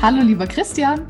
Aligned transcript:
Hallo, 0.00 0.22
lieber 0.22 0.46
Christian. 0.46 1.00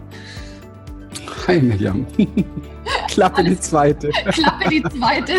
Hi, 1.46 1.60
Miriam. 1.60 2.06
Klappe 3.08 3.44
die 3.44 3.60
zweite. 3.60 4.08
Klappe 4.32 4.70
die 4.70 4.82
zweite. 4.82 5.34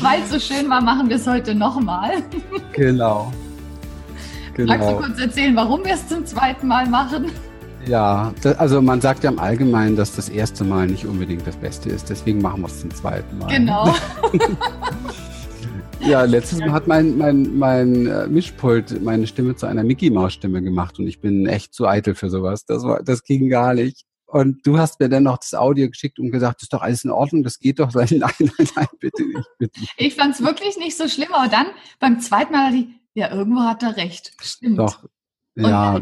Weil 0.00 0.22
es 0.22 0.30
so 0.30 0.40
schön 0.40 0.68
war, 0.68 0.80
machen 0.80 1.08
wir 1.08 1.16
es 1.16 1.26
heute 1.26 1.54
nochmal. 1.54 2.24
Genau. 2.72 3.32
genau. 4.54 4.76
Magst 4.76 4.90
du 4.90 4.96
kurz 4.96 5.20
erzählen, 5.20 5.54
warum 5.54 5.84
wir 5.84 5.94
es 5.94 6.08
zum 6.08 6.26
zweiten 6.26 6.66
Mal 6.66 6.88
machen? 6.88 7.30
Ja, 7.86 8.32
das, 8.42 8.58
also 8.58 8.82
man 8.82 9.00
sagt 9.00 9.22
ja 9.22 9.30
im 9.30 9.38
Allgemeinen, 9.38 9.94
dass 9.94 10.16
das 10.16 10.28
erste 10.28 10.64
Mal 10.64 10.88
nicht 10.88 11.06
unbedingt 11.06 11.46
das 11.46 11.54
Beste 11.54 11.90
ist. 11.90 12.10
Deswegen 12.10 12.42
machen 12.42 12.62
wir 12.62 12.66
es 12.66 12.80
zum 12.80 12.92
zweiten 12.92 13.38
Mal. 13.38 13.46
Genau. 13.46 13.94
Ja, 16.06 16.22
letztes 16.22 16.60
Mal 16.60 16.70
hat 16.70 16.86
mein, 16.86 17.18
mein, 17.18 17.58
mein 17.58 18.06
äh, 18.06 18.28
Mischpult 18.28 19.02
meine 19.02 19.26
Stimme 19.26 19.56
zu 19.56 19.66
einer 19.66 19.82
Mickey-Maus-Stimme 19.82 20.62
gemacht 20.62 21.00
und 21.00 21.08
ich 21.08 21.20
bin 21.20 21.46
echt 21.46 21.74
zu 21.74 21.88
eitel 21.88 22.14
für 22.14 22.30
sowas. 22.30 22.64
Das, 22.64 22.84
war, 22.84 23.02
das 23.02 23.24
ging 23.24 23.48
gar 23.48 23.74
nicht. 23.74 24.04
Und 24.26 24.64
du 24.64 24.78
hast 24.78 25.00
mir 25.00 25.08
dann 25.08 25.24
noch 25.24 25.38
das 25.38 25.54
Audio 25.54 25.88
geschickt 25.88 26.20
und 26.20 26.30
gesagt, 26.30 26.56
das 26.56 26.64
ist 26.64 26.72
doch 26.72 26.82
alles 26.82 27.04
in 27.04 27.10
Ordnung, 27.10 27.42
das 27.42 27.58
geht 27.58 27.80
doch. 27.80 27.92
Nein, 27.94 28.08
nein, 28.10 28.68
nein, 28.76 28.86
bitte 29.00 29.24
nicht. 29.24 29.48
Bitte 29.58 29.80
nicht. 29.80 29.94
Ich 29.96 30.14
fand 30.14 30.34
es 30.34 30.42
wirklich 30.42 30.76
nicht 30.76 30.96
so 30.96 31.08
schlimm, 31.08 31.32
aber 31.32 31.48
dann 31.48 31.66
beim 31.98 32.20
zweiten 32.20 32.52
Mal 32.52 32.70
dachte 32.70 32.84
ich, 32.84 32.88
ja, 33.14 33.32
irgendwo 33.32 33.60
hat 33.62 33.82
er 33.82 33.96
recht. 33.96 34.32
Stimmt. 34.40 34.78
Doch, 34.78 35.04
ja. 35.56 36.00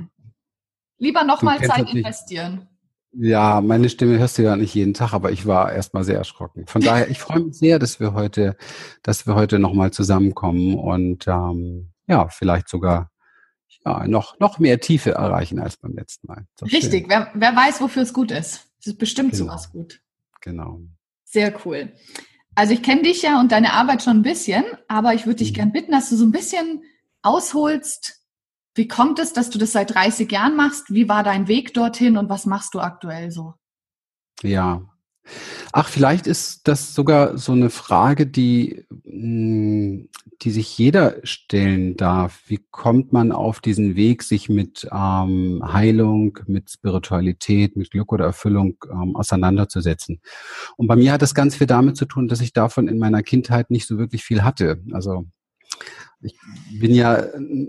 lieber 0.98 1.24
nochmal 1.24 1.62
Zeit 1.62 1.95
investieren. 1.95 2.68
Ja, 3.16 3.60
meine 3.60 3.88
Stimme 3.88 4.18
hörst 4.18 4.38
du 4.38 4.42
ja 4.42 4.56
nicht 4.56 4.74
jeden 4.74 4.95
Tag, 4.95 5.12
aber 5.12 5.30
ich 5.30 5.46
war 5.46 5.73
erstmal 5.73 6.04
sehr 6.04 6.18
erschrocken. 6.18 6.66
Von 6.66 6.82
daher, 6.82 7.09
ich 7.10 7.18
freue 7.18 7.40
mich 7.40 7.59
sehr, 7.59 7.78
dass 7.78 8.00
wir 8.00 8.14
heute, 8.14 8.56
dass 9.02 9.27
wir 9.27 9.34
heute 9.34 9.59
nochmal 9.59 9.92
zusammenkommen 9.92 10.74
und 10.74 11.27
ähm, 11.28 11.90
ja, 12.06 12.28
vielleicht 12.28 12.68
sogar 12.68 13.10
ja, 13.85 14.07
noch, 14.07 14.38
noch 14.40 14.59
mehr 14.59 14.80
Tiefe 14.80 15.12
erreichen 15.12 15.60
als 15.60 15.76
beim 15.76 15.92
letzten 15.92 16.26
Mal. 16.26 16.46
Richtig, 16.62 17.07
wer, 17.09 17.30
wer 17.35 17.54
weiß, 17.54 17.80
wofür 17.80 18.02
es 18.02 18.12
gut 18.12 18.30
ist. 18.30 18.68
Es 18.80 18.88
ist 18.88 18.98
bestimmt 18.98 19.32
genau. 19.32 19.45
sowas 19.45 19.70
gut. 19.70 20.01
Genau. 20.40 20.80
Sehr 21.24 21.54
cool. 21.65 21.92
Also 22.54 22.73
ich 22.73 22.82
kenne 22.82 23.02
dich 23.02 23.23
ja 23.23 23.40
und 23.40 23.52
deine 23.52 23.73
Arbeit 23.73 24.02
schon 24.02 24.18
ein 24.18 24.23
bisschen, 24.23 24.65
aber 24.88 25.15
ich 25.15 25.26
würde 25.26 25.38
dich 25.38 25.51
mhm. 25.52 25.57
gern 25.57 25.73
bitten, 25.73 25.92
dass 25.92 26.10
du 26.10 26.16
so 26.16 26.24
ein 26.24 26.32
bisschen 26.32 26.82
ausholst, 27.23 28.23
wie 28.74 28.88
kommt 28.88 29.18
es, 29.18 29.32
dass 29.32 29.50
du 29.50 29.58
das 29.58 29.72
seit 29.72 29.94
30 29.94 30.30
Jahren 30.30 30.56
machst? 30.56 30.92
Wie 30.92 31.08
war 31.08 31.22
dein 31.22 31.48
Weg 31.48 31.74
dorthin 31.74 32.16
und 32.16 32.28
was 32.28 32.46
machst 32.46 32.74
du 32.74 32.80
aktuell 32.80 33.30
so? 33.30 33.54
Ja. 34.42 34.82
Ach, 35.72 35.88
vielleicht 35.88 36.26
ist 36.26 36.68
das 36.68 36.95
sogar 36.95 37.38
so 37.38 37.52
eine 37.52 37.70
Frage, 37.70 38.26
die, 38.26 38.84
mm, 39.04 40.08
die 40.42 40.50
sich 40.50 40.76
jeder 40.76 41.16
stellen 41.24 41.96
darf. 41.96 42.42
Wie 42.46 42.60
kommt 42.70 43.12
man 43.12 43.32
auf 43.32 43.60
diesen 43.60 43.96
Weg, 43.96 44.22
sich 44.22 44.48
mit 44.48 44.86
ähm, 44.92 45.62
Heilung, 45.64 46.38
mit 46.46 46.70
Spiritualität, 46.70 47.76
mit 47.76 47.90
Glück 47.90 48.12
oder 48.12 48.26
Erfüllung 48.26 48.76
ähm, 48.90 49.16
auseinanderzusetzen? 49.16 50.20
Und 50.76 50.88
bei 50.88 50.96
mir 50.96 51.12
hat 51.12 51.22
das 51.22 51.34
ganz 51.34 51.56
viel 51.56 51.66
damit 51.66 51.96
zu 51.96 52.04
tun, 52.04 52.28
dass 52.28 52.40
ich 52.40 52.52
davon 52.52 52.86
in 52.86 52.98
meiner 52.98 53.22
Kindheit 53.22 53.70
nicht 53.70 53.86
so 53.86 53.98
wirklich 53.98 54.24
viel 54.24 54.45
hatte. 54.45 54.82
Also 54.92 55.24
ich 56.24 56.38
bin 56.80 56.94
ja 56.94 57.22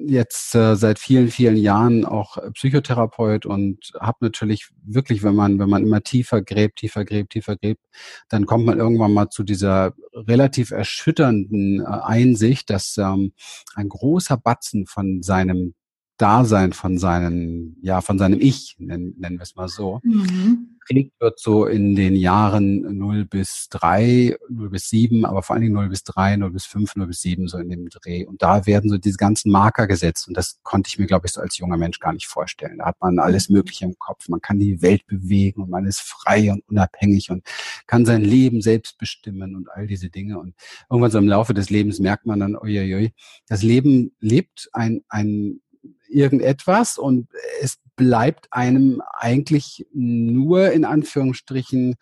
jetzt 0.05 0.55
äh, 0.55 0.75
seit 0.75 0.97
vielen, 0.97 1.29
vielen 1.29 1.57
Jahren 1.57 2.05
auch 2.05 2.37
Psychotherapeut 2.53 3.45
und 3.45 3.91
habe 3.99 4.17
natürlich 4.21 4.69
wirklich, 4.83 5.23
wenn 5.23 5.35
man, 5.35 5.59
wenn 5.59 5.69
man 5.69 5.83
immer 5.83 6.01
tiefer 6.01 6.41
gräbt, 6.41 6.77
tiefer 6.77 7.05
gräbt, 7.05 7.31
tiefer 7.31 7.57
gräbt, 7.57 7.81
dann 8.29 8.45
kommt 8.45 8.65
man 8.65 8.79
irgendwann 8.79 9.13
mal 9.13 9.29
zu 9.29 9.43
dieser 9.43 9.93
relativ 10.13 10.71
erschütternden 10.71 11.81
äh, 11.81 11.85
Einsicht, 11.85 12.69
dass 12.69 12.97
ähm, 12.97 13.33
ein 13.75 13.89
großer 13.89 14.37
Batzen 14.37 14.85
von 14.85 15.21
seinem 15.21 15.75
Dasein, 16.17 16.71
von 16.71 16.97
seinen, 16.97 17.77
ja, 17.81 17.99
von 17.99 18.17
seinem 18.17 18.39
Ich, 18.39 18.77
nennen, 18.79 19.15
nennen 19.17 19.37
wir 19.37 19.43
es 19.43 19.55
mal 19.55 19.67
so, 19.67 19.99
mhm 20.03 20.75
geprägt 20.85 21.13
wird 21.19 21.40
so 21.40 21.66
in 21.66 21.96
den 21.96 22.16
Jahren 22.16 22.97
0 22.97 23.25
bis 23.25 23.68
3, 23.69 24.38
0 24.50 24.69
bis 24.69 24.90
7, 24.90 25.25
aber 25.25 25.44
vor 25.44 25.56
allen 25.56 25.63
Dingen 25.63 25.73
0 25.73 25.90
bis 25.90 26.03
3, 26.03 26.38
0 26.38 26.51
bis 26.51 26.66
5, 26.66 26.96
0 26.96 27.07
bis 27.07 27.22
7 27.22 27.47
so 27.47 27.57
in 27.57 27.69
dem 27.69 27.90
Dreh. 27.90 28.25
Und 28.25 28.41
da 28.41 28.66
werden 28.66 28.90
so 28.90 28.97
diese 28.97 29.18
ganzen 29.18 29.51
Marker 29.51 29.88
gesetzt. 29.88 30.28
Und 30.28 30.38
das 30.38 30.59
konnte 30.63 30.88
ich 30.88 31.00
mir, 31.00 31.06
glaube 31.06 31.28
ich, 31.28 31.34
so 31.34 31.41
als 31.41 31.57
junger 31.57 31.78
Mensch 31.78 32.00
gar 32.00 32.13
nicht 32.13 32.28
vorstellen. 32.28 32.78
Da 32.79 32.85
hat 32.85 32.97
man 33.01 33.19
alles 33.19 33.50
Mögliche 33.50 33.85
im 33.85 33.97
Kopf. 33.97 34.28
Man 34.29 34.41
kann 34.41 34.59
die 34.59 34.81
Welt 34.81 35.06
bewegen 35.07 35.63
und 35.63 35.69
man 35.69 35.85
ist 35.85 36.01
frei 36.01 36.51
und 36.51 36.63
unabhängig 36.68 37.31
und 37.31 37.44
kann 37.88 38.06
sein 38.06 38.24
Leben 38.24 38.62
selbst 38.62 38.97
bestimmen 38.97 39.56
und 39.56 39.69
all 39.72 39.88
diese 39.88 40.09
Dinge. 40.09 40.40
Und 40.40 40.56
irgendwann 40.90 41.12
so 41.12 41.18
im 41.18 41.28
Laufe 41.28 41.53
des 41.53 41.69
Lebens 41.69 42.00
merkt 42.00 42.25
man 42.25 42.40
dann, 42.40 42.56
uiuiui, 42.56 43.13
das 43.47 43.63
Leben 43.63 44.16
lebt 44.19 44.69
ein, 44.74 45.03
ein 45.09 45.62
irgendetwas 46.07 46.97
und 46.97 47.28
es 47.62 47.78
bleibt 47.95 48.47
einem 48.51 49.01
eigentlich 49.17 49.85
nur 49.94 50.72
in 50.72 50.85
Anführungsstrichen 50.85 51.95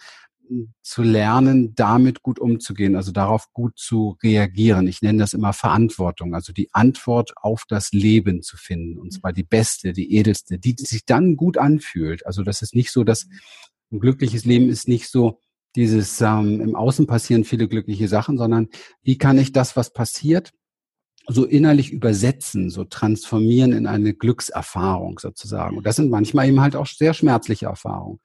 zu 0.81 1.03
lernen, 1.03 1.73
damit 1.75 2.21
gut 2.21 2.39
umzugehen, 2.39 2.95
also 2.95 3.11
darauf 3.11 3.51
gut 3.53 3.77
zu 3.77 4.17
reagieren. 4.21 4.87
Ich 4.87 5.01
nenne 5.01 5.19
das 5.19 5.33
immer 5.33 5.53
Verantwortung, 5.53 6.35
also 6.35 6.51
die 6.53 6.69
Antwort 6.73 7.31
auf 7.37 7.63
das 7.67 7.91
Leben 7.91 8.41
zu 8.41 8.57
finden, 8.57 8.99
und 8.99 9.11
zwar 9.11 9.33
die 9.33 9.43
beste, 9.43 9.93
die 9.93 10.13
edelste, 10.15 10.59
die 10.59 10.75
sich 10.77 11.05
dann 11.05 11.37
gut 11.37 11.57
anfühlt. 11.57 12.25
Also 12.25 12.43
das 12.43 12.61
ist 12.61 12.75
nicht 12.75 12.91
so, 12.91 13.03
dass 13.03 13.27
ein 13.91 13.99
glückliches 13.99 14.45
Leben 14.45 14.69
ist 14.69 14.87
nicht 14.87 15.09
so 15.09 15.39
dieses 15.75 16.21
ähm, 16.21 16.61
im 16.61 16.75
Außen 16.75 17.07
passieren 17.07 17.45
viele 17.45 17.67
glückliche 17.67 18.07
Sachen, 18.07 18.37
sondern 18.37 18.69
wie 19.01 19.17
kann 19.17 19.37
ich 19.37 19.53
das, 19.53 19.75
was 19.75 19.91
passiert, 19.91 20.51
so 21.27 21.45
innerlich 21.45 21.91
übersetzen, 21.91 22.69
so 22.69 22.83
transformieren 22.83 23.71
in 23.71 23.87
eine 23.87 24.13
Glückserfahrung 24.13 25.19
sozusagen. 25.19 25.77
Und 25.77 25.85
das 25.85 25.95
sind 25.95 26.09
manchmal 26.09 26.47
eben 26.47 26.61
halt 26.61 26.75
auch 26.75 26.87
sehr 26.87 27.13
schmerzliche 27.13 27.67
Erfahrungen. 27.67 28.19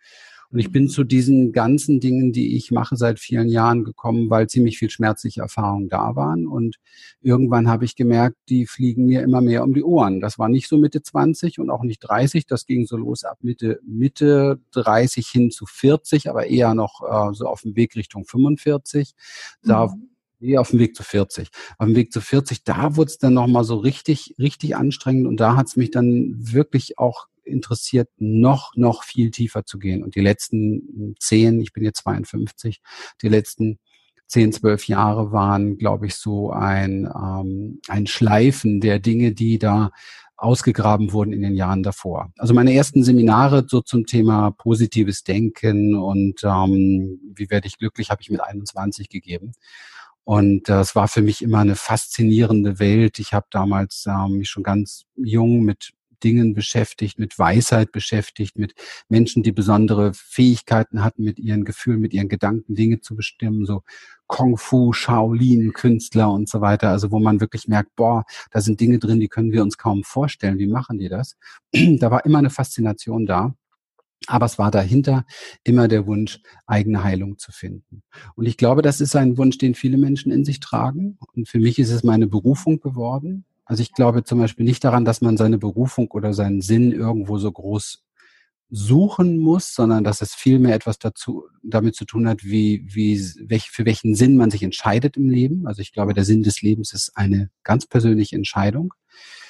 Und 0.51 0.61
ich 0.61 0.73
bin 0.73 0.89
zu 0.89 1.05
diesen 1.05 1.53
ganzen 1.53 2.01
Dingen, 2.01 2.33
die 2.33 2.57
ich 2.57 2.71
mache 2.71 2.97
seit 2.97 3.19
vielen 3.19 3.49
Jahren 3.49 3.85
gekommen, 3.85 4.31
weil 4.31 4.47
ziemlich 4.49 4.79
viel 4.79 4.89
schmerzliche 4.89 5.43
Erfahrungen 5.43 5.91
da 5.91 6.17
waren. 6.17 6.47
Und 6.47 6.77
irgendwann 7.21 7.69
habe 7.69 7.85
ich 7.85 7.97
gemerkt, 7.97 8.37
die 8.49 8.67
fliegen 8.67 9.05
mir 9.05 9.23
immer 9.23 9.43
mehr 9.43 9.63
um 9.63 9.75
die 9.75 9.83
Ohren. 9.83 10.21
Das 10.21 10.39
war 10.39 10.49
nicht 10.49 10.69
so 10.69 10.79
Mitte 10.79 11.03
20 11.03 11.59
und 11.59 11.69
auch 11.69 11.83
nicht 11.83 12.01
30. 12.01 12.47
Das 12.47 12.65
ging 12.65 12.87
so 12.87 12.97
los 12.97 13.25
ab 13.25 13.39
Mitte, 13.43 13.79
Mitte 13.87 14.59
30 14.73 15.29
hin 15.29 15.51
zu 15.51 15.67
40, 15.67 16.31
aber 16.31 16.47
eher 16.47 16.75
noch 16.75 17.03
äh, 17.03 17.35
so 17.35 17.47
auf 17.47 17.61
dem 17.61 17.77
Weg 17.77 17.95
Richtung 17.95 18.25
45. 18.25 19.13
Da 19.63 19.89
mhm 19.89 20.09
Nee, 20.41 20.56
auf 20.59 20.71
dem 20.71 20.78
Weg 20.78 20.94
zu 20.94 21.03
40. 21.03 21.49
Auf 21.78 21.87
dem 21.87 21.97
Weg 21.97 22.12
zu 22.12 22.21
40, 22.21 22.62
da 22.65 22.97
wurde 22.97 23.10
es 23.10 23.19
dann 23.19 23.34
nochmal 23.34 23.65
so 23.65 23.76
richtig, 23.76 24.34
richtig 24.38 24.76
anstrengend 24.76 25.26
und 25.26 25.38
da 25.38 25.56
hat 25.56 25.66
es 25.66 25.76
mich 25.76 25.91
dann 25.91 26.34
wirklich 26.37 26.99
auch 26.99 27.26
interessiert, 27.44 28.09
noch, 28.19 28.72
noch 28.76 29.03
viel 29.03 29.31
tiefer 29.31 29.65
zu 29.65 29.78
gehen. 29.78 30.04
Und 30.04 30.15
die 30.15 30.21
letzten 30.21 31.16
zehn, 31.19 31.60
ich 31.60 31.72
bin 31.72 31.82
jetzt 31.82 32.03
52, 32.03 32.81
die 33.22 33.28
letzten 33.28 33.78
zehn, 34.26 34.53
zwölf 34.53 34.87
Jahre 34.87 35.32
waren, 35.32 35.78
glaube 35.78 36.06
ich, 36.06 36.15
so 36.15 36.50
ein, 36.50 37.06
ähm, 37.06 37.81
ein 37.88 38.06
Schleifen 38.06 38.81
der 38.81 38.99
Dinge, 38.99 39.32
die 39.32 39.59
da 39.59 39.91
ausgegraben 40.37 41.12
wurden 41.12 41.32
in 41.32 41.43
den 41.43 41.56
Jahren 41.56 41.82
davor. 41.82 42.31
Also 42.38 42.55
meine 42.55 42.72
ersten 42.72 43.03
Seminare 43.03 43.65
so 43.66 43.81
zum 43.81 44.06
Thema 44.06 44.53
positives 44.53 45.25
Denken 45.25 45.97
und 45.97 46.44
ähm, 46.44 47.19
wie 47.34 47.50
werde 47.50 47.66
ich 47.66 47.76
glücklich, 47.78 48.10
habe 48.10 48.22
ich 48.22 48.31
mit 48.31 48.41
21 48.41 49.09
gegeben. 49.09 49.53
Und 50.28 50.69
das 50.69 50.94
war 50.94 51.09
für 51.09 51.22
mich 51.22 51.41
immer 51.41 51.61
eine 51.61 51.75
faszinierende 51.75 52.78
Welt. 52.78 53.19
Ich 53.19 53.33
habe 53.33 53.47
damals 53.50 54.05
ähm, 54.06 54.37
mich 54.37 54.50
schon 54.50 54.62
ganz 54.62 55.06
jung 55.16 55.62
mit 55.62 55.94
Dingen 56.22 56.53
beschäftigt, 56.53 57.19
mit 57.19 57.39
Weisheit 57.39 57.93
beschäftigt, 57.93 58.59
mit 58.59 58.75
Menschen, 59.09 59.43
die 59.43 59.53
besondere 59.53 60.12
Fähigkeiten 60.12 61.03
hatten, 61.03 61.25
mit 61.25 61.38
ihren 61.38 61.65
Gefühlen, 61.65 62.00
mit 62.00 62.12
ihren 62.12 62.28
Gedanken 62.28 62.75
Dinge 62.75 63.00
zu 63.00 63.17
bestimmen, 63.17 63.65
so 63.65 63.84
Kung 64.27 64.59
Fu, 64.59 64.93
Shaolin, 64.93 65.72
Künstler 65.72 66.31
und 66.31 66.47
so 66.47 66.61
weiter. 66.61 66.91
Also 66.91 67.11
wo 67.11 67.19
man 67.20 67.41
wirklich 67.41 67.67
merkt, 67.67 67.97
boah, 67.97 68.26
da 68.50 68.61
sind 68.61 68.81
Dinge 68.81 68.99
drin, 68.99 69.20
die 69.20 69.29
können 69.29 69.53
wir 69.53 69.62
uns 69.62 69.79
kaum 69.79 70.05
vorstellen. 70.05 70.58
Wie 70.58 70.67
machen 70.67 70.99
die 70.99 71.08
das? 71.08 71.38
da 71.73 72.11
war 72.11 72.26
immer 72.26 72.41
eine 72.41 72.50
Faszination 72.50 73.25
da. 73.25 73.55
Aber 74.26 74.47
es 74.47 74.59
war 74.59 74.70
dahinter 74.70 75.25
immer 75.65 75.88
der 75.88 76.06
Wunsch, 76.06 76.41
eigene 76.67 77.05
Heilung 77.05 77.38
zu 77.38 77.53
finden. 77.53 78.03
Und 78.35 78.47
ich 78.47 78.56
glaube, 78.56 78.82
das 78.82 79.00
ist 79.00 79.17
ein 79.17 79.38
Wunsch, 79.38 79.59
den 79.59 79.75
viele 79.75 79.97
Menschen 79.97 80.32
in 80.32 80.44
sich 80.44 80.61
tragen. 80.61 81.19
Und 81.35 81.49
für 81.49 81.59
mich 81.59 81.79
ist 81.79 81.91
es 81.91 82.03
meine 82.03 82.26
Berufung 82.26 82.81
geworden. 82.81 83.44
Also 83.65 83.82
ich 83.82 83.93
glaube 83.93 84.25
zum 84.25 84.38
Beispiel 84.38 84.65
nicht 84.65 84.82
daran, 84.82 85.05
dass 85.05 85.20
man 85.20 85.37
seine 85.37 85.59
Berufung 85.59 86.11
oder 86.11 86.32
seinen 86.32 86.62
Sinn 86.62 86.91
irgendwo 86.91 87.38
so 87.38 87.53
groß 87.53 88.03
suchen 88.70 89.38
muss, 89.38 89.75
sondern 89.75 90.05
dass 90.05 90.20
es 90.20 90.35
vielmehr 90.35 90.75
etwas 90.75 90.99
dazu, 90.99 91.44
damit 91.62 91.94
zu 91.94 92.05
tun 92.05 92.29
hat, 92.29 92.44
wie, 92.44 92.85
wie, 92.87 93.19
welch, 93.47 93.70
für 93.70 93.87
welchen 93.87 94.15
Sinn 94.15 94.37
man 94.37 94.50
sich 94.50 94.62
entscheidet 94.62 95.17
im 95.17 95.31
Leben. 95.31 95.67
Also 95.67 95.81
ich 95.81 95.93
glaube, 95.93 96.12
der 96.12 96.25
Sinn 96.25 96.43
des 96.43 96.61
Lebens 96.61 96.93
ist 96.93 97.12
eine 97.15 97.50
ganz 97.62 97.87
persönliche 97.87 98.37
Entscheidung. 98.37 98.93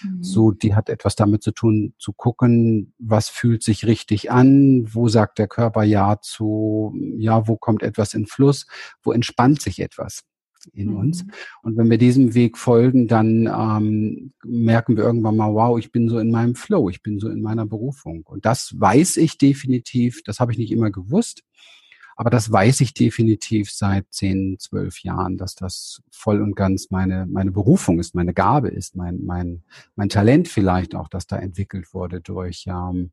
Mhm. 0.03 0.23
So, 0.23 0.53
die 0.53 0.75
hat 0.75 0.89
etwas 0.89 1.17
damit 1.17 1.43
zu 1.43 1.51
tun, 1.51 1.95
zu 1.99 2.13
gucken, 2.13 2.95
was 2.99 3.29
fühlt 3.29 3.63
sich 3.63 3.87
richtig 3.87 4.31
an, 4.31 4.87
wo 4.95 5.09
sagt 5.09 5.39
der 5.39 5.49
Körper 5.49 5.83
ja 5.83 6.21
zu, 6.21 6.95
ja, 7.17 7.49
wo 7.49 7.57
kommt 7.57 7.83
etwas 7.83 8.15
in 8.15 8.27
Fluss, 8.27 8.67
wo 9.03 9.13
entspannt 9.13 9.61
sich 9.61 9.81
etwas. 9.81 10.25
In 10.73 10.91
mhm. 10.91 10.97
uns. 10.97 11.25
Und 11.63 11.77
wenn 11.77 11.91
wir 11.91 11.99
diesem 11.99 12.35
Weg 12.35 12.59
folgen, 12.59 13.09
dann 13.09 13.47
ähm, 13.47 14.33
merken 14.45 14.97
wir 14.97 15.05
irgendwann 15.05 15.37
mal, 15.37 15.53
wow, 15.53 15.79
ich 15.79 15.93
bin 15.93 16.09
so 16.09 16.19
in 16.19 16.31
meinem 16.31 16.55
Flow, 16.55 16.89
ich 16.89 17.03
bin 17.03 17.19
so 17.19 17.29
in 17.29 17.43
meiner 17.43 17.67
Berufung. 17.67 18.23
Und 18.25 18.45
das 18.45 18.75
weiß 18.79 19.17
ich 19.19 19.39
definitiv, 19.39 20.23
das 20.25 20.41
habe 20.41 20.53
ich 20.53 20.59
nicht 20.59 20.73
immer 20.73 20.91
gewusst, 20.91 21.43
aber 22.17 22.31
das 22.31 22.51
weiß 22.51 22.81
ich 22.81 22.95
definitiv 22.95 23.71
seit 23.71 24.07
zehn, 24.11 24.57
zwölf 24.59 25.05
Jahren, 25.05 25.37
dass 25.37 25.55
das 25.55 26.03
voll 26.11 26.43
und 26.43 26.57
ganz 26.57 26.91
meine, 26.91 27.27
meine 27.27 27.53
Berufung 27.53 28.01
ist, 28.01 28.17
meine 28.17 28.35
Gabe 28.35 28.69
ist, 28.69 28.97
mein, 28.97 29.25
mein, 29.25 29.63
mein 29.95 30.09
Talent 30.09 30.49
vielleicht 30.49 30.97
auch, 30.97 31.09
das 31.09 31.29
da 31.29 31.37
entwickelt 31.37 31.95
wurde 31.95 32.21
durch 32.21 32.65
ähm, 32.67 33.13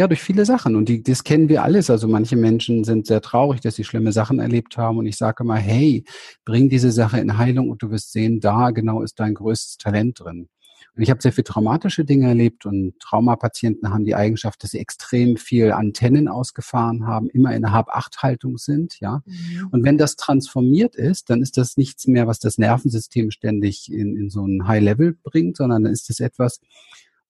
ja, 0.00 0.08
durch 0.08 0.22
viele 0.22 0.46
Sachen. 0.46 0.76
Und 0.76 0.88
die, 0.88 1.02
das 1.02 1.24
kennen 1.24 1.50
wir 1.50 1.62
alles. 1.62 1.90
Also 1.90 2.08
manche 2.08 2.34
Menschen 2.34 2.84
sind 2.84 3.06
sehr 3.06 3.20
traurig, 3.20 3.60
dass 3.60 3.74
sie 3.74 3.84
schlimme 3.84 4.12
Sachen 4.12 4.38
erlebt 4.38 4.78
haben. 4.78 4.96
Und 4.96 5.04
ich 5.04 5.18
sage 5.18 5.44
mal, 5.44 5.58
hey, 5.58 6.04
bring 6.46 6.70
diese 6.70 6.90
Sache 6.90 7.20
in 7.20 7.36
Heilung 7.36 7.68
und 7.68 7.82
du 7.82 7.90
wirst 7.90 8.10
sehen, 8.10 8.40
da 8.40 8.70
genau 8.70 9.02
ist 9.02 9.20
dein 9.20 9.34
größtes 9.34 9.76
Talent 9.76 10.20
drin. 10.20 10.48
Und 10.96 11.02
ich 11.02 11.10
habe 11.10 11.20
sehr 11.20 11.34
viel 11.34 11.44
traumatische 11.44 12.06
Dinge 12.06 12.28
erlebt 12.28 12.64
und 12.64 12.98
Traumapatienten 12.98 13.90
haben 13.92 14.06
die 14.06 14.14
Eigenschaft, 14.14 14.62
dass 14.62 14.70
sie 14.70 14.78
extrem 14.78 15.36
viel 15.36 15.72
Antennen 15.72 16.28
ausgefahren 16.28 17.06
haben, 17.06 17.28
immer 17.28 17.54
in 17.54 17.60
der 17.60 17.72
Hab-Acht-Haltung 17.72 18.56
sind, 18.56 18.98
ja. 19.00 19.22
Mhm. 19.26 19.68
Und 19.70 19.84
wenn 19.84 19.98
das 19.98 20.16
transformiert 20.16 20.96
ist, 20.96 21.28
dann 21.28 21.42
ist 21.42 21.58
das 21.58 21.76
nichts 21.76 22.06
mehr, 22.06 22.26
was 22.26 22.38
das 22.38 22.56
Nervensystem 22.56 23.30
ständig 23.30 23.92
in, 23.92 24.16
in 24.16 24.30
so 24.30 24.46
ein 24.46 24.66
High-Level 24.66 25.18
bringt, 25.22 25.58
sondern 25.58 25.84
dann 25.84 25.92
ist 25.92 26.08
es 26.08 26.20
etwas, 26.20 26.60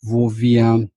wo 0.00 0.36
wir 0.36 0.88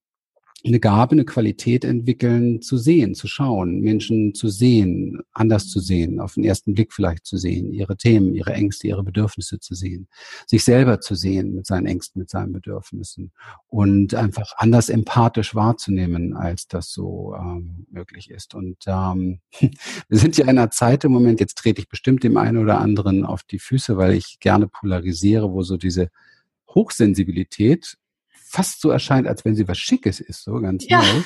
eine 0.66 0.80
Gabe, 0.80 1.12
eine 1.12 1.26
Qualität 1.26 1.84
entwickeln, 1.84 2.62
zu 2.62 2.78
sehen, 2.78 3.14
zu 3.14 3.28
schauen, 3.28 3.80
Menschen 3.80 4.34
zu 4.34 4.48
sehen, 4.48 5.20
anders 5.32 5.68
zu 5.68 5.78
sehen, 5.78 6.20
auf 6.20 6.34
den 6.34 6.44
ersten 6.44 6.72
Blick 6.72 6.94
vielleicht 6.94 7.26
zu 7.26 7.36
sehen, 7.36 7.72
ihre 7.72 7.98
Themen, 7.98 8.34
ihre 8.34 8.54
Ängste, 8.54 8.88
ihre 8.88 9.04
Bedürfnisse 9.04 9.60
zu 9.60 9.74
sehen, 9.74 10.08
sich 10.46 10.64
selber 10.64 11.00
zu 11.00 11.16
sehen 11.16 11.54
mit 11.54 11.66
seinen 11.66 11.86
Ängsten, 11.86 12.20
mit 12.20 12.30
seinen 12.30 12.52
Bedürfnissen 12.52 13.32
und 13.66 14.14
einfach 14.14 14.54
anders 14.56 14.88
empathisch 14.88 15.54
wahrzunehmen, 15.54 16.34
als 16.34 16.66
das 16.66 16.90
so 16.90 17.34
ähm, 17.38 17.86
möglich 17.90 18.30
ist. 18.30 18.54
Und 18.54 18.78
ähm, 18.86 19.40
wir 20.08 20.18
sind 20.18 20.38
ja 20.38 20.44
in 20.44 20.50
einer 20.50 20.70
Zeit 20.70 21.04
im 21.04 21.12
Moment, 21.12 21.40
jetzt 21.40 21.58
trete 21.58 21.82
ich 21.82 21.90
bestimmt 21.90 22.24
dem 22.24 22.38
einen 22.38 22.56
oder 22.56 22.80
anderen 22.80 23.26
auf 23.26 23.42
die 23.42 23.58
Füße, 23.58 23.98
weil 23.98 24.14
ich 24.14 24.38
gerne 24.40 24.66
polarisiere, 24.68 25.52
wo 25.52 25.62
so 25.62 25.76
diese 25.76 26.08
Hochsensibilität 26.70 27.98
fast 28.54 28.80
so 28.80 28.90
erscheint, 28.90 29.26
als 29.26 29.44
wenn 29.44 29.56
sie 29.56 29.66
was 29.66 29.78
Schickes 29.78 30.20
ist, 30.20 30.44
so 30.44 30.54
ganz 30.60 30.86
ja. 30.88 31.00
neu. 31.00 31.22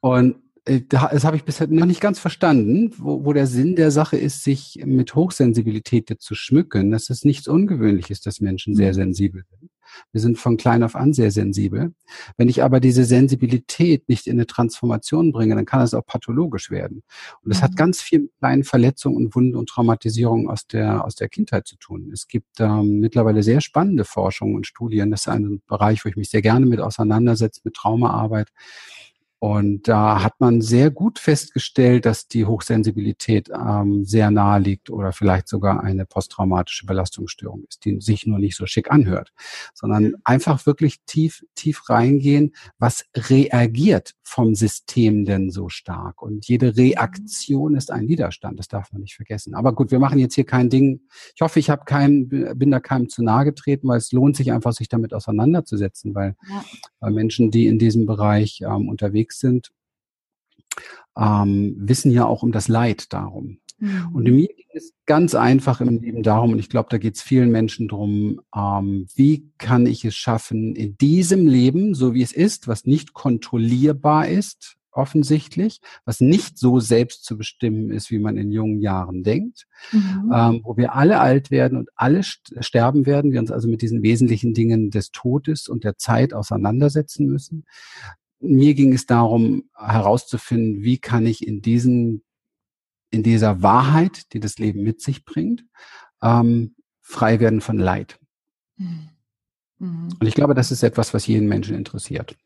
Und 0.00 0.36
äh, 0.66 0.82
das 0.86 1.24
habe 1.24 1.36
ich 1.36 1.44
bisher 1.44 1.66
noch 1.66 1.86
nicht 1.86 2.02
ganz 2.02 2.18
verstanden, 2.18 2.92
wo, 2.98 3.24
wo 3.24 3.32
der 3.32 3.46
Sinn 3.46 3.76
der 3.76 3.90
Sache 3.90 4.18
ist, 4.18 4.44
sich 4.44 4.82
mit 4.84 5.14
Hochsensibilität 5.14 6.14
zu 6.20 6.34
schmücken. 6.34 6.90
Das 6.90 7.08
ist 7.08 7.24
nichts 7.24 7.48
Ungewöhnliches, 7.48 8.20
dass 8.20 8.40
Menschen 8.40 8.74
sehr 8.74 8.90
mhm. 8.90 8.94
sensibel 8.94 9.44
sind. 9.48 9.70
Wir 10.12 10.20
sind 10.20 10.38
von 10.38 10.56
klein 10.56 10.82
auf 10.82 10.96
an 10.96 11.12
sehr 11.12 11.30
sensibel. 11.30 11.92
Wenn 12.36 12.48
ich 12.48 12.62
aber 12.62 12.80
diese 12.80 13.04
Sensibilität 13.04 14.08
nicht 14.08 14.26
in 14.26 14.34
eine 14.34 14.46
Transformation 14.46 15.32
bringe, 15.32 15.54
dann 15.54 15.64
kann 15.64 15.82
es 15.82 15.94
auch 15.94 16.04
pathologisch 16.04 16.70
werden. 16.70 17.02
Und 17.42 17.52
das 17.52 17.60
mhm. 17.60 17.64
hat 17.64 17.76
ganz 17.76 18.00
viel 18.00 18.20
mit 18.20 18.32
kleinen 18.38 18.64
Verletzungen 18.64 19.16
und 19.16 19.34
Wunden 19.34 19.56
und 19.56 19.68
Traumatisierungen 19.68 20.48
aus 20.48 20.66
der, 20.66 21.04
aus 21.04 21.14
der 21.14 21.28
Kindheit 21.28 21.66
zu 21.66 21.76
tun. 21.76 22.10
Es 22.12 22.28
gibt 22.28 22.60
ähm, 22.60 23.00
mittlerweile 23.00 23.42
sehr 23.42 23.60
spannende 23.60 24.04
Forschungen 24.04 24.54
und 24.54 24.66
Studien. 24.66 25.10
Das 25.10 25.22
ist 25.22 25.28
ein 25.28 25.62
Bereich, 25.66 26.04
wo 26.04 26.08
ich 26.08 26.16
mich 26.16 26.30
sehr 26.30 26.42
gerne 26.42 26.66
mit 26.66 26.80
auseinandersetze, 26.80 27.60
mit 27.64 27.74
Traumaarbeit 27.74 28.48
und 29.44 29.88
da 29.88 30.22
hat 30.22 30.40
man 30.40 30.62
sehr 30.62 30.90
gut 30.90 31.18
festgestellt, 31.18 32.06
dass 32.06 32.28
die 32.28 32.46
Hochsensibilität 32.46 33.50
ähm, 33.50 34.02
sehr 34.02 34.30
nahe 34.30 34.58
liegt 34.58 34.88
oder 34.88 35.12
vielleicht 35.12 35.48
sogar 35.48 35.84
eine 35.84 36.06
posttraumatische 36.06 36.86
Belastungsstörung 36.86 37.64
ist, 37.68 37.84
die 37.84 38.00
sich 38.00 38.24
nur 38.24 38.38
nicht 38.38 38.56
so 38.56 38.64
schick 38.64 38.90
anhört, 38.90 39.34
sondern 39.74 40.14
einfach 40.24 40.64
wirklich 40.64 41.02
tief, 41.04 41.44
tief 41.54 41.90
reingehen, 41.90 42.54
was 42.78 43.04
reagiert 43.14 44.14
vom 44.22 44.54
System 44.54 45.26
denn 45.26 45.50
so 45.50 45.68
stark. 45.68 46.22
Und 46.22 46.48
jede 46.48 46.78
Reaktion 46.78 47.76
ist 47.76 47.90
ein 47.90 48.08
Widerstand, 48.08 48.58
das 48.58 48.68
darf 48.68 48.92
man 48.92 49.02
nicht 49.02 49.14
vergessen. 49.14 49.54
Aber 49.54 49.74
gut, 49.74 49.90
wir 49.90 49.98
machen 49.98 50.18
jetzt 50.18 50.36
hier 50.36 50.46
kein 50.46 50.70
Ding. 50.70 51.02
Ich 51.34 51.42
hoffe, 51.42 51.58
ich 51.58 51.68
habe 51.68 51.84
keinen, 51.84 52.30
bin 52.30 52.70
da 52.70 52.80
keinem 52.80 53.10
zu 53.10 53.22
nahe 53.22 53.44
getreten, 53.44 53.88
weil 53.88 53.98
es 53.98 54.10
lohnt 54.10 54.36
sich 54.36 54.52
einfach, 54.52 54.72
sich 54.72 54.88
damit 54.88 55.12
auseinanderzusetzen, 55.12 56.14
weil, 56.14 56.34
ja. 56.48 56.64
weil 57.00 57.12
Menschen, 57.12 57.50
die 57.50 57.66
in 57.66 57.78
diesem 57.78 58.06
Bereich 58.06 58.62
ähm, 58.62 58.88
unterwegs 58.88 59.33
unterwegs 59.34 59.38
sind, 59.38 59.70
ähm, 61.16 61.74
wissen 61.78 62.10
ja 62.10 62.26
auch 62.26 62.42
um 62.42 62.52
das 62.52 62.68
Leid 62.68 63.12
darum. 63.12 63.58
Mhm. 63.78 64.08
Und 64.12 64.24
mir 64.24 64.48
geht 64.48 64.74
es 64.74 64.92
ganz 65.06 65.34
einfach 65.34 65.80
im 65.80 66.00
Leben 66.00 66.22
darum, 66.22 66.52
und 66.52 66.58
ich 66.58 66.68
glaube, 66.68 66.88
da 66.90 66.98
geht 66.98 67.16
es 67.16 67.22
vielen 67.22 67.50
Menschen 67.50 67.88
drum, 67.88 68.40
ähm, 68.54 69.06
wie 69.14 69.50
kann 69.58 69.86
ich 69.86 70.04
es 70.04 70.14
schaffen, 70.14 70.74
in 70.74 70.96
diesem 70.96 71.46
Leben, 71.46 71.94
so 71.94 72.14
wie 72.14 72.22
es 72.22 72.32
ist, 72.32 72.66
was 72.66 72.84
nicht 72.84 73.12
kontrollierbar 73.12 74.28
ist, 74.28 74.76
offensichtlich, 74.90 75.80
was 76.04 76.20
nicht 76.20 76.56
so 76.56 76.78
selbst 76.78 77.24
zu 77.24 77.36
bestimmen 77.36 77.90
ist, 77.90 78.12
wie 78.12 78.20
man 78.20 78.36
in 78.36 78.52
jungen 78.52 78.80
Jahren 78.80 79.24
denkt, 79.24 79.66
mhm. 79.90 80.32
ähm, 80.32 80.60
wo 80.62 80.76
wir 80.76 80.94
alle 80.94 81.18
alt 81.18 81.50
werden 81.50 81.78
und 81.78 81.90
alle 81.96 82.22
sterben 82.22 83.04
werden, 83.04 83.32
wir 83.32 83.40
uns 83.40 83.50
also 83.50 83.66
mit 83.66 83.82
diesen 83.82 84.02
wesentlichen 84.02 84.54
Dingen 84.54 84.90
des 84.90 85.10
Todes 85.10 85.68
und 85.68 85.82
der 85.82 85.96
Zeit 85.96 86.32
auseinandersetzen 86.32 87.26
müssen 87.26 87.64
mir 88.44 88.74
ging 88.74 88.92
es 88.92 89.06
darum, 89.06 89.64
herauszufinden, 89.76 90.82
wie 90.82 90.98
kann 90.98 91.26
ich 91.26 91.46
in 91.46 91.62
diesen, 91.62 92.22
in 93.10 93.22
dieser 93.22 93.62
Wahrheit, 93.62 94.32
die 94.32 94.40
das 94.40 94.58
Leben 94.58 94.82
mit 94.82 95.00
sich 95.00 95.24
bringt, 95.24 95.64
ähm, 96.22 96.74
frei 97.00 97.40
werden 97.40 97.60
von 97.60 97.78
Leid. 97.78 98.18
Mhm. 98.76 99.08
mhm. 99.78 100.08
Und 100.20 100.26
ich 100.26 100.34
glaube, 100.34 100.54
das 100.54 100.70
ist 100.70 100.82
etwas, 100.82 101.14
was 101.14 101.26
jeden 101.26 101.48
Menschen 101.48 101.76
interessiert. 101.76 102.36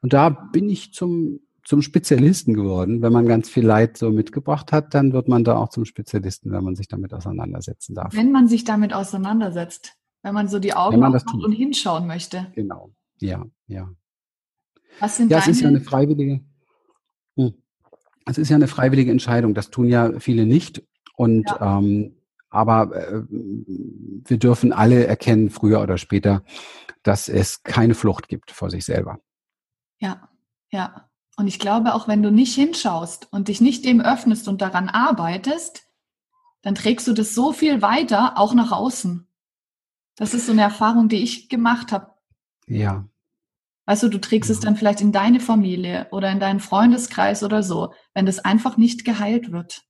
Und 0.00 0.12
da 0.12 0.28
bin 0.30 0.68
ich 0.68 0.92
zum, 0.92 1.40
zum 1.64 1.82
Spezialisten 1.82 2.54
geworden. 2.54 3.02
Wenn 3.02 3.12
man 3.12 3.26
ganz 3.26 3.48
viel 3.48 3.66
Leid 3.66 3.96
so 3.96 4.10
mitgebracht 4.10 4.72
hat, 4.72 4.94
dann 4.94 5.12
wird 5.12 5.28
man 5.28 5.44
da 5.44 5.56
auch 5.56 5.68
zum 5.68 5.84
Spezialisten, 5.84 6.52
wenn 6.52 6.64
man 6.64 6.76
sich 6.76 6.88
damit 6.88 7.12
auseinandersetzen 7.12 7.94
darf. 7.94 8.14
Wenn 8.14 8.32
man 8.32 8.48
sich 8.48 8.64
damit 8.64 8.92
auseinandersetzt, 8.92 9.94
wenn 10.22 10.34
man 10.34 10.48
so 10.48 10.58
die 10.58 10.74
Augen 10.74 11.02
aufmacht 11.04 11.44
und 11.44 11.52
hinschauen 11.52 12.06
möchte. 12.06 12.52
Genau, 12.54 12.90
ja, 13.20 13.44
ja. 13.66 13.90
Was 15.00 15.16
sind 15.16 15.30
ja, 15.30 15.38
es 15.38 15.48
ist 15.48 15.60
ja 15.60 15.68
eine 15.68 15.80
freiwillige. 15.80 16.40
Hm. 17.36 17.54
Es 18.26 18.38
ist 18.38 18.48
ja 18.48 18.56
eine 18.56 18.68
freiwillige 18.68 19.10
Entscheidung. 19.10 19.54
Das 19.54 19.70
tun 19.70 19.88
ja 19.88 20.18
viele 20.18 20.46
nicht. 20.46 20.82
Und 21.16 21.48
ja. 21.48 21.78
ähm, 21.78 22.16
aber 22.50 22.94
äh, 22.94 23.22
wir 23.28 24.38
dürfen 24.38 24.72
alle 24.72 25.06
erkennen, 25.06 25.50
früher 25.50 25.80
oder 25.80 25.98
später, 25.98 26.42
dass 27.02 27.28
es 27.28 27.62
keine 27.62 27.94
Flucht 27.94 28.28
gibt 28.28 28.50
vor 28.50 28.70
sich 28.70 28.84
selber. 28.84 29.18
Ja, 29.98 30.28
ja. 30.70 31.10
Und 31.36 31.48
ich 31.48 31.58
glaube, 31.58 31.94
auch 31.94 32.08
wenn 32.08 32.22
du 32.22 32.30
nicht 32.30 32.54
hinschaust 32.54 33.28
und 33.30 33.48
dich 33.48 33.60
nicht 33.60 33.84
dem 33.84 34.00
öffnest 34.00 34.48
und 34.48 34.62
daran 34.62 34.88
arbeitest, 34.88 35.86
dann 36.62 36.74
trägst 36.74 37.06
du 37.06 37.12
das 37.12 37.34
so 37.34 37.52
viel 37.52 37.82
weiter, 37.82 38.38
auch 38.38 38.54
nach 38.54 38.72
außen. 38.72 39.28
Das 40.16 40.32
ist 40.32 40.46
so 40.46 40.52
eine 40.52 40.62
Erfahrung, 40.62 41.08
die 41.08 41.22
ich 41.22 41.50
gemacht 41.50 41.92
habe. 41.92 42.10
Ja, 42.66 43.06
Weißt 43.86 44.02
du, 44.02 44.08
du 44.08 44.18
trägst 44.18 44.50
es 44.50 44.60
dann 44.60 44.76
vielleicht 44.76 45.00
in 45.00 45.12
deine 45.12 45.40
Familie 45.40 46.08
oder 46.10 46.30
in 46.30 46.40
deinen 46.40 46.60
Freundeskreis 46.60 47.42
oder 47.42 47.62
so, 47.62 47.92
wenn 48.14 48.26
das 48.26 48.40
einfach 48.40 48.76
nicht 48.76 49.04
geheilt 49.04 49.52
wird. 49.52 49.82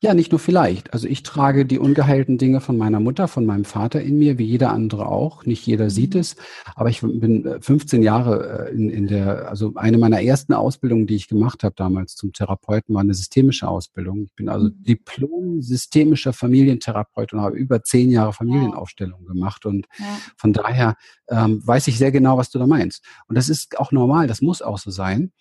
Ja, 0.00 0.14
nicht 0.14 0.30
nur 0.32 0.38
vielleicht. 0.38 0.92
Also 0.92 1.08
ich 1.08 1.22
trage 1.22 1.66
die 1.66 1.78
ungeheilten 1.78 2.38
Dinge 2.38 2.60
von 2.60 2.76
meiner 2.76 3.00
Mutter, 3.00 3.28
von 3.28 3.46
meinem 3.46 3.64
Vater 3.64 4.00
in 4.00 4.18
mir, 4.18 4.38
wie 4.38 4.44
jeder 4.44 4.72
andere 4.72 5.06
auch. 5.06 5.44
Nicht 5.46 5.66
jeder 5.66 5.84
mhm. 5.84 5.90
sieht 5.90 6.14
es. 6.14 6.36
Aber 6.74 6.88
ich 6.90 7.00
bin 7.00 7.56
15 7.60 8.00
äh, 8.00 8.04
Jahre 8.04 8.68
äh, 8.68 8.74
in, 8.74 8.90
in 8.90 9.06
der, 9.06 9.48
also 9.48 9.74
eine 9.76 9.98
meiner 9.98 10.22
ersten 10.22 10.52
Ausbildungen, 10.52 11.06
die 11.06 11.16
ich 11.16 11.28
gemacht 11.28 11.64
habe 11.64 11.74
damals 11.76 12.14
zum 12.14 12.32
Therapeuten, 12.32 12.94
war 12.94 13.02
eine 13.02 13.14
systemische 13.14 13.68
Ausbildung. 13.68 14.24
Ich 14.24 14.34
bin 14.34 14.48
also 14.48 14.66
mhm. 14.66 14.82
Diplom 14.82 15.62
systemischer 15.62 16.32
Familientherapeut 16.32 17.32
und 17.32 17.40
habe 17.40 17.56
über 17.56 17.82
zehn 17.82 18.10
Jahre 18.10 18.32
Familienaufstellung 18.32 19.24
gemacht. 19.26 19.66
Und 19.66 19.86
ja. 19.98 20.04
von 20.36 20.52
daher 20.52 20.96
ähm, 21.28 21.60
weiß 21.64 21.88
ich 21.88 21.98
sehr 21.98 22.12
genau, 22.12 22.36
was 22.38 22.50
du 22.50 22.58
da 22.58 22.66
meinst. 22.66 23.04
Und 23.28 23.36
das 23.36 23.48
ist 23.48 23.78
auch 23.78 23.92
normal, 23.92 24.26
das 24.26 24.42
muss 24.42 24.62
auch 24.62 24.78
so 24.78 24.90
sein 24.90 25.32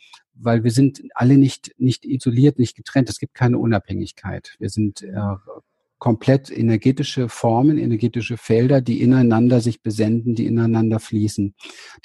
weil 0.41 0.63
wir 0.63 0.71
sind 0.71 1.01
alle 1.13 1.37
nicht, 1.37 1.75
nicht 1.77 2.05
isoliert, 2.05 2.59
nicht 2.59 2.75
getrennt. 2.75 3.09
Es 3.09 3.19
gibt 3.19 3.33
keine 3.33 3.57
Unabhängigkeit. 3.57 4.55
Wir 4.59 4.69
sind 4.69 5.01
äh, 5.01 5.13
komplett 5.99 6.49
energetische 6.49 7.27
Formen, 7.27 7.77
energetische 7.77 8.37
Felder, 8.37 8.79
die 8.79 9.01
ineinander 9.01 9.59
sich 9.59 9.81
besenden, 9.81 10.33
die 10.33 10.45
ineinander 10.45 10.99
fließen. 10.99 11.53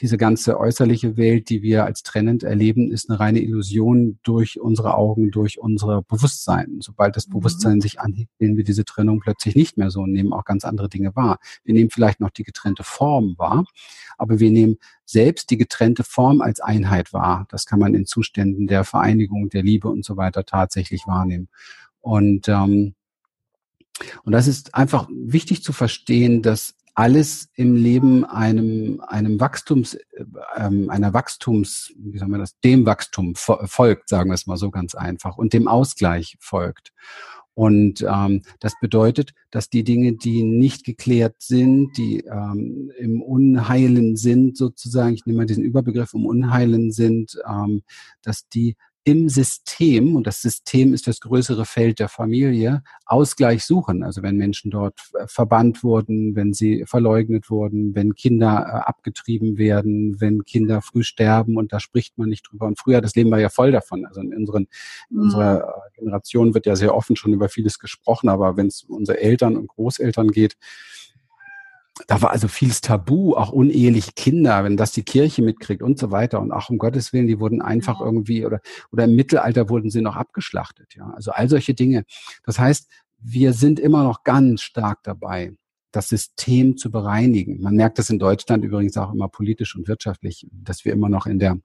Diese 0.00 0.18
ganze 0.18 0.58
äußerliche 0.58 1.16
Welt, 1.16 1.48
die 1.48 1.62
wir 1.62 1.84
als 1.84 2.02
trennend 2.02 2.42
erleben, 2.42 2.90
ist 2.90 3.08
eine 3.08 3.20
reine 3.20 3.40
Illusion 3.40 4.18
durch 4.24 4.60
unsere 4.60 4.96
Augen, 4.96 5.30
durch 5.30 5.60
unser 5.60 6.02
Bewusstsein. 6.02 6.78
Sobald 6.80 7.16
das 7.16 7.28
mhm. 7.28 7.34
Bewusstsein 7.34 7.80
sich 7.80 8.00
anhebt, 8.00 8.30
sehen 8.40 8.56
wir 8.56 8.64
diese 8.64 8.84
Trennung 8.84 9.20
plötzlich 9.20 9.54
nicht 9.54 9.78
mehr 9.78 9.90
so 9.90 10.00
und 10.00 10.12
nehmen 10.12 10.32
auch 10.32 10.44
ganz 10.44 10.64
andere 10.64 10.88
Dinge 10.88 11.14
wahr. 11.14 11.38
Wir 11.62 11.74
nehmen 11.74 11.90
vielleicht 11.90 12.18
noch 12.18 12.30
die 12.30 12.44
getrennte 12.44 12.82
Form 12.82 13.36
wahr, 13.38 13.64
aber 14.18 14.40
wir 14.40 14.50
nehmen 14.50 14.76
selbst 15.04 15.50
die 15.50 15.56
getrennte 15.56 16.02
Form 16.02 16.40
als 16.40 16.58
Einheit 16.58 17.12
wahr. 17.12 17.46
Das 17.48 17.64
kann 17.64 17.78
man 17.78 17.94
in 17.94 18.06
Zuständen 18.06 18.66
der 18.66 18.82
Vereinigung, 18.82 19.50
der 19.50 19.62
Liebe 19.62 19.88
und 19.88 20.04
so 20.04 20.16
weiter 20.16 20.44
tatsächlich 20.44 21.06
wahrnehmen. 21.06 21.48
Und 22.00 22.48
ähm, 22.48 22.94
Und 24.24 24.32
das 24.32 24.46
ist 24.48 24.74
einfach 24.74 25.08
wichtig 25.10 25.62
zu 25.62 25.72
verstehen, 25.72 26.42
dass 26.42 26.74
alles 26.94 27.48
im 27.54 27.74
Leben 27.74 28.24
einem, 28.24 29.00
einem 29.06 29.40
Wachstums, 29.40 29.98
ähm, 30.56 30.90
einer 30.90 31.12
Wachstums, 31.12 31.92
wie 31.96 32.18
sagen 32.18 32.30
wir 32.30 32.38
das, 32.38 32.58
dem 32.60 32.86
Wachstum 32.86 33.34
folgt, 33.34 34.08
sagen 34.08 34.30
wir 34.30 34.34
es 34.34 34.46
mal 34.46 34.56
so 34.56 34.70
ganz 34.70 34.94
einfach, 34.94 35.36
und 35.36 35.52
dem 35.52 35.66
Ausgleich 35.66 36.36
folgt. 36.38 36.92
Und 37.54 38.04
ähm, 38.08 38.42
das 38.58 38.74
bedeutet, 38.80 39.32
dass 39.50 39.70
die 39.70 39.84
Dinge, 39.84 40.14
die 40.14 40.42
nicht 40.42 40.84
geklärt 40.84 41.36
sind, 41.38 41.96
die 41.96 42.18
ähm, 42.20 42.90
im 42.98 43.22
Unheilen 43.22 44.16
sind, 44.16 44.56
sozusagen, 44.56 45.14
ich 45.14 45.24
nehme 45.24 45.38
mal 45.38 45.46
diesen 45.46 45.62
Überbegriff 45.62 46.14
im 46.14 46.26
Unheilen 46.26 46.90
sind, 46.90 47.38
ähm, 47.48 47.82
dass 48.22 48.48
die 48.48 48.76
im 49.06 49.28
System, 49.28 50.16
und 50.16 50.26
das 50.26 50.40
System 50.40 50.94
ist 50.94 51.06
das 51.06 51.20
größere 51.20 51.66
Feld 51.66 51.99
der 51.99 52.08
Familie, 52.08 52.82
Ausgleich 53.04 53.64
suchen. 53.64 54.02
Also 54.02 54.23
wenn 54.23 54.38
Menschen 54.38 54.70
dort 54.70 54.99
verbannt 55.26 55.84
wurden, 55.84 56.34
wenn 56.34 56.54
sie 56.54 56.84
verleugnet 56.87 57.50
wurden, 57.50 57.94
wenn 57.94 58.14
Kinder 58.14 58.66
äh, 58.66 58.88
abgetrieben 58.88 59.58
werden, 59.58 60.20
wenn 60.23 60.44
Kinder 60.44 60.80
früh 60.80 61.02
sterben 61.02 61.58
und 61.58 61.73
da 61.75 61.80
spricht 61.80 62.16
man 62.16 62.30
nicht 62.30 62.50
drüber. 62.50 62.66
Und 62.66 62.78
früher, 62.78 63.02
das 63.02 63.14
Leben 63.14 63.30
war 63.30 63.40
ja 63.40 63.50
voll 63.50 63.73
davon. 63.73 64.06
Also 64.06 64.23
in 64.23 64.32
unseren, 64.32 64.68
in 65.11 65.16
mhm. 65.16 65.23
unserer 65.23 65.61
äh, 65.61 65.99
Generation 65.99 66.54
wird 66.54 66.64
ja 66.64 66.75
sehr 66.75 66.94
offen 66.94 67.14
schon 67.14 67.34
über 67.34 67.50
vieles 67.50 67.78
gesprochen, 67.78 68.30
aber 68.30 68.56
wenn 68.56 68.68
es 68.68 68.84
unsere 68.84 69.20
Eltern 69.20 69.58
und 69.58 69.68
Großeltern 69.68 70.28
geht, 70.28 70.56
da 72.08 72.20
war 72.22 72.30
also 72.30 72.48
vieles 72.48 72.80
Tabu, 72.80 73.34
auch 73.34 73.52
uneheliche 73.52 74.12
Kinder, 74.16 74.64
wenn 74.64 74.76
das 74.76 74.92
die 74.92 75.04
Kirche 75.04 75.42
mitkriegt 75.42 75.82
und 75.82 75.98
so 75.98 76.10
weiter. 76.10 76.40
Und 76.40 76.50
auch 76.50 76.68
um 76.68 76.78
Gottes 76.78 77.12
Willen, 77.12 77.28
die 77.28 77.38
wurden 77.38 77.62
einfach 77.62 78.00
ja. 78.00 78.06
irgendwie 78.06 78.44
oder, 78.44 78.60
oder 78.90 79.04
im 79.04 79.14
Mittelalter 79.14 79.68
wurden 79.68 79.90
sie 79.90 80.00
noch 80.00 80.16
abgeschlachtet. 80.16 80.94
Ja, 80.96 81.10
also 81.10 81.30
all 81.30 81.48
solche 81.48 81.74
Dinge. 81.74 82.04
Das 82.44 82.58
heißt, 82.58 82.90
wir 83.18 83.52
sind 83.52 83.78
immer 83.78 84.02
noch 84.02 84.24
ganz 84.24 84.62
stark 84.62 85.02
dabei, 85.04 85.56
das 85.92 86.08
System 86.08 86.76
zu 86.76 86.90
bereinigen. 86.90 87.60
Man 87.62 87.76
merkt 87.76 87.98
das 87.98 88.10
in 88.10 88.18
Deutschland 88.18 88.64
übrigens 88.64 88.96
auch 88.96 89.12
immer 89.12 89.28
politisch 89.28 89.76
und 89.76 89.86
wirtschaftlich, 89.86 90.48
dass 90.52 90.84
wir 90.84 90.92
immer 90.92 91.08
noch 91.08 91.26
in 91.26 91.38
der 91.38 91.58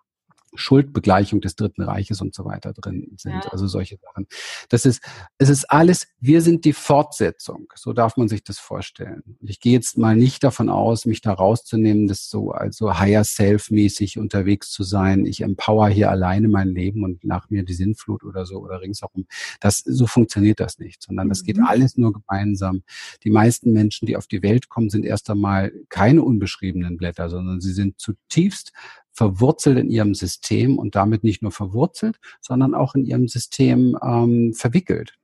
Schuldbegleichung 0.55 1.41
des 1.41 1.55
Dritten 1.55 1.81
Reiches 1.81 2.21
und 2.21 2.33
so 2.33 2.45
weiter 2.45 2.73
drin 2.73 3.13
sind. 3.17 3.33
Ja. 3.33 3.51
Also 3.51 3.67
solche 3.67 3.97
Sachen. 3.97 4.27
Das 4.69 4.85
ist, 4.85 5.01
es 5.37 5.49
ist 5.49 5.65
alles, 5.65 6.07
wir 6.19 6.41
sind 6.41 6.65
die 6.65 6.73
Fortsetzung. 6.73 7.67
So 7.75 7.93
darf 7.93 8.17
man 8.17 8.27
sich 8.27 8.43
das 8.43 8.59
vorstellen. 8.59 9.37
Ich 9.41 9.59
gehe 9.59 9.73
jetzt 9.73 9.97
mal 9.97 10.15
nicht 10.15 10.43
davon 10.43 10.69
aus, 10.69 11.05
mich 11.05 11.21
da 11.21 11.33
rauszunehmen, 11.33 12.07
das 12.07 12.29
so 12.29 12.51
also 12.51 12.99
higher 12.99 13.23
self 13.23 13.69
mäßig 13.71 14.17
unterwegs 14.17 14.71
zu 14.71 14.83
sein. 14.83 15.25
Ich 15.25 15.41
empower 15.41 15.89
hier 15.89 16.09
alleine 16.09 16.47
mein 16.47 16.69
Leben 16.69 17.03
und 17.03 17.23
nach 17.23 17.49
mir 17.49 17.63
die 17.63 17.73
Sinnflut 17.73 18.23
oder 18.23 18.45
so 18.45 18.57
oder 18.59 18.81
ringsherum. 18.81 19.25
Das, 19.59 19.77
so 19.77 20.07
funktioniert 20.07 20.59
das 20.59 20.79
nicht, 20.79 21.03
sondern 21.03 21.29
das 21.29 21.43
geht 21.43 21.57
mhm. 21.57 21.65
alles 21.65 21.97
nur 21.97 22.13
gemeinsam. 22.13 22.83
Die 23.23 23.29
meisten 23.29 23.71
Menschen, 23.71 24.05
die 24.05 24.17
auf 24.17 24.27
die 24.27 24.43
Welt 24.43 24.69
kommen, 24.69 24.89
sind 24.89 25.05
erst 25.05 25.29
einmal 25.29 25.71
keine 25.89 26.23
unbeschriebenen 26.23 26.97
Blätter, 26.97 27.29
sondern 27.29 27.61
sie 27.61 27.73
sind 27.73 27.99
zutiefst 27.99 28.71
verwurzelt 29.19 29.77
in 29.77 29.89
ihrem 29.89 30.15
System 30.15 30.79
und 30.79 30.95
damit 30.95 31.25
nicht 31.25 31.41
nur 31.41 31.51
verwurzelt, 31.51 32.21
sondern 32.39 32.73
auch 32.73 32.95
in 32.95 33.03
ihrem 33.03 33.27
System 33.27 33.97
ähm, 34.01 34.53
verwickelt. 34.53 35.18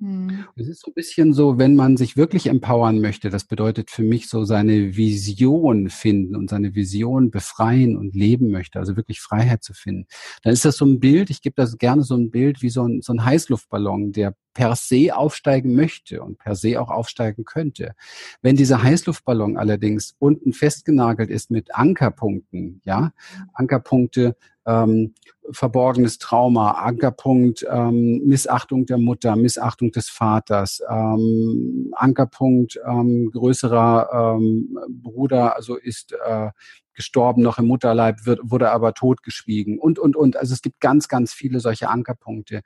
Mhm. 0.00 0.46
Es 0.56 0.66
ist 0.66 0.80
so 0.80 0.90
ein 0.90 0.94
bisschen 0.94 1.34
so, 1.34 1.58
wenn 1.58 1.76
man 1.76 1.98
sich 1.98 2.16
wirklich 2.16 2.46
empowern 2.46 3.00
möchte, 3.00 3.28
das 3.28 3.44
bedeutet 3.44 3.90
für 3.90 4.02
mich 4.02 4.28
so 4.28 4.44
seine 4.44 4.96
Vision 4.96 5.90
finden 5.90 6.36
und 6.36 6.48
seine 6.48 6.74
Vision 6.74 7.30
befreien 7.30 7.98
und 7.98 8.14
leben 8.14 8.50
möchte, 8.50 8.78
also 8.78 8.96
wirklich 8.96 9.20
Freiheit 9.20 9.62
zu 9.62 9.74
finden. 9.74 10.06
Dann 10.42 10.54
ist 10.54 10.64
das 10.64 10.78
so 10.78 10.86
ein 10.86 11.00
Bild, 11.00 11.28
ich 11.28 11.42
gebe 11.42 11.54
das 11.54 11.76
gerne 11.76 12.02
so 12.02 12.16
ein 12.16 12.30
Bild 12.30 12.62
wie 12.62 12.70
so 12.70 12.82
ein, 12.82 13.02
so 13.02 13.12
ein 13.12 13.24
Heißluftballon, 13.24 14.12
der 14.12 14.34
per 14.54 14.74
se 14.74 15.14
aufsteigen 15.14 15.74
möchte 15.74 16.22
und 16.22 16.38
per 16.38 16.56
se 16.56 16.80
auch 16.80 16.90
aufsteigen 16.90 17.44
könnte. 17.44 17.92
Wenn 18.40 18.56
dieser 18.56 18.82
Heißluftballon 18.82 19.58
allerdings 19.58 20.16
unten 20.18 20.52
festgenagelt 20.54 21.30
ist 21.30 21.50
mit 21.50 21.74
Ankerpunkten, 21.74 22.80
ja, 22.84 23.12
Ankerpunkte, 23.52 24.34
ähm, 24.70 25.14
verborgenes 25.52 26.18
Trauma, 26.18 26.72
Ankerpunkt 26.72 27.66
ähm, 27.68 28.22
Missachtung 28.24 28.86
der 28.86 28.98
Mutter, 28.98 29.36
Missachtung 29.36 29.90
des 29.90 30.08
Vaters, 30.08 30.80
ähm, 30.88 31.92
Ankerpunkt 31.96 32.78
ähm, 32.86 33.30
größerer 33.32 34.36
ähm, 34.36 34.78
Bruder, 34.88 35.56
also 35.56 35.76
ist 35.76 36.12
äh, 36.12 36.50
gestorben 36.94 37.42
noch 37.42 37.58
im 37.58 37.66
Mutterleib, 37.66 38.26
wird, 38.26 38.40
wurde 38.42 38.70
aber 38.70 38.94
totgeschwiegen 38.94 39.78
und, 39.78 39.98
und, 39.98 40.16
und. 40.16 40.36
Also 40.36 40.54
es 40.54 40.62
gibt 40.62 40.80
ganz, 40.80 41.08
ganz 41.08 41.32
viele 41.32 41.60
solche 41.60 41.88
Ankerpunkte. 41.88 42.60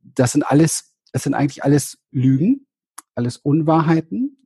Das 0.00 0.32
sind 0.32 0.44
alles, 0.44 0.94
das 1.12 1.24
sind 1.24 1.34
eigentlich 1.34 1.64
alles 1.64 1.98
Lügen, 2.10 2.66
alles 3.14 3.36
Unwahrheiten, 3.36 4.41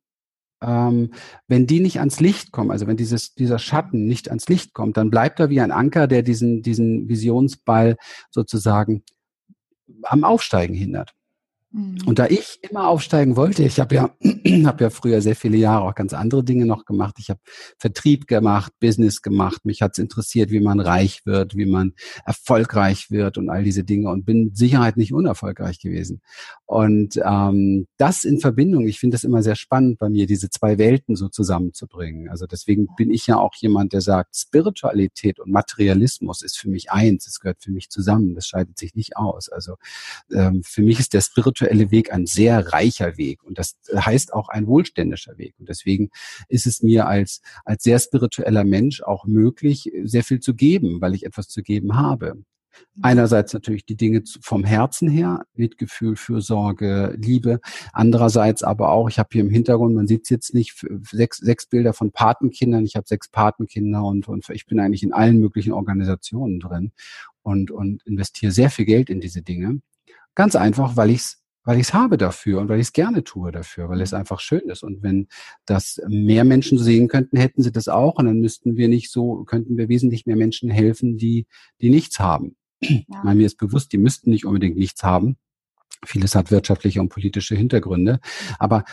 ähm, 0.63 1.13
wenn 1.49 1.67
die 1.67 1.81
nicht 1.81 1.99
ans 1.99 2.21
Licht 2.21 2.53
kommen, 2.53 2.71
also 2.71 2.87
wenn 2.87 2.97
dieses, 2.97 3.35
dieser 3.35 3.59
Schatten 3.59 4.07
nicht 4.07 4.29
ans 4.29 4.49
Licht 4.49 4.73
kommt, 4.73 4.97
dann 4.97 5.11
bleibt 5.11 5.41
er 5.41 5.51
wie 5.51 5.61
ein 5.61 5.73
Anker, 5.73 6.07
der 6.07 6.23
diesen, 6.23 6.63
diesen 6.63 7.09
Visionsball 7.09 7.97
sozusagen 8.31 9.03
am 10.03 10.25
Aufsteigen 10.25 10.75
hindert. 10.75 11.15
Mhm. 11.73 11.99
Und 12.07 12.19
da 12.19 12.27
ich 12.27 12.59
immer 12.63 12.89
aufsteigen 12.89 13.37
wollte, 13.37 13.65
ich 13.65 13.81
habe 13.81 13.95
ja, 13.95 14.11
hab 14.65 14.81
ja 14.81 14.91
früher 14.91 15.21
sehr 15.21 15.37
viele 15.37 15.57
Jahre 15.57 15.85
auch 15.85 15.95
ganz 15.95 16.13
andere 16.13 16.45
Dinge 16.45 16.65
noch 16.65 16.85
gemacht. 16.85 17.17
Ich 17.19 17.29
habe 17.29 17.41
Vertrieb 17.79 18.27
gemacht, 18.27 18.73
Business 18.81 19.21
gemacht. 19.21 19.65
Mich 19.65 19.83
hat 19.83 19.93
es 19.93 19.99
interessiert, 19.99 20.51
wie 20.51 20.61
man 20.61 20.81
reich 20.81 21.27
wird, 21.27 21.57
wie 21.57 21.67
man 21.67 21.95
erfolgreich 22.25 23.11
wird 23.11 23.37
und 23.37 23.51
all 23.51 23.65
diese 23.65 23.85
Dinge 23.85 24.11
und 24.11 24.25
bin 24.25 24.45
mit 24.45 24.57
Sicherheit 24.57 24.97
nicht 24.97 25.13
unerfolgreich 25.13 25.81
gewesen. 25.81 26.21
Und 26.67 27.21
ähm, 27.25 27.87
das 27.97 28.25
in 28.25 28.41
Verbindung, 28.41 28.87
ich 28.87 29.01
finde 29.01 29.17
das 29.17 29.25
immer 29.25 29.43
sehr 29.43 29.57
spannend 29.57 29.99
bei 29.99 30.09
mir, 30.09 30.27
diese 30.27 30.51
zwei 30.51 30.79
Welten 30.79 31.17
so 31.17 31.29
zusammenzubringen. 31.29 32.29
Also 32.29 32.47
deswegen 32.47 32.87
bin 32.97 33.11
ich 33.11 33.27
ja 33.27 33.39
auch 33.39 33.55
jemand, 33.57 33.93
der 33.93 34.01
sagt, 34.01 34.37
Spiritualität 34.37 35.41
und 35.41 35.51
Materialismus 35.51 36.43
ist 36.43 36.59
für 36.59 36.69
mich 36.69 36.91
eins, 36.91 37.27
es 37.27 37.41
gehört 37.41 37.63
für 37.63 37.73
mich 37.73 37.91
zusammen, 37.91 38.35
das 38.35 38.47
scheidet 38.47 38.79
sich 38.79 38.95
nicht 38.95 39.17
aus. 39.17 39.49
Also 39.49 39.77
ähm, 40.33 40.63
für 40.65 40.83
mich 40.83 41.01
ist 41.01 41.13
der 41.13 41.21
Spiritualität 41.21 41.56
spirituelle 41.57 41.91
Weg 41.91 42.13
ein 42.13 42.27
sehr 42.27 42.73
reicher 42.73 43.17
Weg 43.17 43.43
und 43.45 43.59
das 43.59 43.77
heißt 43.95 44.33
auch 44.33 44.49
ein 44.49 44.67
wohlständischer 44.67 45.39
Weg. 45.39 45.55
Und 45.59 45.69
deswegen 45.69 46.11
ist 46.49 46.67
es 46.67 46.83
mir 46.83 47.07
als, 47.07 47.41
als 47.65 47.83
sehr 47.83 47.99
spiritueller 47.99 48.65
Mensch 48.65 49.03
auch 49.03 49.27
möglich, 49.27 49.91
sehr 50.05 50.25
viel 50.25 50.41
zu 50.41 50.55
geben, 50.55 51.01
weil 51.01 51.15
ich 51.15 51.25
etwas 51.25 51.49
zu 51.49 51.63
geben 51.63 51.97
habe. 51.97 52.43
Einerseits 53.01 53.55
natürlich 53.55 53.87
die 53.87 53.97
Dinge 53.97 54.23
vom 54.43 54.63
Herzen 54.63 55.09
her, 55.09 55.47
Mitgefühl, 55.55 56.15
Fürsorge, 56.15 57.15
Liebe. 57.17 57.61
Andererseits 57.95 58.63
aber 58.63 58.91
auch, 58.91 59.09
ich 59.09 59.19
habe 59.19 59.31
hier 59.33 59.41
im 59.41 59.49
Hintergrund, 59.49 59.95
man 59.95 60.07
sieht 60.07 60.25
es 60.25 60.29
jetzt 60.29 60.53
nicht, 60.53 60.85
sechs, 61.11 61.39
sechs 61.39 61.67
Bilder 61.67 61.95
von 61.95 62.13
Patenkindern. 62.13 62.85
Ich 62.85 62.95
habe 62.95 63.07
sechs 63.09 63.31
Patenkinder 63.31 64.05
und, 64.05 64.29
und 64.29 64.47
ich 64.51 64.67
bin 64.67 64.79
eigentlich 64.79 65.03
in 65.03 65.15
allen 65.15 65.39
möglichen 65.39 65.73
Organisationen 65.73 66.61
drin 66.61 66.93
und, 67.43 67.71
und 67.71 68.03
investiere 68.05 68.53
sehr 68.53 68.69
viel 68.69 68.85
Geld 68.85 69.09
in 69.09 69.21
diese 69.21 69.41
Dinge. 69.41 69.81
Ganz 70.37 70.55
einfach, 70.55 70.97
weil 70.97 71.11
ich 71.11 71.21
es 71.21 71.43
weil 71.67 71.79
ich 71.79 71.89
es 71.89 71.95
habe 71.95 72.17
dafür 72.17 72.61
und 72.61 72.69
weil 72.69 72.79
ich 72.79 72.87
es 72.87 72.93
gerne 72.93 73.25
tue 73.25 73.51
dafür, 73.51 73.89
weil 73.89 74.01
es 74.01 74.13
mhm. 74.13 74.19
einfach 74.19 74.41
schön 74.41 74.69
ist. 74.71 74.83
Und 74.85 75.03
wenn 75.03 75.27
das 75.67 76.01
mehr 76.09 76.45
Menschen 76.45 76.79
sehen 76.79 77.09
könnten, 77.09 77.37
hätten 77.37 77.63
sie 77.63 77.73
das 77.73 77.89
auch. 77.89 78.15
Und 78.15 78.27
dann 78.27 78.41
müssten 78.41 78.77
wir 78.77 78.89
nicht 78.89 79.11
so, 79.11 79.45
könnten 79.45 79.77
wir 79.77 79.89
wesentlich 79.89 80.27
mehr 80.27 80.37
Menschen 80.37 80.71
helfen, 80.71 81.19
die, 81.19 81.47
die 81.81 81.91
nichts 81.91 82.21
haben. 82.21 82.57
Ja. 82.81 82.91
Ich 82.91 83.07
meine, 83.09 83.35
mir 83.35 83.47
ist 83.47 83.59
bewusst, 83.59 83.93
die 83.93 83.99
müssten 83.99 84.31
nicht 84.31 84.47
unbedingt 84.47 84.77
nichts 84.77 85.03
haben. 85.03 85.37
Vieles 86.05 86.37
hat 86.37 86.53
wirtschaftliche 86.53 87.01
und 87.01 87.09
politische 87.09 87.57
Hintergründe. 87.57 88.21
Aber 88.61 88.85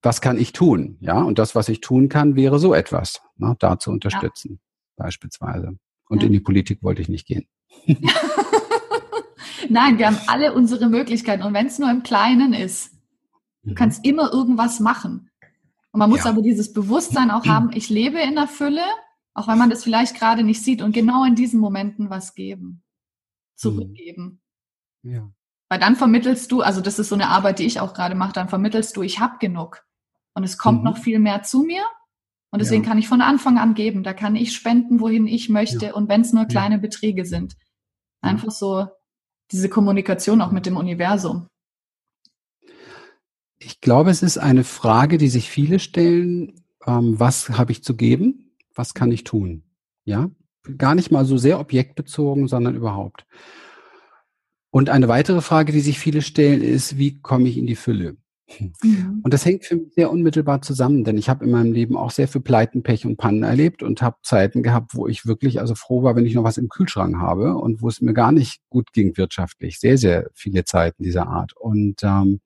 was 0.00 0.20
kann 0.20 0.38
ich 0.38 0.52
tun? 0.52 0.96
Ja, 1.00 1.20
und 1.22 1.38
das, 1.38 1.56
was 1.56 1.68
ich 1.68 1.80
tun 1.80 2.08
kann, 2.08 2.36
wäre 2.36 2.60
so 2.60 2.72
etwas, 2.72 3.20
ne, 3.36 3.56
da 3.58 3.78
zu 3.78 3.90
unterstützen, 3.90 4.60
ja. 4.60 5.04
beispielsweise. 5.04 5.76
Und 6.08 6.22
ja. 6.22 6.26
in 6.26 6.32
die 6.32 6.40
Politik 6.40 6.82
wollte 6.82 7.02
ich 7.02 7.08
nicht 7.08 7.26
gehen. 7.26 7.48
Nein, 9.70 9.98
wir 9.98 10.08
haben 10.08 10.18
alle 10.26 10.52
unsere 10.52 10.88
Möglichkeiten. 10.88 11.44
Und 11.44 11.54
wenn 11.54 11.66
es 11.66 11.78
nur 11.78 11.90
im 11.90 12.02
Kleinen 12.02 12.52
ist, 12.52 12.92
du 13.62 13.70
mhm. 13.70 13.74
kannst 13.76 14.04
immer 14.04 14.32
irgendwas 14.32 14.80
machen. 14.80 15.30
Und 15.92 15.98
man 15.98 16.10
muss 16.10 16.24
ja. 16.24 16.30
aber 16.30 16.42
dieses 16.42 16.72
Bewusstsein 16.72 17.30
auch 17.30 17.46
haben, 17.46 17.70
ich 17.72 17.88
lebe 17.88 18.20
in 18.20 18.34
der 18.34 18.48
Fülle, 18.48 18.82
auch 19.32 19.46
wenn 19.46 19.58
man 19.58 19.70
das 19.70 19.84
vielleicht 19.84 20.16
gerade 20.16 20.42
nicht 20.42 20.62
sieht 20.62 20.82
und 20.82 20.92
genau 20.92 21.24
in 21.24 21.36
diesen 21.36 21.60
Momenten 21.60 22.10
was 22.10 22.34
geben, 22.34 22.82
zurückgeben. 23.54 24.40
Mhm. 25.02 25.12
Ja. 25.12 25.30
Weil 25.68 25.78
dann 25.78 25.94
vermittelst 25.94 26.50
du, 26.50 26.62
also 26.62 26.80
das 26.80 26.98
ist 26.98 27.08
so 27.08 27.14
eine 27.14 27.28
Arbeit, 27.28 27.60
die 27.60 27.66
ich 27.66 27.78
auch 27.78 27.94
gerade 27.94 28.16
mache, 28.16 28.32
dann 28.32 28.48
vermittelst 28.48 28.96
du, 28.96 29.02
ich 29.02 29.20
habe 29.20 29.38
genug. 29.38 29.84
Und 30.34 30.42
es 30.42 30.58
kommt 30.58 30.78
mhm. 30.78 30.84
noch 30.84 30.98
viel 30.98 31.20
mehr 31.20 31.44
zu 31.44 31.62
mir. 31.62 31.84
Und 32.50 32.60
deswegen 32.60 32.82
ja. 32.82 32.88
kann 32.88 32.98
ich 32.98 33.06
von 33.06 33.20
Anfang 33.20 33.58
an 33.58 33.74
geben. 33.74 34.02
Da 34.02 34.14
kann 34.14 34.34
ich 34.34 34.52
spenden, 34.52 34.98
wohin 34.98 35.28
ich 35.28 35.48
möchte. 35.48 35.86
Ja. 35.86 35.94
Und 35.94 36.08
wenn 36.08 36.22
es 36.22 36.32
nur 36.32 36.46
kleine 36.46 36.80
Beträge 36.80 37.24
sind. 37.24 37.56
Einfach 38.20 38.50
so 38.50 38.88
diese 39.52 39.68
Kommunikation 39.68 40.40
auch 40.40 40.52
mit 40.52 40.66
dem 40.66 40.76
Universum? 40.76 41.46
Ich 43.58 43.80
glaube, 43.80 44.10
es 44.10 44.22
ist 44.22 44.38
eine 44.38 44.64
Frage, 44.64 45.18
die 45.18 45.28
sich 45.28 45.50
viele 45.50 45.78
stellen. 45.78 46.64
Ähm, 46.86 47.20
was 47.20 47.50
habe 47.50 47.72
ich 47.72 47.84
zu 47.84 47.94
geben? 47.94 48.52
Was 48.74 48.94
kann 48.94 49.12
ich 49.12 49.24
tun? 49.24 49.64
Ja, 50.04 50.30
gar 50.78 50.94
nicht 50.94 51.10
mal 51.10 51.24
so 51.24 51.36
sehr 51.36 51.60
objektbezogen, 51.60 52.48
sondern 52.48 52.74
überhaupt. 52.74 53.26
Und 54.70 54.88
eine 54.88 55.08
weitere 55.08 55.40
Frage, 55.40 55.72
die 55.72 55.80
sich 55.80 55.98
viele 55.98 56.22
stellen, 56.22 56.62
ist, 56.62 56.96
wie 56.96 57.20
komme 57.20 57.48
ich 57.48 57.58
in 57.58 57.66
die 57.66 57.76
Fülle? 57.76 58.16
Mhm. 58.58 59.20
Und 59.22 59.34
das 59.34 59.44
hängt 59.44 59.64
für 59.64 59.76
mich 59.76 59.94
sehr 59.94 60.10
unmittelbar 60.10 60.62
zusammen, 60.62 61.04
denn 61.04 61.18
ich 61.18 61.28
habe 61.28 61.44
in 61.44 61.50
meinem 61.50 61.72
Leben 61.72 61.96
auch 61.96 62.10
sehr 62.10 62.28
viel 62.28 62.40
Pleiten, 62.40 62.82
Pech 62.82 63.06
und 63.06 63.16
Pannen 63.16 63.42
erlebt 63.42 63.82
und 63.82 64.02
habe 64.02 64.16
Zeiten 64.22 64.62
gehabt, 64.62 64.94
wo 64.94 65.06
ich 65.06 65.26
wirklich 65.26 65.60
also 65.60 65.74
froh 65.74 66.02
war, 66.02 66.16
wenn 66.16 66.26
ich 66.26 66.34
noch 66.34 66.44
was 66.44 66.58
im 66.58 66.68
Kühlschrank 66.68 67.16
habe 67.16 67.56
und 67.56 67.82
wo 67.82 67.88
es 67.88 68.00
mir 68.00 68.14
gar 68.14 68.32
nicht 68.32 68.60
gut 68.68 68.92
ging 68.92 69.16
wirtschaftlich. 69.16 69.78
Sehr, 69.78 69.98
sehr 69.98 70.30
viele 70.34 70.64
Zeiten 70.64 71.02
dieser 71.02 71.28
Art. 71.28 71.52
Und 71.56 72.02
ähm, 72.02 72.40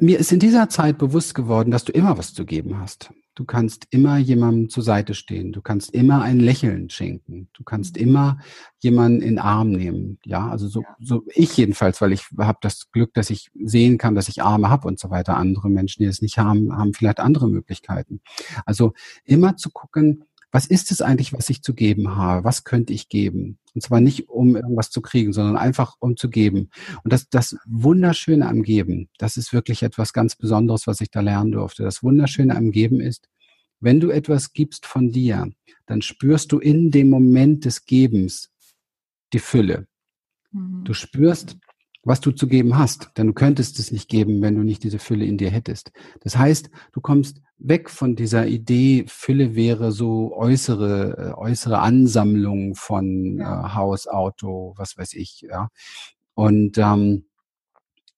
mir 0.00 0.18
ist 0.18 0.32
in 0.32 0.40
dieser 0.40 0.68
Zeit 0.68 0.98
bewusst 0.98 1.34
geworden, 1.34 1.70
dass 1.70 1.84
du 1.84 1.92
immer 1.92 2.18
was 2.18 2.34
zu 2.34 2.44
geben 2.44 2.78
hast. 2.78 3.10
Du 3.36 3.44
kannst 3.44 3.86
immer 3.90 4.16
jemandem 4.16 4.70
zur 4.70 4.82
Seite 4.82 5.12
stehen. 5.12 5.52
Du 5.52 5.60
kannst 5.60 5.92
immer 5.92 6.22
ein 6.22 6.40
Lächeln 6.40 6.88
schenken. 6.88 7.50
Du 7.52 7.64
kannst 7.64 7.96
mhm. 7.96 8.02
immer 8.02 8.38
jemanden 8.78 9.20
in 9.20 9.34
den 9.34 9.38
Arm 9.38 9.72
nehmen. 9.72 10.18
Ja, 10.24 10.48
also 10.48 10.68
so, 10.68 10.84
so 10.98 11.22
ich 11.34 11.54
jedenfalls, 11.56 12.00
weil 12.00 12.12
ich 12.12 12.24
habe 12.38 12.58
das 12.62 12.90
Glück, 12.90 13.12
dass 13.12 13.28
ich 13.28 13.50
sehen 13.62 13.98
kann, 13.98 14.14
dass 14.14 14.28
ich 14.28 14.42
Arme 14.42 14.70
habe 14.70 14.88
und 14.88 14.98
so 14.98 15.10
weiter. 15.10 15.36
Andere 15.36 15.68
Menschen, 15.68 16.02
die 16.02 16.08
es 16.08 16.22
nicht 16.22 16.38
haben, 16.38 16.74
haben 16.74 16.94
vielleicht 16.94 17.20
andere 17.20 17.48
Möglichkeiten. 17.48 18.22
Also 18.64 18.94
immer 19.24 19.56
zu 19.56 19.70
gucken, 19.70 20.24
was 20.56 20.64
ist 20.64 20.90
es 20.90 21.02
eigentlich, 21.02 21.34
was 21.34 21.50
ich 21.50 21.60
zu 21.60 21.74
geben 21.74 22.16
habe? 22.16 22.42
Was 22.42 22.64
könnte 22.64 22.94
ich 22.94 23.10
geben? 23.10 23.58
Und 23.74 23.82
zwar 23.82 24.00
nicht, 24.00 24.30
um 24.30 24.56
irgendwas 24.56 24.88
zu 24.88 25.02
kriegen, 25.02 25.34
sondern 25.34 25.58
einfach, 25.58 25.96
um 26.00 26.16
zu 26.16 26.30
geben. 26.30 26.70
Und 27.04 27.12
das, 27.12 27.28
das 27.28 27.58
Wunderschöne 27.66 28.48
am 28.48 28.62
Geben, 28.62 29.10
das 29.18 29.36
ist 29.36 29.52
wirklich 29.52 29.82
etwas 29.82 30.14
ganz 30.14 30.34
Besonderes, 30.34 30.86
was 30.86 31.02
ich 31.02 31.10
da 31.10 31.20
lernen 31.20 31.52
durfte. 31.52 31.82
Das 31.82 32.02
Wunderschöne 32.02 32.56
am 32.56 32.70
Geben 32.70 33.02
ist, 33.02 33.28
wenn 33.80 34.00
du 34.00 34.08
etwas 34.08 34.54
gibst 34.54 34.86
von 34.86 35.12
dir, 35.12 35.50
dann 35.84 36.00
spürst 36.00 36.52
du 36.52 36.58
in 36.58 36.90
dem 36.90 37.10
Moment 37.10 37.66
des 37.66 37.84
Gebens 37.84 38.50
die 39.34 39.40
Fülle. 39.40 39.86
Mhm. 40.52 40.84
Du 40.84 40.94
spürst, 40.94 41.58
was 42.06 42.20
du 42.20 42.30
zu 42.30 42.46
geben 42.46 42.78
hast, 42.78 43.10
denn 43.16 43.26
du 43.26 43.32
könntest 43.32 43.80
es 43.80 43.90
nicht 43.90 44.08
geben, 44.08 44.40
wenn 44.40 44.54
du 44.54 44.62
nicht 44.62 44.84
diese 44.84 45.00
Fülle 45.00 45.24
in 45.24 45.38
dir 45.38 45.50
hättest. 45.50 45.90
Das 46.20 46.38
heißt, 46.38 46.70
du 46.92 47.00
kommst 47.00 47.42
weg 47.58 47.90
von 47.90 48.14
dieser 48.14 48.46
Idee, 48.46 49.04
Fülle 49.08 49.56
wäre 49.56 49.90
so 49.90 50.32
äußere, 50.36 51.34
äh, 51.34 51.38
äußere 51.38 51.80
Ansammlung 51.80 52.76
von 52.76 53.40
äh, 53.40 53.44
Haus, 53.44 54.06
Auto, 54.06 54.74
was 54.76 54.96
weiß 54.96 55.14
ich, 55.14 55.40
ja. 55.40 55.68
Und, 56.34 56.78
ähm, 56.78 57.24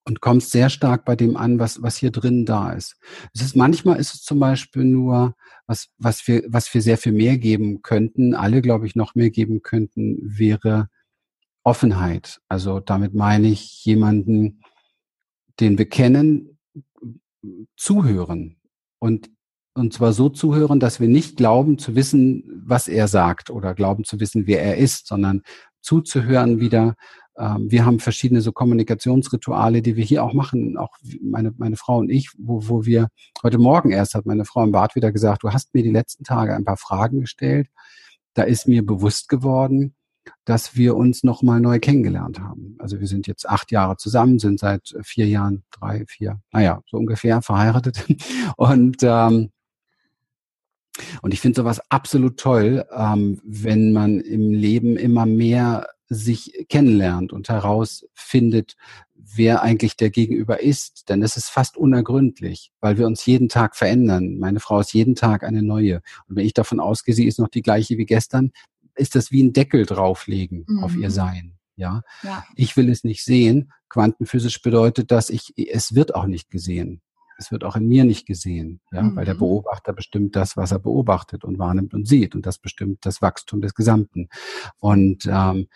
und 0.04 0.20
kommst 0.20 0.50
sehr 0.50 0.68
stark 0.68 1.06
bei 1.06 1.16
dem 1.16 1.38
an, 1.38 1.58
was, 1.58 1.82
was 1.82 1.96
hier 1.96 2.10
drin 2.10 2.44
da 2.44 2.72
ist. 2.72 2.96
Es 3.34 3.40
ist 3.40 3.56
manchmal 3.56 3.98
ist 3.98 4.14
es 4.14 4.22
zum 4.22 4.38
Beispiel 4.38 4.84
nur, 4.84 5.34
was, 5.66 5.88
was 5.96 6.26
wir, 6.28 6.44
was 6.48 6.72
wir 6.74 6.82
sehr 6.82 6.98
viel 6.98 7.12
mehr 7.12 7.38
geben 7.38 7.80
könnten, 7.80 8.34
alle, 8.34 8.60
glaube 8.60 8.86
ich, 8.86 8.96
noch 8.96 9.14
mehr 9.14 9.30
geben 9.30 9.62
könnten, 9.62 10.18
wäre 10.22 10.88
Offenheit. 11.64 12.40
Also 12.48 12.80
damit 12.80 13.14
meine 13.14 13.48
ich 13.48 13.84
jemanden, 13.84 14.62
den 15.60 15.78
wir 15.78 15.88
kennen, 15.88 16.58
zuhören 17.76 18.56
und 18.98 19.30
und 19.74 19.92
zwar 19.92 20.12
so 20.12 20.28
zuhören, 20.28 20.80
dass 20.80 20.98
wir 20.98 21.06
nicht 21.06 21.36
glauben 21.36 21.78
zu 21.78 21.94
wissen, 21.94 22.64
was 22.66 22.88
er 22.88 23.06
sagt 23.06 23.48
oder 23.48 23.74
glauben 23.74 24.02
zu 24.02 24.18
wissen, 24.18 24.48
wer 24.48 24.60
er 24.60 24.76
ist, 24.76 25.06
sondern 25.06 25.42
zuzuhören 25.80 26.58
wieder. 26.58 26.96
Ähm, 27.38 27.70
wir 27.70 27.86
haben 27.86 28.00
verschiedene 28.00 28.40
so 28.40 28.50
Kommunikationsrituale, 28.50 29.80
die 29.80 29.94
wir 29.94 30.04
hier 30.04 30.24
auch 30.24 30.32
machen, 30.32 30.76
auch 30.76 30.96
meine, 31.22 31.54
meine 31.56 31.76
Frau 31.76 31.98
und 31.98 32.10
ich, 32.10 32.30
wo, 32.36 32.68
wo 32.68 32.84
wir 32.86 33.06
heute 33.44 33.58
Morgen 33.58 33.92
erst 33.92 34.14
hat 34.14 34.26
meine 34.26 34.44
Frau 34.44 34.64
im 34.64 34.72
Bad 34.72 34.96
wieder 34.96 35.12
gesagt, 35.12 35.44
du 35.44 35.52
hast 35.52 35.72
mir 35.74 35.84
die 35.84 35.92
letzten 35.92 36.24
Tage 36.24 36.56
ein 36.56 36.64
paar 36.64 36.76
Fragen 36.76 37.20
gestellt. 37.20 37.68
Da 38.34 38.42
ist 38.42 38.66
mir 38.66 38.84
bewusst 38.84 39.28
geworden, 39.28 39.94
dass 40.48 40.76
wir 40.76 40.96
uns 40.96 41.24
nochmal 41.24 41.60
neu 41.60 41.78
kennengelernt 41.78 42.40
haben. 42.40 42.74
Also 42.78 43.00
wir 43.00 43.06
sind 43.06 43.26
jetzt 43.26 43.46
acht 43.46 43.70
Jahre 43.70 43.98
zusammen, 43.98 44.38
sind 44.38 44.58
seit 44.58 44.96
vier 45.02 45.26
Jahren, 45.26 45.62
drei, 45.70 46.06
vier, 46.08 46.40
naja, 46.52 46.80
so 46.86 46.96
ungefähr 46.96 47.42
verheiratet. 47.42 48.06
Und 48.56 48.96
ähm, 49.02 49.50
und 51.22 51.32
ich 51.32 51.40
finde 51.40 51.60
sowas 51.60 51.80
absolut 51.90 52.40
toll, 52.40 52.84
ähm, 52.92 53.40
wenn 53.44 53.92
man 53.92 54.20
im 54.20 54.50
Leben 54.50 54.96
immer 54.96 55.26
mehr 55.26 55.86
sich 56.08 56.66
kennenlernt 56.68 57.32
und 57.32 57.48
herausfindet, 57.48 58.74
wer 59.14 59.62
eigentlich 59.62 59.96
der 59.96 60.10
Gegenüber 60.10 60.60
ist. 60.60 61.08
Denn 61.08 61.22
es 61.22 61.36
ist 61.36 61.50
fast 61.50 61.76
unergründlich, 61.76 62.72
weil 62.80 62.98
wir 62.98 63.06
uns 63.06 63.26
jeden 63.26 63.48
Tag 63.48 63.76
verändern. 63.76 64.38
Meine 64.38 64.58
Frau 64.58 64.80
ist 64.80 64.92
jeden 64.92 65.14
Tag 65.14 65.44
eine 65.44 65.62
neue. 65.62 65.96
Und 66.26 66.36
wenn 66.36 66.46
ich 66.46 66.54
davon 66.54 66.80
ausgehe, 66.80 67.14
sie 67.14 67.28
ist 67.28 67.38
noch 67.38 67.48
die 67.48 67.62
gleiche 67.62 67.96
wie 67.98 68.06
gestern, 68.06 68.50
ist 68.98 69.14
das 69.14 69.30
wie 69.30 69.42
ein 69.42 69.52
Deckel 69.52 69.86
drauflegen 69.86 70.64
mhm. 70.66 70.84
auf 70.84 70.94
ihr 70.94 71.08
mhm. 71.08 71.12
Sein. 71.12 71.58
Ja? 71.76 72.02
ja, 72.22 72.44
ich 72.56 72.76
will 72.76 72.90
es 72.90 73.04
nicht 73.04 73.24
sehen. 73.24 73.72
Quantenphysisch 73.88 74.60
bedeutet 74.60 75.10
das, 75.10 75.30
ich, 75.30 75.54
es 75.56 75.94
wird 75.94 76.14
auch 76.14 76.26
nicht 76.26 76.50
gesehen. 76.50 77.00
Es 77.38 77.52
wird 77.52 77.62
auch 77.62 77.76
in 77.76 77.86
mir 77.86 78.04
nicht 78.04 78.26
gesehen, 78.26 78.80
ja, 78.90 79.02
mhm. 79.02 79.14
weil 79.14 79.24
der 79.24 79.34
mhm. 79.34 79.38
Beobachter 79.38 79.92
bestimmt 79.92 80.34
das, 80.34 80.56
was 80.56 80.72
er 80.72 80.80
beobachtet 80.80 81.44
und 81.44 81.58
wahrnimmt 81.58 81.94
und 81.94 82.06
sieht. 82.06 82.34
Und 82.34 82.46
das 82.46 82.58
bestimmt 82.58 83.06
das 83.06 83.22
Wachstum 83.22 83.60
des 83.60 83.74
Gesamten. 83.74 84.28
Und 84.80 85.24
ähm, 85.30 85.68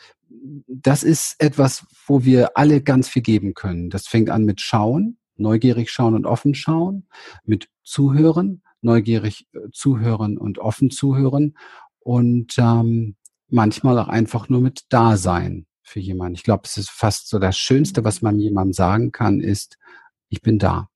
das 0.67 1.05
ist 1.05 1.37
etwas, 1.39 1.87
wo 2.07 2.25
wir 2.25 2.57
alle 2.57 2.83
ganz 2.83 3.09
viel 3.09 3.23
geben 3.23 3.55
können. 3.55 3.91
Das 3.91 4.09
fängt 4.09 4.29
an 4.29 4.45
mit 4.45 4.61
Schauen, 4.61 5.19
neugierig 5.37 5.91
schauen 5.91 6.15
und 6.15 6.27
offen 6.27 6.55
schauen, 6.55 7.07
mit 7.45 7.69
Zuhören, 7.85 8.63
neugierig 8.81 9.47
äh, 9.53 9.71
zuhören 9.73 10.39
und 10.39 10.59
offen 10.59 10.91
zuhören 10.91 11.55
und 12.05 12.57
ähm, 12.59 13.17
manchmal 13.49 13.99
auch 13.99 14.09
einfach 14.09 14.49
nur 14.49 14.61
mit 14.61 14.87
Dasein 14.89 15.67
für 15.83 16.01
jemanden. 16.01 16.35
Ich 16.35 16.43
glaube, 16.43 16.63
es 16.65 16.77
ist 16.77 16.91
fast 16.91 17.29
so 17.29 17.39
das 17.39 17.57
Schönste, 17.59 18.05
was 18.05 18.23
man 18.23 18.39
jemandem 18.39 18.73
sagen 18.73 19.13
kann, 19.13 19.41
ist, 19.41 19.79
ich 20.29 20.41
bin 20.41 20.59
da 20.59 20.89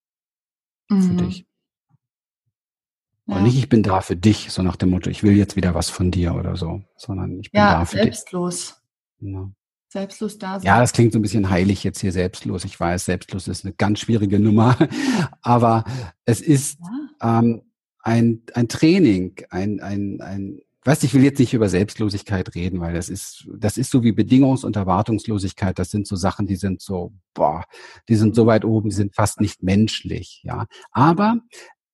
mhm. 0.88 1.02
für 1.02 1.24
dich. 1.24 1.46
Ja. 3.26 3.36
Und 3.36 3.42
nicht, 3.42 3.58
ich 3.58 3.68
bin 3.68 3.82
da 3.82 4.00
für 4.00 4.16
dich, 4.16 4.50
so 4.50 4.62
nach 4.62 4.76
dem 4.76 4.90
Motto, 4.90 5.10
ich 5.10 5.22
will 5.22 5.36
jetzt 5.36 5.56
wieder 5.56 5.74
was 5.74 5.90
von 5.90 6.10
dir 6.10 6.34
oder 6.34 6.56
so, 6.56 6.82
sondern 6.96 7.40
ich 7.40 7.50
bin 7.50 7.60
ja, 7.60 7.80
da 7.80 7.84
für 7.84 7.96
selbstlos. 7.96 8.80
dich. 9.20 9.32
Ja. 9.32 9.50
Selbstlos 9.88 10.38
da 10.38 10.60
sein. 10.60 10.66
Ja, 10.66 10.80
das 10.80 10.92
klingt 10.92 11.12
so 11.12 11.18
ein 11.18 11.22
bisschen 11.22 11.50
heilig 11.50 11.82
jetzt 11.82 12.00
hier 12.00 12.12
selbstlos. 12.12 12.64
Ich 12.64 12.78
weiß, 12.78 13.04
selbstlos 13.04 13.48
ist 13.48 13.64
eine 13.64 13.74
ganz 13.74 14.00
schwierige 14.00 14.38
Nummer, 14.38 14.76
aber 15.42 15.84
es 16.24 16.40
ist 16.40 16.78
ja. 17.20 17.40
ähm, 17.40 17.62
ein, 18.00 18.42
ein 18.54 18.68
Training, 18.68 19.34
ein, 19.50 19.80
ein, 19.80 20.20
ein, 20.20 20.60
weißt, 20.86 21.04
ich 21.04 21.14
will 21.14 21.24
jetzt 21.24 21.38
nicht 21.38 21.54
über 21.54 21.68
Selbstlosigkeit 21.68 22.54
reden, 22.54 22.80
weil 22.80 22.94
das 22.94 23.08
ist, 23.08 23.48
das 23.58 23.76
ist 23.76 23.90
so 23.90 24.02
wie 24.02 24.12
Bedingungs- 24.12 24.64
und 24.64 24.76
Erwartungslosigkeit. 24.76 25.78
Das 25.78 25.90
sind 25.90 26.06
so 26.06 26.16
Sachen, 26.16 26.46
die 26.46 26.56
sind 26.56 26.80
so, 26.80 27.12
boah, 27.34 27.64
die 28.08 28.16
sind 28.16 28.34
so 28.34 28.46
weit 28.46 28.64
oben, 28.64 28.90
die 28.90 28.96
sind 28.96 29.14
fast 29.14 29.40
nicht 29.40 29.62
menschlich, 29.62 30.42
ja. 30.44 30.66
Aber 30.92 31.40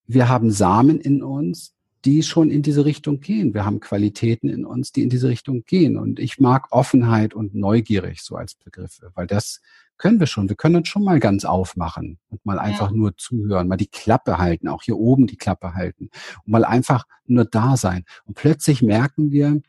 wir 0.07 0.29
haben 0.29 0.51
Samen 0.51 1.01
in 1.01 1.23
uns, 1.23 1.75
die 2.05 2.23
schon 2.23 2.51
in 2.51 2.63
diese 2.63 2.85
Richtung 2.85 3.21
gehen. 3.21 3.55
Wir 3.55 3.65
haben 3.65 3.81
Qualitäten 3.81 4.49
in 4.49 4.65
uns, 4.65 4.93
die 4.93 5.03
in 5.03 5.09
diese 5.09 5.29
Richtung 5.29 5.65
gehen. 5.65 5.97
Und 5.97 6.19
ich 6.19 6.41
mag 6.41 6.67
Offenheit 6.73 7.33
und 7.33 7.55
neugierig 7.55 8.23
so 8.23 8.37
als 8.37 8.55
Begriffe, 8.55 9.13
weil 9.15 9.27
das 9.27 9.61
können 10.03 10.19
wir 10.19 10.27
schon. 10.27 10.49
Wir 10.49 10.57
können 10.57 10.75
uns 10.75 10.89
schon 10.89 11.05
mal 11.05 11.21
ganz 11.21 11.45
aufmachen 11.45 12.19
und 12.29 12.45
mal 12.45 12.59
einfach 12.59 12.91
ja. 12.91 12.97
nur 12.97 13.17
zuhören, 13.17 13.69
mal 13.69 13.77
die 13.77 13.87
Klappe 13.87 14.37
halten, 14.39 14.67
auch 14.67 14.83
hier 14.83 14.99
oben 14.99 15.29
die 15.29 15.37
Klappe 15.37 15.75
halten 15.75 16.11
und 16.45 16.51
mal 16.51 16.65
einfach 16.65 17.07
nur 17.27 17.45
da 17.45 17.77
sein. 17.77 18.05
Und 18.25 18.35
plötzlich 18.35 18.83
merken 18.83 19.31
wir, 19.31 19.63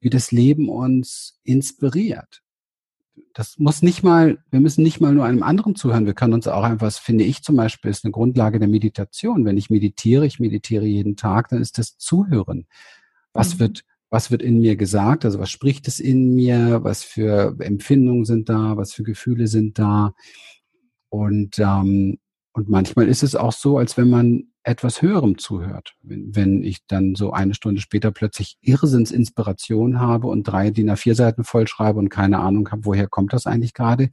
wie 0.00 0.08
das 0.08 0.30
Leben 0.30 0.68
uns 0.68 1.40
inspiriert. 1.42 2.42
Das 3.34 3.58
muss 3.58 3.82
nicht 3.82 4.04
mal, 4.04 4.38
wir 4.52 4.60
müssen 4.60 4.84
nicht 4.84 5.00
mal 5.00 5.12
nur 5.12 5.24
einem 5.24 5.42
anderen 5.42 5.74
zuhören. 5.74 6.06
Wir 6.06 6.14
können 6.14 6.34
uns 6.34 6.46
auch 6.46 6.62
einfach, 6.62 6.86
das 6.86 6.98
finde 6.98 7.24
ich 7.24 7.42
zum 7.42 7.56
Beispiel, 7.56 7.90
ist 7.90 8.04
eine 8.04 8.12
Grundlage 8.12 8.60
der 8.60 8.68
Meditation. 8.68 9.44
Wenn 9.44 9.58
ich 9.58 9.70
meditiere, 9.70 10.24
ich 10.24 10.38
meditiere 10.38 10.86
jeden 10.86 11.16
Tag, 11.16 11.48
dann 11.48 11.60
ist 11.60 11.78
das 11.78 11.98
Zuhören. 11.98 12.68
Was 13.32 13.54
mhm. 13.54 13.58
wird 13.58 13.84
was 14.10 14.30
wird 14.30 14.42
in 14.42 14.60
mir 14.60 14.76
gesagt, 14.76 15.24
also 15.24 15.38
was 15.38 15.50
spricht 15.50 15.88
es 15.88 16.00
in 16.00 16.34
mir, 16.34 16.82
was 16.82 17.04
für 17.04 17.56
Empfindungen 17.60 18.24
sind 18.24 18.48
da, 18.48 18.76
was 18.76 18.92
für 18.92 19.04
Gefühle 19.04 19.46
sind 19.46 19.78
da. 19.78 20.14
Und, 21.08 21.58
ähm, 21.58 22.18
und 22.52 22.68
manchmal 22.68 23.08
ist 23.08 23.22
es 23.22 23.36
auch 23.36 23.52
so, 23.52 23.78
als 23.78 23.96
wenn 23.96 24.10
man 24.10 24.50
etwas 24.62 25.00
Höherem 25.00 25.38
zuhört. 25.38 25.94
Wenn, 26.02 26.34
wenn 26.34 26.62
ich 26.62 26.86
dann 26.86 27.14
so 27.14 27.32
eine 27.32 27.54
Stunde 27.54 27.80
später 27.80 28.10
plötzlich 28.10 28.58
Irrsinnsinspiration 28.60 30.00
habe 30.00 30.26
und 30.26 30.44
drei 30.44 30.70
DIN 30.70 30.90
A4 30.90 31.14
Seiten 31.14 31.44
vollschreibe 31.44 31.98
und 31.98 32.10
keine 32.10 32.40
Ahnung 32.40 32.70
habe, 32.70 32.84
woher 32.84 33.08
kommt 33.08 33.32
das 33.32 33.46
eigentlich 33.46 33.74
gerade, 33.74 34.10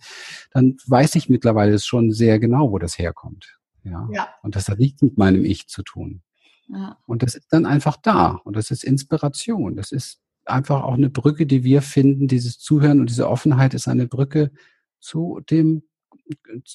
dann 0.51 0.77
weiß 0.85 1.15
ich 1.15 1.27
mittlerweile 1.27 1.77
schon 1.79 2.11
sehr 2.11 2.39
genau, 2.39 2.71
wo 2.71 2.77
das 2.77 2.97
herkommt. 2.97 3.57
Ja. 3.83 4.07
ja. 4.11 4.29
Und 4.41 4.55
das 4.55 4.69
hat 4.69 4.79
nichts 4.79 5.01
mit 5.01 5.17
meinem 5.17 5.43
Ich 5.43 5.67
zu 5.67 5.83
tun. 5.83 6.21
Und 7.05 7.23
das 7.23 7.35
ist 7.35 7.47
dann 7.51 7.65
einfach 7.65 7.97
da. 7.97 8.41
Und 8.43 8.55
das 8.55 8.71
ist 8.71 8.83
Inspiration. 8.83 9.75
Das 9.75 9.91
ist 9.91 10.19
einfach 10.45 10.83
auch 10.83 10.93
eine 10.93 11.09
Brücke, 11.09 11.45
die 11.45 11.63
wir 11.63 11.81
finden. 11.81 12.27
Dieses 12.27 12.59
Zuhören 12.59 12.99
und 12.99 13.09
diese 13.09 13.29
Offenheit 13.29 13.73
ist 13.73 13.87
eine 13.87 14.07
Brücke 14.07 14.51
zu 14.99 15.41
dem, 15.49 15.83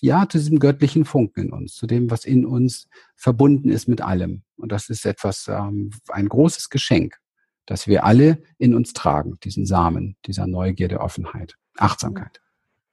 ja, 0.01 0.29
zu 0.29 0.39
diesem 0.39 0.59
göttlichen 0.59 1.05
Funken 1.05 1.47
in 1.47 1.53
uns, 1.53 1.75
zu 1.75 1.87
dem, 1.87 2.11
was 2.11 2.25
in 2.25 2.47
uns 2.47 2.89
verbunden 3.17 3.69
ist 3.69 3.89
mit 3.89 4.01
allem. 4.01 4.43
Und 4.57 4.73
das 4.73 4.89
ist 4.89 5.05
etwas, 5.05 5.49
ähm, 5.49 5.91
ein 6.09 6.29
großes 6.29 6.71
Geschenk, 6.71 7.19
das 7.67 7.87
wir 7.87 8.05
alle 8.05 8.43
in 8.59 8.75
uns 8.75 8.93
tragen, 8.93 9.39
diesen 9.45 9.67
Samen, 9.67 10.17
dieser 10.27 10.47
Neugierde, 10.47 11.01
Offenheit, 11.01 11.57
Achtsamkeit. 11.77 12.41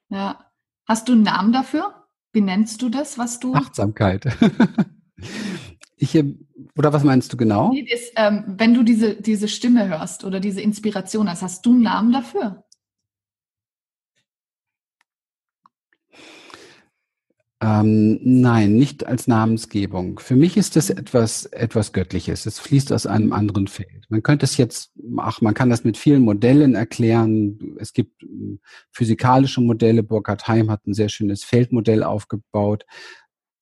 Ja. 0.10 0.46
Hast 0.86 1.08
du 1.08 1.14
einen 1.14 1.24
Namen 1.24 1.54
dafür? 1.54 2.08
Wie 2.34 2.42
nennst 2.42 2.82
du 2.82 2.90
das, 2.90 3.18
was 3.18 3.40
du? 3.40 3.54
Achtsamkeit. 3.54 4.26
ich, 6.00 6.24
oder 6.78 6.94
was 6.94 7.04
meinst 7.04 7.32
du 7.34 7.38
genau? 7.38 7.72
Nee, 7.72 7.86
das, 7.90 8.12
ähm, 8.16 8.56
wenn 8.58 8.74
du 8.74 8.84
diese, 8.84 9.16
diese 9.16 9.48
Stimme 9.48 9.88
hörst 9.88 10.24
oder 10.24 10.40
diese 10.40 10.62
Inspiration 10.62 11.30
hast, 11.30 11.42
hast 11.42 11.66
du 11.66 11.72
einen 11.72 11.82
Namen 11.82 12.14
dafür? 12.14 12.64
Ähm, 17.62 18.20
nein, 18.24 18.78
nicht 18.78 19.06
als 19.06 19.28
Namensgebung. 19.28 20.20
Für 20.20 20.38
mich 20.38 20.56
ist 20.56 20.78
das 20.78 20.90
etwas, 20.90 21.46
etwas 21.48 21.92
Göttliches. 21.92 22.46
Es 22.46 22.58
fließt 22.58 22.94
aus 22.94 23.06
einem 23.06 23.34
anderen 23.34 23.68
Feld. 23.68 24.06
Man 24.08 24.24
könnte 24.24 24.46
es 24.46 24.56
jetzt, 24.56 24.94
ach, 25.18 25.42
man 25.42 25.54
kann 25.54 25.70
das 25.70 25.84
mit 25.84 25.98
vielen 25.98 26.22
Modellen 26.22 26.76
erklären. 26.76 27.76
Es 27.78 27.92
gibt 27.92 28.24
ähm, 28.24 28.62
physikalische 28.94 29.60
Modelle. 29.60 30.04
Burkhard 30.04 30.48
Heim 30.48 30.72
hat 30.72 30.88
ein 30.88 30.94
sehr 30.94 31.10
schönes 31.10 31.44
Feldmodell 31.44 32.04
aufgebaut. 32.04 32.86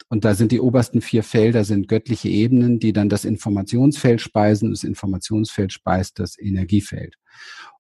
Und 0.10 0.24
da 0.24 0.36
sind 0.36 0.52
die 0.52 0.62
obersten 0.62 1.02
vier 1.02 1.24
Felder 1.24 1.64
sind 1.64 1.88
göttliche 1.88 2.30
Ebenen, 2.30 2.80
die 2.80 2.94
dann 2.94 3.10
das 3.10 3.26
Informationsfeld 3.26 4.22
speisen. 4.22 4.72
Das 4.72 4.84
Informationsfeld 4.84 5.74
speist 5.74 6.20
das 6.20 6.40
Energiefeld. 6.40 7.16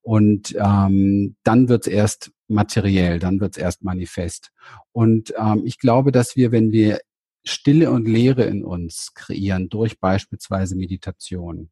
Und 0.02 0.56
ähm, 0.60 1.36
dann 1.44 1.70
wird's 1.70 1.88
erst 1.88 2.32
materiell, 2.48 3.20
dann 3.20 3.40
wird's 3.40 3.58
erst 3.58 3.84
manifest. 3.84 4.52
Und 4.92 5.34
ähm, 5.38 5.64
ich 5.66 5.80
glaube, 5.80 6.12
dass 6.12 6.36
wir, 6.36 6.52
wenn 6.52 6.72
wir 6.72 7.00
Stille 7.46 7.92
und 7.92 8.08
Leere 8.08 8.44
in 8.44 8.64
uns 8.64 9.14
kreieren, 9.14 9.70
durch 9.70 10.00
beispielsweise 10.00 10.76
Meditation, 10.76 11.70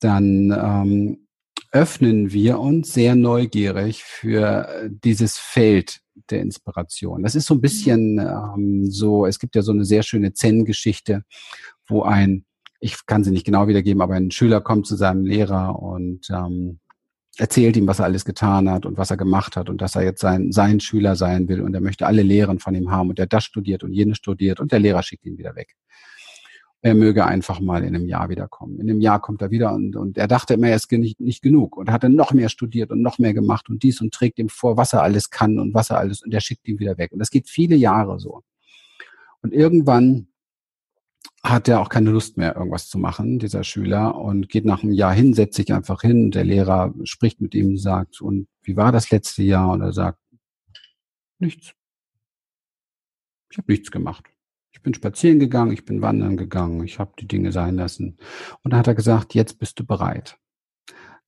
dann 0.00 0.50
ähm, 0.50 1.26
öffnen 1.74 2.32
wir 2.32 2.60
uns 2.60 2.94
sehr 2.94 3.16
neugierig 3.16 4.04
für 4.04 4.88
dieses 4.88 5.36
Feld 5.38 6.00
der 6.30 6.40
Inspiration. 6.40 7.24
Das 7.24 7.34
ist 7.34 7.46
so 7.46 7.54
ein 7.54 7.60
bisschen 7.60 8.20
ähm, 8.20 8.88
so, 8.88 9.26
es 9.26 9.40
gibt 9.40 9.56
ja 9.56 9.62
so 9.62 9.72
eine 9.72 9.84
sehr 9.84 10.04
schöne 10.04 10.32
Zen-Geschichte, 10.32 11.24
wo 11.88 12.02
ein, 12.02 12.44
ich 12.78 13.06
kann 13.06 13.24
sie 13.24 13.32
nicht 13.32 13.44
genau 13.44 13.66
wiedergeben, 13.66 14.02
aber 14.02 14.14
ein 14.14 14.30
Schüler 14.30 14.60
kommt 14.60 14.86
zu 14.86 14.94
seinem 14.94 15.26
Lehrer 15.26 15.76
und 15.82 16.30
ähm, 16.30 16.78
erzählt 17.38 17.76
ihm, 17.76 17.88
was 17.88 17.98
er 17.98 18.04
alles 18.04 18.24
getan 18.24 18.70
hat 18.70 18.86
und 18.86 18.96
was 18.96 19.10
er 19.10 19.16
gemacht 19.16 19.56
hat 19.56 19.68
und 19.68 19.80
dass 19.80 19.96
er 19.96 20.04
jetzt 20.04 20.20
sein, 20.20 20.52
sein 20.52 20.78
Schüler 20.78 21.16
sein 21.16 21.48
will 21.48 21.60
und 21.60 21.74
er 21.74 21.80
möchte 21.80 22.06
alle 22.06 22.22
Lehren 22.22 22.60
von 22.60 22.76
ihm 22.76 22.92
haben 22.92 23.08
und 23.08 23.18
er 23.18 23.26
das 23.26 23.42
studiert 23.42 23.82
und 23.82 23.92
jenes 23.92 24.18
studiert 24.18 24.60
und 24.60 24.70
der 24.70 24.78
Lehrer 24.78 25.02
schickt 25.02 25.26
ihn 25.26 25.38
wieder 25.38 25.56
weg. 25.56 25.74
Er 26.84 26.94
möge 26.94 27.24
einfach 27.24 27.60
mal 27.60 27.82
in 27.82 27.96
einem 27.96 28.06
Jahr 28.06 28.28
wiederkommen. 28.28 28.78
In 28.78 28.90
einem 28.90 29.00
Jahr 29.00 29.18
kommt 29.18 29.40
er 29.40 29.50
wieder 29.50 29.72
und, 29.72 29.96
und 29.96 30.18
er 30.18 30.28
dachte 30.28 30.52
immer, 30.52 30.68
er 30.68 30.76
ist 30.76 30.92
nicht, 30.92 31.18
nicht 31.18 31.40
genug 31.40 31.78
und 31.78 31.90
hat 31.90 32.04
dann 32.04 32.14
noch 32.14 32.32
mehr 32.34 32.50
studiert 32.50 32.90
und 32.90 33.00
noch 33.00 33.18
mehr 33.18 33.32
gemacht 33.32 33.70
und 33.70 33.82
dies 33.82 34.02
und 34.02 34.12
trägt 34.12 34.38
ihm 34.38 34.50
vor, 34.50 34.76
was 34.76 34.92
er 34.92 35.02
alles 35.02 35.30
kann 35.30 35.58
und 35.58 35.72
was 35.72 35.88
er 35.88 35.96
alles 35.96 36.22
und 36.22 36.34
er 36.34 36.42
schickt 36.42 36.68
ihn 36.68 36.78
wieder 36.78 36.98
weg. 36.98 37.12
Und 37.12 37.20
das 37.20 37.30
geht 37.30 37.48
viele 37.48 37.74
Jahre 37.74 38.20
so. 38.20 38.42
Und 39.40 39.54
irgendwann 39.54 40.26
hat 41.42 41.68
er 41.68 41.80
auch 41.80 41.88
keine 41.88 42.10
Lust 42.10 42.36
mehr, 42.36 42.54
irgendwas 42.54 42.90
zu 42.90 42.98
machen, 42.98 43.38
dieser 43.38 43.64
Schüler, 43.64 44.16
und 44.16 44.50
geht 44.50 44.66
nach 44.66 44.82
einem 44.82 44.92
Jahr 44.92 45.14
hin, 45.14 45.32
setzt 45.32 45.56
sich 45.56 45.72
einfach 45.72 46.02
hin. 46.02 46.32
Der 46.32 46.44
Lehrer 46.44 46.92
spricht 47.04 47.40
mit 47.40 47.54
ihm, 47.54 47.78
sagt, 47.78 48.20
und 48.20 48.46
wie 48.62 48.76
war 48.76 48.92
das 48.92 49.10
letzte 49.10 49.42
Jahr? 49.42 49.72
Und 49.72 49.80
er 49.80 49.94
sagt, 49.94 50.18
nichts. 51.38 51.72
Ich 53.50 53.56
habe 53.56 53.72
nichts 53.72 53.90
gemacht. 53.90 54.33
Ich 54.84 54.86
bin 54.86 54.92
spazieren 54.92 55.38
gegangen, 55.38 55.72
ich 55.72 55.86
bin 55.86 56.02
wandern 56.02 56.36
gegangen, 56.36 56.84
ich 56.84 56.98
habe 56.98 57.14
die 57.18 57.26
Dinge 57.26 57.52
sein 57.52 57.76
lassen. 57.76 58.18
Und 58.62 58.74
da 58.74 58.76
hat 58.76 58.86
er 58.86 58.94
gesagt, 58.94 59.32
jetzt 59.32 59.58
bist 59.58 59.80
du 59.80 59.86
bereit. 59.86 60.36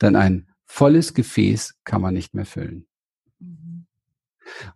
Denn 0.03 0.15
ein 0.15 0.49
volles 0.67 1.15
Gefäß 1.15 1.79
kann 1.83 2.03
man 2.03 2.13
nicht 2.13 2.35
mehr 2.35 2.45
füllen. 2.45 2.87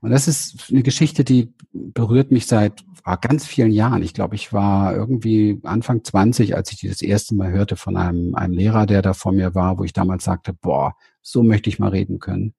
Und 0.00 0.12
das 0.12 0.28
ist 0.28 0.70
eine 0.70 0.82
Geschichte, 0.82 1.24
die 1.24 1.52
berührt 1.74 2.30
mich 2.30 2.46
seit 2.46 2.82
ah, 3.04 3.16
ganz 3.16 3.46
vielen 3.46 3.70
Jahren. 3.70 4.02
Ich 4.02 4.14
glaube, 4.14 4.34
ich 4.34 4.50
war 4.50 4.96
irgendwie 4.96 5.60
Anfang 5.62 6.02
20, 6.02 6.56
als 6.56 6.72
ich 6.72 6.78
die 6.78 6.88
das 6.88 7.02
erste 7.02 7.34
Mal 7.34 7.52
hörte 7.52 7.76
von 7.76 7.98
einem, 7.98 8.34
einem 8.34 8.54
Lehrer, 8.54 8.86
der 8.86 9.02
da 9.02 9.12
vor 9.12 9.32
mir 9.32 9.54
war, 9.54 9.78
wo 9.78 9.84
ich 9.84 9.92
damals 9.92 10.24
sagte, 10.24 10.54
boah, 10.54 10.96
so 11.20 11.42
möchte 11.42 11.68
ich 11.68 11.78
mal 11.78 11.90
reden 11.90 12.18
können. 12.18 12.54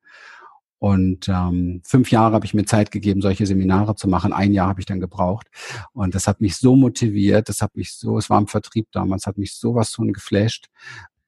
Und 0.81 1.29
ähm, 1.29 1.81
fünf 1.83 2.09
Jahre 2.09 2.33
habe 2.33 2.45
ich 2.47 2.55
mir 2.55 2.65
Zeit 2.65 2.89
gegeben, 2.89 3.21
solche 3.21 3.45
Seminare 3.45 3.93
zu 3.93 4.07
machen. 4.07 4.33
Ein 4.33 4.51
Jahr 4.51 4.67
habe 4.67 4.79
ich 4.79 4.87
dann 4.87 4.99
gebraucht. 4.99 5.45
Und 5.93 6.15
das 6.15 6.25
hat 6.25 6.41
mich 6.41 6.57
so 6.57 6.75
motiviert, 6.75 7.49
das 7.49 7.61
hat 7.61 7.75
mich 7.75 7.93
so, 7.93 8.17
es 8.17 8.31
war 8.31 8.39
im 8.39 8.47
Vertrieb 8.47 8.87
damals, 8.91 9.27
hat 9.27 9.37
mich 9.37 9.53
sowas 9.53 9.91
von 9.93 10.11
geflasht. 10.11 10.69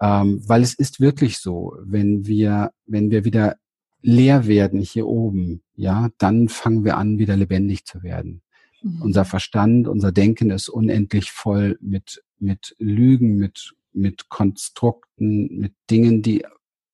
Ähm, 0.02 0.42
weil 0.48 0.64
es 0.64 0.74
ist 0.74 1.00
wirklich 1.00 1.38
so, 1.38 1.76
wenn 1.84 2.26
wir, 2.26 2.72
wenn 2.88 3.12
wir 3.12 3.26
wieder 3.26 3.58
leer 4.02 4.48
werden 4.48 4.82
hier 4.82 5.06
oben, 5.06 5.62
ja, 5.76 6.10
dann 6.18 6.50
fangen 6.50 6.84
wir 6.84 6.98
an, 6.98 7.20
wieder 7.20 7.38
lebendig 7.38 7.86
zu 7.86 8.02
werden. 8.02 8.42
Mhm. 8.82 9.04
Unser 9.04 9.24
Verstand, 9.24 9.88
unser 9.88 10.12
Denken 10.12 10.50
ist 10.50 10.68
unendlich 10.68 11.30
voll 11.30 11.78
mit, 11.80 12.24
mit 12.40 12.76
Lügen, 12.80 13.38
mit, 13.38 13.76
mit 13.92 14.30
Konstrukten, 14.30 15.60
mit 15.60 15.76
Dingen, 15.92 16.24
die 16.24 16.44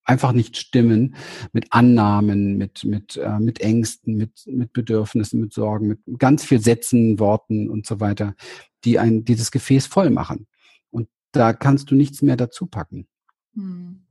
einfach 0.10 0.32
nicht 0.34 0.58
stimmen, 0.58 1.16
mit 1.54 1.68
Annahmen, 1.72 2.58
mit, 2.58 2.84
mit, 2.84 3.16
äh, 3.18 3.40
mit 3.40 3.62
Ängsten, 3.62 4.16
mit, 4.16 4.46
mit 4.48 4.74
Bedürfnissen, 4.74 5.40
mit 5.40 5.54
Sorgen, 5.54 5.88
mit 5.88 6.00
ganz 6.18 6.44
viel 6.44 6.60
Sätzen, 6.60 7.20
Worten 7.20 7.70
und 7.70 7.86
so 7.86 8.00
weiter, 8.00 8.36
die 8.84 8.98
ein, 8.98 9.24
dieses 9.24 9.52
Gefäß 9.52 9.86
voll 9.86 10.10
machen. 10.10 10.48
Und 10.90 11.08
da 11.32 11.54
kannst 11.54 11.92
du 11.92 11.96
nichts 11.96 12.22
mehr 12.22 12.38
dazu 12.38 12.66
packen. 12.66 13.08
Mhm. 13.54 14.02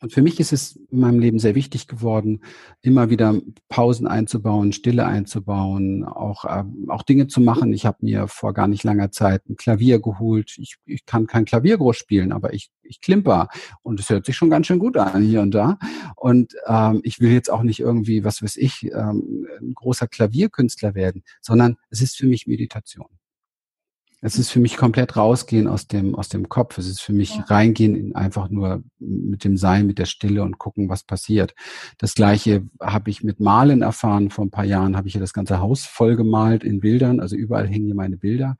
Und 0.00 0.12
für 0.12 0.22
mich 0.22 0.38
ist 0.38 0.52
es 0.52 0.76
in 0.90 1.00
meinem 1.00 1.18
Leben 1.18 1.38
sehr 1.40 1.56
wichtig 1.56 1.88
geworden, 1.88 2.40
immer 2.82 3.10
wieder 3.10 3.34
Pausen 3.68 4.06
einzubauen, 4.06 4.72
Stille 4.72 5.04
einzubauen, 5.06 6.04
auch, 6.04 6.44
äh, 6.44 6.64
auch 6.86 7.02
Dinge 7.02 7.26
zu 7.26 7.40
machen. 7.40 7.72
Ich 7.72 7.84
habe 7.84 7.98
mir 8.02 8.28
vor 8.28 8.54
gar 8.54 8.68
nicht 8.68 8.84
langer 8.84 9.10
Zeit 9.10 9.48
ein 9.48 9.56
Klavier 9.56 10.00
geholt. 10.00 10.54
Ich, 10.58 10.76
ich 10.84 11.04
kann 11.04 11.26
kein 11.26 11.44
Klavier 11.44 11.78
groß 11.78 11.96
spielen, 11.96 12.30
aber 12.30 12.54
ich, 12.54 12.70
ich 12.82 13.00
klimper 13.00 13.48
und 13.82 13.98
es 13.98 14.08
hört 14.08 14.24
sich 14.24 14.36
schon 14.36 14.50
ganz 14.50 14.68
schön 14.68 14.78
gut 14.78 14.96
an 14.96 15.22
hier 15.22 15.42
und 15.42 15.52
da. 15.52 15.78
Und 16.14 16.54
ähm, 16.66 17.00
ich 17.02 17.18
will 17.18 17.32
jetzt 17.32 17.50
auch 17.50 17.62
nicht 17.62 17.80
irgendwie, 17.80 18.22
was 18.22 18.40
weiß 18.40 18.56
ich, 18.56 18.84
ähm, 18.94 19.46
ein 19.60 19.74
großer 19.74 20.06
Klavierkünstler 20.06 20.94
werden, 20.94 21.24
sondern 21.40 21.76
es 21.90 22.02
ist 22.02 22.16
für 22.16 22.26
mich 22.26 22.46
Meditation. 22.46 23.08
Es 24.20 24.36
ist 24.36 24.50
für 24.50 24.58
mich 24.58 24.76
komplett 24.76 25.16
rausgehen 25.16 25.68
aus 25.68 25.86
dem, 25.86 26.16
aus 26.16 26.28
dem 26.28 26.48
Kopf. 26.48 26.76
Es 26.78 26.88
ist 26.88 27.00
für 27.00 27.12
mich 27.12 27.36
ja. 27.36 27.44
reingehen 27.44 27.94
in 27.94 28.16
einfach 28.16 28.50
nur 28.50 28.82
mit 28.98 29.44
dem 29.44 29.56
Sein, 29.56 29.86
mit 29.86 29.98
der 29.98 30.06
Stille 30.06 30.42
und 30.42 30.58
gucken, 30.58 30.88
was 30.88 31.04
passiert. 31.04 31.54
Das 31.98 32.14
gleiche 32.14 32.66
habe 32.80 33.10
ich 33.10 33.22
mit 33.22 33.38
Malen 33.38 33.82
erfahren. 33.82 34.30
Vor 34.30 34.44
ein 34.44 34.50
paar 34.50 34.64
Jahren 34.64 34.96
habe 34.96 35.06
ich 35.06 35.12
hier 35.12 35.20
das 35.20 35.32
ganze 35.32 35.60
Haus 35.60 35.84
voll 35.84 36.16
gemalt 36.16 36.64
in 36.64 36.80
Bildern. 36.80 37.20
Also 37.20 37.36
überall 37.36 37.68
hängen 37.68 37.86
hier 37.86 37.94
meine 37.94 38.16
Bilder. 38.16 38.56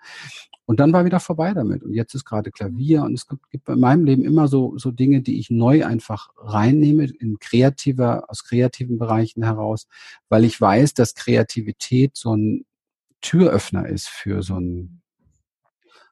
Und 0.64 0.79
dann 0.79 0.92
war 0.92 1.05
wieder 1.05 1.18
vorbei 1.18 1.53
damit. 1.55 1.83
Und 1.83 1.92
jetzt 1.92 2.14
ist 2.14 2.25
gerade 2.25 2.53
Klavier. 2.53 3.03
Und 3.03 3.14
es 3.14 3.27
gibt 3.51 3.68
in 3.68 3.81
meinem 3.81 4.05
Leben 4.05 4.23
immer 4.23 4.47
so, 4.47 4.79
so 4.79 4.92
Dinge, 4.92 5.23
die 5.23 5.40
ich 5.40 5.51
neu 5.51 5.85
einfach 5.85 6.29
reinnehme 6.37 7.07
in 7.18 7.40
kreativer, 7.40 8.27
aus 8.29 8.44
kreativen 8.44 8.99
Bereichen 8.99 9.42
heraus, 9.42 9.88
weil 10.29 10.44
ich 10.44 10.61
weiß, 10.61 10.94
dass 10.94 11.14
Kreativität 11.14 12.16
so 12.16 12.37
ein 12.37 12.64
Türöffner 13.23 13.88
ist 13.88 14.09
für 14.09 14.42
so 14.42 14.61
ein 14.61 15.01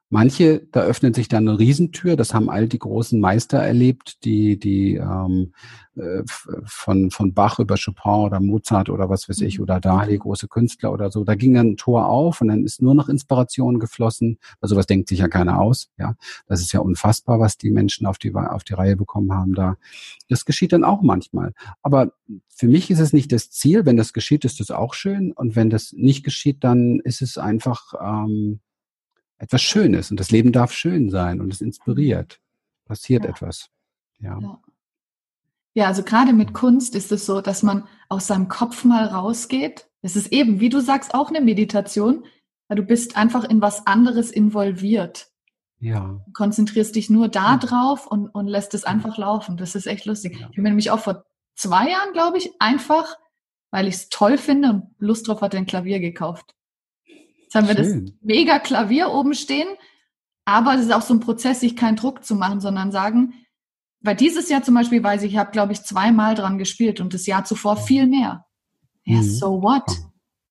Manche, 0.09 0.67
da 0.71 0.83
öffnet 0.83 1.17
sich 1.17 1.27
dann 1.27 1.49
eine 1.49 1.59
Riesentür, 1.59 2.15
das 2.15 2.33
haben 2.33 2.49
all 2.49 2.69
die 2.69 2.79
großen 2.79 3.19
Meister 3.19 3.59
erlebt, 3.59 4.25
die, 4.25 4.57
die 4.57 4.95
ähm, 4.95 5.53
äh, 5.97 6.23
von, 6.65 7.11
von 7.11 7.35
Bach 7.35 7.59
über 7.59 7.75
Chopin 7.77 8.27
oder 8.27 8.39
Mozart 8.39 8.89
oder 8.89 9.09
was 9.09 9.29
weiß 9.29 9.41
ich, 9.41 9.59
mhm. 9.59 9.65
oder 9.65 9.81
Dali, 9.81 10.17
große 10.17 10.47
Künstler 10.47 10.93
oder 10.93 11.11
so, 11.11 11.25
da 11.25 11.35
ging 11.35 11.55
dann 11.55 11.71
ein 11.71 11.77
Tor 11.77 12.07
auf 12.07 12.41
und 12.41 12.49
dann 12.49 12.65
ist 12.65 12.81
nur 12.81 12.95
noch 12.95 13.09
Inspiration 13.09 13.81
geflossen. 13.81 14.39
Also 14.61 14.77
was 14.77 14.87
denkt 14.87 15.09
sich 15.09 15.19
ja 15.19 15.29
keiner 15.29 15.61
aus, 15.61 15.91
ja. 15.99 16.15
Das 16.47 16.61
ist 16.61 16.73
ja 16.73 16.81
unfassbar, 16.81 17.41
was 17.41 17.59
die 17.59 17.73
Menschen 17.73 18.07
auf 18.07 18.19
die, 18.19 18.33
auf 18.33 18.63
die 18.63 18.75
Reihe 18.75 18.97
bekommen 18.97 19.33
haben 19.33 19.55
da. 19.55 19.77
Das 20.29 20.45
geschieht 20.45 20.73
dann 20.73 20.85
auch 20.85 21.03
manchmal. 21.03 21.53
Aber 21.83 22.13
für 22.49 22.69
mich 22.69 22.91
ist 22.91 23.01
es 23.01 23.13
nicht 23.13 23.33
das 23.33 23.51
Ziel. 23.51 23.87
Wenn 23.87 23.97
das 23.97 24.13
geschieht, 24.13 24.45
ist 24.45 24.61
das 24.61 24.71
auch 24.71 24.95
schön. 24.95 25.33
Und 25.33 25.57
wenn 25.57 25.71
das 25.71 25.93
nicht 25.93 26.25
geschieht, 26.25 26.63
dann 26.63 27.01
ist 27.01 27.23
es 27.23 27.39
einfach, 27.39 27.95
ähm, 28.01 28.61
etwas 29.39 29.63
Schönes 29.63 30.11
und 30.11 30.19
das 30.19 30.31
Leben 30.31 30.53
darf 30.53 30.73
schön 30.73 31.11
sein 31.11 31.41
und 31.41 31.53
es 31.53 31.61
inspiriert. 31.61 32.41
Passiert 32.85 33.25
ja. 33.25 33.31
etwas. 33.31 33.69
Ja. 34.19 34.39
ja. 34.41 34.61
Ja, 35.77 35.89
also 35.89 36.03
gerade 36.03 36.33
mit 36.33 36.55
Kunst 36.55 36.95
ist 36.95 37.13
es 37.13 37.27
so, 37.27 37.43
dass 37.43 37.63
man 37.63 37.87
aus 38.09 38.29
seinem 38.29 38.49
Kopf 38.49 38.85
mal 38.85 39.05
rausgeht. 39.05 39.87
Es 40.01 40.17
ist 40.17 40.33
eben, 40.33 40.59
wie 40.59 40.71
du 40.71 40.81
sagst, 40.81 41.15
auch 41.15 41.29
eine 41.29 41.43
Meditation, 41.43 42.25
weil 42.67 42.77
du 42.77 42.83
bist 42.83 43.19
einfach 43.19 43.45
in 43.45 43.61
was 43.61 43.87
anderes 43.87 44.31
involviert. 44.31 45.29
Ja. 45.79 46.19
Du 46.25 46.33
konzentrierst 46.33 46.97
dich 46.97 47.11
nur 47.11 47.29
da 47.29 47.59
drauf 47.59 48.07
und, 48.07 48.29
und 48.29 48.47
lässt 48.47 48.73
es 48.73 48.85
einfach 48.85 49.19
laufen. 49.19 49.59
Das 49.59 49.75
ist 49.75 49.87
echt 49.87 50.07
lustig. 50.07 50.33
Ja. 50.33 50.49
Ich 50.51 50.57
habe 50.57 50.63
mir 50.63 50.71
nämlich 50.71 50.91
auch 50.91 51.01
vor 51.01 51.27
zwei 51.55 51.91
Jahren, 51.91 52.15
glaube 52.15 52.39
ich, 52.39 52.53
einfach, 52.59 53.19
weil 53.71 53.87
ich 53.87 53.97
es 53.97 54.09
toll 54.09 54.39
finde 54.39 54.71
und 54.71 54.95
Lust 54.99 55.29
drauf 55.29 55.43
hatte, 55.43 55.59
ein 55.59 55.67
Klavier 55.67 56.01
gekauft. 56.01 56.55
Haben 57.57 57.69
wir 57.69 57.77
Schön. 57.77 58.07
das 58.07 58.15
mega 58.23 58.59
Klavier 58.59 59.11
oben 59.11 59.35
stehen. 59.35 59.69
Aber 60.45 60.75
es 60.75 60.83
ist 60.83 60.93
auch 60.93 61.03
so 61.03 61.13
ein 61.13 61.21
Prozess, 61.21 61.61
sich 61.61 61.77
keinen 61.77 61.97
Druck 61.97 62.25
zu 62.25 62.37
machen, 62.37 62.61
sondern 62.61 62.93
sagen, 62.93 63.35
weil 64.01 64.15
dieses 64.15 64.49
Jahr 64.49 64.63
zum 64.63 64.75
Beispiel 64.75 65.03
weiß 65.03 65.23
ich, 65.25 65.33
ich 65.33 65.39
habe, 65.39 65.51
glaube 65.51 65.73
ich, 65.73 65.83
zweimal 65.83 66.37
dran 66.37 66.59
gespielt 66.59 67.01
und 67.01 67.13
das 67.13 67.27
Jahr 67.27 67.45
zuvor 67.45 67.77
viel 67.77 68.07
mehr. 68.07 68.47
Ja, 69.05 69.19
mhm. 69.19 69.23
so 69.23 69.63
what? 69.63 69.85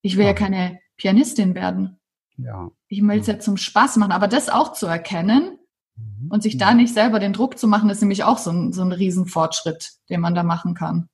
Ich 0.01 0.17
will 0.17 0.25
ja 0.25 0.33
keine 0.33 0.79
Pianistin 0.97 1.55
werden. 1.55 1.99
Ja. 2.37 2.69
Ich 2.89 3.01
will 3.01 3.19
es 3.19 3.27
ja 3.27 3.39
zum 3.39 3.55
Spaß 3.55 3.95
machen, 3.97 4.11
aber 4.11 4.27
das 4.27 4.49
auch 4.49 4.73
zu 4.73 4.85
erkennen 4.85 5.57
mhm. 5.95 6.29
und 6.29 6.43
sich 6.43 6.57
da 6.57 6.73
nicht 6.73 6.93
selber 6.93 7.19
den 7.19 7.33
Druck 7.33 7.57
zu 7.57 7.67
machen, 7.67 7.89
ist 7.89 8.01
nämlich 8.01 8.23
auch 8.25 8.37
so 8.37 8.51
ein, 8.51 8.73
so 8.73 8.81
ein 8.81 8.91
Riesenfortschritt, 8.91 9.93
den 10.09 10.19
man 10.19 10.35
da 10.35 10.43
machen 10.43 10.73
kann. 10.73 11.07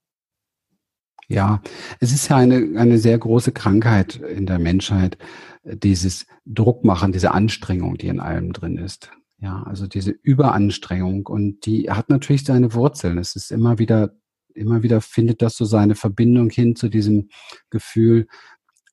Ja, 1.28 1.62
es 2.00 2.12
ist 2.12 2.28
ja 2.28 2.36
eine, 2.36 2.78
eine 2.78 2.98
sehr 2.98 3.16
große 3.16 3.52
Krankheit 3.52 4.16
in 4.16 4.46
der 4.46 4.58
Menschheit, 4.58 5.16
dieses 5.64 6.26
Druckmachen, 6.46 7.12
diese 7.12 7.32
Anstrengung, 7.32 7.96
die 7.98 8.08
in 8.08 8.20
allem 8.20 8.52
drin 8.52 8.78
ist. 8.78 9.10
Ja, 9.38 9.62
also 9.64 9.86
diese 9.86 10.10
Überanstrengung 10.10 11.26
und 11.26 11.66
die 11.66 11.90
hat 11.90 12.08
natürlich 12.08 12.44
seine 12.44 12.74
Wurzeln. 12.74 13.18
Es 13.18 13.34
ist 13.34 13.50
immer 13.50 13.78
wieder, 13.78 14.14
immer 14.54 14.82
wieder 14.82 15.00
findet 15.00 15.42
das 15.42 15.56
so 15.56 15.64
seine 15.64 15.96
Verbindung 15.96 16.50
hin 16.50 16.76
zu 16.76 16.88
diesem 16.88 17.28
Gefühl, 17.70 18.28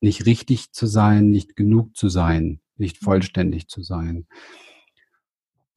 nicht 0.00 0.26
richtig 0.26 0.72
zu 0.72 0.86
sein, 0.86 1.30
nicht 1.30 1.56
genug 1.56 1.96
zu 1.96 2.08
sein, 2.08 2.60
nicht 2.76 3.00
mhm. 3.00 3.04
vollständig 3.04 3.68
zu 3.68 3.82
sein. 3.82 4.26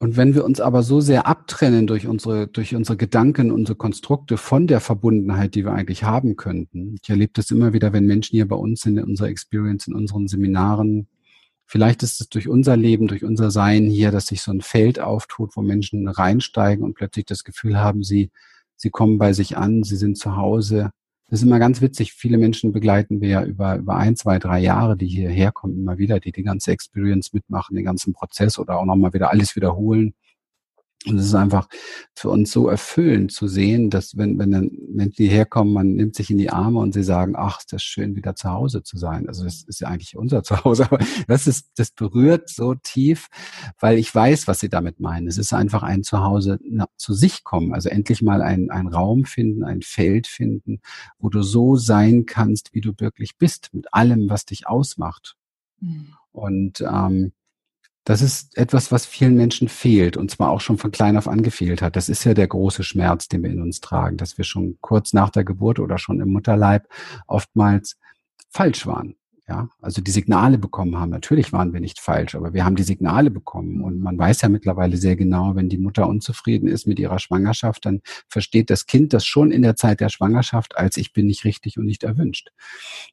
Und 0.04 0.18
wenn 0.18 0.34
wir 0.34 0.44
uns 0.44 0.60
aber 0.60 0.82
so 0.82 1.00
sehr 1.00 1.26
abtrennen 1.26 1.86
durch 1.86 2.06
unsere, 2.06 2.46
durch 2.46 2.74
unsere 2.74 2.98
Gedanken, 2.98 3.50
unsere 3.50 3.74
Konstrukte 3.74 4.36
von 4.36 4.66
der 4.66 4.80
Verbundenheit, 4.80 5.54
die 5.54 5.64
wir 5.64 5.72
eigentlich 5.72 6.04
haben 6.04 6.36
könnten. 6.36 6.96
Ich 7.02 7.08
erlebe 7.08 7.32
das 7.34 7.50
immer 7.50 7.72
wieder, 7.72 7.94
wenn 7.94 8.04
Menschen 8.04 8.36
hier 8.36 8.46
bei 8.46 8.54
uns 8.54 8.82
sind, 8.82 8.98
in 8.98 9.04
unserer 9.04 9.28
Experience, 9.28 9.86
in 9.86 9.94
unseren 9.94 10.28
Seminaren. 10.28 11.08
Vielleicht 11.64 12.02
ist 12.02 12.20
es 12.20 12.28
durch 12.28 12.50
unser 12.50 12.76
Leben, 12.76 13.08
durch 13.08 13.24
unser 13.24 13.50
Sein 13.50 13.86
hier, 13.86 14.10
dass 14.10 14.26
sich 14.26 14.42
so 14.42 14.52
ein 14.52 14.60
Feld 14.60 15.00
auftut, 15.00 15.56
wo 15.56 15.62
Menschen 15.62 16.06
reinsteigen 16.06 16.84
und 16.84 16.92
plötzlich 16.92 17.24
das 17.24 17.42
Gefühl 17.42 17.78
haben, 17.78 18.02
sie, 18.02 18.30
sie 18.76 18.90
kommen 18.90 19.16
bei 19.16 19.32
sich 19.32 19.56
an, 19.56 19.84
sie 19.84 19.96
sind 19.96 20.18
zu 20.18 20.36
Hause, 20.36 20.90
das 21.28 21.40
ist 21.40 21.46
immer 21.46 21.58
ganz 21.58 21.80
witzig. 21.80 22.12
Viele 22.12 22.38
Menschen 22.38 22.72
begleiten 22.72 23.20
wir 23.20 23.28
ja 23.28 23.44
über, 23.44 23.76
über 23.76 23.96
ein, 23.96 24.14
zwei, 24.16 24.38
drei 24.38 24.60
Jahre, 24.60 24.96
die 24.96 25.06
hierher 25.06 25.52
kommen, 25.52 25.78
immer 25.78 25.98
wieder, 25.98 26.20
die 26.20 26.32
die 26.32 26.42
ganze 26.42 26.70
Experience 26.70 27.32
mitmachen, 27.32 27.76
den 27.76 27.84
ganzen 27.84 28.12
Prozess 28.12 28.58
oder 28.58 28.78
auch 28.78 28.84
nochmal 28.84 29.14
wieder 29.14 29.30
alles 29.30 29.56
wiederholen. 29.56 30.14
Und 31.06 31.18
es 31.18 31.26
ist 31.26 31.34
einfach 31.34 31.68
für 32.14 32.30
uns 32.30 32.50
so 32.50 32.68
erfüllend 32.68 33.30
zu 33.30 33.46
sehen, 33.46 33.90
dass 33.90 34.16
wenn, 34.16 34.38
wenn 34.38 34.50
dann 34.50 34.70
Menschen 34.88 35.24
hierher 35.24 35.44
kommen, 35.44 35.74
man 35.74 35.92
nimmt 35.92 36.14
sich 36.14 36.30
in 36.30 36.38
die 36.38 36.48
Arme 36.48 36.78
und 36.78 36.94
sie 36.94 37.02
sagen, 37.02 37.34
ach, 37.36 37.58
ist 37.58 37.74
das 37.74 37.82
schön, 37.82 38.16
wieder 38.16 38.34
zu 38.36 38.50
Hause 38.50 38.82
zu 38.82 38.96
sein. 38.96 39.28
Also 39.28 39.44
das 39.44 39.62
ist 39.64 39.80
ja 39.80 39.88
eigentlich 39.88 40.16
unser 40.16 40.42
Zuhause, 40.44 40.84
aber 40.84 40.98
das 41.28 41.46
ist, 41.46 41.72
das 41.76 41.90
berührt 41.90 42.48
so 42.48 42.74
tief, 42.74 43.28
weil 43.78 43.98
ich 43.98 44.14
weiß, 44.14 44.48
was 44.48 44.60
sie 44.60 44.70
damit 44.70 44.98
meinen. 44.98 45.26
Es 45.26 45.36
ist 45.36 45.52
einfach 45.52 45.82
ein 45.82 46.04
Zuhause 46.04 46.58
na, 46.66 46.86
zu 46.96 47.12
sich 47.12 47.44
kommen, 47.44 47.74
also 47.74 47.90
endlich 47.90 48.22
mal 48.22 48.40
ein, 48.40 48.70
ein 48.70 48.86
Raum 48.86 49.26
finden, 49.26 49.62
ein 49.62 49.82
Feld 49.82 50.26
finden, 50.26 50.80
wo 51.18 51.28
du 51.28 51.42
so 51.42 51.76
sein 51.76 52.24
kannst, 52.24 52.72
wie 52.72 52.80
du 52.80 52.92
wirklich 52.96 53.36
bist, 53.36 53.74
mit 53.74 53.92
allem, 53.92 54.30
was 54.30 54.46
dich 54.46 54.66
ausmacht. 54.66 55.36
Mhm. 55.80 56.14
Und 56.32 56.80
ähm, 56.80 57.32
das 58.04 58.20
ist 58.20 58.56
etwas, 58.56 58.92
was 58.92 59.06
vielen 59.06 59.34
Menschen 59.34 59.68
fehlt 59.68 60.16
und 60.16 60.30
zwar 60.30 60.50
auch 60.50 60.60
schon 60.60 60.76
von 60.76 60.90
klein 60.90 61.16
auf 61.16 61.26
angefehlt 61.26 61.80
hat. 61.80 61.96
Das 61.96 62.08
ist 62.08 62.24
ja 62.24 62.34
der 62.34 62.46
große 62.46 62.82
Schmerz, 62.82 63.28
den 63.28 63.42
wir 63.42 63.50
in 63.50 63.62
uns 63.62 63.80
tragen, 63.80 64.18
dass 64.18 64.36
wir 64.36 64.44
schon 64.44 64.76
kurz 64.80 65.14
nach 65.14 65.30
der 65.30 65.44
Geburt 65.44 65.78
oder 65.78 65.96
schon 65.96 66.20
im 66.20 66.30
Mutterleib 66.30 66.86
oftmals 67.26 67.96
falsch 68.50 68.86
waren. 68.86 69.16
Ja, 69.46 69.68
also 69.82 70.00
die 70.00 70.10
Signale 70.10 70.56
bekommen 70.56 70.96
haben. 70.98 71.10
Natürlich 71.10 71.52
waren 71.52 71.74
wir 71.74 71.80
nicht 71.80 72.00
falsch, 72.00 72.34
aber 72.34 72.54
wir 72.54 72.64
haben 72.64 72.76
die 72.76 72.82
Signale 72.82 73.30
bekommen. 73.30 73.82
Und 73.82 74.00
man 74.00 74.18
weiß 74.18 74.40
ja 74.40 74.48
mittlerweile 74.48 74.96
sehr 74.96 75.16
genau, 75.16 75.54
wenn 75.54 75.68
die 75.68 75.76
Mutter 75.76 76.08
unzufrieden 76.08 76.66
ist 76.66 76.86
mit 76.86 76.98
ihrer 76.98 77.18
Schwangerschaft, 77.18 77.84
dann 77.84 78.00
versteht 78.26 78.70
das 78.70 78.86
Kind 78.86 79.12
das 79.12 79.26
schon 79.26 79.50
in 79.50 79.60
der 79.60 79.76
Zeit 79.76 80.00
der 80.00 80.08
Schwangerschaft 80.08 80.78
als 80.78 80.96
ich 80.96 81.12
bin 81.12 81.26
nicht 81.26 81.44
richtig 81.44 81.76
und 81.76 81.84
nicht 81.84 82.04
erwünscht. 82.04 82.52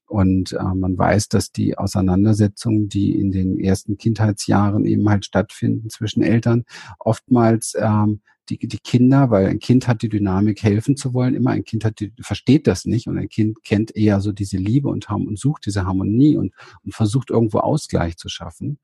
Und 0.06 0.54
äh, 0.54 0.64
man 0.64 0.98
weiß, 0.98 1.28
dass 1.28 1.52
die 1.52 1.78
Auseinandersetzungen, 1.78 2.88
die 2.88 3.20
in 3.20 3.32
den 3.32 3.60
ersten 3.60 3.98
Kindheitsjahren 3.98 4.86
eben 4.86 5.10
halt 5.10 5.26
stattfinden 5.26 5.90
zwischen 5.90 6.24
Eltern, 6.24 6.64
oftmals 6.98 7.74
ähm, 7.78 8.22
die, 8.58 8.68
die 8.68 8.80
Kinder, 8.80 9.30
weil 9.30 9.48
ein 9.48 9.60
Kind 9.60 9.88
hat 9.88 10.02
die 10.02 10.10
Dynamik, 10.10 10.64
helfen 10.64 10.98
zu 10.98 11.14
wollen, 11.14 11.36
immer 11.36 11.52
ein 11.52 11.64
Kind 11.64 11.86
hat 11.86 12.00
die, 12.00 12.14
versteht 12.22 12.68
das 12.68 12.86
nicht 12.86 13.08
und 13.08 13.18
ein 13.18 13.30
Kind 13.30 13.64
kennt 13.64 13.96
eher 13.96 14.20
so 14.22 14.32
diese 14.32 14.58
Liebe 14.58 14.90
und, 14.90 15.10
und 15.10 15.40
sucht 15.40 15.66
diese 15.66 15.86
Harmonie 15.86 16.38
und, 16.38 16.54
und 16.84 16.94
versucht 16.94 17.30
irgendwo 17.30 17.60
Ausgleich 17.60 18.18
zu 18.18 18.30
schaffen 18.30 18.80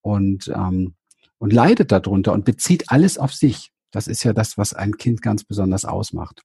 und, 0.00 0.48
ähm, 0.48 0.94
und 1.38 1.52
leidet 1.52 1.92
darunter 1.92 2.32
und 2.32 2.44
bezieht 2.44 2.90
alles 2.90 3.18
auf 3.18 3.32
sich. 3.32 3.70
Das 3.90 4.08
ist 4.08 4.24
ja 4.24 4.32
das, 4.32 4.58
was 4.58 4.74
ein 4.74 4.96
Kind 4.96 5.22
ganz 5.22 5.44
besonders 5.44 5.84
ausmacht. 5.84 6.42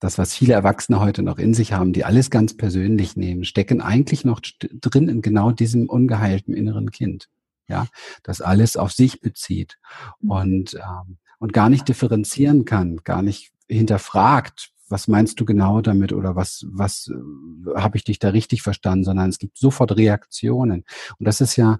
Das, 0.00 0.16
was 0.16 0.34
viele 0.34 0.54
Erwachsene 0.54 1.00
heute 1.00 1.22
noch 1.22 1.38
in 1.38 1.54
sich 1.54 1.72
haben, 1.72 1.92
die 1.92 2.04
alles 2.04 2.30
ganz 2.30 2.56
persönlich 2.56 3.16
nehmen, 3.16 3.44
stecken 3.44 3.80
eigentlich 3.80 4.24
noch 4.24 4.40
drin 4.40 5.08
in 5.08 5.22
genau 5.22 5.50
diesem 5.50 5.88
ungeheilten 5.88 6.54
inneren 6.54 6.92
Kind 6.92 7.28
ja, 7.68 7.86
das 8.22 8.40
alles 8.40 8.76
auf 8.76 8.92
sich 8.92 9.20
bezieht. 9.20 9.78
Mhm. 10.20 10.30
Und 10.30 10.74
ähm, 10.74 11.18
und 11.38 11.52
gar 11.52 11.68
nicht 11.68 11.88
differenzieren 11.88 12.64
kann, 12.64 12.98
gar 13.04 13.22
nicht 13.22 13.52
hinterfragt, 13.68 14.70
was 14.88 15.08
meinst 15.08 15.38
du 15.38 15.44
genau 15.44 15.80
damit 15.80 16.12
oder 16.12 16.34
was, 16.34 16.64
was 16.70 17.08
äh, 17.08 17.78
habe 17.78 17.96
ich 17.96 18.04
dich 18.04 18.18
da 18.18 18.30
richtig 18.30 18.62
verstanden, 18.62 19.04
sondern 19.04 19.28
es 19.28 19.38
gibt 19.38 19.58
sofort 19.58 19.96
Reaktionen. 19.96 20.84
Und 21.18 21.26
das 21.26 21.40
ist 21.40 21.56
ja 21.56 21.78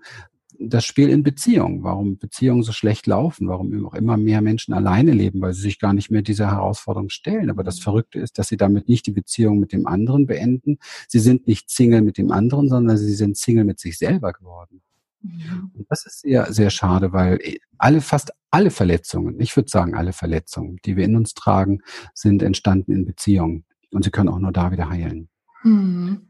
das 0.60 0.84
Spiel 0.84 1.08
in 1.08 1.22
Beziehungen, 1.22 1.84
warum 1.84 2.18
Beziehungen 2.18 2.64
so 2.64 2.72
schlecht 2.72 3.06
laufen, 3.06 3.48
warum 3.48 3.86
auch 3.86 3.94
immer 3.94 4.16
mehr 4.16 4.40
Menschen 4.40 4.74
alleine 4.74 5.12
leben, 5.12 5.40
weil 5.40 5.52
sie 5.52 5.62
sich 5.62 5.78
gar 5.78 5.92
nicht 5.92 6.10
mehr 6.10 6.22
dieser 6.22 6.50
Herausforderung 6.50 7.10
stellen. 7.10 7.48
Aber 7.48 7.62
das 7.62 7.78
Verrückte 7.78 8.18
ist, 8.18 8.38
dass 8.38 8.48
sie 8.48 8.56
damit 8.56 8.88
nicht 8.88 9.06
die 9.06 9.12
Beziehung 9.12 9.60
mit 9.60 9.72
dem 9.72 9.86
anderen 9.86 10.26
beenden. 10.26 10.78
Sie 11.06 11.20
sind 11.20 11.46
nicht 11.46 11.70
Single 11.70 12.02
mit 12.02 12.18
dem 12.18 12.32
anderen, 12.32 12.68
sondern 12.68 12.96
sie 12.98 13.14
sind 13.14 13.36
Single 13.36 13.64
mit 13.64 13.78
sich 13.78 13.98
selber 13.98 14.32
geworden. 14.32 14.82
Mhm. 15.20 15.70
Und 15.74 15.86
das 15.88 16.06
ist 16.06 16.20
sehr, 16.20 16.52
sehr 16.52 16.70
schade, 16.70 17.12
weil 17.12 17.38
alle, 17.78 18.00
fast 18.00 18.32
alle 18.50 18.70
Verletzungen, 18.70 19.40
ich 19.40 19.54
würde 19.56 19.68
sagen, 19.68 19.94
alle 19.94 20.12
Verletzungen, 20.12 20.78
die 20.84 20.96
wir 20.96 21.04
in 21.04 21.16
uns 21.16 21.34
tragen, 21.34 21.80
sind 22.14 22.42
entstanden 22.42 22.92
in 22.92 23.04
Beziehungen. 23.04 23.64
Und 23.90 24.04
sie 24.04 24.10
können 24.10 24.28
auch 24.28 24.38
nur 24.38 24.52
da 24.52 24.70
wieder 24.70 24.88
heilen. 24.88 25.28
Mhm. 25.62 26.28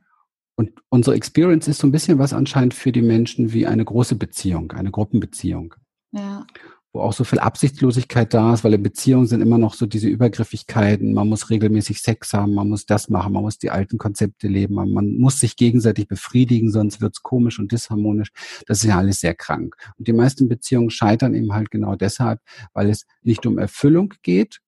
Und 0.57 0.73
unsere 0.89 1.17
Experience 1.17 1.69
ist 1.69 1.79
so 1.79 1.87
ein 1.87 1.93
bisschen 1.93 2.19
was 2.19 2.33
anscheinend 2.33 2.75
für 2.75 2.91
die 2.91 3.03
Menschen 3.03 3.53
wie 3.53 3.67
eine 3.67 3.85
große 3.85 4.17
Beziehung, 4.17 4.73
eine 4.73 4.91
Gruppenbeziehung. 4.91 5.75
Ja 6.11 6.47
wo 6.93 7.01
auch 7.01 7.13
so 7.13 7.25
viel 7.25 7.39
Absichtslosigkeit 7.39 8.33
da 8.33 8.55
ist, 8.55 8.65
weil 8.65 8.75
in 8.75 8.83
Beziehungen 8.83 9.27
sind 9.27 9.43
immer 9.43 9.59
noch 9.59 9.75
so 9.75 9.87
diese 9.87 10.09
Übergriffigkeiten, 10.09 11.13
man 11.13 11.29
muss 11.29 11.51
regelmäßig 11.51 12.01
Sex 12.01 12.33
haben, 12.33 12.55
man 12.55 12.69
muss 12.69 12.87
das 12.87 13.09
machen, 13.11 13.33
man 13.33 13.43
muss 13.43 13.59
die 13.59 13.71
alten 13.71 13.99
Konzepte 13.99 14.49
leben, 14.49 14.75
man, 14.75 15.17
muss 15.19 15.41
sich 15.41 15.57
gegenseitig 15.57 16.09
befriedigen, 16.09 16.71
sonst 16.71 17.01
wird's 17.01 17.23
komisch 17.23 17.59
und 17.59 17.73
disharmonisch. 17.73 18.31
Das 18.67 18.79
ist 18.79 18.85
ja 18.85 18.99
alles 18.99 19.21
sehr 19.21 19.35
krank. 19.35 19.77
Und 19.99 20.09
die 20.09 20.13
meisten 20.13 20.49
Beziehungen 20.49 20.91
scheitern 20.91 21.35
eben 21.35 21.53
halt 21.53 21.71
genau 21.71 21.95
deshalb, 21.95 22.41
weil 22.73 22.89
es 22.89 23.07
nicht 23.23 23.45
um 23.45 23.59
Erfüllung 23.59 24.15
geht, 24.23 24.61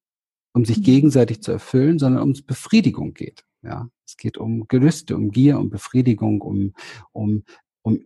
um 0.52 0.64
sich 0.64 0.78
mhm. 0.78 0.82
gegenseitig 0.82 1.42
zu 1.42 1.52
erfüllen, 1.52 1.98
sondern 1.98 2.22
um 2.22 2.34
Befriedigung 2.46 3.14
geht. 3.14 3.44
Ja, 3.62 3.88
es 4.06 4.16
geht 4.16 4.38
um 4.38 4.66
Gelüste, 4.68 5.16
um 5.16 5.30
Gier, 5.30 5.58
um 5.58 5.70
Befriedigung, 5.70 6.40
um, 6.40 6.72
um, 7.12 7.44
um 7.82 8.00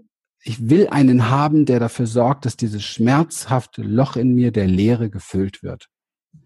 ich 0.45 0.69
will 0.69 0.89
einen 0.89 1.31
haben, 1.31 1.65
der 1.65 1.81
dafür 1.81 2.07
sorgt, 2.07 2.45
dass 2.45 2.57
dieses 2.57 2.85
schmerzhafte 2.85 3.83
Loch 3.83 4.17
in 4.17 4.35
mir 4.35 4.53
der 4.53 4.67
Leere 4.67 5.09
gefüllt 5.09 5.63
wird. 5.63 5.89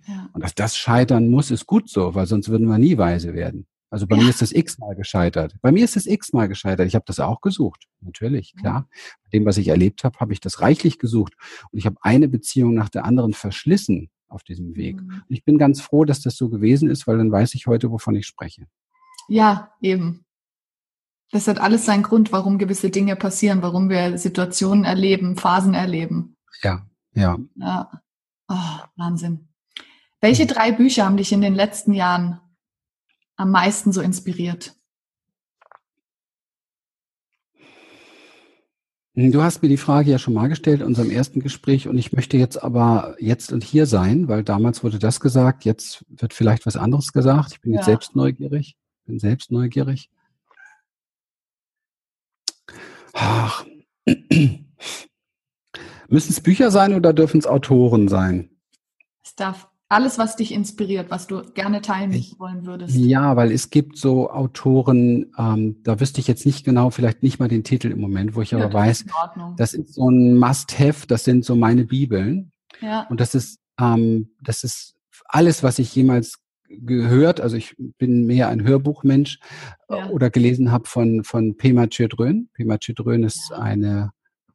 Ja. 0.07 0.31
Und 0.33 0.43
dass 0.45 0.55
das 0.55 0.77
scheitern 0.77 1.29
muss, 1.29 1.51
ist 1.51 1.67
gut 1.67 1.91
so, 1.91 2.15
weil 2.15 2.27
sonst 2.27 2.49
würden 2.49 2.69
wir 2.69 2.79
nie 2.79 2.97
weise 2.97 3.35
werden. 3.35 3.67
Also 3.91 4.07
bei 4.07 4.17
ja. 4.17 4.23
mir 4.23 4.31
ist 4.31 4.41
das 4.41 4.53
x-mal 4.53 4.95
gescheitert. 4.95 5.57
Bei 5.63 5.73
mir 5.73 5.85
ist 5.85 5.97
es 5.97 6.07
x-mal 6.07 6.49
gescheitert. 6.49 6.87
Ich 6.87 6.95
habe 6.95 7.07
das 7.07 7.19
auch 7.21 7.41
gesucht. 7.41 7.87
Natürlich, 8.01 8.55
klar. 8.55 8.89
Bei 9.25 9.31
dem, 9.33 9.47
was 9.47 9.57
ich 9.57 9.69
erlebt 9.69 10.05
habe, 10.05 10.19
habe 10.21 10.33
ich 10.33 10.41
das 10.41 10.61
reichlich 10.61 10.99
gesucht. 10.99 11.35
Und 11.71 11.79
ich 11.79 11.87
habe 11.87 11.97
eine 12.03 12.29
Beziehung 12.29 12.75
nach 12.75 12.91
der 12.91 13.05
anderen 13.05 13.33
verschlissen 13.33 14.11
auf 14.29 14.45
diesem 14.45 14.77
Weg. 14.77 15.01
Mhm. 15.01 15.23
Und 15.29 15.35
ich 15.35 15.45
bin 15.45 15.59
ganz 15.59 15.81
froh, 15.81 16.05
dass 16.05 16.21
das 16.21 16.37
so 16.37 16.51
gewesen 16.51 16.89
ist, 16.89 17.07
weil 17.07 17.17
dann 17.17 17.33
weiß 17.33 17.55
ich 17.55 17.67
heute, 17.67 17.91
wovon 17.91 18.15
ich 18.15 18.27
spreche. 18.27 18.67
Ja, 19.27 19.73
eben. 19.81 20.25
Das 21.31 21.47
hat 21.47 21.61
alles 21.61 21.85
seinen 21.85 22.03
Grund, 22.03 22.33
warum 22.33 22.59
gewisse 22.59 22.91
Dinge 22.91 23.14
passieren, 23.14 23.61
warum 23.62 23.91
wir 23.91 24.17
Situationen 24.17 24.85
erleben, 24.85 25.37
Phasen 25.37 25.75
erleben. 25.75 26.37
Ja, 26.62 26.87
ja. 27.12 27.38
Ja. 27.57 27.91
Oh, 28.49 28.79
Wahnsinn. 28.97 29.49
Welche 30.21 30.45
mhm. 30.45 30.49
drei 30.49 30.73
Bücher 30.73 31.05
haben 31.05 31.17
dich 31.17 31.33
in 31.33 31.43
den 31.43 31.55
letzten 31.55 31.93
Jahren 31.93 32.41
am 33.37 33.51
meisten 33.51 33.93
so 33.93 34.01
inspiriert? 34.01 34.75
Du 39.14 39.43
hast 39.43 39.62
mir 39.62 39.69
die 39.69 39.77
Frage 39.77 40.12
ja 40.12 40.19
schon 40.19 40.35
mal 40.35 40.47
gestellt 40.47 40.81
in 40.81 40.87
unserem 40.87 41.11
ersten 41.11 41.41
Gespräch 41.41 41.88
und 41.88 41.99
ich 41.99 42.12
möchte 42.12 42.37
jetzt 42.37 42.62
aber 42.62 43.17
jetzt 43.19 43.53
und 43.53 43.64
hier 43.64 43.87
sein, 43.87 44.29
weil 44.29 44.45
damals 44.45 44.85
wurde 44.85 45.01
das 45.01 45.19
gesagt, 45.19 45.64
jetzt 45.64 46.05
wird 46.09 46.33
vielleicht 46.33 46.67
was 46.67 46.77
anderes 46.77 47.12
gesagt. 47.12 47.51
Ich 47.53 47.61
bin 47.61 47.73
jetzt 47.73 47.81
ja. 47.81 47.87
selbst 47.87 48.14
neugierig, 48.14 48.77
bin 49.07 49.19
selbst 49.19 49.51
neugierig. 49.51 50.09
Ach. 53.14 53.64
Müssen 56.09 56.33
es 56.33 56.40
Bücher 56.40 56.71
sein 56.71 56.94
oder 56.94 57.12
dürfen 57.12 57.38
es 57.38 57.47
Autoren 57.47 58.09
sein? 58.09 58.51
Es 59.23 59.35
darf 59.35 59.68
alles, 59.90 60.18
was 60.18 60.37
dich 60.37 60.53
inspiriert, 60.53 61.11
was 61.11 61.27
du 61.27 61.42
gerne 61.53 61.81
teilen 61.81 62.12
ich, 62.12 62.38
wollen 62.38 62.66
würdest. 62.66 62.94
Ja, 62.94 63.37
weil 63.37 63.51
es 63.53 63.71
gibt 63.71 63.97
so 63.97 64.31
Autoren, 64.31 65.33
ähm, 65.38 65.83
da 65.83 65.99
wüsste 66.01 66.21
ich 66.21 66.29
jetzt 66.29 66.44
nicht 66.44 66.64
genau, 66.64 66.90
vielleicht 66.90 67.23
nicht 67.23 67.38
mal 67.38 67.49
den 67.49 67.64
Titel 67.64 67.90
im 67.90 68.01
Moment, 68.01 68.35
wo 68.35 68.42
ich 68.42 68.51
ja, 68.51 68.59
aber 68.59 68.73
weiß, 68.73 69.07
das 69.57 69.75
ist 69.75 69.94
so 69.94 70.11
ein 70.11 70.37
Must-Have, 70.37 71.07
das 71.07 71.25
sind 71.25 71.44
so 71.44 71.57
meine 71.57 71.85
Bibeln. 71.85 72.53
Ja. 72.83 73.07
Und 73.09 73.21
das 73.21 73.35
ist, 73.35 73.61
ähm, 73.81 74.31
das 74.42 74.62
ist 74.62 74.94
alles, 75.25 75.62
was 75.62 75.79
ich 75.79 75.94
jemals 75.94 76.38
gehört, 76.69 77.41
also 77.41 77.57
ich 77.57 77.75
bin 77.79 78.27
mehr 78.27 78.49
ein 78.49 78.63
Hörbuchmensch 78.63 79.41
äh, 79.89 79.97
ja. 79.97 80.09
oder 80.11 80.31
gelesen 80.31 80.71
habe 80.71 80.87
von, 80.89 81.25
von 81.25 81.57
Pema 81.57 81.87
Chödrön. 81.89 82.49
Pema 82.53 82.79
Chödrön 82.79 83.25
ist 83.25 83.51
ja. 83.51 83.59
eine, 83.59 84.13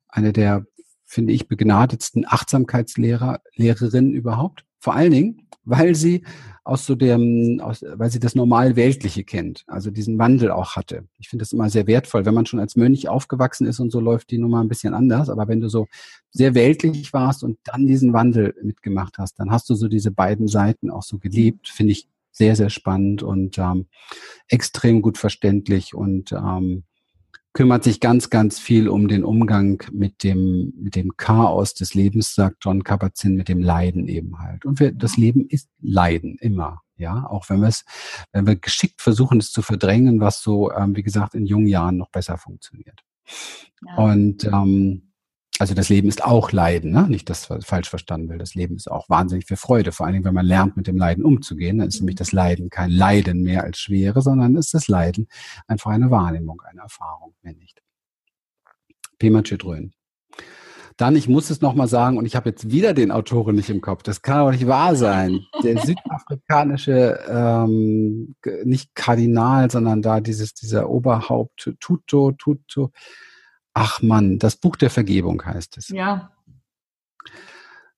eine 0.08 0.34
der, 0.34 0.65
finde 1.06 1.34
ich, 1.34 1.47
begnadetsten 1.47 2.26
Achtsamkeitslehrer, 2.28 3.41
Lehrerinnen 3.56 4.13
überhaupt. 4.13 4.65
Vor 4.83 4.95
allen 4.95 5.13
Dingen, 5.13 5.47
weil 5.63 5.95
sie 5.95 6.25
aus 6.65 6.85
so 6.85 6.95
dem, 6.95 7.61
aus, 7.63 7.85
weil 7.95 8.09
sie 8.09 8.19
das 8.19 8.35
normal 8.35 8.75
Weltliche 8.75 9.23
kennt, 9.23 9.63
also 9.67 9.91
diesen 9.91 10.19
Wandel 10.19 10.51
auch 10.51 10.75
hatte. 10.75 11.05
Ich 11.19 11.29
finde 11.29 11.43
das 11.43 11.53
immer 11.53 11.69
sehr 11.69 11.87
wertvoll, 11.87 12.25
wenn 12.25 12.33
man 12.33 12.45
schon 12.45 12.59
als 12.59 12.75
Mönch 12.75 13.07
aufgewachsen 13.07 13.65
ist 13.65 13.79
und 13.79 13.91
so 13.91 14.01
läuft 14.01 14.29
die 14.31 14.39
Nummer 14.39 14.59
ein 14.59 14.67
bisschen 14.67 14.93
anders, 14.93 15.29
aber 15.29 15.47
wenn 15.47 15.61
du 15.61 15.69
so 15.69 15.87
sehr 16.31 16.53
weltlich 16.53 17.13
warst 17.13 17.45
und 17.45 17.59
dann 17.63 17.87
diesen 17.87 18.11
Wandel 18.11 18.55
mitgemacht 18.61 19.19
hast, 19.19 19.39
dann 19.39 19.51
hast 19.51 19.69
du 19.69 19.75
so 19.75 19.87
diese 19.87 20.11
beiden 20.11 20.49
Seiten 20.49 20.91
auch 20.91 21.03
so 21.03 21.17
gelebt, 21.17 21.69
finde 21.69 21.93
ich 21.93 22.09
sehr, 22.33 22.57
sehr 22.57 22.69
spannend 22.69 23.23
und 23.23 23.57
ähm, 23.59 23.85
extrem 24.49 25.01
gut 25.01 25.17
verständlich 25.17 25.95
und 25.95 26.33
ähm, 26.33 26.83
kümmert 27.53 27.83
sich 27.83 27.99
ganz, 27.99 28.29
ganz 28.29 28.59
viel 28.59 28.89
um 28.89 29.07
den 29.07 29.23
Umgang 29.23 29.83
mit 29.91 30.23
dem, 30.23 30.73
mit 30.75 30.95
dem 30.95 31.15
Chaos 31.17 31.73
des 31.75 31.93
Lebens, 31.93 32.33
sagt 32.33 32.57
John 32.61 32.83
Kabat-Zinn, 32.83 33.35
mit 33.35 33.47
dem 33.47 33.61
Leiden 33.61 34.07
eben 34.07 34.39
halt. 34.39 34.65
Und 34.65 34.79
wir, 34.79 34.91
das 34.91 35.17
Leben 35.17 35.47
ist 35.47 35.69
Leiden, 35.79 36.37
immer. 36.39 36.81
Ja, 36.95 37.25
auch 37.27 37.49
wenn 37.49 37.61
wir 37.61 37.67
es, 37.67 37.85
wenn 38.31 38.45
wir 38.45 38.55
geschickt 38.55 39.01
versuchen, 39.01 39.39
es 39.39 39.51
zu 39.51 39.61
verdrängen, 39.61 40.19
was 40.19 40.41
so, 40.41 40.71
ähm, 40.71 40.95
wie 40.95 41.03
gesagt, 41.03 41.33
in 41.35 41.45
jungen 41.45 41.67
Jahren 41.67 41.97
noch 41.97 42.09
besser 42.09 42.37
funktioniert. 42.37 43.01
Ja. 43.85 43.95
Und 43.97 44.45
ähm, 44.45 45.12
also 45.59 45.75
das 45.75 45.89
Leben 45.89 46.07
ist 46.07 46.23
auch 46.23 46.51
Leiden, 46.51 46.91
ne? 46.91 47.07
nicht, 47.07 47.29
dass 47.29 47.45
falsch 47.61 47.89
verstanden 47.89 48.29
will. 48.29 48.39
Das 48.39 48.55
Leben 48.55 48.75
ist 48.75 48.89
auch 48.89 49.07
wahnsinnig 49.09 49.45
viel 49.45 49.57
Freude, 49.57 49.91
vor 49.91 50.05
allen 50.05 50.13
Dingen, 50.13 50.25
wenn 50.25 50.33
man 50.33 50.45
lernt, 50.45 50.75
mit 50.77 50.87
dem 50.87 50.97
Leiden 50.97 51.23
umzugehen. 51.23 51.77
Dann 51.77 51.89
ist 51.89 51.99
nämlich 51.99 52.15
das 52.15 52.31
Leiden 52.31 52.69
kein 52.69 52.89
Leiden 52.89 53.43
mehr 53.43 53.63
als 53.63 53.77
Schwere, 53.77 54.21
sondern 54.21 54.55
ist 54.55 54.73
das 54.73 54.87
Leiden 54.87 55.27
einfach 55.67 55.91
eine 55.91 56.09
Wahrnehmung, 56.09 56.61
eine 56.65 56.81
Erfahrung, 56.81 57.35
mehr 57.43 57.53
nicht. 57.53 57.81
Pema 59.19 59.43
Chidrön. 59.43 59.93
Dann, 60.97 61.15
ich 61.15 61.27
muss 61.27 61.49
es 61.49 61.61
nochmal 61.61 61.87
sagen, 61.87 62.17
und 62.17 62.25
ich 62.25 62.35
habe 62.35 62.49
jetzt 62.49 62.69
wieder 62.69 62.93
den 62.93 63.11
Autoren 63.11 63.55
nicht 63.55 63.69
im 63.69 63.81
Kopf, 63.81 64.03
das 64.03 64.21
kann 64.21 64.37
aber 64.37 64.51
nicht 64.51 64.67
wahr 64.67 64.95
sein. 64.95 65.39
Der 65.63 65.77
südafrikanische, 65.79 67.19
ähm, 67.27 68.35
nicht 68.63 68.93
Kardinal, 68.93 69.71
sondern 69.71 70.01
da 70.01 70.19
dieses, 70.19 70.53
dieser 70.53 70.89
Oberhaupt, 70.89 71.73
Tuto, 71.79 72.31
Tuto, 72.33 72.91
Ach 73.73 74.01
Mann, 74.01 74.39
das 74.39 74.55
Buch 74.55 74.75
der 74.75 74.89
Vergebung 74.89 75.43
heißt 75.43 75.77
es. 75.77 75.89
Ja. 75.89 76.31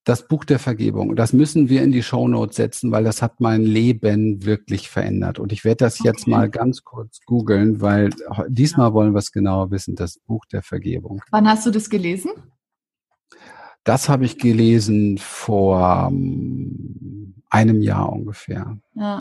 Das 0.05 0.27
Buch 0.27 0.45
der 0.45 0.59
Vergebung. 0.59 1.15
Das 1.15 1.33
müssen 1.33 1.67
wir 1.67 1.81
in 1.81 1.91
die 1.91 2.03
Shownotes 2.03 2.55
setzen, 2.55 2.91
weil 2.91 3.03
das 3.03 3.23
hat 3.23 3.41
mein 3.41 3.63
Leben 3.63 4.45
wirklich 4.45 4.87
verändert. 4.87 5.39
Und 5.39 5.51
ich 5.51 5.65
werde 5.65 5.85
das 5.85 5.99
okay. 5.99 6.09
jetzt 6.09 6.27
mal 6.27 6.47
ganz 6.49 6.83
kurz 6.83 7.21
googeln, 7.25 7.81
weil 7.81 8.11
diesmal 8.47 8.93
wollen 8.93 9.13
wir 9.13 9.19
es 9.19 9.31
genauer 9.31 9.71
wissen. 9.71 9.95
Das 9.95 10.19
Buch 10.19 10.45
der 10.45 10.61
Vergebung. 10.61 11.21
Wann 11.31 11.47
hast 11.47 11.65
du 11.65 11.71
das 11.71 11.89
gelesen? 11.89 12.31
Das 13.83 14.07
habe 14.07 14.25
ich 14.25 14.37
gelesen 14.37 15.17
vor 15.17 16.07
um, 16.07 17.35
einem 17.49 17.81
Jahr 17.81 18.11
ungefähr. 18.11 18.77
Ja. 18.93 19.17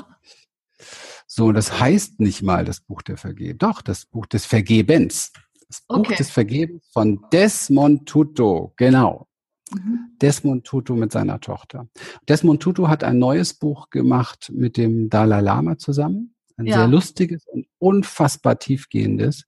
So, 1.26 1.52
das 1.52 1.80
heißt 1.80 2.20
nicht 2.20 2.42
mal 2.42 2.64
das 2.64 2.80
Buch 2.80 3.02
der 3.02 3.16
Vergebung. 3.16 3.58
Doch, 3.58 3.82
das 3.82 4.06
Buch 4.06 4.26
des 4.26 4.44
Vergebens. 4.44 5.32
Das 5.74 5.86
Buch 5.88 5.98
okay. 5.98 6.14
des 6.14 6.30
Vergebens 6.30 6.88
von 6.92 7.24
Desmond 7.32 8.06
Tutu, 8.06 8.70
genau. 8.76 9.26
Mhm. 9.72 10.16
Desmond 10.20 10.64
Tutu 10.64 10.94
mit 10.94 11.10
seiner 11.10 11.40
Tochter. 11.40 11.88
Desmond 12.28 12.62
Tutu 12.62 12.86
hat 12.86 13.02
ein 13.02 13.18
neues 13.18 13.54
Buch 13.54 13.90
gemacht 13.90 14.52
mit 14.54 14.76
dem 14.76 15.10
Dalai 15.10 15.40
Lama 15.40 15.76
zusammen. 15.76 16.34
Ein 16.56 16.66
ja. 16.66 16.76
sehr 16.76 16.86
lustiges 16.86 17.44
und 17.48 17.66
unfassbar 17.78 18.60
tiefgehendes. 18.60 19.46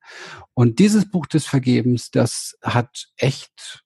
Und 0.55 0.81
dieses 0.81 1.09
Buch 1.09 1.27
des 1.27 1.47
Vergebens, 1.47 2.11
das 2.11 2.59
hat 2.61 3.07
echt, 3.17 3.85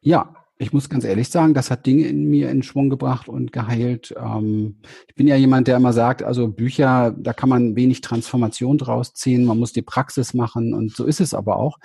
ja, 0.00 0.39
ich 0.60 0.74
muss 0.74 0.90
ganz 0.90 1.04
ehrlich 1.04 1.30
sagen, 1.30 1.54
das 1.54 1.70
hat 1.70 1.86
Dinge 1.86 2.06
in 2.06 2.28
mir 2.28 2.50
in 2.50 2.62
Schwung 2.62 2.90
gebracht 2.90 3.30
und 3.30 3.50
geheilt. 3.50 4.14
Ähm, 4.22 4.76
ich 5.08 5.14
bin 5.14 5.26
ja 5.26 5.34
jemand, 5.34 5.68
der 5.68 5.78
immer 5.78 5.94
sagt, 5.94 6.22
also 6.22 6.48
Bücher, 6.48 7.16
da 7.18 7.32
kann 7.32 7.48
man 7.48 7.76
wenig 7.76 8.02
Transformation 8.02 8.76
draus 8.76 9.14
ziehen, 9.14 9.46
man 9.46 9.58
muss 9.58 9.72
die 9.72 9.80
Praxis 9.80 10.34
machen 10.34 10.74
und 10.74 10.94
so 10.94 11.06
ist 11.06 11.20
es 11.22 11.32
aber 11.32 11.56
auch. 11.56 11.78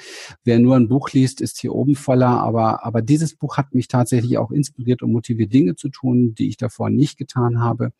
Wer 0.43 0.59
nur 0.59 0.75
ein 0.75 0.89
Buch 0.89 1.11
liest, 1.11 1.39
ist 1.39 1.61
hier 1.61 1.73
oben 1.73 1.95
voller, 1.95 2.41
aber, 2.41 2.85
aber 2.85 3.01
dieses 3.01 3.35
Buch 3.35 3.55
hat 3.55 3.73
mich 3.73 3.87
tatsächlich 3.87 4.37
auch 4.37 4.51
inspiriert 4.51 5.01
und 5.01 5.13
motiviert, 5.13 5.53
Dinge 5.53 5.75
zu 5.75 5.87
tun, 5.87 6.35
die 6.35 6.49
ich 6.49 6.57
davor 6.57 6.89
nicht 6.89 7.17
getan 7.17 7.61
habe. 7.61 7.91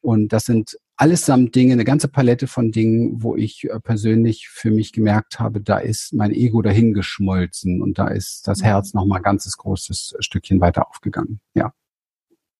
Und 0.00 0.32
das 0.32 0.44
sind 0.44 0.76
allesamt 0.96 1.54
Dinge, 1.54 1.72
eine 1.72 1.84
ganze 1.84 2.08
Palette 2.08 2.46
von 2.46 2.72
Dingen, 2.72 3.22
wo 3.22 3.36
ich 3.36 3.64
äh, 3.64 3.80
persönlich 3.80 4.48
für 4.48 4.70
mich 4.70 4.92
gemerkt 4.92 5.40
habe, 5.40 5.60
da 5.60 5.78
ist 5.78 6.12
mein 6.12 6.30
Ego 6.30 6.60
dahin 6.62 6.92
geschmolzen 6.92 7.80
und 7.80 7.98
da 7.98 8.08
ist 8.08 8.46
das 8.46 8.62
Herz 8.62 8.92
noch 8.92 9.06
mal 9.06 9.16
ein 9.16 9.22
ganzes 9.22 9.56
großes 9.56 10.16
Stückchen 10.20 10.60
weiter 10.60 10.88
aufgegangen. 10.88 11.40
Ja, 11.54 11.72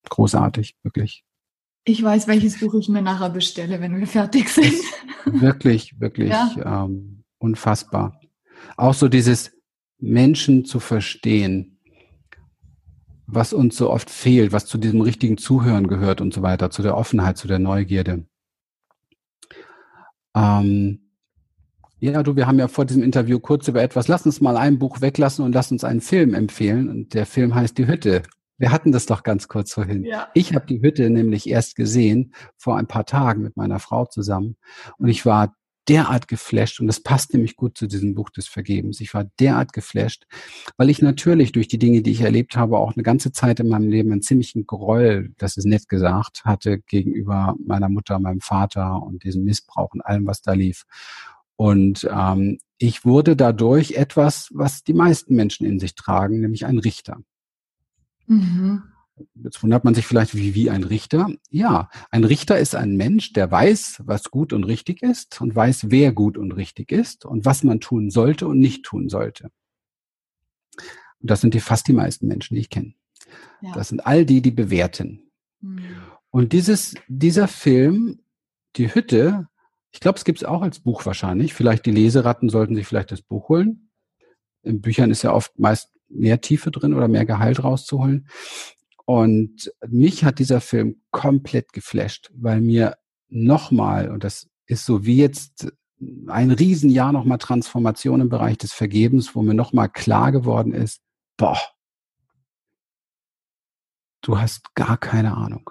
großartig, 0.08 0.76
wirklich. 0.82 1.24
Ich 1.84 2.02
weiß, 2.02 2.28
welches 2.28 2.60
Buch 2.60 2.74
ich 2.74 2.88
mir 2.88 3.02
nachher 3.02 3.30
bestelle, 3.30 3.80
wenn 3.80 3.98
wir 3.98 4.06
fertig 4.06 4.48
sind. 4.48 4.74
wirklich, 5.24 5.98
wirklich 6.00 6.30
ja. 6.30 6.84
ähm, 6.84 7.24
unfassbar. 7.38 8.20
Auch 8.76 8.94
so 8.94 9.08
dieses 9.08 9.52
Menschen 9.98 10.64
zu 10.64 10.80
verstehen, 10.80 11.69
was 13.32 13.52
uns 13.52 13.76
so 13.76 13.90
oft 13.90 14.10
fehlt, 14.10 14.52
was 14.52 14.66
zu 14.66 14.78
diesem 14.78 15.00
richtigen 15.00 15.38
Zuhören 15.38 15.86
gehört 15.86 16.20
und 16.20 16.34
so 16.34 16.42
weiter, 16.42 16.70
zu 16.70 16.82
der 16.82 16.96
Offenheit, 16.96 17.36
zu 17.36 17.48
der 17.48 17.58
Neugierde. 17.58 18.26
Ähm, 20.34 21.10
ja, 21.98 22.22
du, 22.22 22.34
wir 22.34 22.46
haben 22.46 22.58
ja 22.58 22.68
vor 22.68 22.86
diesem 22.86 23.02
Interview 23.02 23.38
kurz 23.38 23.68
über 23.68 23.82
etwas, 23.82 24.08
lass 24.08 24.24
uns 24.24 24.40
mal 24.40 24.56
ein 24.56 24.78
Buch 24.78 25.00
weglassen 25.00 25.44
und 25.44 25.54
lass 25.54 25.70
uns 25.70 25.84
einen 25.84 26.00
Film 26.00 26.34
empfehlen. 26.34 26.88
Und 26.88 27.14
der 27.14 27.26
Film 27.26 27.54
heißt 27.54 27.76
Die 27.76 27.86
Hütte. 27.86 28.22
Wir 28.56 28.72
hatten 28.72 28.92
das 28.92 29.06
doch 29.06 29.22
ganz 29.22 29.48
kurz 29.48 29.72
vorhin. 29.72 30.04
Ja. 30.04 30.28
Ich 30.34 30.54
habe 30.54 30.66
die 30.66 30.82
Hütte 30.82 31.08
nämlich 31.08 31.48
erst 31.48 31.76
gesehen 31.76 32.34
vor 32.56 32.76
ein 32.76 32.86
paar 32.86 33.06
Tagen 33.06 33.42
mit 33.42 33.56
meiner 33.56 33.78
Frau 33.78 34.04
zusammen. 34.04 34.56
Und 34.98 35.08
ich 35.08 35.24
war 35.24 35.54
derart 35.88 36.28
geflasht 36.28 36.80
und 36.80 36.86
das 36.86 37.00
passt 37.00 37.32
nämlich 37.32 37.56
gut 37.56 37.76
zu 37.76 37.86
diesem 37.86 38.14
Buch 38.14 38.30
des 38.30 38.46
Vergebens. 38.46 39.00
Ich 39.00 39.14
war 39.14 39.24
derart 39.38 39.72
geflasht, 39.72 40.26
weil 40.76 40.90
ich 40.90 41.02
natürlich 41.02 41.52
durch 41.52 41.68
die 41.68 41.78
Dinge, 41.78 42.02
die 42.02 42.12
ich 42.12 42.20
erlebt 42.20 42.56
habe, 42.56 42.78
auch 42.78 42.94
eine 42.94 43.02
ganze 43.02 43.32
Zeit 43.32 43.60
in 43.60 43.68
meinem 43.68 43.88
Leben 43.88 44.12
einen 44.12 44.22
ziemlichen 44.22 44.66
Groll, 44.66 45.32
das 45.38 45.56
ist 45.56 45.64
nett 45.64 45.88
gesagt, 45.88 46.44
hatte 46.44 46.78
gegenüber 46.78 47.54
meiner 47.64 47.88
Mutter, 47.88 48.18
meinem 48.18 48.40
Vater 48.40 49.02
und 49.02 49.24
diesem 49.24 49.44
Missbrauch 49.44 49.92
und 49.92 50.02
allem, 50.02 50.26
was 50.26 50.42
da 50.42 50.52
lief. 50.52 50.84
Und 51.56 52.08
ähm, 52.10 52.58
ich 52.78 53.04
wurde 53.04 53.36
dadurch 53.36 53.92
etwas, 53.92 54.48
was 54.52 54.82
die 54.82 54.94
meisten 54.94 55.34
Menschen 55.34 55.66
in 55.66 55.78
sich 55.78 55.94
tragen, 55.94 56.40
nämlich 56.40 56.64
ein 56.64 56.78
Richter. 56.78 57.18
Mhm. 58.26 58.82
Jetzt 59.34 59.62
wundert 59.62 59.84
man 59.84 59.94
sich 59.94 60.06
vielleicht, 60.06 60.34
wie, 60.34 60.54
wie 60.54 60.70
ein 60.70 60.84
Richter. 60.84 61.28
Ja, 61.50 61.88
ein 62.10 62.24
Richter 62.24 62.58
ist 62.58 62.74
ein 62.74 62.96
Mensch, 62.96 63.32
der 63.32 63.50
weiß, 63.50 64.02
was 64.04 64.30
gut 64.30 64.52
und 64.52 64.64
richtig 64.64 65.02
ist 65.02 65.40
und 65.40 65.54
weiß, 65.54 65.90
wer 65.90 66.12
gut 66.12 66.38
und 66.38 66.52
richtig 66.52 66.92
ist 66.92 67.24
und 67.24 67.44
was 67.44 67.62
man 67.62 67.80
tun 67.80 68.10
sollte 68.10 68.46
und 68.46 68.58
nicht 68.58 68.84
tun 68.84 69.08
sollte. 69.08 69.50
Und 71.20 71.30
das 71.30 71.40
sind 71.40 71.54
die 71.54 71.60
fast 71.60 71.88
die 71.88 71.92
meisten 71.92 72.26
Menschen, 72.26 72.54
die 72.54 72.60
ich 72.60 72.70
kenne. 72.70 72.94
Ja. 73.60 73.72
Das 73.72 73.88
sind 73.88 74.06
all 74.06 74.24
die, 74.24 74.42
die 74.42 74.50
bewerten. 74.50 75.30
Mhm. 75.60 75.84
Und 76.30 76.52
dieses, 76.52 76.94
dieser 77.08 77.48
Film, 77.48 78.20
die 78.76 78.94
Hütte, 78.94 79.48
ich 79.92 80.00
glaube, 80.00 80.18
es 80.18 80.24
gibt 80.24 80.38
es 80.38 80.44
auch 80.44 80.62
als 80.62 80.80
Buch 80.80 81.04
wahrscheinlich. 81.04 81.54
Vielleicht 81.54 81.86
die 81.86 81.90
Leseratten 81.90 82.48
sollten 82.48 82.74
sich 82.74 82.86
vielleicht 82.86 83.10
das 83.10 83.22
Buch 83.22 83.48
holen. 83.48 83.90
In 84.62 84.80
Büchern 84.80 85.10
ist 85.10 85.22
ja 85.22 85.32
oft 85.32 85.58
meist 85.58 85.90
mehr 86.08 86.40
Tiefe 86.40 86.70
drin 86.70 86.94
oder 86.94 87.08
mehr 87.08 87.24
Gehalt 87.24 87.62
rauszuholen. 87.62 88.28
Und 89.10 89.72
mich 89.88 90.22
hat 90.22 90.38
dieser 90.38 90.60
Film 90.60 91.02
komplett 91.10 91.72
geflasht, 91.72 92.30
weil 92.32 92.60
mir 92.60 92.96
nochmal, 93.28 94.08
und 94.08 94.22
das 94.22 94.48
ist 94.66 94.86
so 94.86 95.04
wie 95.04 95.16
jetzt 95.16 95.72
ein 96.28 96.52
Riesenjahr 96.52 97.10
nochmal 97.10 97.38
Transformation 97.38 98.20
im 98.20 98.28
Bereich 98.28 98.56
des 98.58 98.72
Vergebens, 98.72 99.34
wo 99.34 99.42
mir 99.42 99.54
nochmal 99.54 99.88
klar 99.88 100.30
geworden 100.30 100.72
ist, 100.72 101.02
boah, 101.36 101.58
du 104.20 104.38
hast 104.38 104.76
gar 104.76 104.96
keine 104.96 105.36
Ahnung. 105.36 105.70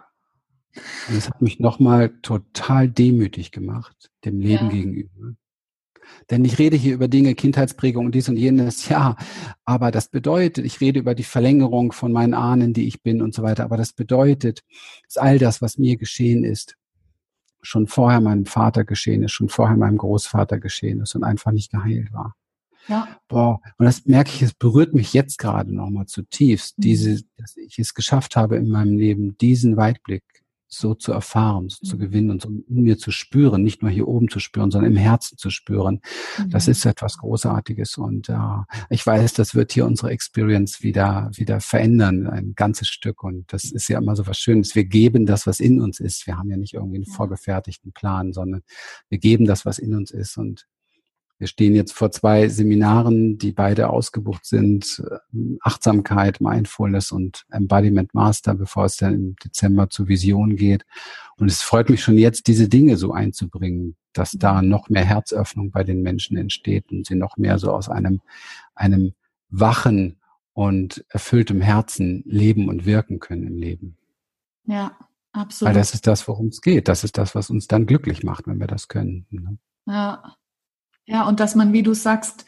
Und 1.08 1.16
es 1.16 1.30
hat 1.30 1.42
mich 1.42 1.60
nochmal 1.60 2.20
total 2.22 2.90
demütig 2.90 3.54
gemacht, 3.54 4.12
dem 4.26 4.42
Leben 4.42 4.66
ja. 4.66 4.72
gegenüber. 4.72 5.36
Denn 6.30 6.46
ich 6.46 6.60
rede 6.60 6.78
hier 6.78 6.94
über 6.94 7.08
Dinge, 7.08 7.36
Kindheitsprägung 7.36 8.06
und 8.06 8.16
dies 8.16 8.30
und 8.30 8.38
jenes, 8.38 8.90
ja. 8.90 9.16
Aber 9.66 9.92
das 9.92 10.08
bedeutet, 10.08 10.66
ich 10.66 10.82
rede 10.82 11.00
über 11.00 11.16
die 11.16 11.24
Verlängerung 11.24 11.92
von 11.92 12.12
meinen 12.12 12.34
Ahnen, 12.34 12.74
die 12.74 12.88
ich 12.88 13.02
bin 13.02 13.22
und 13.22 13.34
so 13.34 13.44
weiter. 13.44 13.64
Aber 13.64 13.78
das 13.78 13.94
bedeutet, 13.94 14.64
dass 15.06 15.18
all 15.18 15.40
das, 15.40 15.62
was 15.62 15.78
mir 15.78 15.98
geschehen 15.98 16.44
ist, 16.44 16.76
schon 17.62 17.88
vorher 17.88 18.22
meinem 18.22 18.46
Vater 18.46 18.86
geschehen 18.86 19.24
ist, 19.24 19.32
schon 19.32 19.50
vorher 19.50 19.76
meinem 19.76 19.98
Großvater 19.98 20.60
geschehen 20.60 21.02
ist 21.02 21.16
und 21.16 21.24
einfach 21.24 21.52
nicht 21.52 21.72
geheilt 21.72 22.14
war. 22.14 22.36
Ja. 22.88 23.08
Boah, 23.28 23.62
und 23.78 23.86
das 23.86 24.06
merke 24.06 24.32
ich, 24.32 24.42
es 24.42 24.54
berührt 24.54 24.94
mich 24.94 25.14
jetzt 25.14 25.38
gerade 25.38 25.74
nochmal 25.74 26.08
zutiefst, 26.08 26.78
mhm. 26.78 26.82
diese, 26.82 27.22
dass 27.38 27.56
ich 27.58 27.78
es 27.78 27.94
geschafft 27.94 28.36
habe 28.36 28.58
in 28.58 28.70
meinem 28.70 28.98
Leben, 28.98 29.38
diesen 29.38 29.78
Weitblick 29.78 30.24
so 30.70 30.94
zu 30.94 31.12
erfahren, 31.12 31.68
so 31.70 31.80
mhm. 31.82 31.88
zu 31.88 31.98
gewinnen 31.98 32.32
und 32.32 32.42
so 32.42 32.50
in 32.50 32.84
mir 32.84 32.98
zu 32.98 33.12
spüren, 33.12 33.64
nicht 33.64 33.82
nur 33.82 33.92
hier 33.92 34.08
oben 34.08 34.30
zu 34.30 34.40
spüren, 34.40 34.72
sondern 34.72 34.92
im 34.92 34.98
Herzen 34.98 35.38
zu 35.38 35.50
spüren. 35.50 36.02
Mhm. 36.38 36.52
Das 36.52 36.68
ist 36.68 36.86
etwas 36.86 37.18
Großartiges 37.18 37.98
und 37.98 38.30
äh, 38.30 38.36
ich 38.90 39.06
weiß, 39.06 39.34
das 39.34 39.56
wird 39.56 39.74
hier 39.74 39.86
unsere 39.86 40.12
Experience 40.12 40.84
wieder 40.84 41.32
wieder 41.36 41.60
verändern, 41.60 42.28
ein 42.28 42.54
ganzes 42.56 42.88
Stück 42.88 43.24
und 43.24 43.52
das 43.52 43.66
ist 43.66 43.90
ja 43.90 43.98
immer 43.98 44.16
so 44.16 44.28
was 44.28 44.38
Schönes. 44.38 44.76
Wir 44.76 44.86
geben 44.86 45.26
das, 45.26 45.48
was 45.48 45.60
in 45.60 45.82
uns 45.82 46.00
ist. 46.00 46.28
Wir 46.28 46.38
haben 46.38 46.50
ja 46.50 46.58
nicht 46.58 46.76
irgendwie 46.76 46.98
einen 46.98 47.06
vorgefertigten 47.06 47.92
Plan, 47.92 48.32
sondern 48.32 48.62
wir 49.10 49.18
geben 49.18 49.46
das, 49.46 49.66
was 49.66 49.80
in 49.80 49.96
uns 49.96 50.12
ist 50.12 50.38
und 50.38 50.68
wir 51.40 51.48
stehen 51.48 51.74
jetzt 51.74 51.94
vor 51.94 52.12
zwei 52.12 52.50
Seminaren, 52.50 53.38
die 53.38 53.54
beide 53.54 53.90
ausgebucht 53.90 54.46
sind. 54.46 55.02
Achtsamkeit, 55.62 56.42
Mindfulness 56.42 57.14
und 57.14 57.46
Embodiment 57.50 58.14
Master, 58.14 58.56
bevor 58.56 58.86
es 58.86 58.98
dann 58.98 59.14
im 59.14 59.36
Dezember 59.38 59.90
zur 59.90 60.10
Vision 60.10 60.58
geht. 60.58 60.86
Und 61.38 61.48
es 61.48 61.62
freut 61.62 61.90
mich 61.90 62.04
schon 62.04 62.18
jetzt, 62.18 62.48
diese 62.48 62.68
Dinge 62.68 62.98
so 62.98 63.14
einzubringen, 63.14 63.96
dass 64.12 64.32
da 64.32 64.62
noch 64.62 64.90
mehr 64.90 65.06
Herzöffnung 65.06 65.72
bei 65.72 65.86
den 65.86 66.02
Menschen 66.02 66.36
entsteht 66.36 66.92
und 66.92 67.08
sie 67.08 67.16
noch 67.16 67.38
mehr 67.38 67.58
so 67.58 67.72
aus 67.72 67.88
einem, 67.88 68.20
einem 68.76 69.14
wachen 69.50 70.18
und 70.52 71.06
erfülltem 71.08 71.62
Herzen 71.62 72.22
leben 72.26 72.68
und 72.68 72.86
wirken 72.86 73.20
können 73.20 73.48
im 73.48 73.58
Leben. 73.58 73.98
Ja, 74.66 74.92
absolut. 75.32 75.70
Weil 75.70 75.80
das 75.80 75.94
ist 75.94 76.06
das, 76.06 76.28
worum 76.28 76.48
es 76.48 76.60
geht. 76.60 76.90
Das 76.90 77.06
ist 77.06 77.18
das, 77.18 77.34
was 77.34 77.50
uns 77.50 77.68
dann 77.68 77.86
glücklich 77.86 78.24
macht, 78.24 78.46
wenn 78.46 78.60
wir 78.60 78.68
das 78.68 78.90
können. 78.90 79.26
Ne? 79.30 79.58
Ja, 79.86 80.36
ja, 81.10 81.28
und 81.28 81.40
dass 81.40 81.56
man, 81.56 81.74
wie 81.74 81.82
du 81.82 81.96
sagst, 81.96 82.46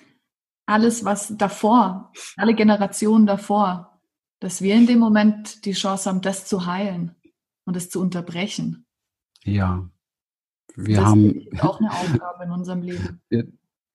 alles, 0.67 1.03
was 1.03 1.35
davor, 1.35 2.11
alle 2.37 2.53
Generationen 2.53 3.25
davor, 3.25 3.99
dass 4.39 4.61
wir 4.61 4.75
in 4.75 4.85
dem 4.85 4.99
Moment 4.99 5.65
die 5.65 5.71
Chance 5.71 6.07
haben, 6.07 6.21
das 6.21 6.45
zu 6.45 6.67
heilen 6.67 7.15
und 7.65 7.75
es 7.75 7.89
zu 7.89 7.99
unterbrechen. 7.99 8.85
Ja, 9.43 9.89
wir 10.75 10.97
das 10.97 11.05
haben 11.05 11.41
ist 11.41 11.63
auch 11.63 11.79
eine 11.79 11.91
Aufgabe 11.91 12.43
in 12.43 12.51
unserem 12.51 12.83
Leben. 12.83 13.21
Wir, 13.29 13.47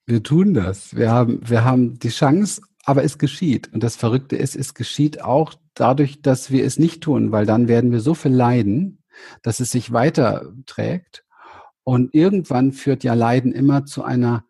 wir 0.08 0.22
tun 0.22 0.54
das. 0.54 0.94
Wir 0.94 1.10
haben, 1.10 1.40
wir 1.42 1.64
haben 1.64 1.98
die 1.98 2.10
Chance, 2.10 2.62
aber 2.84 3.02
es 3.02 3.18
geschieht. 3.18 3.72
Und 3.72 3.82
das 3.82 3.96
Verrückte 3.96 4.36
ist, 4.36 4.54
es 4.54 4.74
geschieht 4.74 5.20
auch 5.20 5.54
dadurch, 5.74 6.22
dass 6.22 6.52
wir 6.52 6.64
es 6.64 6.78
nicht 6.78 7.02
tun, 7.02 7.32
weil 7.32 7.44
dann 7.44 7.66
werden 7.66 7.90
wir 7.90 7.98
so 7.98 8.14
viel 8.14 8.32
leiden, 8.32 9.02
dass 9.42 9.58
es 9.58 9.72
sich 9.72 9.92
weiterträgt. 9.92 11.24
Und 11.82 12.14
irgendwann 12.14 12.70
führt 12.70 13.02
ja 13.02 13.14
Leiden 13.14 13.52
immer 13.52 13.84
zu 13.84 14.04
einer 14.04 14.45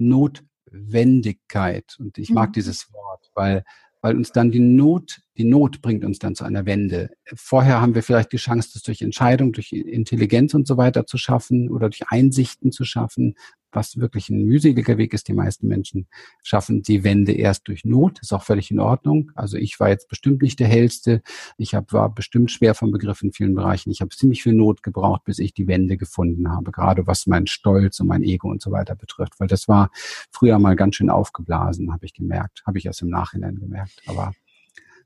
Notwendigkeit. 0.00 1.96
Und 1.98 2.18
ich 2.18 2.30
mag 2.30 2.50
mhm. 2.50 2.52
dieses 2.52 2.92
Wort, 2.92 3.30
weil, 3.34 3.64
weil 4.00 4.16
uns 4.16 4.32
dann 4.32 4.50
die 4.50 4.60
Not, 4.60 5.20
die 5.36 5.44
Not 5.44 5.82
bringt 5.82 6.04
uns 6.04 6.18
dann 6.18 6.34
zu 6.34 6.44
einer 6.44 6.66
Wende. 6.66 7.10
Vorher 7.34 7.80
haben 7.80 7.94
wir 7.94 8.02
vielleicht 8.02 8.32
die 8.32 8.38
Chance, 8.38 8.70
das 8.74 8.82
durch 8.82 9.02
Entscheidung, 9.02 9.52
durch 9.52 9.72
Intelligenz 9.72 10.54
und 10.54 10.66
so 10.66 10.76
weiter 10.76 11.06
zu 11.06 11.18
schaffen 11.18 11.70
oder 11.70 11.88
durch 11.88 12.08
Einsichten 12.08 12.72
zu 12.72 12.84
schaffen 12.84 13.34
was 13.72 13.98
wirklich 13.98 14.30
ein 14.30 14.44
mühseliger 14.44 14.98
Weg 14.98 15.14
ist. 15.14 15.28
Die 15.28 15.34
meisten 15.34 15.68
Menschen 15.68 16.06
schaffen 16.42 16.82
die 16.82 17.04
Wende 17.04 17.32
erst 17.32 17.68
durch 17.68 17.84
Not. 17.84 18.20
Ist 18.20 18.32
auch 18.32 18.42
völlig 18.42 18.70
in 18.70 18.80
Ordnung. 18.80 19.30
Also 19.34 19.56
ich 19.56 19.78
war 19.80 19.88
jetzt 19.88 20.08
bestimmt 20.08 20.42
nicht 20.42 20.60
der 20.60 20.68
hellste. 20.68 21.22
Ich 21.56 21.74
hab, 21.74 21.92
war 21.92 22.12
bestimmt 22.12 22.50
schwer 22.50 22.74
vom 22.74 22.90
Begriff 22.90 23.22
in 23.22 23.32
vielen 23.32 23.54
Bereichen. 23.54 23.90
Ich 23.90 24.00
habe 24.00 24.10
ziemlich 24.10 24.42
viel 24.42 24.54
Not 24.54 24.82
gebraucht, 24.82 25.24
bis 25.24 25.38
ich 25.38 25.54
die 25.54 25.66
Wende 25.66 25.96
gefunden 25.96 26.50
habe. 26.50 26.72
Gerade 26.72 27.06
was 27.06 27.26
mein 27.26 27.46
Stolz 27.46 28.00
und 28.00 28.06
mein 28.08 28.22
Ego 28.22 28.48
und 28.48 28.62
so 28.62 28.70
weiter 28.70 28.94
betrifft. 28.94 29.38
Weil 29.38 29.48
das 29.48 29.68
war 29.68 29.90
früher 30.30 30.58
mal 30.58 30.76
ganz 30.76 30.96
schön 30.96 31.10
aufgeblasen, 31.10 31.92
habe 31.92 32.06
ich 32.06 32.14
gemerkt. 32.14 32.62
Habe 32.66 32.78
ich 32.78 32.86
erst 32.86 33.02
im 33.02 33.08
Nachhinein 33.08 33.56
gemerkt. 33.56 34.02
Aber 34.06 34.32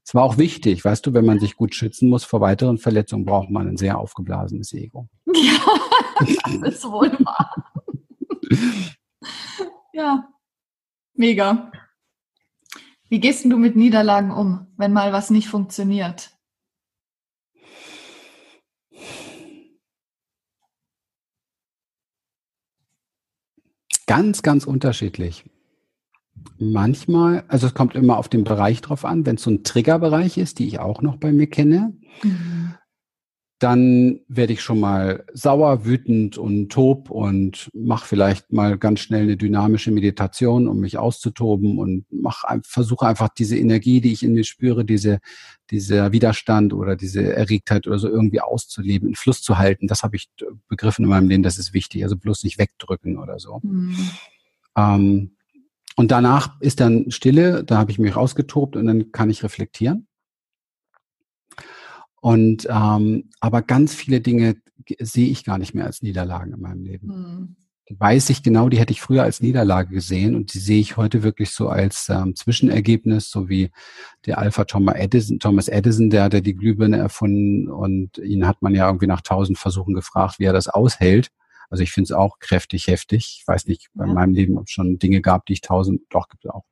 es 0.04 0.14
war 0.14 0.24
auch 0.24 0.36
wichtig, 0.36 0.84
weißt 0.84 1.06
du, 1.06 1.14
wenn 1.14 1.24
man 1.24 1.38
sich 1.38 1.56
gut 1.56 1.74
schützen 1.74 2.08
muss 2.08 2.24
vor 2.24 2.40
weiteren 2.40 2.78
Verletzungen, 2.78 3.24
braucht 3.24 3.50
man 3.50 3.68
ein 3.68 3.76
sehr 3.76 3.98
aufgeblasenes 3.98 4.72
Ego. 4.72 5.08
Ja, 6.24 6.58
das 6.60 6.74
ist 6.76 6.84
wohl 6.84 7.10
wahr. 7.24 7.72
ja, 9.92 10.28
mega. 11.14 11.70
Wie 13.08 13.20
gehst 13.20 13.44
du 13.44 13.58
mit 13.58 13.76
Niederlagen 13.76 14.30
um, 14.30 14.68
wenn 14.76 14.92
mal 14.92 15.12
was 15.12 15.30
nicht 15.30 15.48
funktioniert? 15.48 16.30
Ganz, 24.06 24.42
ganz 24.42 24.64
unterschiedlich. 24.64 25.44
Manchmal, 26.58 27.44
also 27.48 27.66
es 27.66 27.74
kommt 27.74 27.94
immer 27.94 28.18
auf 28.18 28.28
den 28.28 28.44
Bereich 28.44 28.80
drauf 28.80 29.04
an, 29.04 29.26
wenn 29.26 29.36
es 29.36 29.42
so 29.42 29.50
ein 29.50 29.64
Triggerbereich 29.64 30.38
ist, 30.38 30.58
die 30.58 30.66
ich 30.66 30.80
auch 30.80 31.02
noch 31.02 31.16
bei 31.16 31.32
mir 31.32 31.46
kenne, 31.46 31.94
mhm 32.22 32.71
dann 33.62 34.20
werde 34.26 34.52
ich 34.54 34.60
schon 34.60 34.80
mal 34.80 35.24
sauer, 35.32 35.84
wütend 35.84 36.36
und 36.36 36.70
tob 36.70 37.10
und 37.10 37.70
mache 37.72 38.06
vielleicht 38.06 38.52
mal 38.52 38.76
ganz 38.76 39.00
schnell 39.00 39.22
eine 39.22 39.36
dynamische 39.36 39.92
Meditation, 39.92 40.66
um 40.66 40.80
mich 40.80 40.98
auszutoben 40.98 41.78
und 41.78 42.04
mach, 42.10 42.44
versuche 42.64 43.06
einfach 43.06 43.28
diese 43.28 43.56
Energie, 43.56 44.00
die 44.00 44.12
ich 44.12 44.24
in 44.24 44.32
mir 44.32 44.42
spüre, 44.42 44.84
diese, 44.84 45.20
dieser 45.70 46.10
Widerstand 46.10 46.72
oder 46.72 46.96
diese 46.96 47.34
Erregtheit 47.34 47.86
oder 47.86 48.00
so 48.00 48.08
irgendwie 48.08 48.40
auszuleben, 48.40 49.08
in 49.08 49.14
Fluss 49.14 49.42
zu 49.42 49.58
halten. 49.58 49.86
Das 49.86 50.02
habe 50.02 50.16
ich 50.16 50.28
begriffen 50.68 51.04
in 51.04 51.10
meinem 51.10 51.28
Leben, 51.28 51.44
das 51.44 51.58
ist 51.58 51.72
wichtig. 51.72 52.02
Also 52.02 52.16
bloß 52.16 52.42
nicht 52.42 52.58
wegdrücken 52.58 53.18
oder 53.18 53.38
so. 53.38 53.60
Mhm. 53.62 54.10
Ähm, 54.76 55.30
und 55.94 56.10
danach 56.10 56.60
ist 56.60 56.80
dann 56.80 57.10
Stille, 57.10 57.62
da 57.62 57.78
habe 57.78 57.92
ich 57.92 57.98
mich 57.98 58.16
rausgetobt 58.16 58.74
und 58.74 58.86
dann 58.86 59.12
kann 59.12 59.30
ich 59.30 59.44
reflektieren. 59.44 60.08
Und 62.22 62.68
ähm, 62.70 63.30
aber 63.40 63.62
ganz 63.62 63.96
viele 63.96 64.20
Dinge 64.20 64.54
sehe 65.00 65.28
ich 65.28 65.44
gar 65.44 65.58
nicht 65.58 65.74
mehr 65.74 65.86
als 65.86 66.02
Niederlagen 66.02 66.52
in 66.52 66.60
meinem 66.60 66.84
Leben. 66.84 67.08
Mhm. 67.08 67.56
Die 67.88 67.98
weiß 67.98 68.30
ich 68.30 68.44
genau, 68.44 68.68
die 68.68 68.78
hätte 68.78 68.92
ich 68.92 69.00
früher 69.00 69.24
als 69.24 69.40
Niederlage 69.40 69.92
gesehen 69.92 70.36
und 70.36 70.54
die 70.54 70.60
sehe 70.60 70.78
ich 70.78 70.96
heute 70.96 71.24
wirklich 71.24 71.50
so 71.50 71.68
als 71.68 72.08
ähm, 72.08 72.36
Zwischenergebnis, 72.36 73.28
so 73.28 73.48
wie 73.48 73.72
der 74.24 74.38
Alpha 74.38 74.64
Thomas 74.66 74.94
Edison, 74.94 75.40
Thomas 75.40 75.66
Edison, 75.66 76.10
der 76.10 76.22
hatte 76.22 76.42
die 76.42 76.54
Glühbirne 76.54 76.98
erfunden 76.98 77.68
und 77.68 78.18
ihn 78.18 78.46
hat 78.46 78.62
man 78.62 78.72
ja 78.72 78.86
irgendwie 78.86 79.08
nach 79.08 79.22
tausend 79.22 79.58
Versuchen 79.58 79.92
gefragt, 79.92 80.38
wie 80.38 80.44
er 80.44 80.52
das 80.52 80.68
aushält. 80.68 81.30
Also 81.72 81.82
ich 81.82 81.90
finde 81.90 82.04
es 82.04 82.12
auch 82.12 82.38
kräftig 82.38 82.86
heftig. 82.86 83.38
Ich 83.40 83.48
weiß 83.48 83.66
nicht 83.66 83.88
bei 83.94 84.06
ja. 84.06 84.12
meinem 84.12 84.34
Leben, 84.34 84.58
ob 84.58 84.66
es 84.66 84.72
schon 84.72 84.98
Dinge 84.98 85.22
gab, 85.22 85.46
die 85.46 85.54
ich 85.54 85.62
tausend, 85.62 86.02
doch 86.10 86.28
gibt 86.28 86.44
es 86.44 86.50
auch. 86.50 86.64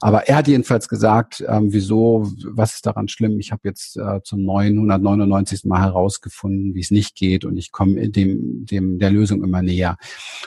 Aber 0.00 0.28
er 0.28 0.36
hat 0.36 0.48
jedenfalls 0.48 0.88
gesagt, 0.88 1.44
ähm, 1.46 1.74
wieso, 1.74 2.32
was 2.46 2.76
ist 2.76 2.86
daran 2.86 3.08
schlimm? 3.08 3.38
Ich 3.38 3.52
habe 3.52 3.60
jetzt 3.64 3.98
äh, 3.98 4.22
zum 4.24 4.44
999. 4.44 5.66
Mal 5.66 5.82
herausgefunden, 5.82 6.74
wie 6.74 6.80
es 6.80 6.90
nicht 6.90 7.16
geht 7.16 7.44
und 7.44 7.58
ich 7.58 7.70
komme 7.70 8.08
dem, 8.08 8.64
dem 8.64 8.98
der 8.98 9.10
Lösung 9.10 9.44
immer 9.44 9.60
näher. 9.60 9.98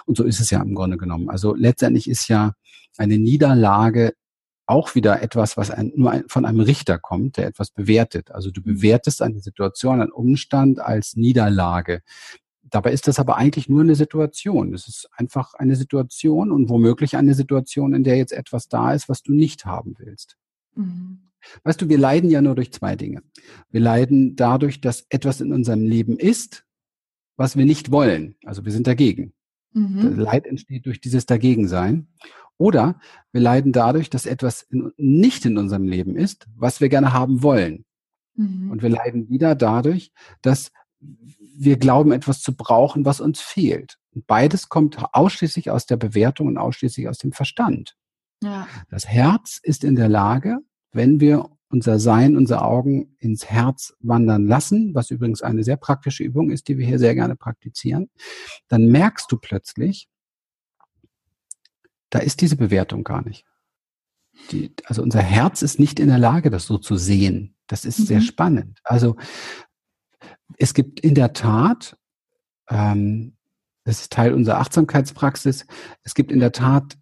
Und 0.05 0.17
so 0.17 0.23
ist 0.23 0.39
es 0.39 0.49
ja 0.49 0.59
im 0.59 0.73
Grunde 0.73 0.97
genommen. 0.97 1.29
Also 1.29 1.53
letztendlich 1.53 2.09
ist 2.09 2.27
ja 2.29 2.53
eine 2.97 3.19
Niederlage 3.19 4.13
auch 4.65 4.93
wieder 4.93 5.21
etwas, 5.23 5.57
was 5.57 5.71
ein, 5.71 5.91
nur 5.95 6.11
ein, 6.11 6.25
von 6.27 6.45
einem 6.45 6.59
Richter 6.59 6.99
kommt, 6.99 7.37
der 7.37 7.47
etwas 7.47 7.71
bewertet. 7.71 8.31
Also 8.31 8.51
du 8.51 8.61
mhm. 8.61 8.75
bewertest 8.75 9.21
eine 9.21 9.39
Situation, 9.39 10.01
einen 10.01 10.11
Umstand 10.11 10.79
als 10.79 11.15
Niederlage. 11.15 12.01
Dabei 12.69 12.91
ist 12.91 13.07
das 13.07 13.19
aber 13.19 13.37
eigentlich 13.37 13.69
nur 13.69 13.81
eine 13.81 13.95
Situation. 13.95 14.73
Es 14.73 14.87
ist 14.87 15.09
einfach 15.11 15.53
eine 15.55 15.75
Situation 15.75 16.51
und 16.51 16.69
womöglich 16.69 17.17
eine 17.17 17.33
Situation, 17.33 17.93
in 17.93 18.03
der 18.03 18.17
jetzt 18.17 18.33
etwas 18.33 18.67
da 18.67 18.93
ist, 18.93 19.09
was 19.09 19.23
du 19.23 19.33
nicht 19.33 19.65
haben 19.65 19.95
willst. 19.97 20.37
Mhm. 20.75 21.29
Weißt 21.63 21.81
du, 21.81 21.89
wir 21.89 21.97
leiden 21.97 22.29
ja 22.29 22.41
nur 22.41 22.55
durch 22.55 22.73
zwei 22.73 22.95
Dinge. 22.95 23.23
Wir 23.69 23.81
leiden 23.81 24.35
dadurch, 24.35 24.81
dass 24.81 25.05
etwas 25.09 25.41
in 25.41 25.53
unserem 25.53 25.83
Leben 25.83 26.17
ist, 26.17 26.65
was 27.37 27.55
wir 27.55 27.65
nicht 27.65 27.91
wollen. 27.91 28.35
Also 28.43 28.65
wir 28.65 28.71
sind 28.71 28.87
dagegen. 28.87 29.33
Mhm. 29.73 30.19
Leid 30.19 30.45
entsteht 30.45 30.85
durch 30.85 30.99
dieses 30.99 31.25
Dagegensein. 31.25 32.07
Oder 32.57 32.99
wir 33.31 33.39
leiden 33.39 33.71
dadurch, 33.71 34.09
dass 34.09 34.25
etwas 34.25 34.63
in, 34.63 34.91
nicht 34.97 35.45
in 35.45 35.57
unserem 35.57 35.83
Leben 35.83 36.15
ist, 36.15 36.47
was 36.55 36.81
wir 36.81 36.89
gerne 36.89 37.13
haben 37.13 37.41
wollen. 37.41 37.85
Mhm. 38.35 38.69
Und 38.69 38.81
wir 38.81 38.89
leiden 38.89 39.29
wieder 39.29 39.55
dadurch, 39.55 40.11
dass 40.41 40.71
wir 40.99 41.77
glauben, 41.77 42.11
etwas 42.11 42.41
zu 42.41 42.55
brauchen, 42.55 43.05
was 43.05 43.21
uns 43.21 43.39
fehlt. 43.39 43.97
Und 44.11 44.27
beides 44.27 44.69
kommt 44.69 44.97
ausschließlich 45.13 45.71
aus 45.71 45.85
der 45.85 45.97
Bewertung 45.97 46.47
und 46.47 46.57
ausschließlich 46.57 47.07
aus 47.07 47.17
dem 47.17 47.31
Verstand. 47.31 47.95
Ja. 48.43 48.67
Das 48.89 49.07
Herz 49.07 49.59
ist 49.61 49.83
in 49.83 49.95
der 49.95 50.09
Lage, 50.09 50.59
wenn 50.91 51.19
wir 51.19 51.49
unser 51.69 51.99
Sein, 51.99 52.35
unsere 52.35 52.63
Augen 52.63 53.15
ins 53.19 53.45
Herz 53.45 53.93
wandern 53.99 54.47
lassen, 54.47 54.95
was 54.95 55.11
übrigens 55.11 55.41
eine 55.41 55.63
sehr 55.63 55.77
praktische 55.77 56.23
Übung 56.23 56.49
ist, 56.49 56.67
die 56.67 56.77
wir 56.77 56.85
hier 56.85 56.99
sehr 56.99 57.13
gerne 57.13 57.35
praktizieren, 57.35 58.09
dann 58.67 58.87
merkst 58.87 59.31
du 59.31 59.37
plötzlich, 59.37 60.09
da 62.09 62.19
ist 62.19 62.41
diese 62.41 62.55
Bewertung 62.55 63.03
gar 63.03 63.23
nicht. 63.23 63.45
Die, 64.51 64.73
also 64.85 65.03
unser 65.03 65.21
Herz 65.21 65.61
ist 65.61 65.79
nicht 65.79 65.99
in 65.99 66.07
der 66.07 66.17
Lage, 66.17 66.49
das 66.49 66.65
so 66.65 66.77
zu 66.77 66.95
sehen. 66.95 67.55
Das 67.67 67.85
ist 67.85 67.99
mhm. 67.99 68.05
sehr 68.05 68.21
spannend. 68.21 68.79
Also 68.83 69.15
es 70.57 70.73
gibt 70.73 70.99
in 70.99 71.15
der 71.15 71.33
Tat, 71.33 71.97
ähm, 72.69 73.35
das 73.83 74.01
ist 74.01 74.11
Teil 74.11 74.33
unserer 74.33 74.59
Achtsamkeitspraxis, 74.59 75.65
es 76.03 76.13
gibt 76.13 76.31
in 76.31 76.39
der 76.39 76.51
Tat 76.51 76.97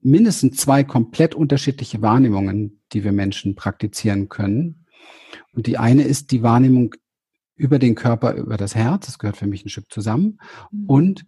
mindestens 0.00 0.56
zwei 0.58 0.84
komplett 0.84 1.34
unterschiedliche 1.34 2.00
Wahrnehmungen, 2.00 2.80
die 2.92 3.02
wir 3.02 3.12
Menschen 3.12 3.56
praktizieren 3.56 4.28
können. 4.28 4.86
Und 5.52 5.66
die 5.66 5.78
eine 5.78 6.04
ist 6.04 6.30
die 6.30 6.42
Wahrnehmung 6.42 6.94
über 7.56 7.78
den 7.78 7.94
Körper, 7.94 8.34
über 8.34 8.56
das 8.56 8.74
Herz, 8.74 9.06
das 9.06 9.18
gehört 9.18 9.36
für 9.36 9.46
mich 9.46 9.64
ein 9.64 9.70
Stück 9.70 9.90
zusammen, 9.90 10.38
mhm. 10.70 10.86
und 10.86 11.26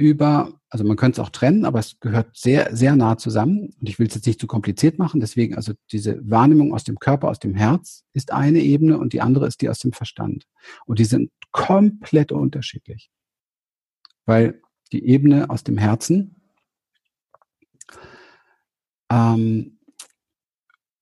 über, 0.00 0.58
also 0.70 0.82
man 0.82 0.96
könnte 0.96 1.20
es 1.20 1.26
auch 1.26 1.30
trennen, 1.30 1.66
aber 1.66 1.78
es 1.78 2.00
gehört 2.00 2.34
sehr, 2.34 2.74
sehr 2.74 2.96
nah 2.96 3.18
zusammen. 3.18 3.74
Und 3.78 3.86
ich 3.88 3.98
will 3.98 4.06
es 4.06 4.14
jetzt 4.14 4.26
nicht 4.26 4.40
zu 4.40 4.46
kompliziert 4.46 4.98
machen. 4.98 5.20
Deswegen, 5.20 5.56
also 5.56 5.74
diese 5.92 6.18
Wahrnehmung 6.28 6.72
aus 6.72 6.84
dem 6.84 6.98
Körper, 6.98 7.28
aus 7.28 7.38
dem 7.38 7.54
Herz 7.54 8.04
ist 8.14 8.32
eine 8.32 8.60
Ebene 8.60 8.98
und 8.98 9.12
die 9.12 9.20
andere 9.20 9.46
ist 9.46 9.60
die 9.60 9.68
aus 9.68 9.78
dem 9.78 9.92
Verstand. 9.92 10.46
Und 10.86 10.98
die 10.98 11.04
sind 11.04 11.30
komplett 11.52 12.32
unterschiedlich. 12.32 13.10
Weil 14.24 14.62
die 14.90 15.04
Ebene 15.06 15.50
aus 15.50 15.64
dem 15.64 15.76
Herzen 15.76 16.36
ähm, 19.12 19.78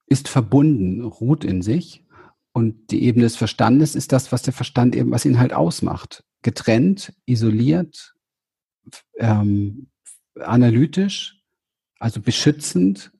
ist 0.06 0.28
verbunden, 0.28 1.04
ruht 1.04 1.44
in 1.44 1.62
sich. 1.62 2.04
Und 2.52 2.90
die 2.90 3.04
Ebene 3.04 3.26
des 3.26 3.36
Verstandes 3.36 3.94
ist 3.94 4.10
das, 4.10 4.32
was 4.32 4.42
der 4.42 4.52
Verstand 4.52 4.96
eben, 4.96 5.12
was 5.12 5.24
ihn 5.24 5.38
halt 5.38 5.52
ausmacht. 5.52 6.24
Getrennt, 6.42 7.14
isoliert, 7.26 8.16
ähm, 9.16 9.88
analytisch, 10.34 11.42
also 11.98 12.20
beschützend, 12.20 13.12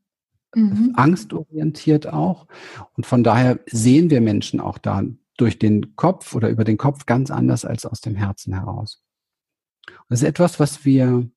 mhm. 0.55 0.93
angstorientiert 0.95 2.07
auch. 2.07 2.47
Und 2.95 3.07
von 3.07 3.25
daher 3.25 3.61
sehen 3.67 4.11
wir 4.11 4.21
Menschen 4.21 4.61
auch 4.61 4.79
da 4.79 5.03
durch 5.37 5.59
den 5.59 5.95
Kopf 5.97 6.35
oder 6.35 6.49
über 6.49 6.65
den 6.65 6.77
Kopf 6.77 7.07
ganz 7.07 7.31
anders 7.31 7.65
als 7.65 7.87
aus 7.87 8.01
dem 8.01 8.17
Herzen 8.17 8.53
heraus. 8.53 9.03
das 10.09 10.23
ist 10.23 10.29
etwas, 10.29 10.61
was 10.61 10.85
wir 10.85 11.31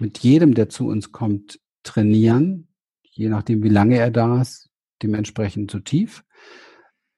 mit 0.00 0.18
jedem, 0.18 0.54
der 0.54 0.68
zu 0.68 0.86
uns 0.86 1.12
kommt, 1.12 1.60
trainieren, 1.82 2.68
je 3.02 3.28
nachdem, 3.28 3.62
wie 3.62 3.68
lange 3.68 3.96
er 3.96 4.10
da 4.10 4.42
ist, 4.42 4.70
dementsprechend 5.02 5.70
zu 5.70 5.80
tief. 5.80 6.24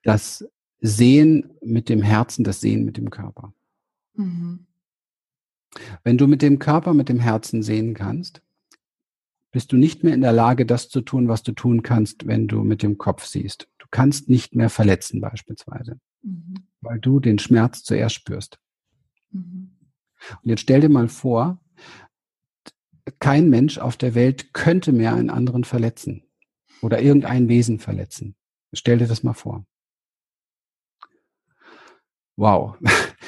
Das 0.03 0.47
Sehen 0.79 1.51
mit 1.61 1.89
dem 1.89 2.01
Herzen, 2.01 2.43
das 2.43 2.59
Sehen 2.59 2.85
mit 2.85 2.97
dem 2.97 3.11
Körper. 3.11 3.53
Mhm. 4.13 4.65
Wenn 6.03 6.17
du 6.17 6.27
mit 6.27 6.41
dem 6.41 6.59
Körper, 6.59 6.93
mit 6.93 7.09
dem 7.09 7.19
Herzen 7.19 7.63
sehen 7.63 7.93
kannst, 7.93 8.41
bist 9.51 9.71
du 9.71 9.77
nicht 9.77 10.03
mehr 10.03 10.13
in 10.13 10.21
der 10.21 10.31
Lage, 10.31 10.65
das 10.65 10.89
zu 10.89 11.01
tun, 11.01 11.27
was 11.27 11.43
du 11.43 11.51
tun 11.51 11.83
kannst, 11.83 12.25
wenn 12.25 12.47
du 12.47 12.63
mit 12.63 12.83
dem 12.83 12.97
Kopf 12.97 13.25
siehst. 13.25 13.67
Du 13.79 13.87
kannst 13.91 14.29
nicht 14.29 14.55
mehr 14.55 14.69
verletzen 14.69 15.19
beispielsweise, 15.19 15.99
mhm. 16.21 16.55
weil 16.79 16.99
du 16.99 17.19
den 17.19 17.39
Schmerz 17.39 17.83
zuerst 17.83 18.15
spürst. 18.15 18.59
Mhm. 19.31 19.71
Und 20.43 20.49
jetzt 20.49 20.61
stell 20.61 20.81
dir 20.81 20.89
mal 20.89 21.09
vor, 21.09 21.59
kein 23.19 23.49
Mensch 23.49 23.77
auf 23.77 23.97
der 23.97 24.15
Welt 24.15 24.53
könnte 24.53 24.91
mehr 24.91 25.15
einen 25.15 25.29
anderen 25.29 25.63
verletzen 25.63 26.23
oder 26.81 27.01
irgendein 27.01 27.49
Wesen 27.49 27.79
verletzen. 27.79 28.35
Stell 28.73 28.99
dir 28.99 29.07
das 29.07 29.23
mal 29.23 29.33
vor. 29.33 29.65
Wow. 32.37 32.77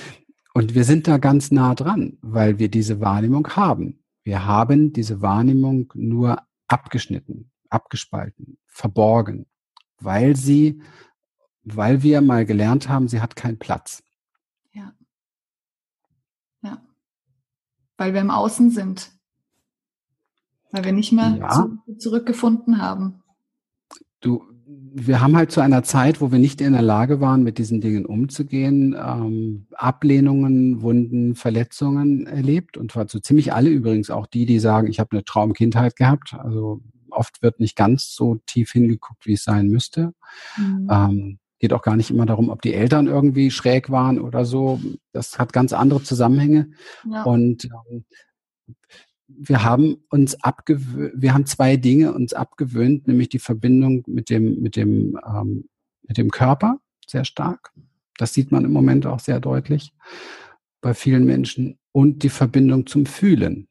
Und 0.53 0.75
wir 0.75 0.83
sind 0.83 1.07
da 1.07 1.17
ganz 1.17 1.51
nah 1.51 1.73
dran, 1.73 2.17
weil 2.21 2.59
wir 2.59 2.69
diese 2.69 3.01
Wahrnehmung 3.01 3.47
haben. 3.49 4.03
Wir 4.23 4.45
haben 4.45 4.93
diese 4.93 5.21
Wahrnehmung 5.21 5.91
nur 5.95 6.43
abgeschnitten, 6.67 7.51
abgespalten, 7.69 8.57
verborgen, 8.67 9.47
weil 9.99 10.35
sie, 10.35 10.81
weil 11.63 12.03
wir 12.03 12.21
mal 12.21 12.45
gelernt 12.45 12.87
haben, 12.87 13.07
sie 13.07 13.19
hat 13.19 13.35
keinen 13.35 13.57
Platz. 13.57 14.03
Ja. 14.73 14.93
Ja. 16.61 16.81
Weil 17.97 18.13
wir 18.13 18.21
im 18.21 18.31
Außen 18.31 18.69
sind. 18.69 19.11
Weil 20.71 20.85
wir 20.85 20.93
nicht 20.93 21.11
mehr 21.11 21.35
ja. 21.35 21.49
zu, 21.49 21.97
zurückgefunden 21.97 22.79
haben. 22.79 23.22
Du, 24.23 24.41
wir 24.65 25.21
haben 25.21 25.35
halt 25.35 25.51
zu 25.51 25.59
einer 25.59 25.83
Zeit, 25.83 26.21
wo 26.21 26.31
wir 26.31 26.39
nicht 26.39 26.61
in 26.61 26.73
der 26.73 26.81
Lage 26.81 27.19
waren, 27.19 27.43
mit 27.43 27.57
diesen 27.57 27.81
Dingen 27.81 28.05
umzugehen, 28.05 28.95
ähm, 28.97 29.67
Ablehnungen, 29.73 30.81
Wunden, 30.81 31.35
Verletzungen 31.35 32.25
erlebt. 32.25 32.77
Und 32.77 32.93
zwar 32.93 33.07
so 33.07 33.19
ziemlich 33.19 33.53
alle 33.53 33.69
übrigens, 33.69 34.09
auch 34.09 34.27
die, 34.27 34.45
die 34.45 34.59
sagen, 34.59 34.87
ich 34.87 34.99
habe 34.99 35.11
eine 35.11 35.25
Traumkindheit 35.25 35.95
gehabt. 35.95 36.33
Also 36.33 36.81
oft 37.09 37.41
wird 37.41 37.59
nicht 37.59 37.75
ganz 37.75 38.15
so 38.15 38.37
tief 38.45 38.71
hingeguckt, 38.71 39.25
wie 39.25 39.33
es 39.33 39.43
sein 39.43 39.67
müsste. 39.67 40.13
Mhm. 40.57 40.87
Ähm, 40.89 41.39
geht 41.59 41.73
auch 41.73 41.81
gar 41.81 41.95
nicht 41.97 42.09
immer 42.09 42.25
darum, 42.25 42.49
ob 42.49 42.61
die 42.61 42.73
Eltern 42.73 43.07
irgendwie 43.07 43.51
schräg 43.51 43.89
waren 43.89 44.19
oder 44.19 44.45
so. 44.45 44.79
Das 45.11 45.37
hat 45.37 45.53
ganz 45.53 45.73
andere 45.73 46.01
Zusammenhänge. 46.01 46.71
Ja. 47.09 47.23
Und 47.23 47.65
ähm, 47.89 48.05
wir 49.37 49.63
haben 49.63 49.97
uns 50.09 50.35
abgewöhnt, 50.43 51.13
wir 51.15 51.33
haben 51.33 51.45
zwei 51.45 51.77
Dinge 51.77 52.13
uns 52.13 52.33
abgewöhnt, 52.33 53.07
nämlich 53.07 53.29
die 53.29 53.39
Verbindung 53.39 54.03
mit 54.07 54.29
dem, 54.29 54.61
mit 54.61 54.75
dem, 54.75 55.19
ähm, 55.25 55.69
mit 56.07 56.17
dem 56.17 56.29
Körper 56.31 56.79
sehr 57.07 57.25
stark. 57.25 57.71
Das 58.17 58.33
sieht 58.33 58.51
man 58.51 58.65
im 58.65 58.71
Moment 58.71 59.05
auch 59.05 59.19
sehr 59.19 59.39
deutlich 59.39 59.93
bei 60.81 60.93
vielen 60.93 61.25
Menschen 61.25 61.79
und 61.91 62.23
die 62.23 62.29
Verbindung 62.29 62.85
zum 62.85 63.05
Fühlen. 63.05 63.67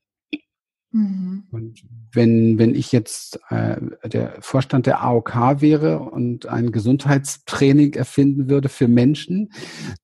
Mhm. 0.93 1.45
Und 1.51 1.85
wenn, 2.13 2.59
wenn 2.59 2.75
ich 2.75 2.93
jetzt 2.93 3.41
äh, 3.49 3.81
der 4.05 4.37
Vorstand 4.41 4.87
der 4.87 5.03
AOK 5.03 5.61
wäre 5.61 6.01
und 6.01 6.47
ein 6.47 6.71
Gesundheitstraining 6.71 7.95
erfinden 7.95 8.51
würde 8.51 8.69
für 8.69 8.89
Menschen, 8.89 9.53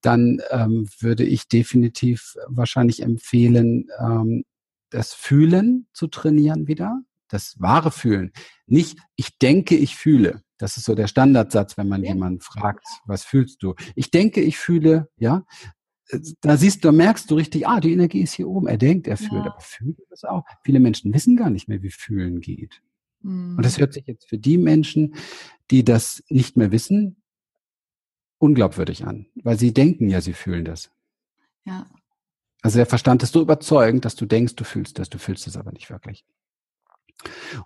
dann 0.01 0.41
ähm, 0.49 0.87
würde 0.99 1.23
ich 1.23 1.47
definitiv 1.47 2.35
wahrscheinlich 2.47 3.03
empfehlen, 3.03 3.87
ähm, 3.99 4.43
das 4.89 5.13
Fühlen 5.13 5.87
zu 5.93 6.07
trainieren 6.07 6.67
wieder, 6.67 7.01
das 7.27 7.55
wahre 7.59 7.91
Fühlen. 7.91 8.31
Nicht, 8.65 8.99
ich 9.15 9.37
denke, 9.37 9.75
ich 9.75 9.95
fühle. 9.95 10.41
Das 10.57 10.77
ist 10.77 10.85
so 10.85 10.95
der 10.95 11.07
Standardsatz, 11.07 11.77
wenn 11.77 11.87
man 11.87 12.03
ja. 12.03 12.13
jemanden 12.13 12.41
fragt, 12.41 12.85
was 13.05 13.23
fühlst 13.23 13.63
du? 13.63 13.75
Ich 13.95 14.11
denke, 14.11 14.41
ich 14.41 14.57
fühle, 14.57 15.09
ja. 15.17 15.45
Da 16.41 16.57
siehst 16.57 16.83
du, 16.83 16.91
merkst 16.91 17.29
du 17.29 17.35
richtig, 17.35 17.67
ah, 17.67 17.79
die 17.79 17.93
Energie 17.93 18.21
ist 18.21 18.33
hier 18.33 18.49
oben. 18.49 18.67
Er 18.67 18.77
denkt, 18.77 19.07
er 19.07 19.15
fühlt, 19.15 19.45
ja. 19.45 19.51
aber 19.51 19.59
fühlt 19.59 19.99
das 20.09 20.23
auch? 20.23 20.43
Viele 20.63 20.79
Menschen 20.79 21.13
wissen 21.13 21.37
gar 21.37 21.51
nicht 21.51 21.67
mehr, 21.67 21.83
wie 21.83 21.91
fühlen 21.91 22.41
geht. 22.41 22.81
Mhm. 23.21 23.57
Und 23.57 23.65
das 23.65 23.79
hört 23.79 23.93
sich 23.93 24.07
jetzt 24.07 24.27
für 24.27 24.37
die 24.37 24.57
Menschen, 24.57 25.15
die 25.71 25.83
das 25.83 26.23
nicht 26.29 26.57
mehr 26.57 26.71
wissen, 26.71 27.21
unglaubwürdig 28.39 29.05
an, 29.05 29.27
weil 29.35 29.59
sie 29.59 29.73
denken 29.73 30.09
ja, 30.09 30.21
sie 30.21 30.33
fühlen 30.33 30.65
das. 30.65 30.89
Ja. 31.65 31.85
Also 32.61 32.77
der 32.77 32.85
Verstand 32.85 33.23
ist 33.23 33.33
so 33.33 33.41
überzeugend, 33.41 34.05
dass 34.05 34.15
du 34.15 34.25
denkst, 34.25 34.55
du 34.55 34.63
fühlst 34.63 34.99
das, 34.99 35.09
du 35.09 35.17
fühlst 35.17 35.47
es 35.47 35.55
aber 35.55 35.71
nicht 35.71 35.89
wirklich. 35.89 36.25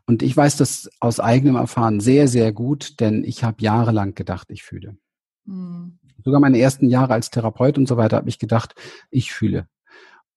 Und 0.05 0.23
ich 0.23 0.35
weiß 0.35 0.57
das 0.57 0.89
aus 0.99 1.19
eigenem 1.19 1.55
Erfahren 1.55 1.99
sehr, 1.99 2.27
sehr 2.27 2.51
gut, 2.51 2.99
denn 2.99 3.23
ich 3.23 3.43
habe 3.43 3.61
jahrelang 3.61 4.15
gedacht, 4.15 4.49
ich 4.49 4.63
fühle. 4.63 4.97
Mhm. 5.45 5.99
Sogar 6.23 6.39
meine 6.39 6.59
ersten 6.59 6.89
Jahre 6.89 7.13
als 7.13 7.29
Therapeut 7.29 7.77
und 7.77 7.87
so 7.87 7.97
weiter 7.97 8.17
habe 8.17 8.29
ich 8.29 8.39
gedacht, 8.39 8.75
ich 9.09 9.31
fühle. 9.31 9.67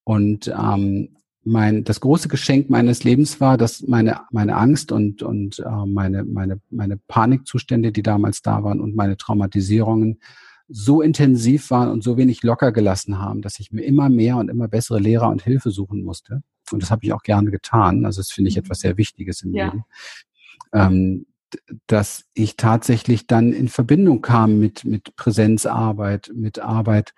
Und 0.04 0.48
ähm, 0.48 1.16
mein 1.44 1.84
das 1.84 2.00
große 2.00 2.28
Geschenk 2.28 2.70
meines 2.70 3.04
Lebens 3.04 3.40
war, 3.40 3.56
dass 3.56 3.82
meine 3.82 4.20
meine 4.32 4.56
Angst 4.56 4.90
und 4.90 5.22
und 5.22 5.60
äh, 5.60 5.86
meine 5.86 6.24
meine 6.24 6.60
meine 6.70 6.96
Panikzustände, 6.96 7.92
die 7.92 8.02
damals 8.02 8.42
da 8.42 8.64
waren 8.64 8.80
und 8.80 8.96
meine 8.96 9.16
Traumatisierungen 9.16 10.20
so 10.68 11.00
intensiv 11.00 11.70
waren 11.70 11.90
und 11.90 12.02
so 12.02 12.16
wenig 12.16 12.42
locker 12.42 12.72
gelassen 12.72 13.18
haben, 13.18 13.42
dass 13.42 13.60
ich 13.60 13.72
mir 13.72 13.82
immer 13.82 14.08
mehr 14.08 14.36
und 14.36 14.48
immer 14.48 14.68
bessere 14.68 14.98
Lehrer 14.98 15.28
und 15.28 15.42
Hilfe 15.42 15.70
suchen 15.70 16.02
musste. 16.02 16.42
Und 16.72 16.82
das 16.82 16.90
habe 16.90 17.04
ich 17.04 17.12
auch 17.12 17.22
gerne 17.22 17.50
getan. 17.50 18.04
Also 18.04 18.20
das 18.20 18.30
finde 18.30 18.48
ich 18.48 18.56
mhm. 18.56 18.62
etwas 18.62 18.80
sehr 18.80 18.96
Wichtiges 18.96 19.42
im 19.42 19.54
ja. 19.54 19.66
Leben. 19.66 19.84
Ähm, 20.72 21.26
dass 21.86 22.24
ich 22.34 22.56
tatsächlich 22.56 23.26
dann 23.26 23.52
in 23.52 23.68
Verbindung 23.68 24.20
kam 24.20 24.58
mit, 24.58 24.84
mit 24.84 25.14
Präsenzarbeit, 25.16 26.32
mit 26.34 26.58
Arbeit, 26.58 27.14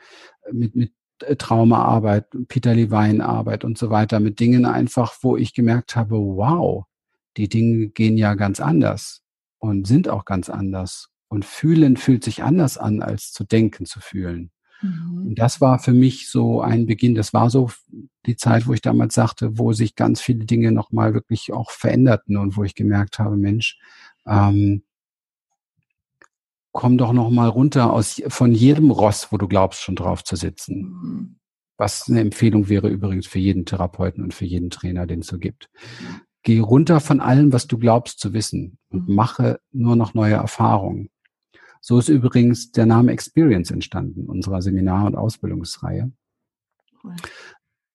mit, 0.52 0.76
mit 0.76 0.92
äh, 1.22 1.36
Traumaarbeit, 1.36 2.26
Peter 2.48 2.74
Levine 2.74 3.24
Arbeit 3.24 3.64
und 3.64 3.78
so 3.78 3.90
weiter, 3.90 4.20
mit 4.20 4.38
Dingen 4.40 4.66
einfach, 4.66 5.14
wo 5.22 5.36
ich 5.36 5.54
gemerkt 5.54 5.96
habe, 5.96 6.16
wow, 6.16 6.84
die 7.36 7.48
Dinge 7.48 7.88
gehen 7.88 8.18
ja 8.18 8.34
ganz 8.34 8.60
anders 8.60 9.22
und 9.58 9.86
sind 9.86 10.08
auch 10.08 10.24
ganz 10.24 10.50
anders. 10.50 11.08
Und 11.28 11.44
fühlen 11.44 11.96
fühlt 11.96 12.24
sich 12.24 12.42
anders 12.42 12.78
an, 12.78 13.02
als 13.02 13.32
zu 13.32 13.44
denken 13.44 13.84
zu 13.84 14.00
fühlen. 14.00 14.50
Mhm. 14.80 15.28
Und 15.28 15.38
das 15.38 15.60
war 15.60 15.78
für 15.78 15.92
mich 15.92 16.30
so 16.30 16.60
ein 16.62 16.86
Beginn. 16.86 17.14
Das 17.14 17.32
war 17.32 17.50
so 17.50 17.70
die 18.26 18.36
Zeit, 18.36 18.66
wo 18.66 18.72
ich 18.72 18.80
damals 18.80 19.14
sagte, 19.14 19.58
wo 19.58 19.72
sich 19.72 19.94
ganz 19.94 20.20
viele 20.20 20.44
Dinge 20.44 20.72
nochmal 20.72 21.14
wirklich 21.14 21.52
auch 21.52 21.70
veränderten 21.70 22.36
und 22.36 22.56
wo 22.56 22.64
ich 22.64 22.74
gemerkt 22.74 23.18
habe, 23.18 23.36
Mensch, 23.36 23.78
ähm, 24.26 24.82
komm 26.72 26.98
doch 26.98 27.12
nochmal 27.12 27.48
runter 27.48 27.92
aus, 27.92 28.22
von 28.28 28.52
jedem 28.52 28.90
Ross, 28.90 29.32
wo 29.32 29.36
du 29.36 29.48
glaubst, 29.48 29.82
schon 29.82 29.96
drauf 29.96 30.22
zu 30.22 30.36
sitzen. 30.36 30.80
Mhm. 30.82 31.34
Was 31.76 32.08
eine 32.08 32.20
Empfehlung 32.20 32.68
wäre 32.68 32.88
übrigens 32.88 33.26
für 33.26 33.38
jeden 33.38 33.64
Therapeuten 33.64 34.22
und 34.22 34.34
für 34.34 34.44
jeden 34.44 34.70
Trainer, 34.70 35.06
den 35.06 35.20
es 35.20 35.28
so 35.28 35.38
gibt. 35.38 35.70
Geh 36.42 36.58
runter 36.60 37.00
von 37.00 37.20
allem, 37.20 37.52
was 37.52 37.66
du 37.66 37.78
glaubst 37.78 38.18
zu 38.20 38.32
wissen 38.32 38.78
und 38.90 39.08
mhm. 39.08 39.14
mache 39.14 39.60
nur 39.72 39.96
noch 39.96 40.14
neue 40.14 40.34
Erfahrungen. 40.34 41.10
So 41.80 41.98
ist 41.98 42.08
übrigens 42.08 42.72
der 42.72 42.86
Name 42.86 43.12
Experience 43.12 43.70
entstanden, 43.70 44.26
unserer 44.26 44.62
Seminar- 44.62 45.06
und 45.06 45.16
Ausbildungsreihe. 45.16 46.12
Cool. 47.02 47.14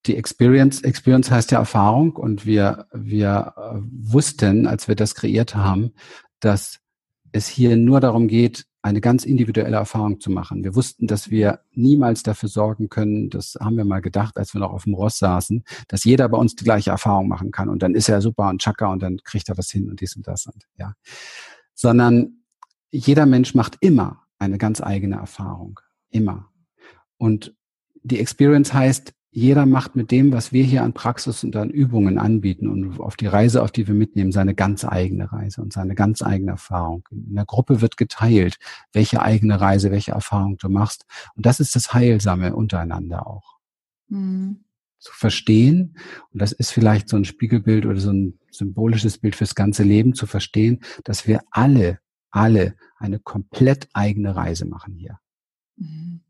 Die 0.05 0.17
Experience, 0.17 0.81
Experience 0.81 1.31
heißt 1.31 1.51
ja 1.51 1.59
Erfahrung 1.59 2.15
und 2.15 2.45
wir, 2.45 2.88
wir 2.91 3.53
äh, 3.55 3.79
wussten, 3.89 4.67
als 4.67 4.88
wir 4.88 4.95
das 4.95 5.15
kreiert 5.15 5.55
haben, 5.55 5.93
dass 6.41 6.79
es 7.31 7.47
hier 7.47 7.77
nur 7.77 8.01
darum 8.01 8.27
geht, 8.27 8.65
eine 8.81 8.99
ganz 8.99 9.23
individuelle 9.23 9.77
Erfahrung 9.77 10.19
zu 10.19 10.29
machen. 10.29 10.65
Wir 10.65 10.75
wussten, 10.75 11.07
dass 11.07 11.29
wir 11.29 11.61
niemals 11.71 12.21
dafür 12.21 12.49
sorgen 12.49 12.89
können, 12.89 13.29
das 13.29 13.55
haben 13.59 13.77
wir 13.77 13.86
mal 13.86 14.01
gedacht, 14.01 14.38
als 14.38 14.53
wir 14.53 14.59
noch 14.59 14.73
auf 14.73 14.84
dem 14.84 14.93
Ross 14.93 15.17
saßen, 15.19 15.63
dass 15.88 16.03
jeder 16.03 16.27
bei 16.27 16.38
uns 16.38 16.55
die 16.55 16.65
gleiche 16.65 16.91
Erfahrung 16.91 17.29
machen 17.29 17.51
kann 17.51 17.69
und 17.69 17.81
dann 17.81 17.95
ist 17.95 18.09
er 18.09 18.21
super 18.21 18.49
und 18.49 18.61
Chaka 18.61 18.91
und 18.91 19.01
dann 19.01 19.19
kriegt 19.23 19.47
er 19.47 19.57
was 19.57 19.71
hin 19.71 19.89
und 19.89 20.01
dies 20.01 20.17
und 20.17 20.27
das 20.27 20.47
und 20.47 20.65
ja. 20.77 20.93
Sondern 21.73 22.42
jeder 22.93 23.25
Mensch 23.25 23.55
macht 23.55 23.77
immer 23.81 24.21
eine 24.37 24.57
ganz 24.57 24.79
eigene 24.81 25.15
Erfahrung. 25.15 25.79
Immer. 26.09 26.49
Und 27.17 27.55
die 28.03 28.19
Experience 28.19 28.73
heißt, 28.73 29.13
jeder 29.31 29.65
macht 29.65 29.95
mit 29.95 30.11
dem, 30.11 30.31
was 30.31 30.51
wir 30.51 30.63
hier 30.63 30.83
an 30.83 30.93
Praxis 30.93 31.43
und 31.43 31.55
an 31.55 31.71
Übungen 31.71 32.19
anbieten 32.19 32.67
und 32.67 32.99
auf 32.99 33.15
die 33.15 33.25
Reise, 33.25 33.63
auf 33.63 33.71
die 33.71 33.87
wir 33.87 33.95
mitnehmen, 33.95 34.31
seine 34.31 34.53
ganz 34.53 34.85
eigene 34.85 35.31
Reise 35.31 35.63
und 35.63 35.73
seine 35.73 35.95
ganz 35.95 36.21
eigene 36.21 36.51
Erfahrung. 36.51 37.03
In 37.09 37.33
der 37.33 37.45
Gruppe 37.45 37.81
wird 37.81 37.97
geteilt, 37.97 38.59
welche 38.91 39.23
eigene 39.23 39.59
Reise, 39.59 39.89
welche 39.89 40.11
Erfahrung 40.11 40.57
du 40.57 40.69
machst. 40.69 41.07
Und 41.35 41.47
das 41.47 41.59
ist 41.59 41.75
das 41.75 41.95
Heilsame 41.95 42.55
untereinander 42.55 43.25
auch. 43.25 43.57
Mhm. 44.07 44.65
Zu 44.99 45.13
verstehen, 45.13 45.97
und 46.31 46.39
das 46.39 46.51
ist 46.51 46.69
vielleicht 46.69 47.09
so 47.09 47.17
ein 47.17 47.25
Spiegelbild 47.25 47.87
oder 47.87 47.99
so 47.99 48.11
ein 48.11 48.37
symbolisches 48.51 49.17
Bild 49.17 49.35
fürs 49.35 49.55
ganze 49.55 49.81
Leben, 49.81 50.13
zu 50.13 50.27
verstehen, 50.27 50.81
dass 51.03 51.27
wir 51.27 51.41
alle, 51.49 51.99
alle 52.34 52.75
eine 52.97 53.19
komplett 53.19 53.88
eigene 53.93 54.36
Reise 54.36 54.65
machen 54.65 54.95
hier. 54.95 55.19
Mhm. 55.77 56.21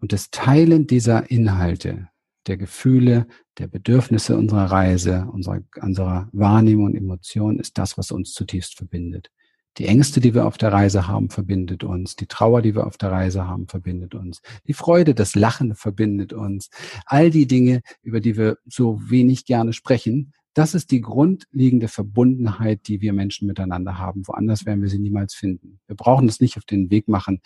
Und 0.00 0.12
das 0.12 0.30
Teilen 0.30 0.86
dieser 0.86 1.30
Inhalte, 1.30 2.08
der 2.46 2.56
Gefühle, 2.56 3.26
der 3.58 3.68
Bedürfnisse 3.68 4.36
unserer 4.36 4.70
Reise, 4.70 5.28
unserer, 5.32 5.60
unserer 5.80 6.28
Wahrnehmung 6.32 6.86
und 6.86 6.94
Emotion 6.94 7.58
ist 7.58 7.78
das, 7.78 7.96
was 7.96 8.10
uns 8.10 8.32
zutiefst 8.32 8.76
verbindet. 8.76 9.30
Die 9.78 9.86
Ängste, 9.86 10.20
die 10.20 10.34
wir 10.34 10.46
auf 10.46 10.56
der 10.56 10.72
Reise 10.72 11.08
haben, 11.08 11.30
verbindet 11.30 11.82
uns. 11.84 12.16
Die 12.16 12.26
Trauer, 12.26 12.62
die 12.62 12.74
wir 12.74 12.86
auf 12.86 12.96
der 12.96 13.10
Reise 13.10 13.46
haben, 13.46 13.66
verbindet 13.66 14.14
uns. 14.14 14.40
Die 14.68 14.74
Freude, 14.74 15.14
das 15.14 15.34
Lachen 15.34 15.74
verbindet 15.74 16.32
uns. 16.32 16.70
All 17.06 17.30
die 17.30 17.46
Dinge, 17.46 17.80
über 18.02 18.20
die 18.20 18.36
wir 18.36 18.58
so 18.66 19.00
wenig 19.10 19.46
gerne 19.46 19.72
sprechen, 19.72 20.32
das 20.54 20.74
ist 20.74 20.92
die 20.92 21.00
grundlegende 21.00 21.88
Verbundenheit, 21.88 22.86
die 22.86 23.00
wir 23.00 23.12
Menschen 23.12 23.48
miteinander 23.48 23.98
haben. 23.98 24.26
Woanders 24.26 24.64
werden 24.64 24.82
wir 24.82 24.88
sie 24.88 25.00
niemals 25.00 25.34
finden. 25.34 25.80
Wir 25.86 25.96
brauchen 25.96 26.28
das 26.28 26.40
nicht 26.40 26.56
auf 26.56 26.64
den 26.64 26.90
Weg 26.90 27.08
machen, 27.08 27.40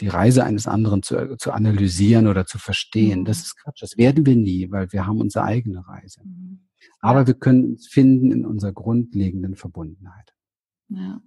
die 0.00 0.08
Reise 0.08 0.44
eines 0.44 0.66
anderen 0.66 1.02
zu, 1.02 1.36
zu 1.36 1.52
analysieren 1.52 2.26
oder 2.26 2.46
zu 2.46 2.58
verstehen. 2.58 3.26
Das 3.26 3.40
ist 3.40 3.56
Quatsch. 3.56 3.82
Das 3.82 3.98
werden 3.98 4.24
wir 4.24 4.36
nie, 4.36 4.70
weil 4.70 4.90
wir 4.92 5.06
haben 5.06 5.20
unsere 5.20 5.44
eigene 5.44 5.86
Reise. 5.86 6.22
Mhm. 6.24 6.60
Aber 7.00 7.26
wir 7.26 7.34
können 7.34 7.72
uns 7.72 7.86
finden 7.86 8.32
in 8.32 8.46
unserer 8.46 8.72
grundlegenden 8.72 9.54
Verbundenheit. 9.54 10.34
Ja. 10.88 11.20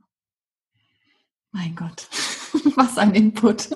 Mein 1.51 1.75
Gott, 1.75 2.07
was 2.75 2.97
ein 2.97 3.13
Input. 3.13 3.69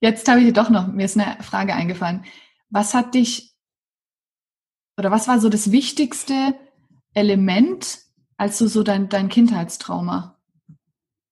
Jetzt 0.00 0.28
habe 0.28 0.40
ich 0.40 0.52
doch 0.52 0.70
noch, 0.70 0.88
mir 0.88 1.04
ist 1.04 1.18
eine 1.18 1.42
Frage 1.42 1.74
eingefallen. 1.74 2.24
Was 2.70 2.94
hat 2.94 3.14
dich 3.14 3.53
oder 4.96 5.10
was 5.10 5.28
war 5.28 5.40
so 5.40 5.48
das 5.48 5.72
wichtigste 5.72 6.54
Element, 7.14 8.00
als 8.36 8.58
du 8.58 8.68
so 8.68 8.82
dein, 8.82 9.08
dein 9.08 9.28
Kindheitstrauma? 9.28 10.38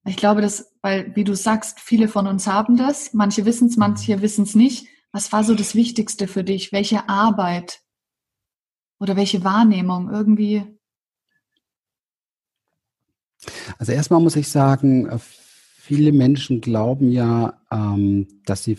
Ich 0.05 0.17
glaube, 0.17 0.43
dass, 0.43 0.75
weil, 0.83 1.15
wie 1.15 1.25
du 1.25 1.37
sagst, 1.37 1.79
viele 1.79 2.09
von 2.09 2.27
uns 2.27 2.47
haben 2.47 2.77
das. 2.77 3.15
Manche 3.15 3.45
wissen 3.45 3.69
es, 3.69 3.77
manche 3.77 4.21
wissen 4.21 4.43
es 4.45 4.55
nicht. 4.55 4.89
Was 5.13 5.33
war 5.33 5.45
so 5.45 5.55
das 5.55 5.75
Wichtigste 5.75 6.27
für 6.27 6.43
dich? 6.43 6.73
Welche 6.73 7.09
Arbeit 7.09 7.81
oder 8.99 9.17
welche 9.17 9.45
Wahrnehmung 9.45 10.11
irgendwie? 10.11 10.65
Also 13.79 13.93
erstmal 13.93 14.21
muss 14.21 14.37
ich 14.37 14.49
sagen, 14.49 15.07
äh, 15.07 15.19
viele 15.19 16.13
Menschen 16.13 16.61
glauben 16.61 17.11
ja, 17.11 17.61
ähm, 17.71 18.27
dass 18.45 18.65
sie 18.65 18.79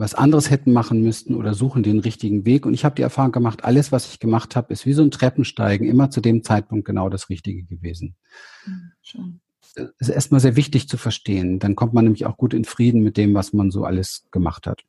was 0.00 0.14
anderes 0.14 0.50
hätten 0.50 0.72
machen 0.72 1.02
müssten 1.02 1.34
oder 1.34 1.52
suchen 1.52 1.82
den 1.82 1.98
richtigen 1.98 2.46
Weg. 2.46 2.64
Und 2.64 2.72
ich 2.72 2.86
habe 2.86 2.94
die 2.94 3.02
Erfahrung 3.02 3.32
gemacht, 3.32 3.64
alles, 3.64 3.92
was 3.92 4.10
ich 4.10 4.18
gemacht 4.18 4.56
habe, 4.56 4.72
ist 4.72 4.86
wie 4.86 4.94
so 4.94 5.02
ein 5.02 5.10
Treppensteigen, 5.10 5.86
immer 5.86 6.10
zu 6.10 6.22
dem 6.22 6.42
Zeitpunkt 6.42 6.86
genau 6.86 7.10
das 7.10 7.28
Richtige 7.28 7.64
gewesen. 7.64 8.16
Schön. 9.02 9.40
Das 9.76 9.92
ist 9.98 10.08
erstmal 10.08 10.40
sehr 10.40 10.56
wichtig 10.56 10.88
zu 10.88 10.96
verstehen. 10.96 11.58
Dann 11.58 11.76
kommt 11.76 11.92
man 11.92 12.04
nämlich 12.04 12.24
auch 12.24 12.38
gut 12.38 12.54
in 12.54 12.64
Frieden 12.64 13.02
mit 13.02 13.18
dem, 13.18 13.34
was 13.34 13.52
man 13.52 13.70
so 13.70 13.84
alles 13.84 14.26
gemacht 14.30 14.66
hat. 14.66 14.82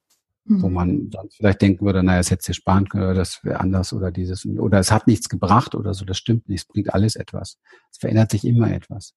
Mhm. 0.45 0.62
Wo 0.62 0.70
man 0.70 1.09
dann 1.09 1.30
vielleicht 1.30 1.62
denken 1.62 1.86
würde, 1.86 2.03
naja, 2.03 2.20
es 2.20 2.32
hätte 2.32 2.45
sich 2.45 2.55
sparen 2.55 2.88
können 2.88 3.03
oder 3.03 3.14
das 3.14 3.43
wäre 3.43 3.59
anders 3.59 3.91
oder 3.91 4.12
dieses. 4.12 4.45
Oder 4.45 4.80
es 4.80 4.91
hat 4.91 5.07
nichts 5.07 5.28
gebracht 5.28 5.76
oder 5.76 5.93
so. 5.93 6.05
Das 6.05 6.18
stimmt 6.18 6.47
nicht. 6.47 6.62
Es 6.62 6.68
bringt 6.68 6.93
alles 6.93 7.18
etwas. 7.18 7.59
Es 7.91 7.97
verändert 7.97 8.32
sich 8.32 8.45
immer 8.45 8.72
etwas. 8.72 9.14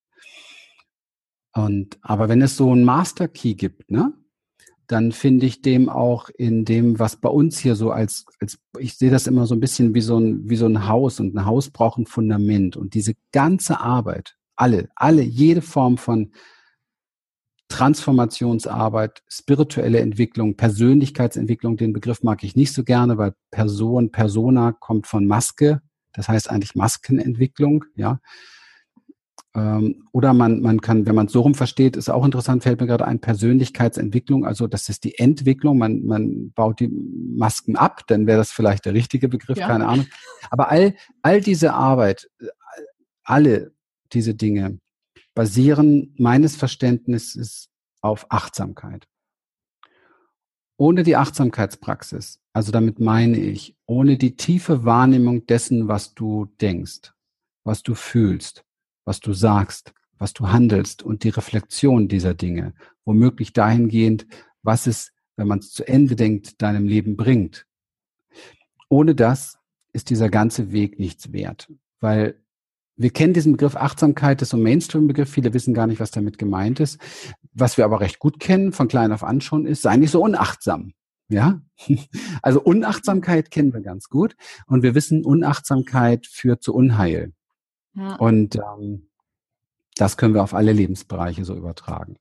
Und, 1.53 1.97
aber 2.01 2.27
wenn 2.27 2.41
es 2.41 2.57
so 2.57 2.71
einen 2.71 2.83
Master 2.83 3.29
Key 3.29 3.55
gibt, 3.55 3.89
ne? 3.89 4.13
Dann 4.87 5.11
finde 5.11 5.45
ich 5.45 5.61
dem 5.61 5.89
auch 5.89 6.29
in 6.29 6.65
dem, 6.65 6.99
was 6.99 7.15
bei 7.15 7.29
uns 7.29 7.57
hier 7.57 7.75
so 7.75 7.91
als, 7.91 8.25
als 8.39 8.59
ich 8.79 8.97
sehe 8.97 9.11
das 9.11 9.27
immer 9.27 9.47
so 9.47 9.55
ein 9.55 9.59
bisschen 9.59 9.93
wie 9.93 10.01
so 10.01 10.17
ein, 10.17 10.49
wie 10.49 10.55
so 10.55 10.65
ein 10.65 10.87
Haus 10.87 11.19
und 11.19 11.35
ein 11.35 11.45
Haus 11.45 11.69
braucht 11.69 11.99
ein 11.99 12.05
Fundament 12.05 12.77
und 12.77 12.93
diese 12.93 13.13
ganze 13.31 13.79
Arbeit, 13.79 14.35
alle, 14.55 14.89
alle, 14.95 15.21
jede 15.21 15.61
Form 15.61 15.97
von 15.97 16.31
Transformationsarbeit, 17.67 19.23
spirituelle 19.27 19.99
Entwicklung, 19.99 20.55
Persönlichkeitsentwicklung, 20.55 21.77
den 21.77 21.93
Begriff 21.93 22.21
mag 22.21 22.43
ich 22.43 22.55
nicht 22.55 22.73
so 22.73 22.83
gerne, 22.83 23.17
weil 23.17 23.33
Person, 23.51 24.11
Persona 24.11 24.71
kommt 24.71 25.07
von 25.07 25.25
Maske, 25.25 25.81
das 26.13 26.29
heißt 26.29 26.49
eigentlich 26.49 26.75
Maskenentwicklung, 26.75 27.85
ja. 27.95 28.19
Ähm, 29.55 30.03
oder 30.11 30.33
man, 30.33 30.59
man 30.59 30.81
kann, 30.81 31.05
wenn 31.05 31.15
man 31.15 31.27
es 31.27 31.31
so 31.31 31.41
rum 31.41 31.55
versteht, 31.55 31.95
ist 31.95 32.09
auch 32.09 32.25
interessant, 32.25 32.63
fällt 32.63 32.81
mir 32.81 32.87
gerade 32.87 33.07
ein, 33.07 33.19
Persönlichkeitsentwicklung, 33.19 34.45
also 34.45 34.67
das 34.67 34.89
ist 34.89 35.05
die 35.05 35.17
Entwicklung, 35.17 35.77
man, 35.77 36.05
man 36.05 36.51
baut 36.51 36.81
die 36.81 36.89
Masken 36.89 37.77
ab, 37.77 38.01
dann 38.07 38.27
wäre 38.27 38.37
das 38.37 38.51
vielleicht 38.51 38.85
der 38.85 38.93
richtige 38.93 39.29
Begriff, 39.29 39.57
ja. 39.57 39.67
keine 39.67 39.87
Ahnung. 39.87 40.07
Aber 40.49 40.69
all, 40.69 40.95
all 41.21 41.39
diese 41.39 41.73
Arbeit, 41.73 42.29
alle 43.23 43.71
diese 44.11 44.35
Dinge 44.35 44.79
basieren 45.33 46.13
meines 46.17 46.57
Verständnisses 46.57 47.69
auf 48.01 48.25
Achtsamkeit. 48.29 49.07
Ohne 50.77 51.03
die 51.03 51.15
Achtsamkeitspraxis, 51.15 52.41
also 52.51 52.73
damit 52.73 52.99
meine 52.99 53.37
ich, 53.37 53.77
ohne 53.85 54.17
die 54.17 54.35
tiefe 54.35 54.83
Wahrnehmung 54.83 55.45
dessen, 55.47 55.87
was 55.87 56.13
du 56.13 56.47
denkst, 56.59 57.13
was 57.63 57.81
du 57.83 57.95
fühlst, 57.95 58.64
was 59.05 59.19
du 59.19 59.33
sagst, 59.33 59.93
was 60.17 60.33
du 60.33 60.49
handelst 60.49 61.03
und 61.03 61.23
die 61.23 61.29
Reflexion 61.29 62.07
dieser 62.07 62.33
Dinge, 62.33 62.73
womöglich 63.05 63.53
dahingehend, 63.53 64.27
was 64.63 64.87
es, 64.87 65.11
wenn 65.35 65.47
man 65.47 65.59
es 65.59 65.71
zu 65.71 65.87
Ende 65.87 66.15
denkt, 66.15 66.61
deinem 66.61 66.87
Leben 66.87 67.15
bringt. 67.15 67.65
Ohne 68.89 69.15
das 69.15 69.57
ist 69.93 70.09
dieser 70.09 70.29
ganze 70.29 70.71
Weg 70.71 70.99
nichts 70.99 71.31
wert, 71.31 71.71
weil 71.99 72.41
wir 72.97 73.09
kennen 73.09 73.33
diesen 73.33 73.53
Begriff 73.53 73.75
Achtsamkeit, 73.75 74.39
das 74.39 74.47
ist 74.47 74.51
so 74.51 74.57
ein 74.57 74.63
Mainstream-Begriff, 74.63 75.29
viele 75.29 75.53
wissen 75.53 75.73
gar 75.73 75.85
nicht, 75.85 75.99
was 75.99 76.11
damit 76.11 76.37
gemeint 76.37 76.79
ist. 76.79 76.99
Was 77.53 77.77
wir 77.77 77.83
aber 77.83 77.99
recht 77.99 78.19
gut 78.19 78.39
kennen, 78.39 78.71
von 78.71 78.87
klein 78.87 79.11
auf 79.11 79.23
an 79.23 79.41
schon, 79.41 79.65
ist, 79.65 79.81
sei 79.81 79.97
nicht 79.97 80.11
so 80.11 80.21
unachtsam. 80.21 80.93
Ja, 81.27 81.61
also 82.41 82.61
Unachtsamkeit 82.61 83.51
kennen 83.51 83.73
wir 83.73 83.81
ganz 83.81 84.09
gut 84.09 84.35
und 84.67 84.83
wir 84.83 84.95
wissen, 84.95 85.25
Unachtsamkeit 85.25 86.27
führt 86.27 86.63
zu 86.63 86.73
Unheil. 86.73 87.33
Und 88.17 88.55
ähm, 88.55 89.07
das 89.95 90.17
können 90.17 90.33
wir 90.33 90.43
auf 90.43 90.53
alle 90.53 90.73
Lebensbereiche 90.73 91.45
so 91.45 91.55
übertragen. 91.55 92.17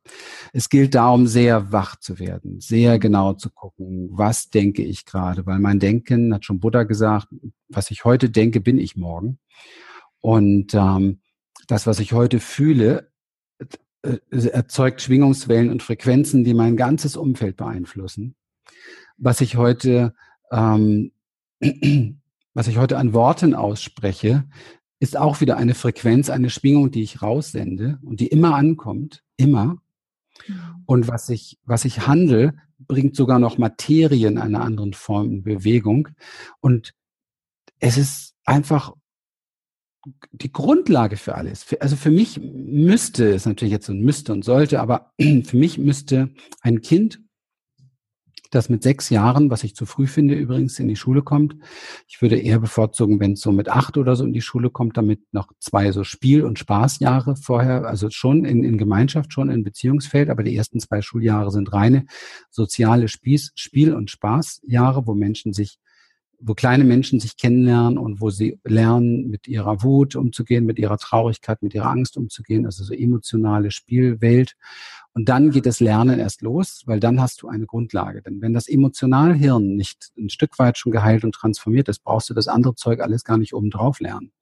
Es 0.52 0.68
gilt 0.68 0.94
darum, 0.94 1.26
sehr 1.26 1.72
wach 1.72 1.96
zu 1.96 2.20
werden, 2.20 2.60
sehr 2.60 3.00
genau 3.00 3.32
zu 3.32 3.50
gucken, 3.50 4.08
was 4.12 4.48
denke 4.48 4.82
ich 4.82 5.04
gerade, 5.04 5.44
weil 5.44 5.58
mein 5.58 5.80
Denken, 5.80 6.32
hat 6.32 6.44
schon 6.44 6.60
Buddha 6.60 6.84
gesagt, 6.84 7.28
was 7.68 7.90
ich 7.90 8.04
heute 8.04 8.30
denke, 8.30 8.60
bin 8.60 8.78
ich 8.78 8.96
morgen. 8.96 9.40
Und 10.20 10.72
ähm, 10.74 11.20
das, 11.66 11.86
was 11.86 11.98
ich 11.98 12.12
heute 12.12 12.38
fühle, 12.38 13.10
äh, 14.02 14.18
erzeugt 14.30 15.02
Schwingungswellen 15.02 15.70
und 15.70 15.82
Frequenzen, 15.82 16.44
die 16.44 16.54
mein 16.54 16.76
ganzes 16.76 17.16
Umfeld 17.16 17.56
beeinflussen. 17.56 18.36
Was 19.16 19.40
ich 19.40 19.56
heute, 19.56 20.14
ähm, 20.52 21.10
was 22.54 22.68
ich 22.68 22.78
heute 22.78 22.98
an 22.98 23.14
Worten 23.14 23.54
ausspreche, 23.54 24.44
ist 25.04 25.18
auch 25.18 25.42
wieder 25.42 25.58
eine 25.58 25.74
Frequenz, 25.74 26.30
eine 26.30 26.48
Schwingung, 26.48 26.90
die 26.90 27.02
ich 27.02 27.20
raussende 27.20 27.98
und 28.02 28.20
die 28.20 28.28
immer 28.28 28.54
ankommt, 28.54 29.22
immer. 29.36 29.76
Mhm. 30.48 30.60
Und 30.86 31.08
was 31.08 31.28
ich, 31.28 31.58
was 31.64 31.84
ich 31.84 32.06
handle, 32.06 32.54
bringt 32.78 33.14
sogar 33.14 33.38
noch 33.38 33.58
Materie 33.58 34.26
in 34.26 34.38
einer 34.38 34.62
anderen 34.62 34.94
Form 34.94 35.30
in 35.30 35.42
Bewegung. 35.42 36.08
Und 36.60 36.94
es 37.80 37.98
ist 37.98 38.34
einfach 38.46 38.94
die 40.32 40.52
Grundlage 40.52 41.18
für 41.18 41.34
alles. 41.34 41.66
Also 41.80 41.96
für 41.96 42.10
mich 42.10 42.40
müsste, 42.40 43.24
ist 43.24 43.46
natürlich 43.46 43.72
jetzt 43.72 43.86
so 43.86 43.92
ein 43.92 44.00
müsste 44.00 44.32
und 44.32 44.42
sollte, 44.42 44.80
aber 44.80 45.12
für 45.18 45.56
mich 45.56 45.76
müsste 45.76 46.30
ein 46.62 46.80
Kind 46.80 47.20
das 48.54 48.68
mit 48.68 48.82
sechs 48.82 49.10
Jahren, 49.10 49.50
was 49.50 49.64
ich 49.64 49.74
zu 49.74 49.86
früh 49.86 50.06
finde, 50.06 50.34
übrigens 50.34 50.78
in 50.78 50.88
die 50.88 50.96
Schule 50.96 51.22
kommt. 51.22 51.56
Ich 52.08 52.22
würde 52.22 52.36
eher 52.36 52.58
bevorzugen, 52.58 53.20
wenn 53.20 53.32
es 53.32 53.40
so 53.40 53.52
mit 53.52 53.68
acht 53.68 53.96
oder 53.96 54.16
so 54.16 54.24
in 54.24 54.32
die 54.32 54.40
Schule 54.40 54.70
kommt, 54.70 54.96
damit 54.96 55.20
noch 55.32 55.48
zwei 55.58 55.92
so 55.92 56.04
Spiel- 56.04 56.44
und 56.44 56.58
Spaßjahre 56.58 57.36
vorher, 57.36 57.86
also 57.86 58.08
schon 58.10 58.44
in, 58.44 58.64
in 58.64 58.78
Gemeinschaft, 58.78 59.32
schon 59.32 59.50
in 59.50 59.64
Beziehungsfeld, 59.64 60.30
aber 60.30 60.42
die 60.42 60.56
ersten 60.56 60.80
zwei 60.80 61.02
Schuljahre 61.02 61.50
sind 61.50 61.72
reine 61.72 62.06
soziale 62.50 63.08
Spieß, 63.08 63.52
Spiel- 63.54 63.94
und 63.94 64.10
Spaßjahre, 64.10 65.06
wo 65.06 65.14
Menschen 65.14 65.52
sich 65.52 65.78
wo 66.40 66.54
kleine 66.54 66.84
Menschen 66.84 67.20
sich 67.20 67.36
kennenlernen 67.36 67.98
und 67.98 68.20
wo 68.20 68.30
sie 68.30 68.58
lernen, 68.64 69.28
mit 69.28 69.48
ihrer 69.48 69.82
Wut 69.82 70.16
umzugehen, 70.16 70.66
mit 70.66 70.78
ihrer 70.78 70.98
Traurigkeit, 70.98 71.62
mit 71.62 71.74
ihrer 71.74 71.90
Angst 71.90 72.16
umzugehen, 72.16 72.66
also 72.66 72.84
so 72.84 72.94
emotionale 72.94 73.70
Spielwelt. 73.70 74.56
Und 75.12 75.28
dann 75.28 75.50
geht 75.50 75.66
das 75.66 75.80
Lernen 75.80 76.18
erst 76.18 76.42
los, 76.42 76.82
weil 76.86 77.00
dann 77.00 77.20
hast 77.20 77.42
du 77.42 77.48
eine 77.48 77.66
Grundlage. 77.66 78.22
Denn 78.22 78.40
wenn 78.40 78.52
das 78.52 78.68
Emotionalhirn 78.68 79.76
nicht 79.76 80.10
ein 80.18 80.28
Stück 80.28 80.58
weit 80.58 80.76
schon 80.76 80.92
geheilt 80.92 81.24
und 81.24 81.34
transformiert 81.34 81.88
ist, 81.88 82.02
brauchst 82.02 82.30
du 82.30 82.34
das 82.34 82.48
andere 82.48 82.74
Zeug 82.74 83.00
alles 83.00 83.24
gar 83.24 83.38
nicht 83.38 83.54
oben 83.54 83.70
drauf 83.70 84.00
lernen. 84.00 84.32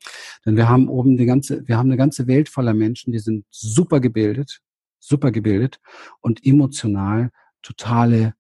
Denn 0.47 0.57
wir 0.57 0.68
haben 0.68 0.88
oben 0.88 1.16
die 1.16 1.26
ganze, 1.26 1.66
wir 1.68 1.76
haben 1.76 1.88
eine 1.88 1.99
ganze 1.99 2.26
Welt 2.26 2.49
voller 2.49 2.74
Menschen, 2.74 3.12
die 3.12 3.18
sind 3.18 3.45
super 3.51 4.01
gebildet, 4.01 4.61
super 4.99 5.30
gebildet 5.30 5.78
und 6.20 6.45
emotional 6.47 7.30
totale, 7.62 8.34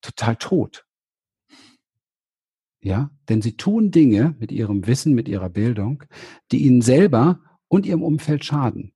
total 0.00 0.36
tot. 0.36 0.85
Ja, 2.86 3.10
denn 3.28 3.42
sie 3.42 3.56
tun 3.56 3.90
Dinge 3.90 4.36
mit 4.38 4.52
ihrem 4.52 4.86
Wissen, 4.86 5.12
mit 5.12 5.26
ihrer 5.26 5.48
Bildung, 5.48 6.04
die 6.52 6.64
ihnen 6.64 6.82
selber 6.82 7.40
und 7.66 7.84
ihrem 7.84 8.04
Umfeld 8.04 8.44
schaden. 8.44 8.92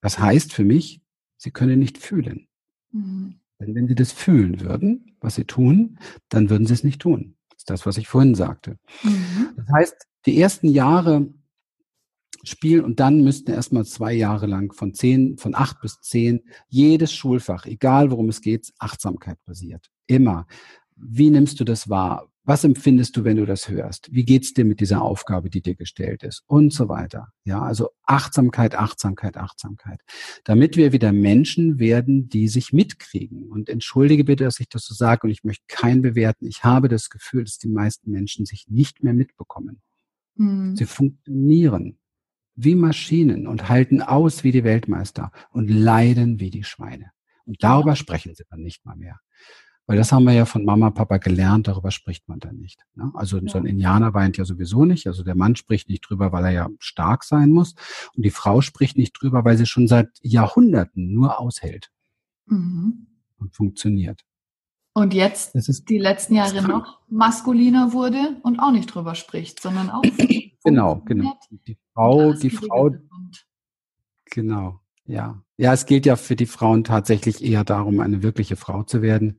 Das 0.00 0.18
heißt 0.18 0.54
für 0.54 0.64
mich, 0.64 1.02
Sie 1.36 1.50
können 1.50 1.78
nicht 1.78 1.98
fühlen. 1.98 2.48
Mhm. 2.90 3.40
Denn 3.60 3.74
wenn 3.74 3.88
Sie 3.88 3.94
das 3.94 4.12
fühlen 4.12 4.62
würden, 4.62 5.14
was 5.20 5.34
Sie 5.34 5.44
tun, 5.44 5.98
dann 6.30 6.48
würden 6.48 6.66
Sie 6.66 6.72
es 6.72 6.82
nicht 6.82 7.02
tun. 7.02 7.36
Das 7.50 7.58
ist 7.58 7.68
das, 7.68 7.84
was 7.84 7.98
ich 7.98 8.08
vorhin 8.08 8.34
sagte. 8.34 8.78
Mhm. 9.02 9.50
Das 9.54 9.66
heißt, 9.68 10.06
die 10.24 10.40
ersten 10.40 10.68
Jahre 10.68 11.28
spielen 12.42 12.86
und 12.86 13.00
dann 13.00 13.22
müssten 13.22 13.50
erstmal 13.50 13.84
zwei 13.84 14.14
Jahre 14.14 14.46
lang 14.46 14.72
von 14.72 14.94
zehn, 14.94 15.36
von 15.36 15.54
acht 15.54 15.82
bis 15.82 16.00
zehn 16.00 16.40
jedes 16.68 17.12
Schulfach, 17.12 17.66
egal 17.66 18.10
worum 18.10 18.30
es 18.30 18.40
geht, 18.40 18.72
Achtsamkeit 18.78 19.36
basiert. 19.44 19.90
Immer. 20.06 20.46
Wie 20.96 21.28
nimmst 21.28 21.60
du 21.60 21.64
das 21.64 21.90
wahr? 21.90 22.32
Was 22.48 22.64
empfindest 22.64 23.14
du, 23.14 23.24
wenn 23.24 23.36
du 23.36 23.44
das 23.44 23.68
hörst? 23.68 24.10
Wie 24.10 24.24
geht's 24.24 24.54
dir 24.54 24.64
mit 24.64 24.80
dieser 24.80 25.02
Aufgabe, 25.02 25.50
die 25.50 25.60
dir 25.60 25.74
gestellt 25.74 26.22
ist? 26.22 26.44
Und 26.46 26.72
so 26.72 26.88
weiter. 26.88 27.28
Ja, 27.44 27.60
also 27.60 27.90
Achtsamkeit, 28.04 28.74
Achtsamkeit, 28.74 29.36
Achtsamkeit. 29.36 30.00
Damit 30.44 30.78
wir 30.78 30.92
wieder 30.92 31.12
Menschen 31.12 31.78
werden, 31.78 32.30
die 32.30 32.48
sich 32.48 32.72
mitkriegen. 32.72 33.50
Und 33.50 33.68
entschuldige 33.68 34.24
bitte, 34.24 34.44
dass 34.44 34.60
ich 34.60 34.68
das 34.70 34.86
so 34.86 34.94
sage 34.94 35.26
und 35.26 35.30
ich 35.30 35.44
möchte 35.44 35.66
keinen 35.68 36.00
bewerten. 36.00 36.46
Ich 36.46 36.64
habe 36.64 36.88
das 36.88 37.10
Gefühl, 37.10 37.44
dass 37.44 37.58
die 37.58 37.68
meisten 37.68 38.10
Menschen 38.10 38.46
sich 38.46 38.64
nicht 38.66 39.02
mehr 39.02 39.12
mitbekommen. 39.12 39.82
Mhm. 40.36 40.74
Sie 40.74 40.86
funktionieren 40.86 41.98
wie 42.54 42.76
Maschinen 42.76 43.46
und 43.46 43.68
halten 43.68 44.00
aus 44.00 44.42
wie 44.42 44.52
die 44.52 44.64
Weltmeister 44.64 45.32
und 45.50 45.68
leiden 45.68 46.40
wie 46.40 46.48
die 46.48 46.64
Schweine. 46.64 47.10
Und 47.44 47.62
darüber 47.62 47.94
sprechen 47.94 48.34
sie 48.34 48.44
dann 48.48 48.62
nicht 48.62 48.86
mal 48.86 48.96
mehr. 48.96 49.20
Weil 49.88 49.96
das 49.96 50.12
haben 50.12 50.24
wir 50.24 50.34
ja 50.34 50.44
von 50.44 50.66
Mama, 50.66 50.90
Papa 50.90 51.16
gelernt, 51.16 51.66
darüber 51.66 51.90
spricht 51.90 52.28
man 52.28 52.38
dann 52.40 52.58
nicht. 52.58 52.84
Ne? 52.94 53.10
Also 53.14 53.38
ja. 53.38 53.48
so 53.50 53.56
ein 53.56 53.64
Indianer 53.64 54.12
weint 54.12 54.36
ja 54.36 54.44
sowieso 54.44 54.84
nicht. 54.84 55.06
Also 55.06 55.24
der 55.24 55.34
Mann 55.34 55.56
spricht 55.56 55.88
nicht 55.88 56.02
drüber, 56.02 56.30
weil 56.30 56.44
er 56.44 56.50
ja 56.50 56.68
stark 56.78 57.24
sein 57.24 57.50
muss. 57.50 57.74
Und 58.14 58.22
die 58.22 58.30
Frau 58.30 58.60
spricht 58.60 58.98
nicht 58.98 59.14
drüber, 59.14 59.46
weil 59.46 59.56
sie 59.56 59.64
schon 59.64 59.88
seit 59.88 60.10
Jahrhunderten 60.20 61.14
nur 61.14 61.40
aushält 61.40 61.90
mhm. 62.44 63.06
und 63.38 63.56
funktioniert. 63.56 64.26
Und 64.92 65.14
jetzt 65.14 65.54
die 65.88 65.98
letzten 65.98 66.34
Jahre 66.34 66.60
noch 66.60 67.00
maskuliner 67.08 67.94
wurde 67.94 68.36
und 68.42 68.60
auch 68.60 68.72
nicht 68.72 68.94
drüber 68.94 69.14
spricht, 69.14 69.62
sondern 69.62 69.88
auch. 69.88 70.02
genau, 70.64 71.00
genau. 71.06 71.38
Die 71.66 71.78
Frau, 71.94 72.34
die 72.34 72.50
Frau. 72.50 72.90
Genau. 74.26 74.80
Ja, 75.08 75.42
ja, 75.56 75.72
es 75.72 75.86
geht 75.86 76.04
ja 76.04 76.16
für 76.16 76.36
die 76.36 76.46
Frauen 76.46 76.84
tatsächlich 76.84 77.42
eher 77.42 77.64
darum, 77.64 78.00
eine 78.00 78.22
wirkliche 78.22 78.56
Frau 78.56 78.82
zu 78.82 79.00
werden 79.00 79.38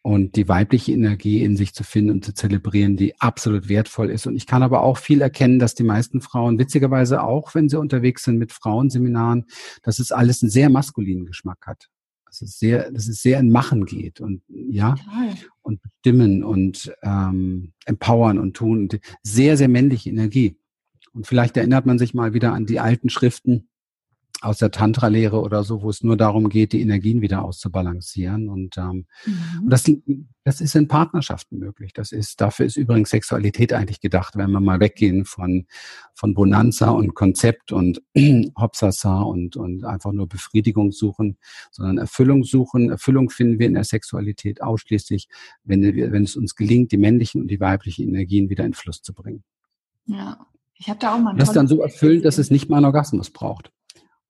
und 0.00 0.36
die 0.36 0.48
weibliche 0.48 0.92
Energie 0.92 1.44
in 1.44 1.54
sich 1.54 1.74
zu 1.74 1.84
finden 1.84 2.12
und 2.12 2.24
zu 2.24 2.32
zelebrieren, 2.32 2.96
die 2.96 3.20
absolut 3.20 3.68
wertvoll 3.68 4.08
ist. 4.08 4.26
Und 4.26 4.36
ich 4.36 4.46
kann 4.46 4.62
aber 4.62 4.82
auch 4.82 4.96
viel 4.96 5.20
erkennen, 5.20 5.58
dass 5.58 5.74
die 5.74 5.82
meisten 5.82 6.22
Frauen, 6.22 6.58
witzigerweise 6.58 7.22
auch, 7.22 7.54
wenn 7.54 7.68
sie 7.68 7.78
unterwegs 7.78 8.24
sind 8.24 8.38
mit 8.38 8.52
Frauenseminaren, 8.52 9.44
dass 9.82 9.98
es 9.98 10.12
alles 10.12 10.42
einen 10.42 10.50
sehr 10.50 10.70
maskulinen 10.70 11.26
Geschmack 11.26 11.66
hat. 11.66 11.90
Dass 12.24 12.40
es 12.40 12.58
sehr, 12.58 12.90
dass 12.90 13.06
es 13.06 13.20
sehr 13.20 13.38
in 13.38 13.50
Machen 13.50 13.84
geht 13.84 14.20
und 14.20 14.42
ja 14.48 14.94
Total. 14.94 15.34
und 15.60 15.82
bestimmen 15.82 16.42
und 16.42 16.90
ähm, 17.02 17.72
empowern 17.84 18.38
und 18.38 18.56
tun. 18.56 18.78
Und 18.82 19.00
sehr, 19.22 19.58
sehr 19.58 19.68
männliche 19.68 20.08
Energie. 20.08 20.56
Und 21.12 21.26
vielleicht 21.26 21.58
erinnert 21.58 21.84
man 21.84 21.98
sich 21.98 22.14
mal 22.14 22.32
wieder 22.32 22.54
an 22.54 22.64
die 22.64 22.80
alten 22.80 23.10
Schriften, 23.10 23.68
aus 24.40 24.58
der 24.58 24.70
Tantra-Lehre 24.70 25.40
oder 25.40 25.64
so, 25.64 25.82
wo 25.82 25.90
es 25.90 26.02
nur 26.02 26.16
darum 26.16 26.48
geht, 26.48 26.72
die 26.72 26.80
Energien 26.80 27.20
wieder 27.20 27.44
auszubalancieren. 27.44 28.48
Und, 28.48 28.78
ähm, 28.78 29.06
mhm. 29.26 29.64
und 29.64 29.70
das, 29.70 29.90
das 30.44 30.60
ist 30.62 30.74
in 30.74 30.88
Partnerschaften 30.88 31.58
möglich. 31.58 31.92
Das 31.92 32.10
ist, 32.10 32.40
dafür 32.40 32.64
ist 32.64 32.76
übrigens 32.76 33.10
Sexualität 33.10 33.72
eigentlich 33.72 34.00
gedacht, 34.00 34.36
wenn 34.36 34.50
wir 34.50 34.60
mal 34.60 34.80
weggehen 34.80 35.26
von, 35.26 35.66
von 36.14 36.32
Bonanza 36.32 36.90
und 36.90 37.14
Konzept 37.14 37.72
und 37.72 38.02
Hopsasa 38.58 39.20
und, 39.20 39.56
und 39.56 39.84
einfach 39.84 40.12
nur 40.12 40.26
Befriedigung 40.26 40.90
suchen, 40.90 41.36
sondern 41.70 41.98
Erfüllung 41.98 42.42
suchen. 42.44 42.88
Erfüllung 42.88 43.28
finden 43.28 43.58
wir 43.58 43.66
in 43.66 43.74
der 43.74 43.84
Sexualität 43.84 44.62
ausschließlich, 44.62 45.28
wenn, 45.64 45.82
wenn 45.82 46.24
es 46.24 46.36
uns 46.36 46.54
gelingt, 46.54 46.92
die 46.92 46.98
männlichen 46.98 47.42
und 47.42 47.48
die 47.48 47.60
weiblichen 47.60 48.08
Energien 48.08 48.48
wieder 48.48 48.64
in 48.64 48.72
Fluss 48.72 49.02
zu 49.02 49.12
bringen. 49.12 49.44
Ja. 50.06 50.46
Ich 50.76 50.88
habe 50.88 50.98
da 50.98 51.14
auch 51.14 51.18
mal. 51.18 51.36
Das 51.36 51.50
ist 51.50 51.56
dann 51.56 51.68
so 51.68 51.82
erfüllend, 51.82 52.24
dass 52.24 52.38
es 52.38 52.50
nicht 52.50 52.70
mal 52.70 52.78
einen 52.78 52.86
Orgasmus 52.86 53.28
braucht 53.28 53.70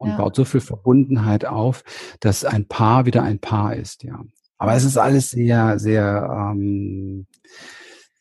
und 0.01 0.09
ja. 0.09 0.16
baut 0.16 0.34
so 0.34 0.46
viel 0.46 0.62
Verbundenheit 0.62 1.44
auf, 1.44 1.84
dass 2.20 2.44
ein 2.46 2.64
Paar 2.66 3.05
wieder 3.05 3.22
ein 3.22 3.38
Paar 3.38 3.76
ist, 3.76 4.03
ja. 4.03 4.24
Aber 4.57 4.74
es 4.74 4.84
ist 4.84 4.96
alles 4.96 5.30
sehr, 5.30 5.78
sehr, 5.78 6.53
ähm, 6.55 7.26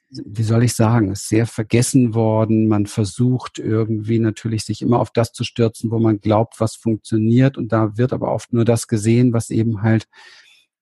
wie 0.09 0.43
soll 0.43 0.63
ich 0.63 0.73
sagen, 0.73 1.11
ist 1.11 1.27
sehr 1.27 1.45
vergessen 1.45 2.13
worden. 2.15 2.67
Man 2.67 2.85
versucht 2.85 3.59
irgendwie 3.59 4.19
natürlich 4.19 4.63
sich 4.63 4.81
immer 4.81 4.99
auf 4.99 5.11
das 5.11 5.31
zu 5.31 5.43
stürzen, 5.43 5.91
wo 5.91 5.99
man 5.99 6.19
glaubt, 6.19 6.59
was 6.59 6.75
funktioniert. 6.75 7.57
Und 7.57 7.71
da 7.71 7.97
wird 7.97 8.13
aber 8.13 8.33
oft 8.33 8.53
nur 8.53 8.65
das 8.65 8.87
gesehen, 8.87 9.33
was 9.33 9.49
eben 9.49 9.81
halt 9.81 10.07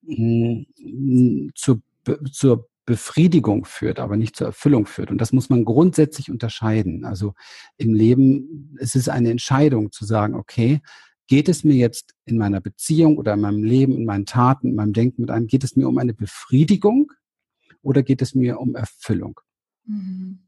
mh, 0.02 0.64
mm, 0.78 1.50
zur, 1.54 1.80
zur 2.32 2.67
Befriedigung 2.88 3.66
führt, 3.66 4.00
aber 4.00 4.16
nicht 4.16 4.34
zur 4.34 4.46
Erfüllung 4.46 4.86
führt. 4.86 5.10
Und 5.10 5.20
das 5.20 5.30
muss 5.30 5.50
man 5.50 5.66
grundsätzlich 5.66 6.30
unterscheiden. 6.30 7.04
Also 7.04 7.34
im 7.76 7.92
Leben 7.92 8.74
es 8.80 8.94
ist 8.94 9.10
eine 9.10 9.30
Entscheidung 9.30 9.92
zu 9.92 10.06
sagen, 10.06 10.34
okay, 10.34 10.80
geht 11.26 11.50
es 11.50 11.64
mir 11.64 11.74
jetzt 11.74 12.14
in 12.24 12.38
meiner 12.38 12.62
Beziehung 12.62 13.18
oder 13.18 13.34
in 13.34 13.42
meinem 13.42 13.62
Leben, 13.62 13.92
in 13.92 14.06
meinen 14.06 14.24
Taten, 14.24 14.68
in 14.68 14.74
meinem 14.74 14.94
Denken 14.94 15.20
mit 15.20 15.30
einem, 15.30 15.48
geht 15.48 15.64
es 15.64 15.76
mir 15.76 15.86
um 15.86 15.98
eine 15.98 16.14
Befriedigung 16.14 17.12
oder 17.82 18.02
geht 18.02 18.22
es 18.22 18.34
mir 18.34 18.58
um 18.58 18.74
Erfüllung? 18.74 19.38
Mhm. 19.84 20.38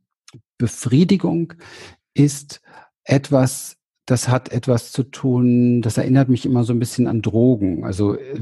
Befriedigung 0.56 1.52
ist 2.14 2.62
etwas, 3.04 3.76
das 4.06 4.28
hat 4.28 4.50
etwas 4.50 4.92
zu 4.92 5.02
tun, 5.02 5.82
das 5.82 5.98
erinnert 5.98 6.30
mich 6.30 6.46
immer 6.46 6.64
so 6.64 6.72
ein 6.72 6.78
bisschen 6.78 7.06
an 7.06 7.20
Drogen. 7.20 7.84
Also 7.84 8.14
äh, 8.14 8.40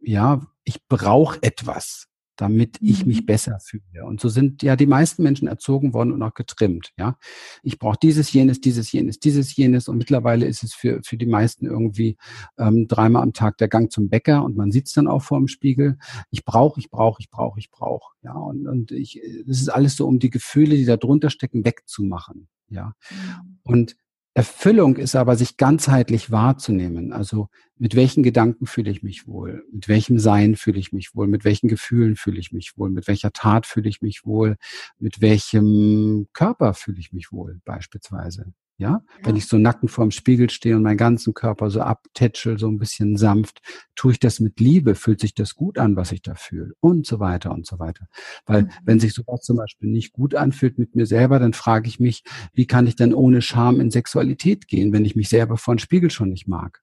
ja, 0.00 0.46
ich 0.62 0.86
brauche 0.86 1.42
etwas 1.42 2.06
damit 2.42 2.76
ich 2.80 3.06
mich 3.06 3.20
mhm. 3.20 3.26
besser 3.26 3.60
fühle. 3.60 4.04
Und 4.04 4.20
so 4.20 4.28
sind 4.28 4.64
ja 4.64 4.74
die 4.74 4.86
meisten 4.86 5.22
Menschen 5.22 5.46
erzogen 5.46 5.94
worden 5.94 6.10
und 6.10 6.20
auch 6.24 6.34
getrimmt. 6.34 6.90
Ja, 6.98 7.16
ich 7.62 7.78
brauche 7.78 7.98
dieses, 8.02 8.32
jenes, 8.32 8.60
dieses, 8.60 8.90
jenes, 8.90 9.20
dieses, 9.20 9.54
jenes. 9.54 9.86
Und 9.86 9.96
mittlerweile 9.96 10.46
ist 10.46 10.64
es 10.64 10.74
für 10.74 11.00
für 11.04 11.16
die 11.16 11.26
meisten 11.26 11.66
irgendwie 11.66 12.16
ähm, 12.58 12.88
dreimal 12.88 13.22
am 13.22 13.32
Tag 13.32 13.58
der 13.58 13.68
Gang 13.68 13.92
zum 13.92 14.08
Bäcker 14.08 14.44
und 14.44 14.56
man 14.56 14.72
sieht 14.72 14.88
es 14.88 14.92
dann 14.92 15.06
auch 15.06 15.22
vor 15.22 15.38
dem 15.38 15.46
Spiegel. 15.46 15.98
Ich 16.30 16.44
brauche, 16.44 16.80
ich 16.80 16.90
brauche, 16.90 17.22
ich 17.22 17.30
brauche, 17.30 17.60
ich 17.60 17.70
brauche. 17.70 18.12
Ja, 18.24 18.32
und 18.32 18.66
und 18.66 18.90
ich, 18.90 19.20
das 19.46 19.60
ist 19.60 19.68
alles 19.68 19.94
so, 19.94 20.08
um 20.08 20.18
die 20.18 20.30
Gefühle, 20.30 20.74
die 20.74 20.84
da 20.84 20.96
drunter 20.96 21.30
stecken, 21.30 21.64
wegzumachen. 21.64 22.48
Ja, 22.70 22.94
mhm. 23.08 23.58
und 23.62 23.96
Erfüllung 24.36 24.96
ist 24.96 25.14
aber, 25.14 25.36
sich 25.36 25.58
ganzheitlich 25.58 26.30
wahrzunehmen. 26.30 27.12
Also 27.12 27.48
mit 27.76 27.94
welchen 27.94 28.22
Gedanken 28.22 28.66
fühle 28.66 28.90
ich 28.90 29.02
mich 29.02 29.26
wohl? 29.26 29.62
Mit 29.70 29.88
welchem 29.88 30.18
Sein 30.18 30.56
fühle 30.56 30.78
ich 30.78 30.90
mich 30.92 31.14
wohl? 31.14 31.26
Mit 31.26 31.44
welchen 31.44 31.68
Gefühlen 31.68 32.16
fühle 32.16 32.38
ich 32.40 32.50
mich 32.50 32.72
wohl? 32.78 32.88
Mit 32.88 33.08
welcher 33.08 33.32
Tat 33.32 33.66
fühle 33.66 33.90
ich 33.90 34.00
mich 34.00 34.24
wohl? 34.24 34.56
Mit 34.98 35.20
welchem 35.20 36.28
Körper 36.32 36.72
fühle 36.72 36.98
ich 36.98 37.12
mich 37.12 37.30
wohl 37.30 37.60
beispielsweise? 37.66 38.52
Ja? 38.78 38.90
ja? 38.90 39.02
wenn 39.22 39.36
ich 39.36 39.46
so 39.46 39.58
nacken 39.58 39.88
vorm 39.88 40.10
Spiegel 40.10 40.50
stehe 40.50 40.76
und 40.76 40.82
meinen 40.82 40.96
ganzen 40.96 41.34
Körper 41.34 41.70
so 41.70 41.80
abtätschel, 41.80 42.58
so 42.58 42.68
ein 42.68 42.78
bisschen 42.78 43.16
sanft, 43.16 43.60
tue 43.94 44.12
ich 44.12 44.20
das 44.20 44.40
mit 44.40 44.60
Liebe, 44.60 44.94
fühlt 44.94 45.20
sich 45.20 45.34
das 45.34 45.54
gut 45.54 45.78
an, 45.78 45.96
was 45.96 46.12
ich 46.12 46.22
da 46.22 46.34
fühle 46.34 46.72
und 46.80 47.06
so 47.06 47.20
weiter 47.20 47.52
und 47.52 47.66
so 47.66 47.78
weiter. 47.78 48.06
Weil 48.46 48.62
mhm. 48.62 48.70
wenn 48.84 49.00
sich 49.00 49.14
sowas 49.14 49.42
zum 49.42 49.56
Beispiel 49.56 49.90
nicht 49.90 50.12
gut 50.12 50.34
anfühlt 50.34 50.78
mit 50.78 50.96
mir 50.96 51.06
selber, 51.06 51.38
dann 51.38 51.52
frage 51.52 51.88
ich 51.88 52.00
mich, 52.00 52.24
wie 52.52 52.66
kann 52.66 52.86
ich 52.86 52.96
dann 52.96 53.14
ohne 53.14 53.42
Scham 53.42 53.80
in 53.80 53.90
Sexualität 53.90 54.68
gehen, 54.68 54.92
wenn 54.92 55.04
ich 55.04 55.16
mich 55.16 55.28
selber 55.28 55.56
vor 55.56 55.74
dem 55.74 55.78
Spiegel 55.78 56.10
schon 56.10 56.30
nicht 56.30 56.48
mag? 56.48 56.82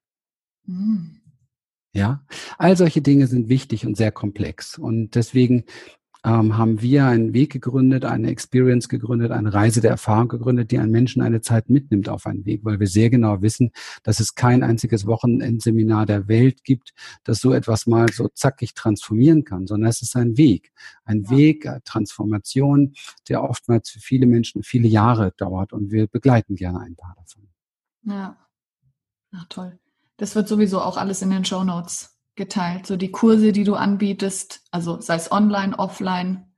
Mhm. 0.66 1.20
Ja, 1.92 2.24
all 2.56 2.76
solche 2.76 3.02
Dinge 3.02 3.26
sind 3.26 3.48
wichtig 3.48 3.84
und 3.84 3.96
sehr 3.96 4.12
komplex. 4.12 4.78
Und 4.78 5.16
deswegen 5.16 5.64
ähm, 6.24 6.58
haben 6.58 6.82
wir 6.82 7.06
einen 7.06 7.32
Weg 7.32 7.52
gegründet, 7.52 8.04
eine 8.04 8.28
Experience 8.28 8.88
gegründet, 8.88 9.30
eine 9.30 9.54
Reise 9.54 9.80
der 9.80 9.92
Erfahrung 9.92 10.28
gegründet, 10.28 10.70
die 10.70 10.78
einen 10.78 10.90
Menschen 10.90 11.22
eine 11.22 11.40
Zeit 11.40 11.70
mitnimmt 11.70 12.08
auf 12.08 12.26
einen 12.26 12.44
Weg, 12.44 12.60
weil 12.64 12.78
wir 12.78 12.86
sehr 12.86 13.10
genau 13.10 13.42
wissen, 13.42 13.70
dass 14.02 14.20
es 14.20 14.34
kein 14.34 14.62
einziges 14.62 15.06
Wochenendseminar 15.06 16.06
der 16.06 16.28
Welt 16.28 16.64
gibt, 16.64 16.92
das 17.24 17.38
so 17.38 17.52
etwas 17.52 17.86
mal 17.86 18.08
so 18.12 18.28
zackig 18.28 18.74
transformieren 18.74 19.44
kann, 19.44 19.66
sondern 19.66 19.88
es 19.88 20.02
ist 20.02 20.16
ein 20.16 20.36
Weg, 20.36 20.72
ein 21.04 21.22
ja. 21.24 21.30
Weg, 21.30 21.64
äh, 21.64 21.80
Transformation, 21.84 22.94
der 23.28 23.42
oftmals 23.42 23.90
für 23.90 24.00
viele 24.00 24.26
Menschen 24.26 24.62
viele 24.62 24.88
Jahre 24.88 25.32
dauert 25.36 25.72
und 25.72 25.90
wir 25.90 26.06
begleiten 26.06 26.54
gerne 26.54 26.80
ein 26.80 26.96
paar 26.96 27.14
davon. 27.16 27.48
Ja, 28.02 28.36
ach 29.32 29.46
toll. 29.48 29.78
Das 30.16 30.34
wird 30.34 30.48
sowieso 30.48 30.82
auch 30.82 30.98
alles 30.98 31.22
in 31.22 31.30
den 31.30 31.44
Show 31.46 31.64
Notes 31.64 32.09
geteilt. 32.36 32.86
So 32.86 32.96
die 32.96 33.10
Kurse, 33.10 33.52
die 33.52 33.64
du 33.64 33.74
anbietest, 33.74 34.62
also 34.70 35.00
sei 35.00 35.16
es 35.16 35.30
online, 35.32 35.78
offline. 35.78 36.50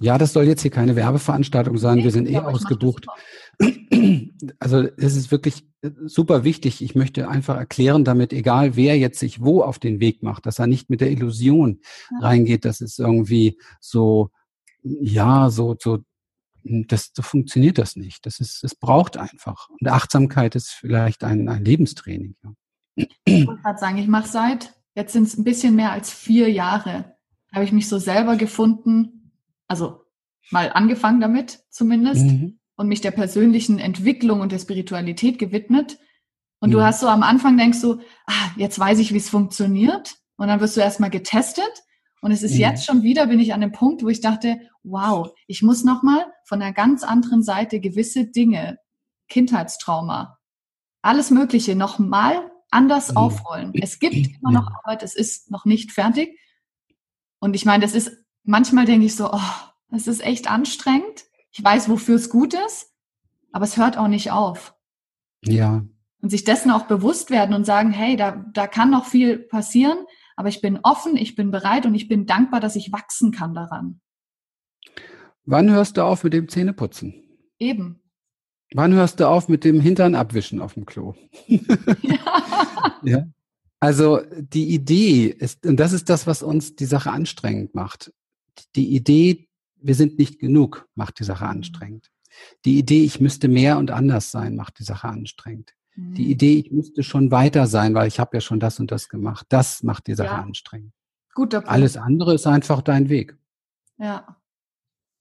Ja, 0.00 0.18
das 0.18 0.34
soll 0.34 0.44
jetzt 0.44 0.62
hier 0.62 0.70
keine 0.70 0.96
Werbeveranstaltung 0.96 1.78
sein. 1.78 2.02
Wir 2.02 2.10
sind 2.10 2.28
eh 2.28 2.38
ausgebucht. 2.38 3.06
Also 4.58 4.86
es 4.98 5.16
ist 5.16 5.30
wirklich 5.30 5.66
äh, 5.80 5.90
super 6.04 6.44
wichtig. 6.44 6.82
Ich 6.82 6.94
möchte 6.94 7.28
einfach 7.28 7.56
erklären 7.56 8.04
damit, 8.04 8.34
egal 8.34 8.76
wer 8.76 8.98
jetzt 8.98 9.18
sich 9.18 9.40
wo 9.40 9.62
auf 9.62 9.78
den 9.78 9.98
Weg 9.98 10.22
macht, 10.22 10.44
dass 10.44 10.58
er 10.58 10.66
nicht 10.66 10.90
mit 10.90 11.00
der 11.00 11.10
Illusion 11.10 11.80
ja. 12.10 12.26
reingeht, 12.26 12.66
dass 12.66 12.82
es 12.82 12.98
irgendwie 12.98 13.58
so, 13.80 14.28
ja, 14.82 15.48
so, 15.48 15.74
so, 15.80 16.00
das, 16.64 17.12
so 17.14 17.22
funktioniert 17.22 17.78
das 17.78 17.96
nicht. 17.96 18.26
Das 18.26 18.38
ist, 18.38 18.62
es 18.62 18.74
braucht 18.74 19.16
einfach. 19.16 19.70
Und 19.70 19.88
Achtsamkeit 19.88 20.54
ist 20.54 20.68
vielleicht 20.68 21.24
ein, 21.24 21.48
ein 21.48 21.64
Lebenstraining. 21.64 22.36
Ja. 22.44 22.52
Ich 22.96 23.46
wollte 23.46 23.62
gerade 23.62 23.78
sagen, 23.78 23.98
ich 23.98 24.08
mache 24.08 24.28
seit, 24.28 24.74
jetzt 24.94 25.12
sind 25.12 25.24
es 25.24 25.36
ein 25.36 25.44
bisschen 25.44 25.76
mehr 25.76 25.92
als 25.92 26.12
vier 26.12 26.50
Jahre, 26.50 27.16
habe 27.52 27.64
ich 27.64 27.72
mich 27.72 27.88
so 27.88 27.98
selber 27.98 28.36
gefunden, 28.36 29.32
also 29.68 30.02
mal 30.50 30.72
angefangen 30.72 31.20
damit 31.20 31.60
zumindest 31.70 32.24
mhm. 32.24 32.58
und 32.76 32.88
mich 32.88 33.00
der 33.00 33.10
persönlichen 33.10 33.78
Entwicklung 33.78 34.40
und 34.40 34.52
der 34.52 34.58
Spiritualität 34.58 35.38
gewidmet. 35.38 35.98
Und 36.60 36.70
mhm. 36.70 36.74
du 36.74 36.82
hast 36.82 37.00
so 37.00 37.08
am 37.08 37.22
Anfang 37.22 37.56
denkst 37.56 37.80
du, 37.80 38.00
ah, 38.26 38.50
jetzt 38.56 38.78
weiß 38.78 38.98
ich, 38.98 39.12
wie 39.12 39.18
es 39.18 39.28
funktioniert. 39.28 40.16
Und 40.36 40.48
dann 40.48 40.60
wirst 40.60 40.76
du 40.76 40.80
erstmal 40.80 41.10
getestet. 41.10 41.70
Und 42.20 42.30
es 42.32 42.42
ist 42.42 42.54
mhm. 42.54 42.60
jetzt 42.60 42.84
schon 42.84 43.02
wieder, 43.02 43.26
bin 43.26 43.40
ich 43.40 43.54
an 43.54 43.60
dem 43.60 43.72
Punkt, 43.72 44.02
wo 44.02 44.08
ich 44.08 44.20
dachte, 44.20 44.58
wow, 44.82 45.30
ich 45.46 45.62
muss 45.62 45.84
nochmal 45.84 46.26
von 46.44 46.62
einer 46.62 46.72
ganz 46.72 47.02
anderen 47.02 47.42
Seite 47.42 47.80
gewisse 47.80 48.26
Dinge, 48.26 48.78
Kindheitstrauma, 49.28 50.38
alles 51.02 51.30
Mögliche 51.30 51.76
nochmal 51.76 52.50
anders 52.76 53.16
aufrollen. 53.16 53.72
Es 53.74 53.98
gibt 53.98 54.14
immer 54.14 54.52
noch 54.52 54.70
Arbeit, 54.70 55.02
es 55.02 55.14
ist 55.16 55.50
noch 55.50 55.64
nicht 55.64 55.92
fertig. 55.92 56.38
Und 57.38 57.56
ich 57.56 57.64
meine, 57.64 57.82
das 57.82 57.94
ist, 57.94 58.12
manchmal 58.44 58.84
denke 58.84 59.06
ich 59.06 59.16
so, 59.16 59.32
oh, 59.32 59.50
das 59.90 60.06
ist 60.06 60.22
echt 60.24 60.50
anstrengend. 60.50 61.24
Ich 61.52 61.64
weiß, 61.64 61.88
wofür 61.88 62.16
es 62.16 62.28
gut 62.28 62.54
ist, 62.54 62.92
aber 63.52 63.64
es 63.64 63.76
hört 63.76 63.96
auch 63.96 64.08
nicht 64.08 64.30
auf. 64.30 64.74
Ja. 65.42 65.84
Und 66.20 66.30
sich 66.30 66.44
dessen 66.44 66.70
auch 66.70 66.86
bewusst 66.86 67.30
werden 67.30 67.54
und 67.54 67.64
sagen, 67.64 67.90
hey, 67.90 68.16
da, 68.16 68.44
da 68.52 68.66
kann 68.66 68.90
noch 68.90 69.06
viel 69.06 69.38
passieren, 69.38 69.98
aber 70.36 70.48
ich 70.48 70.60
bin 70.60 70.78
offen, 70.82 71.16
ich 71.16 71.34
bin 71.34 71.50
bereit 71.50 71.86
und 71.86 71.94
ich 71.94 72.08
bin 72.08 72.26
dankbar, 72.26 72.60
dass 72.60 72.76
ich 72.76 72.92
wachsen 72.92 73.32
kann 73.32 73.54
daran. 73.54 74.00
Wann 75.44 75.70
hörst 75.70 75.96
du 75.96 76.04
auf 76.04 76.24
mit 76.24 76.32
dem 76.32 76.48
Zähneputzen? 76.48 77.14
Eben. 77.58 78.02
Wann 78.74 78.92
hörst 78.92 79.20
du 79.20 79.28
auf 79.28 79.48
mit 79.48 79.64
dem 79.64 79.80
Hintern 79.80 80.14
abwischen 80.14 80.60
auf 80.60 80.74
dem 80.74 80.86
Klo? 80.86 81.14
Ja. 81.46 82.18
ja. 83.02 83.26
Also 83.80 84.20
die 84.38 84.74
Idee 84.74 85.26
ist, 85.26 85.66
und 85.66 85.78
das 85.78 85.92
ist 85.92 86.08
das, 86.08 86.26
was 86.26 86.42
uns 86.42 86.76
die 86.76 86.86
Sache 86.86 87.10
anstrengend 87.10 87.74
macht. 87.74 88.12
Die 88.74 88.94
Idee, 88.94 89.48
wir 89.76 89.94
sind 89.94 90.18
nicht 90.18 90.38
genug, 90.38 90.88
macht 90.94 91.20
die 91.20 91.24
Sache 91.24 91.44
mhm. 91.44 91.50
anstrengend. 91.50 92.10
Die 92.64 92.78
Idee, 92.78 93.04
ich 93.04 93.20
müsste 93.20 93.48
mehr 93.48 93.78
und 93.78 93.90
anders 93.90 94.30
sein, 94.30 94.56
macht 94.56 94.78
die 94.78 94.84
Sache 94.84 95.08
anstrengend. 95.08 95.74
Mhm. 95.94 96.14
Die 96.14 96.30
Idee, 96.30 96.58
ich 96.58 96.70
müsste 96.72 97.02
schon 97.02 97.30
weiter 97.30 97.66
sein, 97.66 97.94
weil 97.94 98.08
ich 98.08 98.18
habe 98.18 98.36
ja 98.36 98.40
schon 98.40 98.60
das 98.60 98.80
und 98.80 98.90
das 98.90 99.08
gemacht, 99.08 99.46
das 99.50 99.82
macht 99.82 100.06
die 100.06 100.14
Sache 100.14 100.34
ja. 100.34 100.42
anstrengend. 100.42 100.92
Guter 101.34 101.60
Punkt. 101.60 101.70
Alles 101.70 101.96
andere 101.96 102.34
ist 102.34 102.46
einfach 102.46 102.82
dein 102.82 103.08
Weg. 103.08 103.36
Ja. 103.98 104.36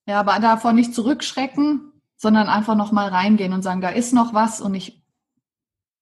Ja, 0.07 0.19
aber 0.19 0.39
davon 0.39 0.75
nicht 0.75 0.93
zurückschrecken, 0.93 1.91
sondern 2.17 2.47
einfach 2.47 2.75
noch 2.75 2.91
mal 2.91 3.09
reingehen 3.09 3.53
und 3.53 3.61
sagen, 3.61 3.81
da 3.81 3.89
ist 3.89 4.13
noch 4.13 4.33
was 4.33 4.61
und 4.61 4.73
ich, 4.73 5.01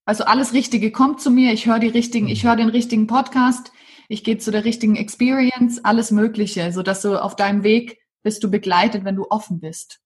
also 0.06 0.26
alles 0.26 0.54
Richtige 0.54 0.92
kommt 0.92 1.22
zu 1.22 1.32
mir, 1.32 1.54
ich 1.54 1.66
höre 1.66 1.80
die 1.80 1.88
richtigen, 1.88 2.28
ich 2.28 2.44
höre 2.44 2.56
den 2.56 2.70
richtigen 2.70 3.08
Podcast, 3.08 3.72
ich 4.10 4.24
gehe 4.24 4.38
zu 4.38 4.52
der 4.52 4.66
richtigen 4.66 4.96
Experience, 4.96 5.84
alles 5.84 6.12
Mögliche, 6.12 6.72
so 6.72 6.84
dass 6.84 7.02
du 7.02 7.22
auf 7.22 7.36
deinem 7.36 7.64
Weg 7.64 8.00
bist 8.22 8.44
du 8.44 8.50
begleitet, 8.50 9.06
wenn 9.06 9.16
du 9.16 9.28
offen 9.30 9.60
bist. 9.60 10.00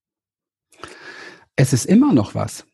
Es 1.56 1.72
ist 1.72 1.86
immer 1.86 2.12
noch 2.12 2.34
was. 2.34 2.66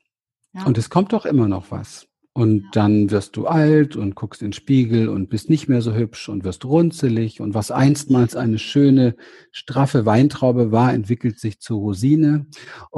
Ja. 0.52 0.64
Und 0.64 0.78
es 0.78 0.90
kommt 0.90 1.12
doch 1.12 1.26
immer 1.26 1.48
noch 1.48 1.70
was. 1.70 2.06
Und 2.36 2.64
dann 2.72 3.12
wirst 3.12 3.36
du 3.36 3.46
alt 3.46 3.94
und 3.94 4.16
guckst 4.16 4.42
in 4.42 4.48
den 4.48 4.52
Spiegel 4.54 5.08
und 5.08 5.30
bist 5.30 5.48
nicht 5.48 5.68
mehr 5.68 5.80
so 5.82 5.94
hübsch 5.94 6.28
und 6.28 6.42
wirst 6.42 6.64
runzelig. 6.64 7.40
Und 7.40 7.54
was 7.54 7.70
einstmals 7.70 8.34
eine 8.34 8.58
schöne, 8.58 9.14
straffe 9.52 10.04
Weintraube 10.04 10.72
war, 10.72 10.92
entwickelt 10.92 11.38
sich 11.38 11.60
zur 11.60 11.78
Rosine. 11.78 12.46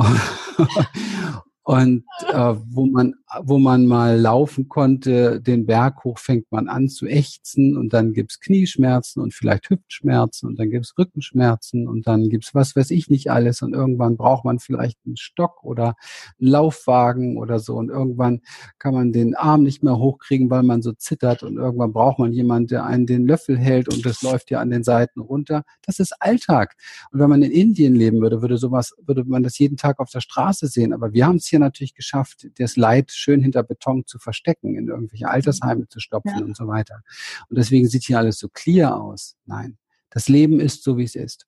Und 1.69 2.05
äh, 2.33 2.55
wo 2.69 2.87
man, 2.87 3.15
wo 3.43 3.59
man 3.59 3.87
mal 3.87 4.17
laufen 4.17 4.69
konnte, 4.69 5.41
den 5.41 5.67
Berg 5.67 6.05
hoch 6.05 6.19
fängt 6.19 6.51
man 6.53 6.69
an 6.69 6.89
zu 6.89 7.07
ächzen 7.07 7.77
und 7.77 7.93
dann 7.93 8.13
gibt's 8.13 8.39
Knieschmerzen 8.39 9.21
und 9.21 9.35
vielleicht 9.35 9.69
Hüftschmerzen 9.69 10.49
und 10.49 10.59
dann 10.61 10.71
gibt's 10.71 10.95
Rückenschmerzen 10.97 11.89
und 11.89 12.07
dann 12.07 12.29
gibt's 12.29 12.55
was 12.55 12.77
weiß 12.77 12.91
ich 12.93 13.11
nicht 13.11 13.31
alles 13.31 13.63
und 13.63 13.75
irgendwann 13.75 14.17
braucht 14.17 14.45
man 14.45 14.61
vielleicht 14.61 14.99
einen 15.05 15.17
Stock 15.17 15.65
oder 15.65 15.97
einen 16.41 16.51
Laufwagen 16.51 17.37
oder 17.37 17.59
so 17.59 17.75
und 17.75 17.89
irgendwann 17.89 18.43
kann 18.79 18.95
man 18.95 19.11
den 19.11 19.35
Arm 19.35 19.65
nicht 19.65 19.83
mehr 19.83 19.99
hochkriegen, 19.99 20.49
weil 20.49 20.63
man 20.63 20.81
so 20.81 20.93
zittert 20.93 21.43
und 21.43 21.57
irgendwann 21.57 21.93
braucht 21.93 22.21
man 22.21 22.33
jemanden, 22.33 22.69
der 22.69 22.85
einen 22.85 23.07
den 23.07 23.27
Löffel 23.27 23.59
hält 23.59 23.93
und 23.93 24.07
das 24.07 24.23
läuft 24.23 24.53
ja 24.53 24.61
an 24.61 24.71
den 24.71 24.85
Seiten 24.85 25.21
runter. 25.21 25.65
Das 25.85 25.99
ist 25.99 26.15
Alltag. 26.21 26.77
Und 27.11 27.19
wenn 27.19 27.29
man 27.29 27.43
in 27.43 27.51
Indien 27.51 27.97
leben 27.97 28.21
würde, 28.21 28.41
würde 28.41 28.57
sowas, 28.57 28.95
würde 29.05 29.25
man 29.25 29.43
das 29.43 29.59
jeden 29.59 29.77
Tag 29.77 29.99
auf 29.99 30.11
der 30.11 30.21
Straße 30.21 30.69
sehen. 30.69 30.93
Aber 30.93 31.13
wir 31.13 31.27
haben 31.27 31.37
es 31.37 31.47
hier 31.47 31.57
hier 31.57 31.61
natürlich 31.61 31.95
geschafft, 31.95 32.47
das 32.59 32.77
Leid 32.77 33.11
schön 33.17 33.41
hinter 33.41 33.63
Beton 33.63 34.05
zu 34.07 34.19
verstecken, 34.19 34.77
in 34.77 34.89
irgendwelche 34.89 35.29
Altersheime 35.29 35.89
zu 35.89 36.01
stopfen 36.01 36.39
ja. 36.39 36.45
und 36.45 36.57
so 36.57 36.67
weiter. 36.67 37.03
Und 37.49 37.59
deswegen 37.59 37.89
sieht 37.89 38.05
hier 38.05 38.19
alles 38.19 38.39
so 38.39 38.49
clear 38.49 39.01
aus. 39.01 39.37
Nein, 39.45 39.79
das 40.11 40.29
Leben 40.29 40.61
ist 40.61 40.83
so, 40.83 40.97
wie 40.99 41.05
es 41.05 41.15
ist. 41.15 41.47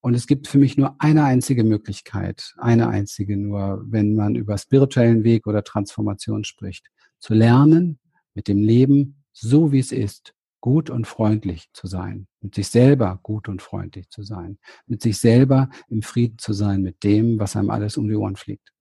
Und 0.00 0.14
es 0.14 0.26
gibt 0.26 0.48
für 0.48 0.58
mich 0.58 0.76
nur 0.76 0.96
eine 0.98 1.24
einzige 1.24 1.62
Möglichkeit, 1.62 2.54
eine 2.58 2.88
einzige 2.88 3.36
nur, 3.36 3.84
wenn 3.86 4.16
man 4.16 4.34
über 4.34 4.58
spirituellen 4.58 5.22
Weg 5.22 5.46
oder 5.46 5.62
Transformation 5.62 6.44
spricht, 6.44 6.90
zu 7.18 7.34
lernen, 7.34 8.00
mit 8.34 8.48
dem 8.48 8.58
Leben 8.58 9.22
so 9.32 9.72
wie 9.72 9.78
es 9.78 9.92
ist, 9.92 10.34
gut 10.60 10.90
und 10.90 11.06
freundlich 11.06 11.68
zu 11.72 11.86
sein, 11.86 12.26
mit 12.40 12.54
sich 12.54 12.68
selber 12.68 13.18
gut 13.22 13.48
und 13.48 13.62
freundlich 13.62 14.10
zu 14.10 14.22
sein, 14.22 14.58
mit 14.86 15.02
sich 15.02 15.18
selber 15.18 15.70
im 15.88 16.02
Frieden 16.02 16.38
zu 16.38 16.52
sein 16.52 16.82
mit 16.82 17.02
dem, 17.02 17.38
was 17.38 17.56
einem 17.56 17.70
alles 17.70 17.96
um 17.96 18.08
die 18.08 18.16
Ohren 18.16 18.36
fliegt. 18.36 18.72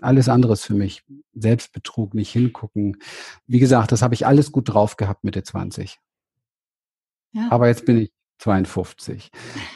Alles 0.00 0.28
anderes 0.28 0.64
für 0.64 0.74
mich. 0.74 1.02
Selbstbetrug, 1.34 2.14
nicht 2.14 2.30
hingucken. 2.30 2.98
Wie 3.46 3.58
gesagt, 3.58 3.92
das 3.92 4.02
habe 4.02 4.14
ich 4.14 4.26
alles 4.26 4.52
gut 4.52 4.68
drauf 4.68 4.96
gehabt 4.96 5.24
Mitte 5.24 5.42
20. 5.42 5.98
Ja. 7.32 7.48
Aber 7.50 7.68
jetzt 7.68 7.84
bin 7.84 7.98
ich 7.98 8.12
52 8.38 9.30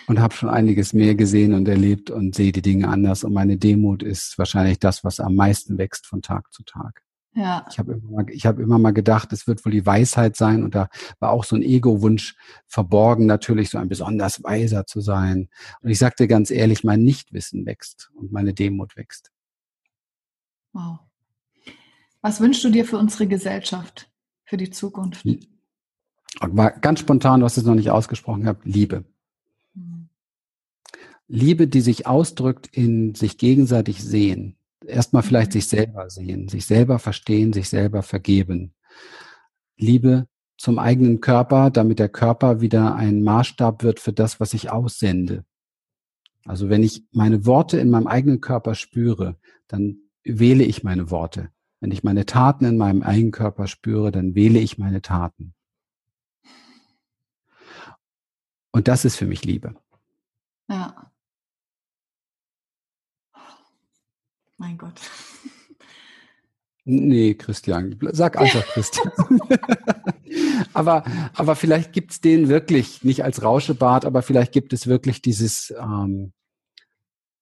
und 0.06 0.20
habe 0.20 0.34
schon 0.34 0.48
einiges 0.48 0.92
mehr 0.92 1.14
gesehen 1.14 1.54
und 1.54 1.68
erlebt 1.68 2.10
und 2.10 2.34
sehe 2.34 2.52
die 2.52 2.62
Dinge 2.62 2.88
anders. 2.88 3.24
Und 3.24 3.32
meine 3.32 3.56
Demut 3.56 4.02
ist 4.02 4.38
wahrscheinlich 4.38 4.78
das, 4.78 5.04
was 5.04 5.20
am 5.20 5.34
meisten 5.34 5.78
wächst 5.78 6.06
von 6.06 6.22
Tag 6.22 6.52
zu 6.52 6.64
Tag. 6.64 7.02
Ja. 7.34 7.64
Ich 7.70 7.78
habe 7.78 7.92
immer, 7.92 8.10
mal, 8.10 8.30
ich 8.30 8.46
hab 8.46 8.58
immer 8.58 8.78
mal 8.78 8.92
gedacht, 8.92 9.32
es 9.32 9.46
wird 9.46 9.64
wohl 9.64 9.72
die 9.72 9.86
Weisheit 9.86 10.36
sein. 10.36 10.64
Und 10.64 10.74
da 10.74 10.88
war 11.20 11.30
auch 11.30 11.44
so 11.44 11.54
ein 11.54 11.62
Ego-Wunsch 11.62 12.34
verborgen, 12.66 13.26
natürlich 13.26 13.70
so 13.70 13.78
ein 13.78 13.88
besonders 13.88 14.42
weiser 14.42 14.86
zu 14.86 15.00
sein. 15.00 15.48
Und 15.80 15.90
ich 15.90 15.98
sagte 15.98 16.26
ganz 16.26 16.50
ehrlich, 16.50 16.84
mein 16.84 17.02
Nichtwissen 17.02 17.64
wächst 17.64 18.10
und 18.14 18.32
meine 18.32 18.54
Demut 18.54 18.96
wächst. 18.96 19.30
Wow. 20.72 20.98
Was 22.20 22.40
wünschst 22.40 22.64
du 22.64 22.70
dir 22.70 22.84
für 22.84 22.98
unsere 22.98 23.26
Gesellschaft, 23.26 24.10
für 24.44 24.56
die 24.56 24.70
Zukunft? 24.70 25.24
War 26.40 26.72
ganz 26.72 27.00
spontan, 27.00 27.40
du 27.40 27.46
hast 27.46 27.56
es 27.56 27.64
noch 27.64 27.74
nicht 27.74 27.90
ausgesprochen 27.90 28.42
gehabt, 28.42 28.64
Liebe. 28.64 29.04
Mhm. 29.74 30.08
Liebe, 31.26 31.68
die 31.68 31.80
sich 31.80 32.06
ausdrückt 32.06 32.66
in 32.68 33.14
sich 33.14 33.38
gegenseitig 33.38 34.02
sehen, 34.02 34.58
Erstmal 34.86 35.22
vielleicht 35.22 35.52
sich 35.52 35.66
selber 35.66 36.08
sehen, 36.08 36.48
sich 36.48 36.64
selber 36.64 36.98
verstehen, 36.98 37.52
sich 37.52 37.68
selber 37.68 38.02
vergeben. 38.02 38.74
Liebe 39.76 40.26
zum 40.56 40.78
eigenen 40.78 41.20
Körper, 41.20 41.70
damit 41.70 41.98
der 41.98 42.08
Körper 42.08 42.60
wieder 42.60 42.94
ein 42.94 43.22
Maßstab 43.22 43.82
wird 43.82 44.00
für 44.00 44.12
das, 44.12 44.40
was 44.40 44.54
ich 44.54 44.70
aussende. 44.70 45.44
Also 46.44 46.68
wenn 46.68 46.82
ich 46.82 47.04
meine 47.12 47.44
Worte 47.44 47.78
in 47.78 47.90
meinem 47.90 48.06
eigenen 48.06 48.40
Körper 48.40 48.74
spüre, 48.74 49.36
dann 49.66 49.98
wähle 50.28 50.64
ich 50.64 50.82
meine 50.84 51.10
Worte. 51.10 51.50
Wenn 51.80 51.90
ich 51.90 52.02
meine 52.02 52.26
Taten 52.26 52.64
in 52.64 52.76
meinem 52.76 53.02
eigenen 53.02 53.30
Körper 53.30 53.66
spüre, 53.66 54.10
dann 54.10 54.34
wähle 54.34 54.58
ich 54.58 54.78
meine 54.78 55.00
Taten. 55.00 55.54
Und 58.70 58.88
das 58.88 59.04
ist 59.04 59.16
für 59.16 59.26
mich 59.26 59.44
Liebe. 59.44 59.74
Ja. 60.68 61.10
Mein 64.56 64.76
Gott. 64.76 65.00
Nee, 66.84 67.34
Christian, 67.34 67.98
sag 68.12 68.36
einfach 68.40 68.64
Christian. 68.66 69.12
aber, 70.72 71.04
aber 71.34 71.54
vielleicht 71.54 71.92
gibt's 71.92 72.20
den 72.20 72.48
wirklich, 72.48 73.04
nicht 73.04 73.24
als 73.24 73.42
Rauschebart, 73.42 74.04
aber 74.04 74.22
vielleicht 74.22 74.52
gibt 74.52 74.72
es 74.72 74.86
wirklich 74.86 75.22
dieses, 75.22 75.70
ähm, 75.78 76.32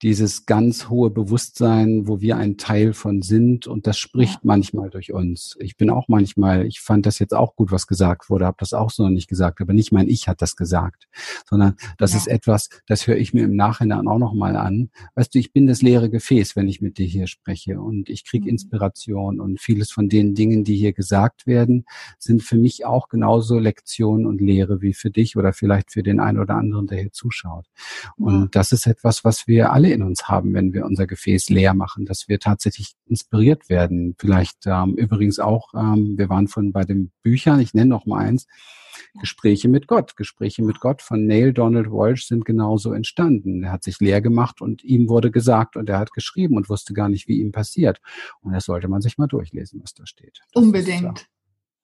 dieses 0.03 0.45
ganz 0.45 0.89
hohe 0.91 1.11
Bewusstsein, 1.11 2.07
wo 2.07 2.21
wir 2.21 2.37
ein 2.37 2.59
Teil 2.59 2.93
von 2.93 3.23
sind 3.23 3.67
und 3.67 3.87
das 3.87 3.99
spricht 3.99 4.35
ja. 4.35 4.41
manchmal 4.43 4.91
durch 4.91 5.13
uns. 5.13 5.57
Ich 5.59 5.77
bin 5.77 5.89
auch 5.89 6.09
manchmal, 6.09 6.67
ich 6.67 6.81
fand 6.81 7.07
das 7.07 7.19
jetzt 7.19 7.35
auch 7.35 7.57
gut, 7.57 7.73
was 7.73 7.87
gesagt 7.87 8.29
wurde, 8.29 8.45
habe 8.45 8.59
das 8.61 8.75
auch 8.75 8.91
so 8.91 9.05
noch 9.05 9.11
nicht 9.11 9.29
gesagt, 9.29 9.61
aber 9.61 9.73
nicht 9.73 9.93
mein 9.93 10.09
Ich 10.09 10.29
hat 10.29 10.43
das 10.43 10.57
gesagt, 10.57 11.09
sondern 11.49 11.77
das 11.97 12.13
ja. 12.13 12.19
ist 12.19 12.29
etwas, 12.29 12.69
das 12.87 13.07
höre 13.07 13.17
ich 13.17 13.33
mir 13.33 13.45
im 13.45 13.57
Nachhinein 13.57 14.07
auch 14.07 14.19
noch 14.19 14.35
mal 14.35 14.57
an. 14.57 14.91
Weißt 15.15 15.35
du, 15.35 15.39
ich 15.39 15.53
bin 15.53 15.67
das 15.67 15.81
leere 15.81 16.11
Gefäß, 16.11 16.57
wenn 16.57 16.69
ich 16.69 16.83
mit 16.83 16.99
dir 16.99 17.07
hier 17.07 17.27
spreche 17.27 17.81
und 17.81 18.11
ich 18.11 18.25
kriege 18.25 18.45
mhm. 18.45 18.51
Inspiration 18.51 19.41
und 19.41 19.61
vieles 19.61 19.91
von 19.91 20.09
den 20.09 20.35
Dingen, 20.35 20.65
die 20.65 20.77
hier 20.77 20.93
gesagt 20.93 21.47
werden, 21.47 21.87
sind 22.19 22.43
für 22.43 22.57
mich 22.57 22.85
auch 22.85 23.09
genauso 23.09 23.59
Lektionen 23.59 24.27
und 24.27 24.41
Lehre 24.41 24.83
wie 24.83 24.93
für 24.93 25.11
dich 25.11 25.37
oder 25.37 25.53
vielleicht 25.53 25.93
für 25.93 26.03
den 26.03 26.21
einen 26.21 26.39
oder 26.39 26.57
anderen, 26.57 26.87
der 26.87 26.99
hier 26.99 27.13
zuschaut. 27.13 27.67
Und 28.17 28.41
ja. 28.41 28.49
das 28.51 28.73
ist 28.73 28.87
etwas, 28.87 29.25
was 29.25 29.47
wir 29.47 29.73
alle 29.73 29.86
alle 29.87 29.95
in 29.95 30.03
uns 30.03 30.29
haben, 30.29 30.55
wenn 30.55 30.73
wir 30.73 30.85
unser 30.85 31.07
Gefäß 31.07 31.49
leer 31.51 31.75
machen, 31.75 32.07
dass 32.07 32.29
wir 32.29 32.39
tatsächlich 32.39 32.95
inspiriert 33.07 33.69
werden. 33.69 34.15
Vielleicht 34.19 34.67
ähm, 34.67 34.95
übrigens 34.95 35.39
auch, 35.39 35.73
ähm, 35.75 36.15
wir 36.17 36.29
waren 36.29 36.49
von 36.49 36.73
bei 36.73 36.85
den 36.85 37.13
Büchern, 37.23 37.61
ich 37.61 37.75
nenne 37.75 37.91
noch 37.91 38.07
mal 38.07 38.19
eins, 38.19 38.47
Gespräche 39.21 39.69
mit 39.69 39.87
Gott. 39.87 40.17
Gespräche 40.17 40.63
mit 40.63 40.81
Gott 40.81 41.03
von 41.03 41.27
Neil 41.27 41.53
Donald 41.53 41.91
Walsh 41.91 42.27
sind 42.27 42.45
genauso 42.45 42.93
entstanden. 42.93 43.63
Er 43.63 43.73
hat 43.73 43.85
sich 43.85 44.01
leer 44.01 44.21
gemacht 44.21 44.61
und 44.61 44.83
ihm 44.83 45.09
wurde 45.09 45.31
gesagt 45.31 45.77
und 45.77 45.89
er 45.89 45.99
hat 45.99 46.13
geschrieben 46.13 46.57
und 46.57 46.69
wusste 46.69 46.93
gar 46.93 47.09
nicht, 47.09 47.29
wie 47.29 47.41
ihm 47.41 47.53
passiert. 47.53 48.01
Und 48.41 48.53
das 48.53 48.65
sollte 48.65 48.89
man 48.89 49.03
sich 49.03 49.19
mal 49.19 49.27
durchlesen, 49.27 49.81
was 49.83 49.95
da 49.95 50.07
steht. 50.07 50.41
Das 50.53 50.63
Unbedingt. 50.63 51.21
Ist, 51.21 51.29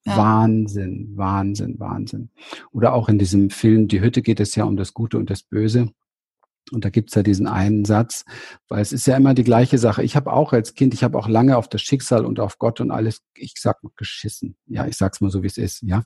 ja. 0.04 0.16
Wahnsinn, 0.16 1.12
Wahnsinn, 1.14 1.78
Wahnsinn. 1.78 2.30
Oder 2.72 2.92
auch 2.92 3.08
in 3.08 3.18
diesem 3.18 3.50
Film 3.50 3.86
Die 3.86 4.00
Hütte 4.00 4.20
geht 4.20 4.40
es 4.40 4.54
ja 4.56 4.64
um 4.64 4.76
das 4.76 4.94
Gute 4.94 5.16
und 5.16 5.30
das 5.30 5.42
Böse. 5.42 5.92
Und 6.70 6.84
da 6.84 6.90
gibt's 6.90 7.14
ja 7.14 7.22
diesen 7.22 7.46
einen 7.46 7.84
Satz, 7.84 8.24
weil 8.68 8.80
es 8.80 8.92
ist 8.92 9.06
ja 9.06 9.16
immer 9.16 9.34
die 9.34 9.44
gleiche 9.44 9.78
Sache. 9.78 10.02
Ich 10.02 10.16
habe 10.16 10.32
auch 10.32 10.52
als 10.52 10.74
Kind, 10.74 10.94
ich 10.94 11.02
habe 11.02 11.18
auch 11.18 11.28
lange 11.28 11.56
auf 11.56 11.68
das 11.68 11.82
Schicksal 11.82 12.24
und 12.24 12.40
auf 12.40 12.58
Gott 12.58 12.80
und 12.80 12.90
alles, 12.90 13.20
ich 13.34 13.54
sag 13.58 13.82
mal 13.82 13.90
geschissen. 13.96 14.56
Ja, 14.66 14.86
ich 14.86 14.96
sag's 14.96 15.20
mal 15.20 15.30
so, 15.30 15.42
wie 15.42 15.48
es 15.48 15.58
ist, 15.58 15.82
ja. 15.82 16.02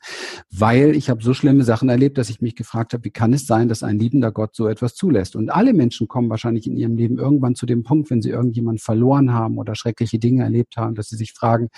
Weil 0.51 0.97
ich 0.97 1.11
habe 1.11 1.23
so 1.23 1.35
schlimme 1.35 1.63
Sachen 1.63 1.89
erlebt, 1.89 2.19
dass 2.19 2.31
ich 2.31 2.41
mich 2.41 2.57
gefragt 2.57 2.95
habe, 2.95 3.05
wie 3.05 3.11
kann 3.11 3.33
es 3.33 3.47
sein, 3.47 3.69
dass 3.69 3.83
ein 3.83 3.99
liebender 3.99 4.33
Gott 4.33 4.57
so 4.57 4.67
etwas 4.67 4.95
zulässt? 4.95 5.37
Und 5.37 5.51
alle 5.51 5.75
Menschen 5.75 6.09
kommen 6.09 6.31
wahrscheinlich 6.31 6.67
in 6.67 6.77
ihrem 6.77 6.97
Leben 6.97 7.19
irgendwann 7.19 7.55
zu 7.55 7.67
dem 7.67 7.83
Punkt, 7.83 8.11
wenn 8.11 8.23
sie 8.23 8.31
irgendjemanden 8.31 8.81
verloren 8.81 9.33
haben 9.33 9.59
oder 9.59 9.75
schreckliche 9.75 10.19
Dinge 10.19 10.43
erlebt 10.43 10.77
haben, 10.77 10.95
dass 10.95 11.09
sie 11.09 11.17
sich 11.17 11.33
fragen, 11.33 11.69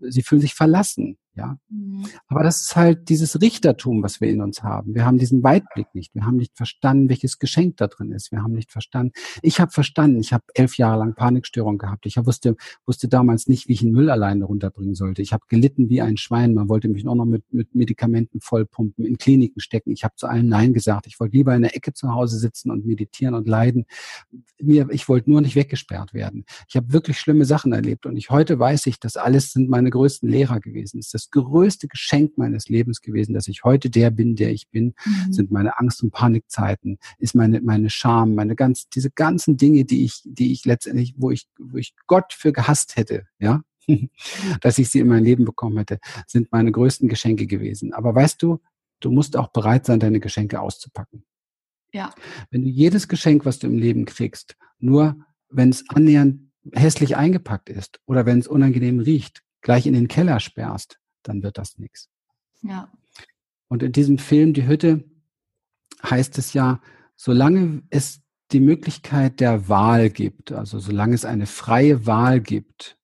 sie 0.00 0.22
fühlen 0.22 0.40
sich 0.40 0.54
verlassen. 0.54 1.18
Ja. 1.36 1.58
Mhm. 1.68 2.04
Aber 2.28 2.44
das 2.44 2.62
ist 2.62 2.76
halt 2.76 3.08
dieses 3.08 3.40
Richtertum, 3.40 4.02
was 4.02 4.20
wir 4.20 4.28
in 4.28 4.40
uns 4.40 4.62
haben. 4.62 4.94
Wir 4.94 5.04
haben 5.04 5.18
diesen 5.18 5.42
Weitblick 5.42 5.88
nicht. 5.92 6.14
Wir 6.14 6.24
haben 6.24 6.36
nicht 6.36 6.56
verstanden, 6.56 7.08
welches 7.08 7.38
Geschenk 7.38 7.76
da 7.78 7.88
drin 7.88 8.12
ist. 8.12 8.30
Wir 8.30 8.42
haben 8.42 8.52
nicht 8.52 8.70
verstanden. 8.70 9.12
Ich 9.42 9.58
habe 9.58 9.72
verstanden, 9.72 10.20
ich 10.20 10.32
habe 10.32 10.44
elf 10.54 10.78
Jahre 10.78 10.98
lang 10.98 11.14
Panikstörung 11.14 11.78
gehabt. 11.78 12.06
Ich 12.06 12.16
wusste, 12.24 12.56
wusste 12.86 13.08
damals 13.08 13.48
nicht, 13.48 13.68
wie 13.68 13.72
ich 13.72 13.82
einen 13.82 13.92
Müll 13.92 14.10
alleine 14.10 14.44
runterbringen 14.44 14.94
sollte. 14.94 15.22
Ich 15.22 15.32
habe 15.32 15.44
gelitten 15.48 15.88
wie 15.88 16.00
ein 16.02 16.16
Schwein. 16.16 16.54
Man 16.54 16.68
wollte 16.68 16.88
mich 16.88 17.06
auch 17.06 17.16
noch 17.16 17.24
mit, 17.24 17.52
mit 17.52 17.74
Medikamenten 17.74 18.40
vollpumpen, 18.40 19.04
in 19.04 19.18
Kliniken 19.18 19.60
stecken. 19.60 19.90
Ich 19.90 20.04
habe 20.04 20.14
zu 20.16 20.28
allen 20.28 20.48
Nein 20.48 20.72
gesagt. 20.72 21.08
Ich 21.08 21.18
wollte 21.18 21.36
lieber 21.36 21.54
in 21.54 21.62
der 21.62 21.74
Ecke 21.74 21.94
zu 21.94 22.14
Hause 22.14 22.38
sitzen 22.38 22.70
und 22.70 22.86
meditieren 22.86 23.34
und 23.34 23.48
leiden. 23.48 23.86
Mir, 24.60 24.88
ich 24.90 25.08
wollte 25.08 25.30
nur 25.30 25.40
nicht 25.40 25.56
weggesperrt 25.56 26.14
werden. 26.14 26.44
Ich 26.68 26.76
habe 26.76 26.92
wirklich 26.92 27.18
schlimme 27.18 27.44
Sachen 27.44 27.72
erlebt. 27.72 28.06
Und 28.06 28.16
ich 28.16 28.30
heute 28.30 28.58
weiß 28.58 28.86
ich, 28.86 29.00
das 29.00 29.16
alles 29.16 29.52
sind 29.52 29.68
meine 29.68 29.90
größten 29.90 30.28
Lehrer 30.28 30.60
gewesen. 30.60 31.00
Das 31.12 31.23
das 31.24 31.30
größte 31.30 31.88
Geschenk 31.88 32.36
meines 32.36 32.68
Lebens 32.68 33.00
gewesen, 33.00 33.34
dass 33.34 33.48
ich 33.48 33.64
heute 33.64 33.90
der 33.90 34.10
bin, 34.10 34.36
der 34.36 34.52
ich 34.52 34.68
bin, 34.70 34.94
mhm. 35.04 35.32
sind 35.32 35.50
meine 35.50 35.78
Angst- 35.78 36.02
und 36.02 36.10
Panikzeiten, 36.10 36.98
ist 37.18 37.34
meine, 37.34 37.60
meine 37.60 37.90
Scham, 37.90 38.34
meine 38.34 38.56
ganz, 38.56 38.88
diese 38.88 39.10
ganzen 39.10 39.56
Dinge, 39.56 39.84
die 39.84 40.04
ich, 40.04 40.22
die 40.24 40.52
ich 40.52 40.64
letztendlich, 40.64 41.14
wo 41.16 41.30
ich, 41.30 41.48
wo 41.58 41.76
ich 41.76 41.94
Gott 42.06 42.32
für 42.32 42.52
gehasst 42.52 42.96
hätte, 42.96 43.26
ja, 43.38 43.62
dass 44.60 44.78
ich 44.78 44.90
sie 44.90 45.00
in 45.00 45.08
mein 45.08 45.24
Leben 45.24 45.44
bekommen 45.44 45.78
hätte, 45.78 45.98
sind 46.26 46.52
meine 46.52 46.72
größten 46.72 47.08
Geschenke 47.08 47.46
gewesen. 47.46 47.92
Aber 47.92 48.14
weißt 48.14 48.42
du, 48.42 48.60
du 49.00 49.10
musst 49.10 49.36
auch 49.36 49.48
bereit 49.48 49.86
sein, 49.86 50.00
deine 50.00 50.20
Geschenke 50.20 50.60
auszupacken. 50.60 51.24
Ja. 51.92 52.12
Wenn 52.50 52.62
du 52.62 52.68
jedes 52.68 53.08
Geschenk, 53.08 53.44
was 53.44 53.58
du 53.60 53.68
im 53.68 53.78
Leben 53.78 54.04
kriegst, 54.04 54.56
nur 54.78 55.16
wenn 55.48 55.70
es 55.70 55.88
annähernd 55.88 56.40
hässlich 56.72 57.16
eingepackt 57.16 57.68
ist 57.68 58.00
oder 58.06 58.26
wenn 58.26 58.38
es 58.40 58.48
unangenehm 58.48 58.98
riecht, 58.98 59.44
gleich 59.60 59.86
in 59.86 59.94
den 59.94 60.08
Keller 60.08 60.40
sperrst, 60.40 60.98
dann 61.28 61.42
wird 61.42 61.58
das 61.58 61.78
nichts. 61.78 62.08
Ja. 62.62 62.90
Und 63.68 63.82
in 63.82 63.92
diesem 63.92 64.18
Film 64.18 64.54
Die 64.54 64.66
Hütte 64.66 65.04
heißt 66.02 66.38
es 66.38 66.52
ja, 66.52 66.80
solange 67.16 67.82
es 67.90 68.22
die 68.52 68.60
Möglichkeit 68.60 69.40
der 69.40 69.68
Wahl 69.68 70.10
gibt, 70.10 70.52
also 70.52 70.78
solange 70.78 71.14
es 71.14 71.24
eine 71.24 71.46
freie 71.46 72.06
Wahl 72.06 72.40
gibt, 72.40 72.98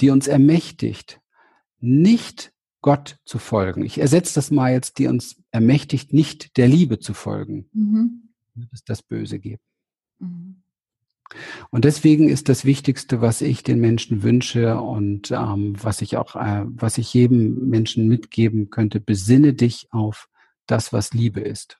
die 0.00 0.10
uns 0.10 0.28
ermächtigt, 0.28 1.20
nicht 1.80 2.52
Gott 2.82 3.18
zu 3.24 3.38
folgen. 3.38 3.84
Ich 3.84 3.98
ersetze 3.98 4.34
das 4.34 4.50
mal 4.50 4.72
jetzt, 4.72 4.98
die 4.98 5.08
uns 5.08 5.42
ermächtigt, 5.50 6.12
nicht 6.12 6.56
der 6.56 6.68
Liebe 6.68 7.00
zu 7.00 7.14
folgen, 7.14 7.68
mhm. 7.72 8.28
wird 8.54 8.72
es 8.72 8.84
das 8.84 9.02
Böse 9.02 9.38
geben. 9.38 9.62
Mhm. 10.18 10.45
Und 11.70 11.84
deswegen 11.84 12.28
ist 12.28 12.48
das 12.48 12.64
Wichtigste, 12.64 13.20
was 13.20 13.40
ich 13.40 13.62
den 13.62 13.80
Menschen 13.80 14.22
wünsche 14.22 14.80
und 14.80 15.30
ähm, 15.30 15.74
was 15.82 16.00
ich 16.02 16.16
auch, 16.16 16.36
äh, 16.36 16.64
was 16.66 16.98
ich 16.98 17.12
jedem 17.12 17.68
Menschen 17.68 18.08
mitgeben 18.08 18.70
könnte, 18.70 19.00
besinne 19.00 19.52
dich 19.52 19.88
auf 19.90 20.28
das, 20.66 20.92
was 20.92 21.12
Liebe 21.12 21.40
ist. 21.40 21.78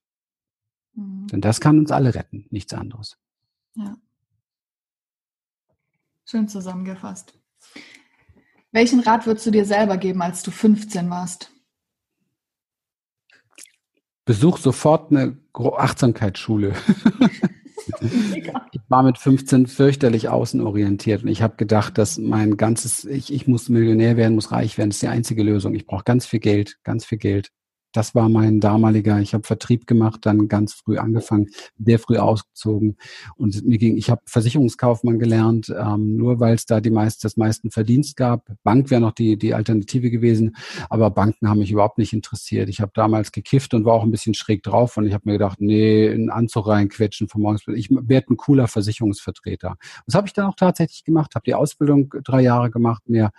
Mhm. 0.95 1.29
Denn 1.29 1.41
das 1.41 1.61
kann 1.61 1.79
uns 1.79 1.91
alle 1.91 2.15
retten, 2.15 2.47
nichts 2.51 2.75
anderes. 2.75 3.17
Ja. 3.75 3.97
Schön 6.25 6.49
zusammengefasst. 6.49 7.39
Welchen 8.73 9.01
Rat 9.01 9.27
würdest 9.27 9.47
du 9.47 9.51
dir 9.53 9.65
selber 9.65 9.97
geben, 9.97 10.23
als 10.23 10.43
du 10.43 10.51
15 10.51 11.09
warst? 11.09 11.53
Besuch 14.25 14.59
sofort 14.59 15.13
eine 15.13 15.39
Achtsamkeitsschule. 15.55 16.75
ich 18.73 18.81
war 18.89 19.03
mit 19.03 19.19
15 19.19 19.67
fürchterlich 19.67 20.29
außenorientiert 20.29 21.23
und 21.23 21.29
ich 21.29 21.43
habe 21.43 21.57
gedacht, 21.57 21.99
dass 21.99 22.19
mein 22.19 22.57
ganzes, 22.57 23.05
ich, 23.05 23.33
ich 23.33 23.47
muss 23.47 23.69
Millionär 23.69 24.17
werden, 24.17 24.35
muss 24.35 24.53
reich 24.53 24.79
werden, 24.79 24.91
das 24.91 24.97
ist 24.97 25.03
die 25.03 25.09
einzige 25.09 25.43
Lösung. 25.43 25.75
Ich 25.75 25.87
brauche 25.87 26.05
ganz 26.05 26.27
viel 26.27 26.41
Geld, 26.41 26.79
ganz 26.83 27.05
viel 27.05 27.19
Geld 27.19 27.51
das 27.93 28.15
war 28.15 28.29
mein 28.29 28.61
damaliger, 28.61 29.21
ich 29.21 29.35
habe 29.35 29.47
Vertrieb 29.47 29.87
gemacht, 29.87 30.21
dann 30.27 30.49
ganz 30.49 30.75
früh 30.75 30.99
angefangen, 30.99 31.49
sehr 31.79 31.99
früh 31.99 32.19
ausgezogen 32.19 32.97
und 33.37 33.65
mir 33.65 33.79
ging, 33.79 33.97
ich 33.97 34.11
habe 34.11 34.23
Versicherungskaufmann 34.27 35.19
gelernt, 35.19 35.75
ähm, 35.77 36.17
nur 36.17 36.41
weil 36.41 36.55
es 36.55 36.67
da 36.67 36.81
die 36.81 36.91
meist, 36.91 37.25
das 37.25 37.37
meisten 37.37 37.71
Verdienst 37.71 38.17
gab. 38.17 38.51
Bank 38.63 38.91
wäre 38.91 39.01
noch 39.01 39.13
die, 39.13 39.39
die 39.39 39.55
Alternative 39.55 40.11
gewesen, 40.11 40.57
aber 40.91 41.11
Banken 41.11 41.49
haben 41.49 41.61
mich 41.61 41.73
überhaupt 41.73 41.99
nicht 41.99 42.13
interessiert. 42.13 42.69
Ich 42.69 42.81
habe 42.81 42.93
damals 42.95 43.33
gekifft 43.33 43.75
und 43.75 43.85
war 43.85 43.95
auch 43.95 44.03
ein 44.03 44.11
bisschen 44.11 44.35
schräg 44.35 44.63
drauf 44.63 44.97
und 44.97 45.07
ich 45.07 45.15
habe 45.15 45.23
mir 45.27 45.33
gedacht, 45.33 45.61
nee, 45.61 46.09
einen 46.09 46.31
Anzug 46.31 46.69
reinquetschen 46.69 47.29
von 47.29 47.43
morgens 47.43 47.67
ich 47.69 47.89
werde 47.91 48.33
ein 48.33 48.37
cooler 48.37 48.69
Versicherungsvertreter. 48.69 49.77
Das 50.07 50.15
habe 50.15 50.27
ich 50.27 50.33
dann 50.33 50.47
auch 50.47 50.57
tatsächlich 50.57 51.05
gemacht, 51.05 51.35
habe 51.35 51.45
die 51.45 51.55
Ausbildung 51.55 52.13
drei 52.25 52.43
Jahre 52.43 52.71
gemacht, 52.71 53.03
mir 53.09 53.31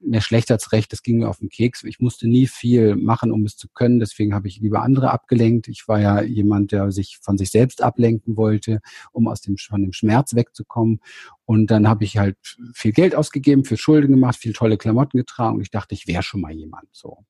mehr 0.00 0.20
schlecht 0.20 0.50
als 0.50 0.72
recht, 0.72 0.92
das 0.92 1.02
ging 1.02 1.18
mir 1.18 1.28
auf 1.28 1.38
den 1.38 1.48
Keks. 1.48 1.82
Ich 1.84 2.00
musste 2.00 2.28
nie 2.28 2.46
viel 2.46 2.96
machen, 2.96 3.32
um 3.32 3.44
es 3.44 3.56
zu 3.56 3.68
können. 3.68 3.98
Deswegen 3.98 4.34
habe 4.34 4.46
ich 4.48 4.58
lieber 4.60 4.82
andere 4.82 5.10
abgelenkt. 5.10 5.68
Ich 5.68 5.88
war 5.88 6.00
ja 6.00 6.22
jemand, 6.22 6.72
der 6.72 6.92
sich 6.92 7.18
von 7.22 7.38
sich 7.38 7.50
selbst 7.50 7.82
ablenken 7.82 8.36
wollte, 8.36 8.80
um 9.12 9.26
aus 9.26 9.40
dem, 9.40 9.56
von 9.56 9.82
dem 9.82 9.92
Schmerz 9.92 10.34
wegzukommen. 10.34 11.00
Und 11.44 11.70
dann 11.70 11.88
habe 11.88 12.04
ich 12.04 12.18
halt 12.18 12.36
viel 12.74 12.92
Geld 12.92 13.14
ausgegeben, 13.14 13.64
für 13.64 13.76
Schulden 13.76 14.10
gemacht, 14.12 14.36
viel 14.36 14.52
tolle 14.52 14.76
Klamotten 14.76 15.18
getragen. 15.18 15.56
Und 15.56 15.62
ich 15.62 15.70
dachte, 15.70 15.94
ich 15.94 16.06
wäre 16.06 16.22
schon 16.22 16.40
mal 16.40 16.52
jemand. 16.52 16.88
So. 16.92 17.24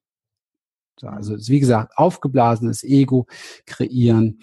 so 1.00 1.06
also 1.06 1.36
wie 1.36 1.60
gesagt, 1.60 1.92
aufgeblasenes 1.96 2.82
Ego 2.82 3.26
kreieren 3.66 4.40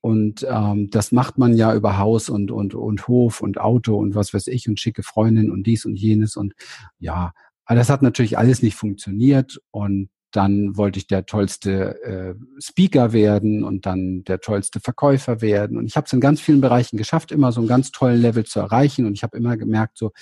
Und 0.00 0.46
ähm, 0.48 0.88
das 0.90 1.10
macht 1.10 1.36
man 1.36 1.56
ja 1.56 1.74
über 1.74 1.98
Haus 1.98 2.28
und, 2.28 2.52
und, 2.52 2.74
und 2.74 3.08
Hof 3.08 3.40
und 3.40 3.58
Auto 3.58 3.96
und 3.96 4.14
was 4.14 4.32
weiß 4.32 4.46
ich 4.46 4.68
und 4.68 4.78
schicke 4.78 5.02
Freundin 5.02 5.50
und 5.50 5.66
dies 5.66 5.84
und 5.84 5.96
jenes. 5.96 6.36
Und 6.36 6.54
ja, 6.98 7.32
aber 7.66 7.78
das 7.78 7.90
hat 7.90 8.02
natürlich 8.02 8.38
alles 8.38 8.62
nicht 8.62 8.76
funktioniert. 8.76 9.60
Und 9.70 10.08
dann 10.32 10.76
wollte 10.76 10.98
ich 10.98 11.06
der 11.06 11.26
tollste 11.26 12.02
äh, 12.02 12.34
Speaker 12.60 13.12
werden 13.12 13.64
und 13.64 13.86
dann 13.86 14.24
der 14.24 14.40
tollste 14.40 14.80
Verkäufer 14.80 15.40
werden. 15.40 15.76
Und 15.76 15.86
ich 15.86 15.96
habe 15.96 16.06
es 16.06 16.12
in 16.12 16.20
ganz 16.20 16.40
vielen 16.40 16.60
Bereichen 16.60 16.96
geschafft, 16.96 17.32
immer 17.32 17.52
so 17.52 17.60
einen 17.60 17.68
ganz 17.68 17.90
tollen 17.90 18.20
Level 18.20 18.44
zu 18.44 18.60
erreichen. 18.60 19.06
Und 19.06 19.14
ich 19.14 19.22
habe 19.22 19.36
immer 19.36 19.56
gemerkt, 19.56 19.98
so 19.98 20.12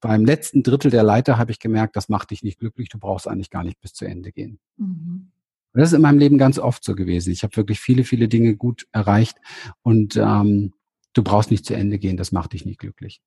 beim 0.00 0.24
letzten 0.24 0.62
Drittel 0.62 0.90
der 0.90 1.02
Leiter 1.02 1.38
habe 1.38 1.50
ich 1.50 1.58
gemerkt, 1.58 1.96
das 1.96 2.08
macht 2.08 2.30
dich 2.30 2.42
nicht 2.42 2.58
glücklich, 2.58 2.88
du 2.88 2.98
brauchst 2.98 3.28
eigentlich 3.28 3.50
gar 3.50 3.64
nicht 3.64 3.80
bis 3.80 3.92
zu 3.92 4.04
Ende 4.04 4.32
gehen. 4.32 4.58
Mhm. 4.76 5.30
Und 5.72 5.80
das 5.80 5.90
ist 5.90 5.96
in 5.96 6.02
meinem 6.02 6.18
Leben 6.18 6.38
ganz 6.38 6.58
oft 6.58 6.84
so 6.84 6.94
gewesen. 6.94 7.32
Ich 7.32 7.42
habe 7.42 7.56
wirklich 7.56 7.80
viele, 7.80 8.04
viele 8.04 8.28
Dinge 8.28 8.56
gut 8.56 8.86
erreicht 8.92 9.36
und 9.82 10.16
ähm, 10.16 10.72
du 11.12 11.22
brauchst 11.24 11.50
nicht 11.50 11.66
zu 11.66 11.74
Ende 11.74 11.98
gehen, 11.98 12.16
das 12.16 12.30
macht 12.30 12.52
dich 12.52 12.64
nicht 12.64 12.78
glücklich. 12.78 13.20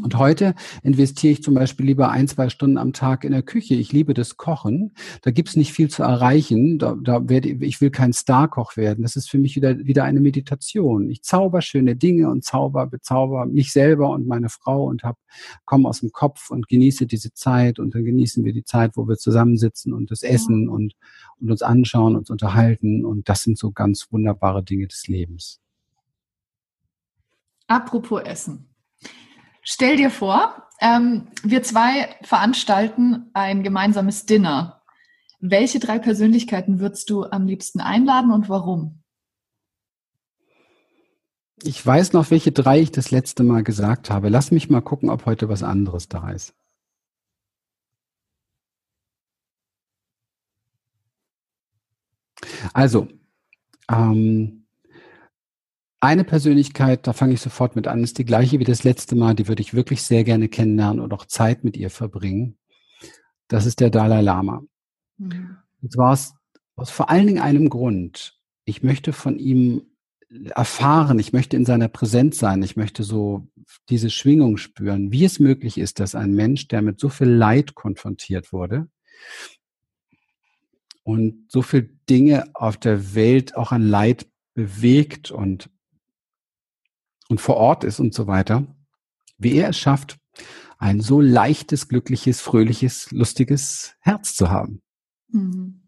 Und 0.00 0.16
heute 0.16 0.54
investiere 0.84 1.32
ich 1.32 1.42
zum 1.42 1.54
Beispiel 1.54 1.86
lieber 1.86 2.10
ein, 2.10 2.28
zwei 2.28 2.48
Stunden 2.50 2.78
am 2.78 2.92
Tag 2.92 3.24
in 3.24 3.32
der 3.32 3.42
Küche. 3.42 3.74
Ich 3.74 3.92
liebe 3.92 4.14
das 4.14 4.36
Kochen. 4.36 4.92
Da 5.22 5.32
gibt's 5.32 5.56
nicht 5.56 5.72
viel 5.72 5.90
zu 5.90 6.04
erreichen. 6.04 6.78
Da, 6.78 6.96
da 7.02 7.28
werde 7.28 7.48
ich, 7.48 7.62
ich 7.62 7.80
will 7.80 7.90
kein 7.90 8.12
Starkoch 8.12 8.76
werden. 8.76 9.02
Das 9.02 9.16
ist 9.16 9.28
für 9.28 9.38
mich 9.38 9.56
wieder, 9.56 9.76
wieder 9.78 10.04
eine 10.04 10.20
Meditation. 10.20 11.10
Ich 11.10 11.22
zauber 11.22 11.62
schöne 11.62 11.96
Dinge 11.96 12.30
und 12.30 12.44
zauber, 12.44 12.86
bezauber 12.86 13.46
mich 13.46 13.72
selber 13.72 14.10
und 14.10 14.28
meine 14.28 14.48
Frau 14.48 14.84
und 14.84 15.02
hab, 15.02 15.18
komme 15.64 15.88
aus 15.88 16.00
dem 16.00 16.12
Kopf 16.12 16.50
und 16.50 16.68
genieße 16.68 17.06
diese 17.06 17.32
Zeit. 17.34 17.80
Und 17.80 17.96
dann 17.96 18.04
genießen 18.04 18.44
wir 18.44 18.52
die 18.52 18.64
Zeit, 18.64 18.92
wo 18.96 19.08
wir 19.08 19.16
zusammensitzen 19.16 19.92
und 19.92 20.12
das 20.12 20.22
Essen 20.22 20.68
und, 20.68 20.94
und 21.40 21.50
uns 21.50 21.62
anschauen, 21.62 22.14
uns 22.14 22.30
unterhalten. 22.30 23.04
Und 23.04 23.28
das 23.28 23.42
sind 23.42 23.58
so 23.58 23.72
ganz 23.72 24.06
wunderbare 24.12 24.62
Dinge 24.62 24.86
des 24.86 25.08
Lebens. 25.08 25.60
Apropos 27.66 28.22
Essen. 28.22 28.67
Stell 29.70 29.98
dir 29.98 30.08
vor, 30.08 30.66
ähm, 30.80 31.28
wir 31.42 31.62
zwei 31.62 32.16
veranstalten 32.22 33.28
ein 33.34 33.62
gemeinsames 33.62 34.24
Dinner. 34.24 34.82
Welche 35.40 35.78
drei 35.78 35.98
Persönlichkeiten 35.98 36.80
würdest 36.80 37.10
du 37.10 37.24
am 37.24 37.46
liebsten 37.46 37.80
einladen 37.80 38.30
und 38.32 38.48
warum? 38.48 39.02
Ich 41.62 41.84
weiß 41.84 42.14
noch, 42.14 42.30
welche 42.30 42.50
drei 42.50 42.80
ich 42.80 42.92
das 42.92 43.10
letzte 43.10 43.42
Mal 43.42 43.62
gesagt 43.62 44.08
habe. 44.08 44.30
Lass 44.30 44.50
mich 44.52 44.70
mal 44.70 44.80
gucken, 44.80 45.10
ob 45.10 45.26
heute 45.26 45.50
was 45.50 45.62
anderes 45.62 46.08
da 46.08 46.30
ist. 46.30 46.54
Also, 52.72 53.06
ähm, 53.90 54.66
eine 56.00 56.24
Persönlichkeit, 56.24 57.06
da 57.06 57.12
fange 57.12 57.34
ich 57.34 57.40
sofort 57.40 57.74
mit 57.74 57.88
an, 57.88 58.04
ist 58.04 58.18
die 58.18 58.24
gleiche 58.24 58.60
wie 58.60 58.64
das 58.64 58.84
letzte 58.84 59.16
Mal, 59.16 59.34
die 59.34 59.48
würde 59.48 59.62
ich 59.62 59.74
wirklich 59.74 60.02
sehr 60.02 60.24
gerne 60.24 60.48
kennenlernen 60.48 61.00
und 61.00 61.12
auch 61.12 61.24
Zeit 61.24 61.64
mit 61.64 61.76
ihr 61.76 61.90
verbringen. 61.90 62.56
Das 63.48 63.66
ist 63.66 63.80
der 63.80 63.90
Dalai 63.90 64.20
Lama. 64.20 64.62
Mhm. 65.16 65.56
Und 65.82 65.92
zwar 65.92 66.12
aus, 66.12 66.34
aus 66.76 66.90
vor 66.90 67.10
allen 67.10 67.26
Dingen 67.26 67.42
einem 67.42 67.68
Grund. 67.68 68.38
Ich 68.64 68.82
möchte 68.82 69.12
von 69.12 69.38
ihm 69.38 69.82
erfahren, 70.54 71.18
ich 71.18 71.32
möchte 71.32 71.56
in 71.56 71.64
seiner 71.64 71.88
Präsenz 71.88 72.38
sein, 72.38 72.62
ich 72.62 72.76
möchte 72.76 73.02
so 73.02 73.48
diese 73.88 74.10
Schwingung 74.10 74.58
spüren, 74.58 75.10
wie 75.10 75.24
es 75.24 75.40
möglich 75.40 75.78
ist, 75.78 76.00
dass 76.00 76.14
ein 76.14 76.34
Mensch, 76.34 76.68
der 76.68 76.82
mit 76.82 77.00
so 77.00 77.08
viel 77.08 77.28
Leid 77.28 77.74
konfrontiert 77.74 78.52
wurde 78.52 78.88
und 81.02 81.50
so 81.50 81.62
viel 81.62 81.98
Dinge 82.10 82.50
auf 82.52 82.76
der 82.76 83.14
Welt 83.14 83.56
auch 83.56 83.72
an 83.72 83.88
Leid 83.88 84.28
bewegt 84.54 85.30
und 85.30 85.70
und 87.28 87.40
vor 87.40 87.56
Ort 87.56 87.84
ist 87.84 88.00
und 88.00 88.14
so 88.14 88.26
weiter, 88.26 88.66
wie 89.38 89.54
er 89.54 89.70
es 89.70 89.78
schafft, 89.78 90.18
ein 90.78 91.00
so 91.00 91.20
leichtes, 91.20 91.88
glückliches, 91.88 92.40
fröhliches, 92.40 93.10
lustiges 93.10 93.94
Herz 94.00 94.34
zu 94.34 94.50
haben. 94.50 94.80
Mhm. 95.28 95.82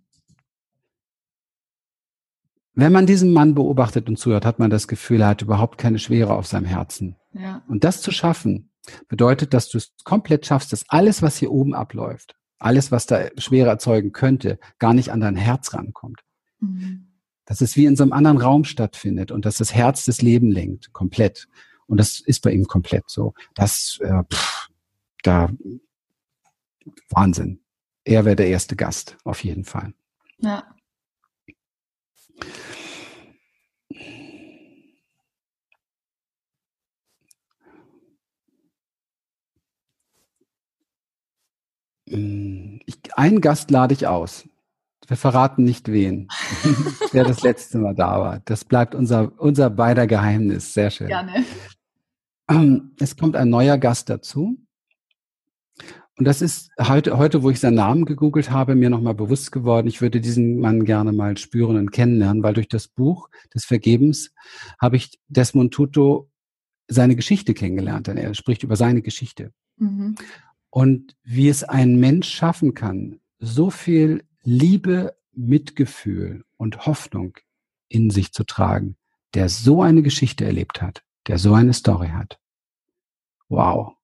Wenn 2.74 2.92
man 2.92 3.06
diesen 3.06 3.32
Mann 3.32 3.54
beobachtet 3.54 4.08
und 4.08 4.16
zuhört, 4.16 4.46
hat 4.46 4.58
man 4.58 4.70
das 4.70 4.88
Gefühl, 4.88 5.20
er 5.20 5.28
hat 5.28 5.42
überhaupt 5.42 5.76
keine 5.76 5.98
Schwere 5.98 6.34
auf 6.34 6.46
seinem 6.46 6.64
Herzen. 6.64 7.16
Ja. 7.32 7.62
Und 7.68 7.84
das 7.84 8.00
zu 8.00 8.10
schaffen, 8.10 8.70
bedeutet, 9.08 9.54
dass 9.54 9.68
du 9.68 9.78
es 9.78 9.92
komplett 10.04 10.46
schaffst, 10.46 10.72
dass 10.72 10.88
alles, 10.88 11.20
was 11.20 11.36
hier 11.36 11.50
oben 11.50 11.74
abläuft, 11.74 12.36
alles, 12.58 12.90
was 12.90 13.06
da 13.06 13.28
Schwere 13.38 13.68
erzeugen 13.68 14.12
könnte, 14.12 14.58
gar 14.78 14.94
nicht 14.94 15.10
an 15.12 15.20
dein 15.20 15.36
Herz 15.36 15.74
rankommt. 15.74 16.20
Mhm 16.60 17.09
dass 17.50 17.60
es 17.60 17.74
wie 17.74 17.84
in 17.84 17.96
so 17.96 18.04
einem 18.04 18.12
anderen 18.12 18.38
Raum 18.38 18.62
stattfindet 18.62 19.32
und 19.32 19.44
dass 19.44 19.56
das 19.56 19.74
Herz 19.74 20.04
das 20.04 20.22
Leben 20.22 20.52
lenkt, 20.52 20.92
komplett. 20.92 21.48
Und 21.88 21.96
das 21.96 22.20
ist 22.20 22.42
bei 22.42 22.52
ihm 22.52 22.68
komplett 22.68 23.02
so. 23.08 23.34
Das, 23.56 23.98
äh, 24.02 24.22
pff, 24.32 24.68
da, 25.24 25.50
Wahnsinn. 27.08 27.58
Er 28.04 28.24
wäre 28.24 28.36
der 28.36 28.46
erste 28.46 28.76
Gast, 28.76 29.16
auf 29.24 29.42
jeden 29.42 29.64
Fall. 29.64 29.92
Ja. 30.38 30.62
Hm, 42.08 42.80
ich, 42.86 42.96
einen 43.16 43.40
Gast 43.40 43.72
lade 43.72 43.92
ich 43.92 44.06
aus. 44.06 44.44
Wir 45.10 45.16
verraten 45.16 45.64
nicht 45.64 45.90
wen, 45.90 46.28
wer 47.12 47.24
das 47.24 47.42
letzte 47.42 47.78
Mal 47.78 47.96
da 47.96 48.20
war. 48.20 48.42
Das 48.44 48.64
bleibt 48.64 48.94
unser, 48.94 49.32
unser 49.40 49.68
beider 49.68 50.06
Geheimnis. 50.06 50.72
Sehr 50.72 50.92
schön. 50.92 51.08
Gerne. 51.08 51.44
Ähm, 52.48 52.92
es 53.00 53.16
kommt 53.16 53.34
ein 53.34 53.50
neuer 53.50 53.76
Gast 53.76 54.08
dazu. 54.08 54.56
Und 56.16 56.24
das 56.24 56.40
ist 56.40 56.70
heute, 56.80 57.18
heute, 57.18 57.42
wo 57.42 57.50
ich 57.50 57.58
seinen 57.58 57.74
Namen 57.74 58.04
gegoogelt 58.04 58.52
habe, 58.52 58.76
mir 58.76 58.88
nochmal 58.88 59.16
bewusst 59.16 59.50
geworden. 59.50 59.88
Ich 59.88 60.00
würde 60.00 60.20
diesen 60.20 60.60
Mann 60.60 60.84
gerne 60.84 61.10
mal 61.10 61.36
spüren 61.38 61.76
und 61.76 61.90
kennenlernen, 61.90 62.44
weil 62.44 62.54
durch 62.54 62.68
das 62.68 62.86
Buch 62.86 63.30
des 63.52 63.64
Vergebens 63.64 64.30
habe 64.80 64.94
ich 64.94 65.18
Desmond 65.26 65.74
Tutu 65.74 66.26
seine 66.86 67.16
Geschichte 67.16 67.52
kennengelernt. 67.52 68.06
Denn 68.06 68.16
er 68.16 68.32
spricht 68.34 68.62
über 68.62 68.76
seine 68.76 69.02
Geschichte. 69.02 69.50
Mhm. 69.76 70.14
Und 70.70 71.16
wie 71.24 71.48
es 71.48 71.64
ein 71.64 71.98
Mensch 71.98 72.28
schaffen 72.28 72.74
kann, 72.74 73.18
so 73.40 73.70
viel 73.70 74.22
Liebe, 74.42 75.16
Mitgefühl 75.32 76.44
und 76.56 76.86
Hoffnung 76.86 77.34
in 77.88 78.10
sich 78.10 78.32
zu 78.32 78.44
tragen, 78.44 78.96
der 79.34 79.48
so 79.48 79.82
eine 79.82 80.02
Geschichte 80.02 80.44
erlebt 80.44 80.82
hat, 80.82 81.02
der 81.26 81.38
so 81.38 81.54
eine 81.54 81.72
Story 81.72 82.08
hat. 82.08 82.38
Wow. 83.48 83.94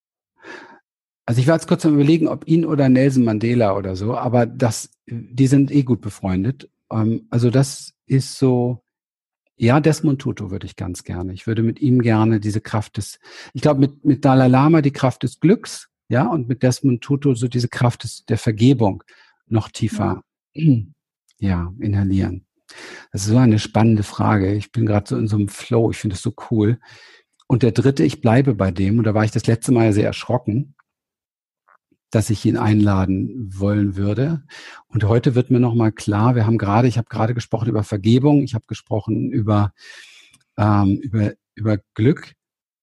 Also 1.24 1.41
ich 1.41 1.47
war 1.47 1.55
jetzt 1.55 1.66
kurz 1.66 1.84
am 1.84 1.95
überlegen, 1.95 2.28
ob 2.28 2.47
ihn 2.47 2.64
oder 2.64 2.89
Nelson 2.89 3.24
Mandela 3.24 3.76
oder 3.76 3.97
so, 3.97 4.16
aber 4.16 4.47
das, 4.47 4.91
die 5.07 5.47
sind 5.47 5.70
eh 5.72 5.82
gut 5.82 6.01
befreundet. 6.01 6.70
Ähm, 6.91 7.26
also 7.30 7.51
das 7.51 7.95
ist 8.07 8.39
so, 8.39 8.84
ja, 9.57 9.80
Desmond 9.80 10.20
Tutu 10.20 10.51
würde 10.51 10.66
ich 10.66 10.76
ganz 10.76 11.03
gerne. 11.03 11.32
Ich 11.32 11.47
würde 11.47 11.62
mit 11.62 11.80
ihm 11.80 12.03
gerne 12.03 12.39
diese 12.41 12.61
Kraft 12.61 12.97
des, 12.97 13.18
ich 13.55 13.62
glaube 13.62 13.80
mit, 13.80 14.05
mit 14.05 14.24
Dalai 14.24 14.49
Lama 14.49 14.82
die 14.82 14.93
Kraft 14.93 15.22
des 15.22 15.41
Glücks, 15.41 15.89
ja, 16.09 16.26
und 16.28 16.49
mit 16.49 16.62
Desmond 16.62 17.03
Tutu 17.03 17.34
so 17.34 17.49
diese 17.49 17.68
Kraft 17.68 18.05
des, 18.05 18.24
der 18.26 18.39
Vergebung 18.39 19.03
noch 19.49 19.68
tiefer 19.68 20.22
ja, 21.39 21.73
inhalieren. 21.81 22.47
Das 23.12 23.23
ist 23.23 23.28
so 23.28 23.36
eine 23.36 23.59
spannende 23.59 24.02
Frage. 24.02 24.55
Ich 24.55 24.73
bin 24.73 24.86
gerade 24.86 25.09
so 25.09 25.16
in 25.16 25.28
so 25.28 25.36
einem 25.36 25.48
Flow. 25.48 25.90
Ich 25.90 25.98
finde 25.98 26.14
es 26.14 26.23
so 26.23 26.35
cool. 26.51 26.78
Und 27.47 27.62
der 27.62 27.73
dritte, 27.73 28.02
ich 28.05 28.20
bleibe 28.20 28.55
bei 28.55 28.70
dem. 28.70 28.98
Und 28.98 29.05
da 29.05 29.14
war 29.14 29.24
ich 29.24 29.31
das 29.31 29.47
letzte 29.47 29.73
Mal 29.73 29.93
sehr 29.93 30.06
erschrocken, 30.06 30.74
dass 32.10 32.31
ich 32.31 32.44
ihn 32.44 32.56
einladen 32.56 33.51
wollen 33.59 33.97
würde. 33.97 34.44
Und 34.89 35.05
heute 35.05 35.35
wird 35.35 35.51
mir 35.51 35.60
nochmal 35.60 35.93
klar, 35.93 36.35
wir 36.35 36.47
haben 36.47 36.59
gerade, 36.59 36.89
ich 36.89 36.98
habe 36.98 37.09
gerade 37.09 37.35
gesprochen 37.35 37.68
über 37.68 37.85
Vergebung, 37.85 38.43
ich 38.43 38.55
habe 38.55 38.64
gesprochen 38.66 39.31
über, 39.31 39.73
ähm, 40.56 40.98
über, 41.02 41.35
über 41.55 41.78
Glück, 41.94 42.32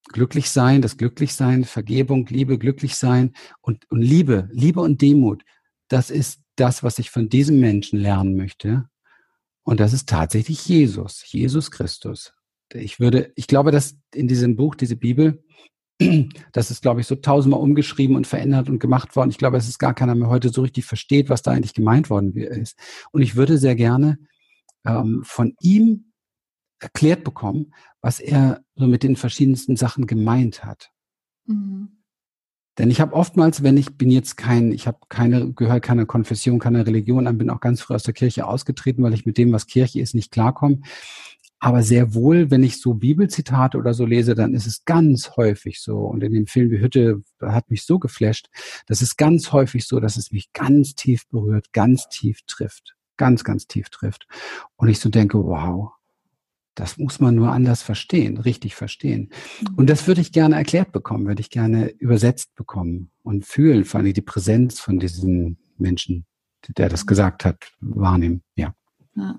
glücklich 0.10 0.50
sein, 0.50 0.82
das 0.82 0.98
Glücklichsein, 0.98 1.64
Vergebung, 1.64 2.26
Liebe, 2.28 2.58
glücklich 2.58 2.96
sein 2.96 3.34
und, 3.62 3.90
und 3.90 4.02
Liebe, 4.02 4.50
Liebe 4.52 4.82
und 4.82 5.02
Demut. 5.02 5.44
Das 5.88 6.10
ist 6.10 6.43
das, 6.56 6.84
was 6.84 7.00
ich 7.00 7.10
von 7.10 7.30
diesem 7.30 7.60
Menschen 7.60 8.00
lernen 8.00 8.36
möchte. 8.36 8.90
Und 9.64 9.80
das 9.80 9.94
ist 9.94 10.10
tatsächlich 10.10 10.68
Jesus, 10.68 11.24
Jesus 11.32 11.72
Christus. 11.72 12.34
Ich 12.74 13.00
würde, 13.00 13.32
ich 13.36 13.48
glaube, 13.48 13.72
dass 13.72 13.98
in 14.14 14.28
diesem 14.28 14.56
Buch, 14.56 14.76
diese 14.76 14.96
Bibel, 14.96 15.44
das 16.52 16.72
ist, 16.72 16.82
glaube 16.82 17.02
ich, 17.02 17.08
so 17.08 17.16
tausendmal 17.16 17.62
umgeschrieben 17.62 18.16
und 18.16 18.28
verändert 18.28 18.70
und 18.70 18.80
gemacht 18.80 19.16
worden. 19.16 19.30
Ich 19.30 19.38
glaube, 19.38 19.58
es 19.58 19.70
ist 19.70 19.80
gar 19.80 19.94
keiner 19.94 20.16
mehr 20.16 20.30
heute 20.30 20.50
so 20.50 20.62
richtig 20.62 20.86
versteht, 20.86 21.30
was 21.30 21.42
da 21.42 21.52
eigentlich 21.52 21.74
gemeint 21.74 22.10
worden 22.10 22.36
ist. 22.36 22.78
Und 23.12 23.22
ich 23.22 23.36
würde 23.36 23.58
sehr 23.58 23.76
gerne 23.76 24.18
ähm, 24.86 25.22
von 25.24 25.56
ihm 25.62 26.12
erklärt 26.80 27.24
bekommen, 27.24 27.74
was 28.02 28.20
er 28.20 28.64
so 28.76 28.88
mit 28.88 29.04
den 29.04 29.16
verschiedensten 29.16 29.78
Sachen 29.78 30.08
gemeint 30.08 30.66
hat. 30.66 30.92
Mhm. 31.46 32.03
Denn 32.78 32.90
ich 32.90 33.02
habe 33.02 33.14
oftmals, 33.14 33.62
wenn 33.62 33.78
ich 33.78 33.98
bin 33.98 34.10
jetzt 34.10 34.36
kein, 34.36 34.72
ich 34.72 34.88
habe 34.88 34.98
keine, 35.10 35.54
gehöre 35.54 35.80
keiner 35.80 36.06
Konfession, 36.06 36.60
keiner 36.60 36.86
Religion 36.88 37.28
an, 37.28 37.38
bin 37.38 37.50
auch 37.50 37.60
ganz 37.60 37.82
früh 37.82 37.94
aus 37.94 38.04
der 38.04 38.14
Kirche 38.14 38.48
ausgetreten, 38.48 39.04
weil 39.04 39.14
ich 39.14 39.26
mit 39.26 39.38
dem, 39.38 39.52
was 39.52 39.68
Kirche 39.68 40.00
ist, 40.00 40.16
nicht 40.16 40.32
klarkomme. 40.32 40.80
Aber 41.60 41.82
sehr 41.82 42.14
wohl, 42.14 42.52
wenn 42.52 42.62
ich 42.62 42.82
so 42.82 42.94
Bibelzitate 42.94 43.78
oder 43.78 43.94
so 43.94 44.06
lese, 44.06 44.36
dann 44.36 44.54
ist 44.54 44.68
es 44.68 44.84
ganz 44.84 45.38
häufig 45.38 45.82
so. 45.82 46.00
Und 46.00 46.22
in 46.22 46.34
dem 46.34 46.46
Film 46.46 46.70
Die 46.70 46.80
Hütte 46.80 47.22
hat 47.42 47.70
mich 47.70 47.84
so 47.84 48.00
geflasht. 48.00 48.50
Das 48.88 49.02
ist 49.02 49.16
ganz 49.16 49.54
häufig 49.54 49.88
so, 49.88 50.02
dass 50.02 50.18
es 50.18 50.34
mich 50.34 50.52
ganz 50.52 50.94
tief 50.96 51.26
berührt, 51.30 51.72
ganz 51.72 52.10
tief 52.10 52.42
trifft. 52.48 52.96
Ganz, 53.16 53.46
ganz 53.46 53.66
tief 53.66 53.90
trifft. 53.90 54.28
Und 54.76 54.90
ich 54.90 55.00
so 55.00 55.08
denke, 55.08 55.38
wow, 55.38 55.94
das 56.76 56.98
muss 56.98 57.20
man 57.20 57.36
nur 57.36 57.52
anders 57.52 57.84
verstehen, 57.84 58.38
richtig 58.38 58.76
verstehen. 58.76 59.30
Und 59.76 59.90
das 59.90 60.08
würde 60.08 60.22
ich 60.22 60.32
gerne 60.32 60.56
erklärt 60.56 60.92
bekommen, 60.92 61.28
würde 61.28 61.42
ich 61.42 61.50
gerne 61.50 61.90
übersetzt 61.90 62.56
bekommen 62.56 63.12
und 63.22 63.46
fühlen, 63.46 63.86
vor 63.86 64.00
allem 64.00 64.14
die 64.14 64.22
Präsenz 64.22 64.80
von 64.80 65.00
diesen 65.00 65.58
Menschen, 65.78 66.26
der 66.78 66.90
das 66.90 67.06
gesagt 67.06 67.46
hat, 67.46 67.72
wahrnehmen. 67.80 68.42
Ja. 68.56 68.74
ja. 69.16 69.38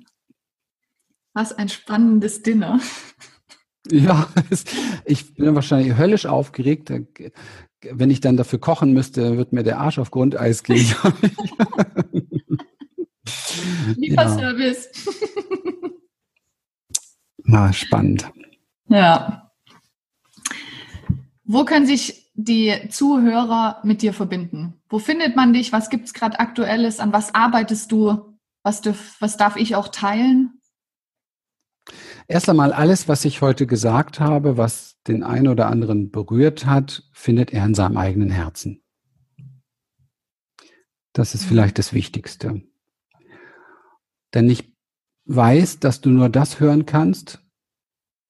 Was 1.32 1.52
ein 1.52 1.69
spannendes 1.69 2.43
Dinner. 2.43 2.81
Ja, 3.90 4.28
ich 5.05 5.35
bin 5.35 5.55
wahrscheinlich 5.55 5.98
höllisch 5.98 6.27
aufgeregt. 6.27 6.90
Wenn 7.82 8.11
ich 8.11 8.20
dann 8.20 8.36
dafür 8.36 8.61
kochen 8.61 8.93
müsste, 8.94 9.36
wird 9.36 9.52
mir 9.52 9.62
der 9.62 9.78
Arsch 9.78 9.98
auf 9.98 10.11
Grundeis 10.11 10.62
gehen. 10.62 10.86
Lieferservice. 13.97 14.89
Ja. 15.05 15.12
Ah, 17.50 17.72
spannend. 17.72 18.30
Ja. 18.88 19.50
Wo 21.44 21.64
können 21.64 21.86
sich 21.86 22.30
die 22.34 22.88
Zuhörer 22.90 23.80
mit 23.84 24.02
dir 24.02 24.12
verbinden? 24.12 24.80
Wo 24.88 24.98
findet 24.98 25.36
man 25.36 25.52
dich? 25.52 25.72
Was 25.72 25.90
gibt 25.90 26.06
es 26.06 26.14
gerade 26.14 26.40
Aktuelles? 26.40 27.00
An 27.00 27.12
was 27.12 27.34
arbeitest 27.34 27.92
du? 27.92 28.38
Was, 28.62 28.80
dürf, 28.80 29.16
was 29.20 29.36
darf 29.36 29.56
ich 29.56 29.76
auch 29.76 29.88
teilen? 29.88 30.60
Erst 32.26 32.48
einmal 32.48 32.72
alles, 32.72 33.08
was 33.08 33.24
ich 33.26 33.42
heute 33.42 33.66
gesagt 33.66 34.20
habe, 34.20 34.56
was 34.56 34.96
den 35.06 35.22
einen 35.22 35.48
oder 35.48 35.66
anderen 35.66 36.10
berührt 36.10 36.64
hat, 36.64 37.02
findet 37.12 37.52
er 37.52 37.66
in 37.66 37.74
seinem 37.74 37.98
eigenen 37.98 38.30
Herzen. 38.30 38.82
Das 41.12 41.34
ist 41.34 41.44
vielleicht 41.44 41.78
das 41.78 41.92
Wichtigste. 41.92 42.62
Denn 44.32 44.48
ich 44.48 44.73
weiß, 45.26 45.80
dass 45.80 46.01
du 46.01 46.10
nur 46.10 46.28
das 46.28 46.60
hören 46.60 46.86
kannst, 46.86 47.40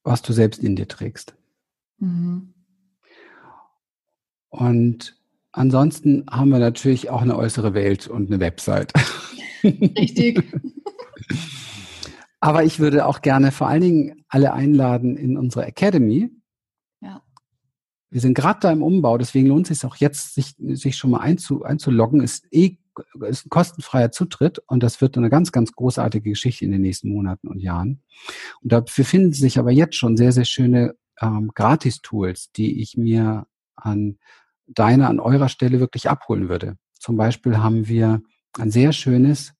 was 0.03 0.23
du 0.23 0.33
selbst 0.33 0.63
in 0.63 0.77
dir 0.77 0.89
trägst. 0.89 1.35
Mhm. 1.99 2.55
Und 4.49 5.17
ansonsten 5.53 6.25
haben 6.31 6.51
wir 6.51 6.59
natürlich 6.59 7.11
auch 7.11 7.23
eine 7.23 7.37
äußere 7.37 7.75
Welt 7.75 8.07
und 8.07 8.31
eine 8.31 8.41
Website. 8.41 8.93
Richtig. 9.65 10.43
Aber 12.41 12.63
ich 12.63 12.79
würde 12.79 13.07
auch 13.07 13.23
gerne 13.23 13.51
vor 13.51 13.69
allen 13.69 13.81
Dingen 13.81 14.25
alle 14.29 14.53
einladen 14.53 15.17
in 15.17 15.39
unsere 15.39 15.65
Academy. 15.67 16.31
Ja. 17.01 17.23
Wir 18.11 18.21
sind 18.21 18.35
gerade 18.35 18.61
da 18.61 18.71
im 18.71 18.83
Umbau, 18.83 19.17
deswegen 19.17 19.49
lohnt 19.49 19.71
es 19.71 19.81
sich 19.81 19.89
auch 19.89 19.97
jetzt, 19.97 20.35
sich, 20.35 20.55
sich 20.59 20.97
schon 20.97 21.11
mal 21.11 21.21
einzu, 21.21 21.65
einzuloggen. 21.65 22.21
Ist 22.21 22.47
eh 22.53 22.79
ist 23.27 23.47
ein 23.47 23.51
kostenfreier 23.51 24.11
Zutritt 24.11 24.59
und 24.67 24.83
das 24.83 25.01
wird 25.01 25.17
eine 25.17 25.31
ganz, 25.31 25.53
ganz 25.53 25.73
großartige 25.73 26.31
Geschichte 26.31 26.65
in 26.65 26.73
den 26.73 26.81
nächsten 26.83 27.11
Monaten 27.11 27.49
und 27.49 27.61
Jahren. 27.61 28.03
Und 28.63 28.73
dafür 28.73 29.05
finden 29.05 29.33
sich 29.33 29.59
aber 29.59 29.71
jetzt 29.71 29.97
schon 29.97 30.17
sehr, 30.17 30.33
sehr 30.33 30.45
schöne 30.45 30.95
ähm, 31.21 31.53
Gratis-Tools, 31.55 32.53
die 32.53 32.81
ich 32.81 32.97
mir 32.97 33.47
an 33.77 34.19
deiner, 34.67 35.09
an 35.09 35.21
eurer 35.21 35.49
Stelle 35.49 35.81
wirklich 35.81 36.09
abholen 36.09 36.49
würde. 36.49 36.77
Zum 36.99 37.17
Beispiel 37.17 37.59
haben 37.59 37.89
wir 37.89 38.23
ein 38.59 38.71
sehr 38.71 38.93
schönes 38.93 39.53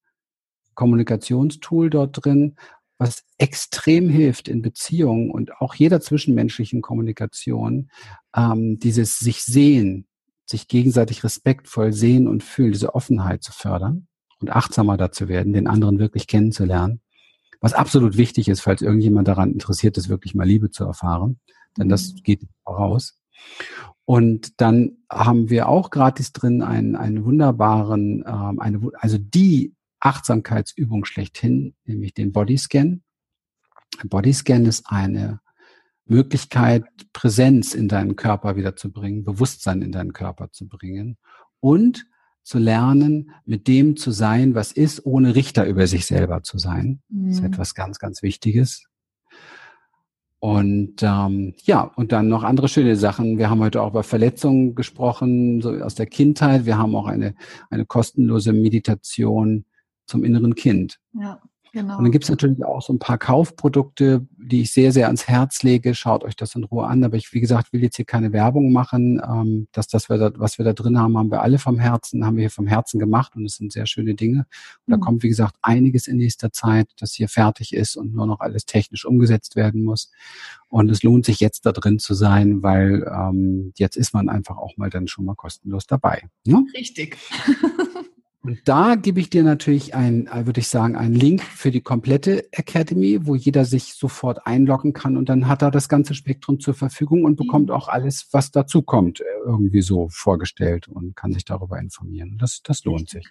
Kommunikationstool 0.75 1.91
dort 1.91 2.25
drin, 2.25 2.57
was 2.99 3.25
extrem 3.39 4.09
hilft 4.09 4.49
in 4.49 4.63
Beziehungen 4.63 5.31
und 5.31 5.61
auch 5.61 5.75
jeder 5.75 6.01
zwischenmenschlichen 6.01 6.81
Kommunikation, 6.81 7.91
ähm, 8.37 8.79
dieses 8.79 9.19
sich 9.19 9.43
sehen, 9.43 10.07
sich 10.47 10.69
gegenseitig 10.69 11.25
respektvoll 11.25 11.93
sehen 11.93 12.29
und 12.29 12.43
fühlen, 12.43 12.73
diese 12.73 12.95
Offenheit 12.95 13.43
zu 13.43 13.53
fördern 13.53 14.07
und 14.41 14.51
achtsamer 14.51 14.97
dazu 14.97 15.29
werden, 15.29 15.53
den 15.53 15.67
anderen 15.67 15.99
wirklich 15.99 16.27
kennenzulernen. 16.27 17.01
Was 17.61 17.73
absolut 17.73 18.17
wichtig 18.17 18.49
ist, 18.49 18.61
falls 18.61 18.83
irgendjemand 18.83 19.27
daran 19.27 19.53
interessiert 19.53 19.97
ist, 19.97 20.09
wirklich 20.09 20.35
mal 20.35 20.47
Liebe 20.47 20.71
zu 20.71 20.85
erfahren, 20.85 21.41
denn 21.79 21.89
das 21.89 22.13
mhm. 22.13 22.23
geht 22.23 22.41
voraus. 22.63 23.19
Und 24.05 24.61
dann 24.61 24.99
haben 25.11 25.49
wir 25.49 25.69
auch 25.69 25.91
gratis 25.91 26.33
drin 26.33 26.63
einen, 26.63 26.95
einen 26.95 27.25
wunderbaren, 27.25 28.23
ähm, 28.27 28.61
eine, 28.61 28.91
also 28.99 29.17
die 29.19 29.75
Achtsamkeitsübung 30.01 31.07
schlechthin, 31.07 31.75
nämlich 31.87 32.13
den 32.13 32.33
Bodyscan. 32.33 33.03
Bodyscan 34.05 34.67
ist 34.67 34.85
eine 34.89 35.41
Möglichkeit, 36.07 36.85
Präsenz 37.13 37.75
in 37.75 37.89
deinen 37.89 38.17
Körper 38.17 38.57
wiederzubringen, 38.57 39.25
Bewusstsein 39.25 39.83
in 39.83 39.93
deinen 39.93 40.13
Körper 40.13 40.51
zu 40.53 40.69
bringen 40.69 41.17
und 41.61 42.07
zu 42.43 42.59
lernen, 42.59 43.31
mit 43.47 43.69
dem 43.69 43.97
zu 43.97 44.11
sein, 44.11 44.55
was 44.55 44.71
ist, 44.71 45.07
ohne 45.07 45.35
Richter 45.35 45.67
über 45.67 45.87
sich 45.87 46.05
selber 46.05 46.43
zu 46.43 46.59
sein. 46.59 47.03
Mhm. 47.09 47.27
Das 47.27 47.37
ist 47.37 47.41
mhm. 47.41 47.47
etwas 47.47 47.75
ganz, 47.75 47.99
ganz 47.99 48.23
Wichtiges. 48.23 48.85
Und 50.41 51.03
ähm, 51.03 51.55
ja, 51.63 51.91
und 51.97 52.13
dann 52.13 52.29
noch 52.29 52.43
andere 52.43 52.69
schöne 52.69 52.97
Sachen. 52.97 53.39
Wir 53.39 53.49
haben 53.49 53.61
heute 53.61 53.81
auch 53.81 53.93
über 53.93 54.03
Verletzungen 54.03 54.75
gesprochen, 54.75 55.63
so 55.63 55.71
aus 55.71 55.95
der 55.95 56.05
Kindheit. 56.05 56.67
Wir 56.67 56.77
haben 56.77 56.95
auch 56.95 57.07
eine, 57.07 57.35
eine 57.71 57.87
kostenlose 57.87 58.53
Meditation 58.53 59.65
zum 60.07 60.23
inneren 60.23 60.55
Kind. 60.55 61.01
Ja. 61.15 61.41
Genau. 61.75 61.99
Und 61.99 62.05
dann 62.05 62.13
gibt 62.13 62.23
es 62.23 62.31
natürlich 62.31 62.65
auch 62.65 62.81
so 62.81 62.93
ein 62.93 63.01
paar 63.01 63.19
Kaufprodukte, 63.19 64.25
die 64.39 64.61
ich 64.61 64.73
sehr, 64.73 64.93
sehr 64.93 65.07
ans 65.07 65.27
Herz 65.27 65.65
lege. 65.65 65.93
Schaut 65.97 66.23
euch 66.23 66.37
das 66.37 66.55
in 66.55 66.63
Ruhe 66.63 66.87
an. 66.87 67.03
Aber 67.03 67.17
ich, 67.17 67.33
wie 67.33 67.41
gesagt, 67.41 67.73
will 67.73 67.83
jetzt 67.83 67.97
hier 67.97 68.05
keine 68.05 68.33
Werbung 68.33 68.71
machen. 68.71 69.21
Ähm, 69.29 69.67
dass 69.73 69.89
das, 69.89 70.09
wir 70.09 70.17
da, 70.17 70.31
was 70.37 70.57
wir 70.57 70.65
da 70.65 70.73
drin 70.73 70.97
haben, 71.01 71.19
haben 71.19 71.33
wir 71.33 71.43
alle 71.43 71.59
vom 71.59 71.81
Herzen, 71.81 72.25
haben 72.25 72.37
wir 72.37 72.43
hier 72.43 72.51
vom 72.53 72.69
Herzen 72.69 73.01
gemacht 73.01 73.35
und 73.35 73.45
es 73.45 73.57
sind 73.57 73.73
sehr 73.73 73.87
schöne 73.87 74.15
Dinge. 74.15 74.47
Und 74.87 74.93
da 74.93 74.99
mhm. 74.99 75.01
kommt, 75.01 75.23
wie 75.25 75.29
gesagt, 75.29 75.57
einiges 75.63 76.07
in 76.07 76.19
nächster 76.19 76.53
Zeit, 76.53 76.87
das 76.99 77.13
hier 77.13 77.29
fertig 77.29 77.75
ist 77.75 77.97
und 77.97 78.15
nur 78.15 78.27
noch 78.27 78.39
alles 78.39 78.67
technisch 78.67 79.05
umgesetzt 79.05 79.57
werden 79.57 79.83
muss. 79.83 80.13
Und 80.69 80.89
es 80.93 81.03
lohnt 81.03 81.25
sich 81.25 81.41
jetzt 81.41 81.67
da 81.67 81.73
drin 81.73 81.99
zu 81.99 82.15
sein, 82.15 82.63
weil 82.63 83.05
ähm, 83.13 83.73
jetzt 83.75 83.97
ist 83.97 84.15
man 84.15 84.29
einfach 84.29 84.59
auch 84.59 84.77
mal 84.77 84.91
dann 84.91 85.09
schon 85.09 85.25
mal 85.25 85.35
kostenlos 85.35 85.89
dabei. 85.89 86.23
Ne? 86.47 86.65
Richtig. 86.73 87.17
Und 88.45 88.61
da 88.67 88.95
gebe 88.95 89.21
ich 89.21 89.31
dir 89.31 89.43
natürlich 89.43 89.95
ein, 89.95 90.27
äh, 90.27 90.45
würde 90.45 90.61
ich 90.61 90.69
sagen, 90.69 90.97
einen 90.97 91.15
Link 91.15 91.43
für 91.43 91.71
die 91.71 91.81
komplette 91.81 92.53
Academy, 92.53 93.27
wo 93.27 93.35
jeder 93.35 93.65
sich 93.65 93.95
sofort 93.95 94.47
einloggen 94.47 94.93
kann 94.93 95.17
und 95.17 95.31
dann 95.31 95.49
hat 95.49 95.63
er 95.63 95.71
das 95.71 95.89
ganze 95.89 96.15
Spektrum 96.15 96.61
zur 96.61 96.75
Verfügung 96.75 97.25
und 97.25 97.37
bekommt 97.37 97.69
mhm. 97.69 97.75
auch 97.75 97.89
alles, 97.89 98.29
was 98.33 98.51
dazu 98.51 98.83
kommt, 98.83 99.21
äh, 99.21 99.25
irgendwie 99.47 99.81
so 99.81 100.09
vorgestellt 100.11 100.89
und 100.89 101.17
kann 101.17 101.33
sich 101.33 101.47
darüber 101.47 101.79
informieren. 101.79 102.37
Das, 102.39 102.61
das 102.63 102.85
lohnt 102.85 103.09
sich. 103.09 103.27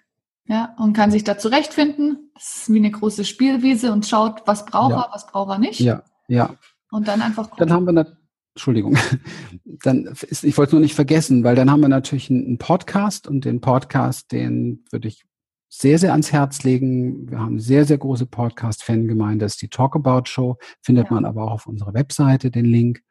Ja, 0.45 0.75
und 0.79 0.93
kann 0.93 1.11
sich 1.11 1.23
da 1.23 1.37
zurechtfinden. 1.37 2.31
Das 2.33 2.55
ist 2.55 2.73
wie 2.73 2.79
eine 2.79 2.91
große 2.91 3.23
Spielwiese 3.23 3.91
und 3.91 4.07
schaut, 4.07 4.41
was 4.47 4.65
braucht 4.65 4.91
ja. 4.91 5.01
er, 5.03 5.09
was 5.13 5.27
braucht 5.27 5.51
er 5.51 5.59
nicht. 5.59 5.79
Ja, 5.79 6.03
ja. 6.27 6.55
Und 6.89 7.07
dann 7.07 7.21
einfach 7.21 7.51
gucken. 7.51 7.67
Dann 7.67 7.71
haben 7.71 7.85
wir 7.85 8.17
Entschuldigung, 8.55 8.97
dann 9.83 10.05
ist, 10.05 10.43
ich 10.43 10.57
wollte 10.57 10.69
es 10.69 10.73
nur 10.73 10.81
nicht 10.81 10.95
vergessen, 10.95 11.43
weil 11.43 11.55
dann 11.55 11.71
haben 11.71 11.81
wir 11.81 11.89
natürlich 11.89 12.29
einen 12.29 12.57
Podcast 12.57 13.27
und 13.27 13.45
den 13.45 13.61
Podcast, 13.61 14.31
den 14.31 14.85
würde 14.91 15.07
ich 15.07 15.23
sehr, 15.69 15.97
sehr 15.97 16.11
ans 16.11 16.31
Herz 16.31 16.63
legen. 16.63 17.31
Wir 17.31 17.39
haben 17.39 17.53
eine 17.53 17.59
sehr, 17.59 17.85
sehr 17.85 17.97
große 17.97 18.27
Podcast-Fangemeinde. 18.27 19.45
Das 19.45 19.53
ist 19.53 19.61
die 19.63 19.69
Talk 19.69 19.95
About 19.95 20.25
Show. 20.25 20.57
Findet 20.83 21.07
ja. 21.07 21.15
man 21.15 21.25
aber 21.25 21.45
auch 21.45 21.51
auf 21.51 21.65
unserer 21.65 21.95
Webseite 21.95 22.51
den 22.51 22.65
Link. 22.65 23.01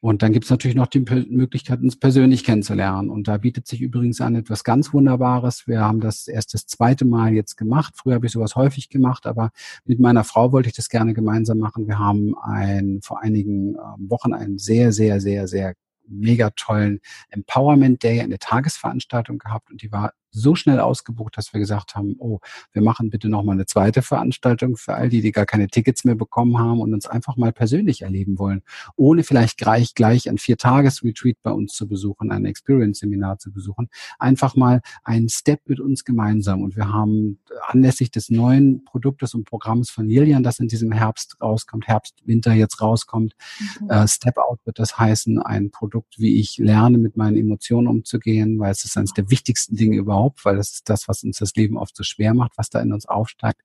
Und 0.00 0.22
dann 0.22 0.32
gibt 0.32 0.44
es 0.44 0.50
natürlich 0.50 0.76
noch 0.76 0.86
die 0.86 1.00
Möglichkeit, 1.00 1.80
uns 1.80 1.96
persönlich 1.96 2.44
kennenzulernen. 2.44 3.10
Und 3.10 3.28
da 3.28 3.38
bietet 3.38 3.66
sich 3.66 3.80
übrigens 3.80 4.20
an 4.20 4.34
etwas 4.34 4.62
ganz 4.62 4.92
Wunderbares. 4.92 5.66
Wir 5.66 5.80
haben 5.80 6.00
das 6.00 6.28
erst 6.28 6.54
das 6.54 6.66
zweite 6.66 7.04
Mal 7.04 7.32
jetzt 7.32 7.56
gemacht. 7.56 7.94
Früher 7.96 8.14
habe 8.14 8.26
ich 8.26 8.32
sowas 8.32 8.56
häufig 8.56 8.88
gemacht, 8.90 9.26
aber 9.26 9.50
mit 9.84 9.98
meiner 9.98 10.22
Frau 10.24 10.52
wollte 10.52 10.68
ich 10.68 10.76
das 10.76 10.90
gerne 10.90 11.14
gemeinsam 11.14 11.58
machen. 11.58 11.88
Wir 11.88 11.98
haben 11.98 12.36
ein, 12.38 13.00
vor 13.02 13.22
einigen 13.22 13.74
ähm, 13.74 14.10
Wochen 14.10 14.34
einen 14.34 14.58
sehr, 14.58 14.92
sehr, 14.92 15.20
sehr, 15.20 15.48
sehr 15.48 15.74
mega 16.08 16.50
tollen 16.50 17.00
Empowerment 17.30 18.02
Day, 18.02 18.20
eine 18.20 18.38
Tagesveranstaltung 18.38 19.38
gehabt 19.38 19.70
und 19.70 19.82
die 19.82 19.90
war 19.90 20.12
so 20.36 20.54
schnell 20.54 20.80
ausgebucht, 20.80 21.36
dass 21.36 21.52
wir 21.52 21.60
gesagt 21.60 21.94
haben, 21.94 22.16
oh, 22.18 22.40
wir 22.72 22.82
machen 22.82 23.10
bitte 23.10 23.28
noch 23.28 23.42
mal 23.42 23.52
eine 23.52 23.66
zweite 23.66 24.02
Veranstaltung 24.02 24.76
für 24.76 24.94
all 24.94 25.08
die, 25.08 25.20
die 25.20 25.32
gar 25.32 25.46
keine 25.46 25.68
Tickets 25.68 26.04
mehr 26.04 26.14
bekommen 26.14 26.58
haben 26.58 26.80
und 26.80 26.92
uns 26.92 27.06
einfach 27.06 27.36
mal 27.36 27.52
persönlich 27.52 28.02
erleben 28.02 28.38
wollen, 28.38 28.62
ohne 28.96 29.22
vielleicht 29.22 29.58
gleich 29.58 29.94
gleich 29.94 30.28
ein 30.28 30.38
Vier-Tages-Retreat 30.38 31.36
bei 31.42 31.50
uns 31.50 31.74
zu 31.74 31.88
besuchen, 31.88 32.30
ein 32.30 32.44
Experience-Seminar 32.44 33.38
zu 33.38 33.52
besuchen, 33.52 33.88
einfach 34.18 34.54
mal 34.56 34.80
einen 35.04 35.28
Step 35.28 35.60
mit 35.66 35.80
uns 35.80 36.04
gemeinsam. 36.04 36.62
Und 36.62 36.76
wir 36.76 36.92
haben 36.92 37.40
anlässlich 37.66 38.10
des 38.10 38.30
neuen 38.30 38.84
Produktes 38.84 39.34
und 39.34 39.44
Programms 39.44 39.90
von 39.90 40.06
Lilian, 40.06 40.42
das 40.42 40.58
in 40.58 40.68
diesem 40.68 40.92
Herbst 40.92 41.36
rauskommt, 41.40 41.86
Herbst, 41.86 42.26
Winter 42.26 42.52
jetzt 42.52 42.80
rauskommt, 42.80 43.34
mhm. 43.80 43.90
äh, 43.90 44.06
Step 44.06 44.36
Out 44.38 44.60
wird 44.64 44.78
das 44.78 44.98
heißen, 44.98 45.40
ein 45.40 45.70
Produkt, 45.70 46.18
wie 46.18 46.40
ich 46.40 46.58
lerne, 46.58 46.98
mit 46.98 47.16
meinen 47.16 47.36
Emotionen 47.36 47.88
umzugehen, 47.88 48.58
weil 48.58 48.72
es 48.72 48.84
ist 48.84 48.96
eines 48.96 49.12
der 49.12 49.30
wichtigsten 49.30 49.76
Dinge 49.76 49.96
überhaupt 49.96 50.25
überhaupt, 50.26 50.44
weil 50.44 50.56
das 50.56 50.72
ist 50.72 50.88
das, 50.88 51.08
was 51.08 51.22
uns 51.22 51.38
das 51.38 51.54
Leben 51.54 51.76
oft 51.76 51.96
so 51.96 52.02
schwer 52.02 52.34
macht, 52.34 52.52
was 52.56 52.70
da 52.70 52.80
in 52.80 52.92
uns 52.92 53.06
aufsteigt. 53.06 53.62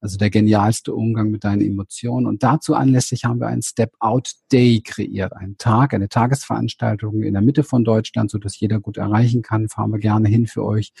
Also 0.00 0.16
der 0.18 0.30
genialste 0.30 0.94
Umgang 0.94 1.30
mit 1.30 1.44
deinen 1.44 1.62
Emotionen. 1.62 2.26
Und 2.26 2.42
dazu 2.42 2.74
anlässlich 2.74 3.24
haben 3.24 3.40
wir 3.40 3.48
einen 3.48 3.62
Step-Out-Day 3.62 4.82
kreiert, 4.84 5.34
einen 5.34 5.58
Tag, 5.58 5.94
eine 5.94 6.08
Tagesveranstaltung 6.08 7.22
in 7.22 7.34
der 7.34 7.42
Mitte 7.42 7.64
von 7.64 7.84
Deutschland, 7.84 8.30
so 8.30 8.38
dass 8.38 8.58
jeder 8.58 8.80
gut 8.80 8.96
erreichen 8.96 9.42
kann. 9.42 9.68
Fahren 9.68 9.90
wir 9.92 9.98
gerne 9.98 10.28
hin 10.28 10.46
für 10.46 10.64
euch. 10.64 10.92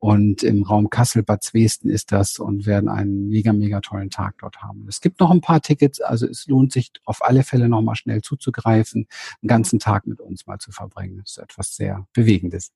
Und 0.00 0.44
im 0.44 0.62
Raum 0.62 0.90
Kassel, 0.90 1.24
Bad 1.24 1.42
Zwesten 1.42 1.90
ist 1.90 2.12
das 2.12 2.38
und 2.38 2.66
werden 2.66 2.88
einen 2.88 3.28
mega, 3.28 3.52
mega 3.52 3.80
tollen 3.80 4.10
Tag 4.10 4.36
dort 4.38 4.62
haben. 4.62 4.86
Es 4.88 5.00
gibt 5.00 5.18
noch 5.18 5.32
ein 5.32 5.40
paar 5.40 5.60
Tickets, 5.60 6.00
also 6.00 6.28
es 6.28 6.46
lohnt 6.46 6.70
sich 6.70 6.92
auf 7.04 7.20
alle 7.20 7.42
Fälle 7.42 7.68
nochmal 7.68 7.96
schnell 7.96 8.22
zuzugreifen, 8.22 9.08
einen 9.42 9.48
ganzen 9.48 9.80
Tag 9.80 10.06
mit 10.06 10.20
uns 10.20 10.46
mal 10.46 10.58
zu 10.58 10.70
verbringen. 10.70 11.16
Das 11.18 11.30
ist 11.30 11.38
etwas 11.38 11.74
sehr 11.74 12.06
Bewegendes. 12.12 12.70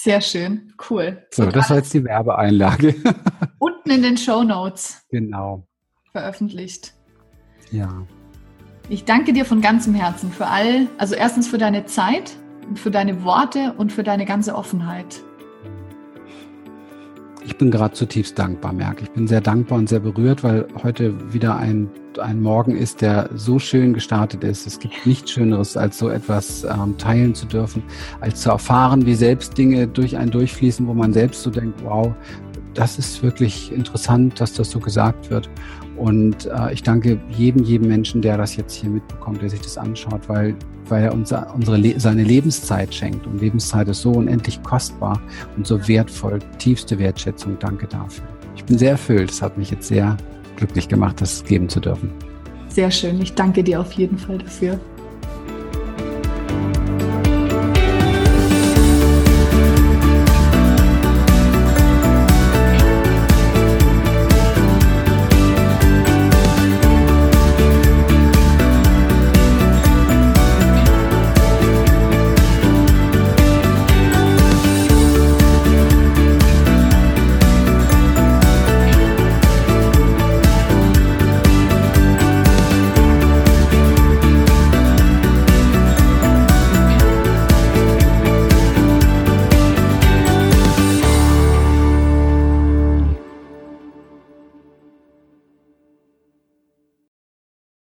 Sehr 0.00 0.20
schön, 0.20 0.72
cool. 0.88 1.26
So, 1.32 1.42
und 1.42 1.56
das 1.56 1.70
war 1.70 1.78
jetzt 1.78 1.92
die 1.92 2.04
Werbeeinlage. 2.04 2.94
Unten 3.58 3.90
in 3.90 4.02
den 4.02 4.16
Show 4.16 4.44
Notes. 4.44 5.02
Genau. 5.10 5.66
Veröffentlicht. 6.12 6.94
Ja. 7.72 8.06
Ich 8.88 9.04
danke 9.04 9.32
dir 9.32 9.44
von 9.44 9.60
ganzem 9.60 9.94
Herzen 9.94 10.30
für 10.30 10.46
all, 10.46 10.86
also 10.98 11.16
erstens 11.16 11.48
für 11.48 11.58
deine 11.58 11.86
Zeit, 11.86 12.36
für 12.76 12.92
deine 12.92 13.24
Worte 13.24 13.74
und 13.76 13.92
für 13.92 14.04
deine 14.04 14.24
ganze 14.24 14.54
Offenheit. 14.54 15.20
Ich 17.44 17.56
bin 17.56 17.70
gerade 17.70 17.94
zutiefst 17.94 18.38
dankbar, 18.38 18.72
merke. 18.72 19.04
Ich 19.04 19.10
bin 19.10 19.26
sehr 19.26 19.40
dankbar 19.40 19.78
und 19.78 19.88
sehr 19.88 20.00
berührt, 20.00 20.42
weil 20.42 20.66
heute 20.82 21.14
wieder 21.32 21.56
ein, 21.56 21.88
ein 22.20 22.40
Morgen 22.40 22.76
ist, 22.76 23.00
der 23.00 23.30
so 23.34 23.58
schön 23.58 23.94
gestartet 23.94 24.44
ist. 24.44 24.66
Es 24.66 24.78
gibt 24.78 25.06
nichts 25.06 25.30
Schöneres, 25.30 25.76
als 25.76 25.98
so 25.98 26.08
etwas 26.08 26.64
ähm, 26.64 26.96
teilen 26.98 27.34
zu 27.34 27.46
dürfen, 27.46 27.82
als 28.20 28.42
zu 28.42 28.50
erfahren, 28.50 29.06
wie 29.06 29.14
selbst 29.14 29.56
Dinge 29.56 29.86
durch 29.86 30.16
einen 30.16 30.30
durchfließen, 30.30 30.86
wo 30.86 30.94
man 30.94 31.12
selbst 31.12 31.42
so 31.42 31.50
denkt, 31.50 31.82
wow, 31.84 32.12
das 32.74 32.98
ist 32.98 33.22
wirklich 33.22 33.72
interessant, 33.72 34.40
dass 34.40 34.52
das 34.52 34.70
so 34.70 34.78
gesagt 34.78 35.30
wird. 35.30 35.48
Und 35.96 36.46
äh, 36.46 36.72
ich 36.72 36.82
danke 36.82 37.20
jedem, 37.28 37.64
jedem 37.64 37.88
Menschen, 37.88 38.22
der 38.22 38.38
das 38.38 38.56
jetzt 38.56 38.74
hier 38.74 38.90
mitbekommt, 38.90 39.42
der 39.42 39.50
sich 39.50 39.60
das 39.60 39.76
anschaut, 39.76 40.28
weil, 40.28 40.54
weil 40.90 41.04
er 41.04 41.12
uns 41.12 41.32
unsere, 41.54 42.00
seine 42.00 42.22
Lebenszeit 42.22 42.94
schenkt. 42.94 43.26
Und 43.26 43.40
Lebenszeit 43.40 43.88
ist 43.88 44.02
so 44.02 44.12
unendlich 44.12 44.62
kostbar 44.62 45.20
und 45.56 45.66
so 45.66 45.86
wertvoll. 45.88 46.38
Tiefste 46.58 46.98
Wertschätzung. 46.98 47.58
Danke 47.58 47.86
dafür. 47.86 48.24
Ich 48.56 48.64
bin 48.64 48.78
sehr 48.78 48.92
erfüllt. 48.92 49.30
Es 49.30 49.42
hat 49.42 49.56
mich 49.56 49.70
jetzt 49.70 49.88
sehr 49.88 50.16
glücklich 50.56 50.88
gemacht, 50.88 51.20
das 51.20 51.44
geben 51.44 51.68
zu 51.68 51.80
dürfen. 51.80 52.10
Sehr 52.68 52.90
schön. 52.90 53.20
Ich 53.20 53.34
danke 53.34 53.62
dir 53.62 53.80
auf 53.80 53.92
jeden 53.92 54.18
Fall 54.18 54.38
dafür. 54.38 54.78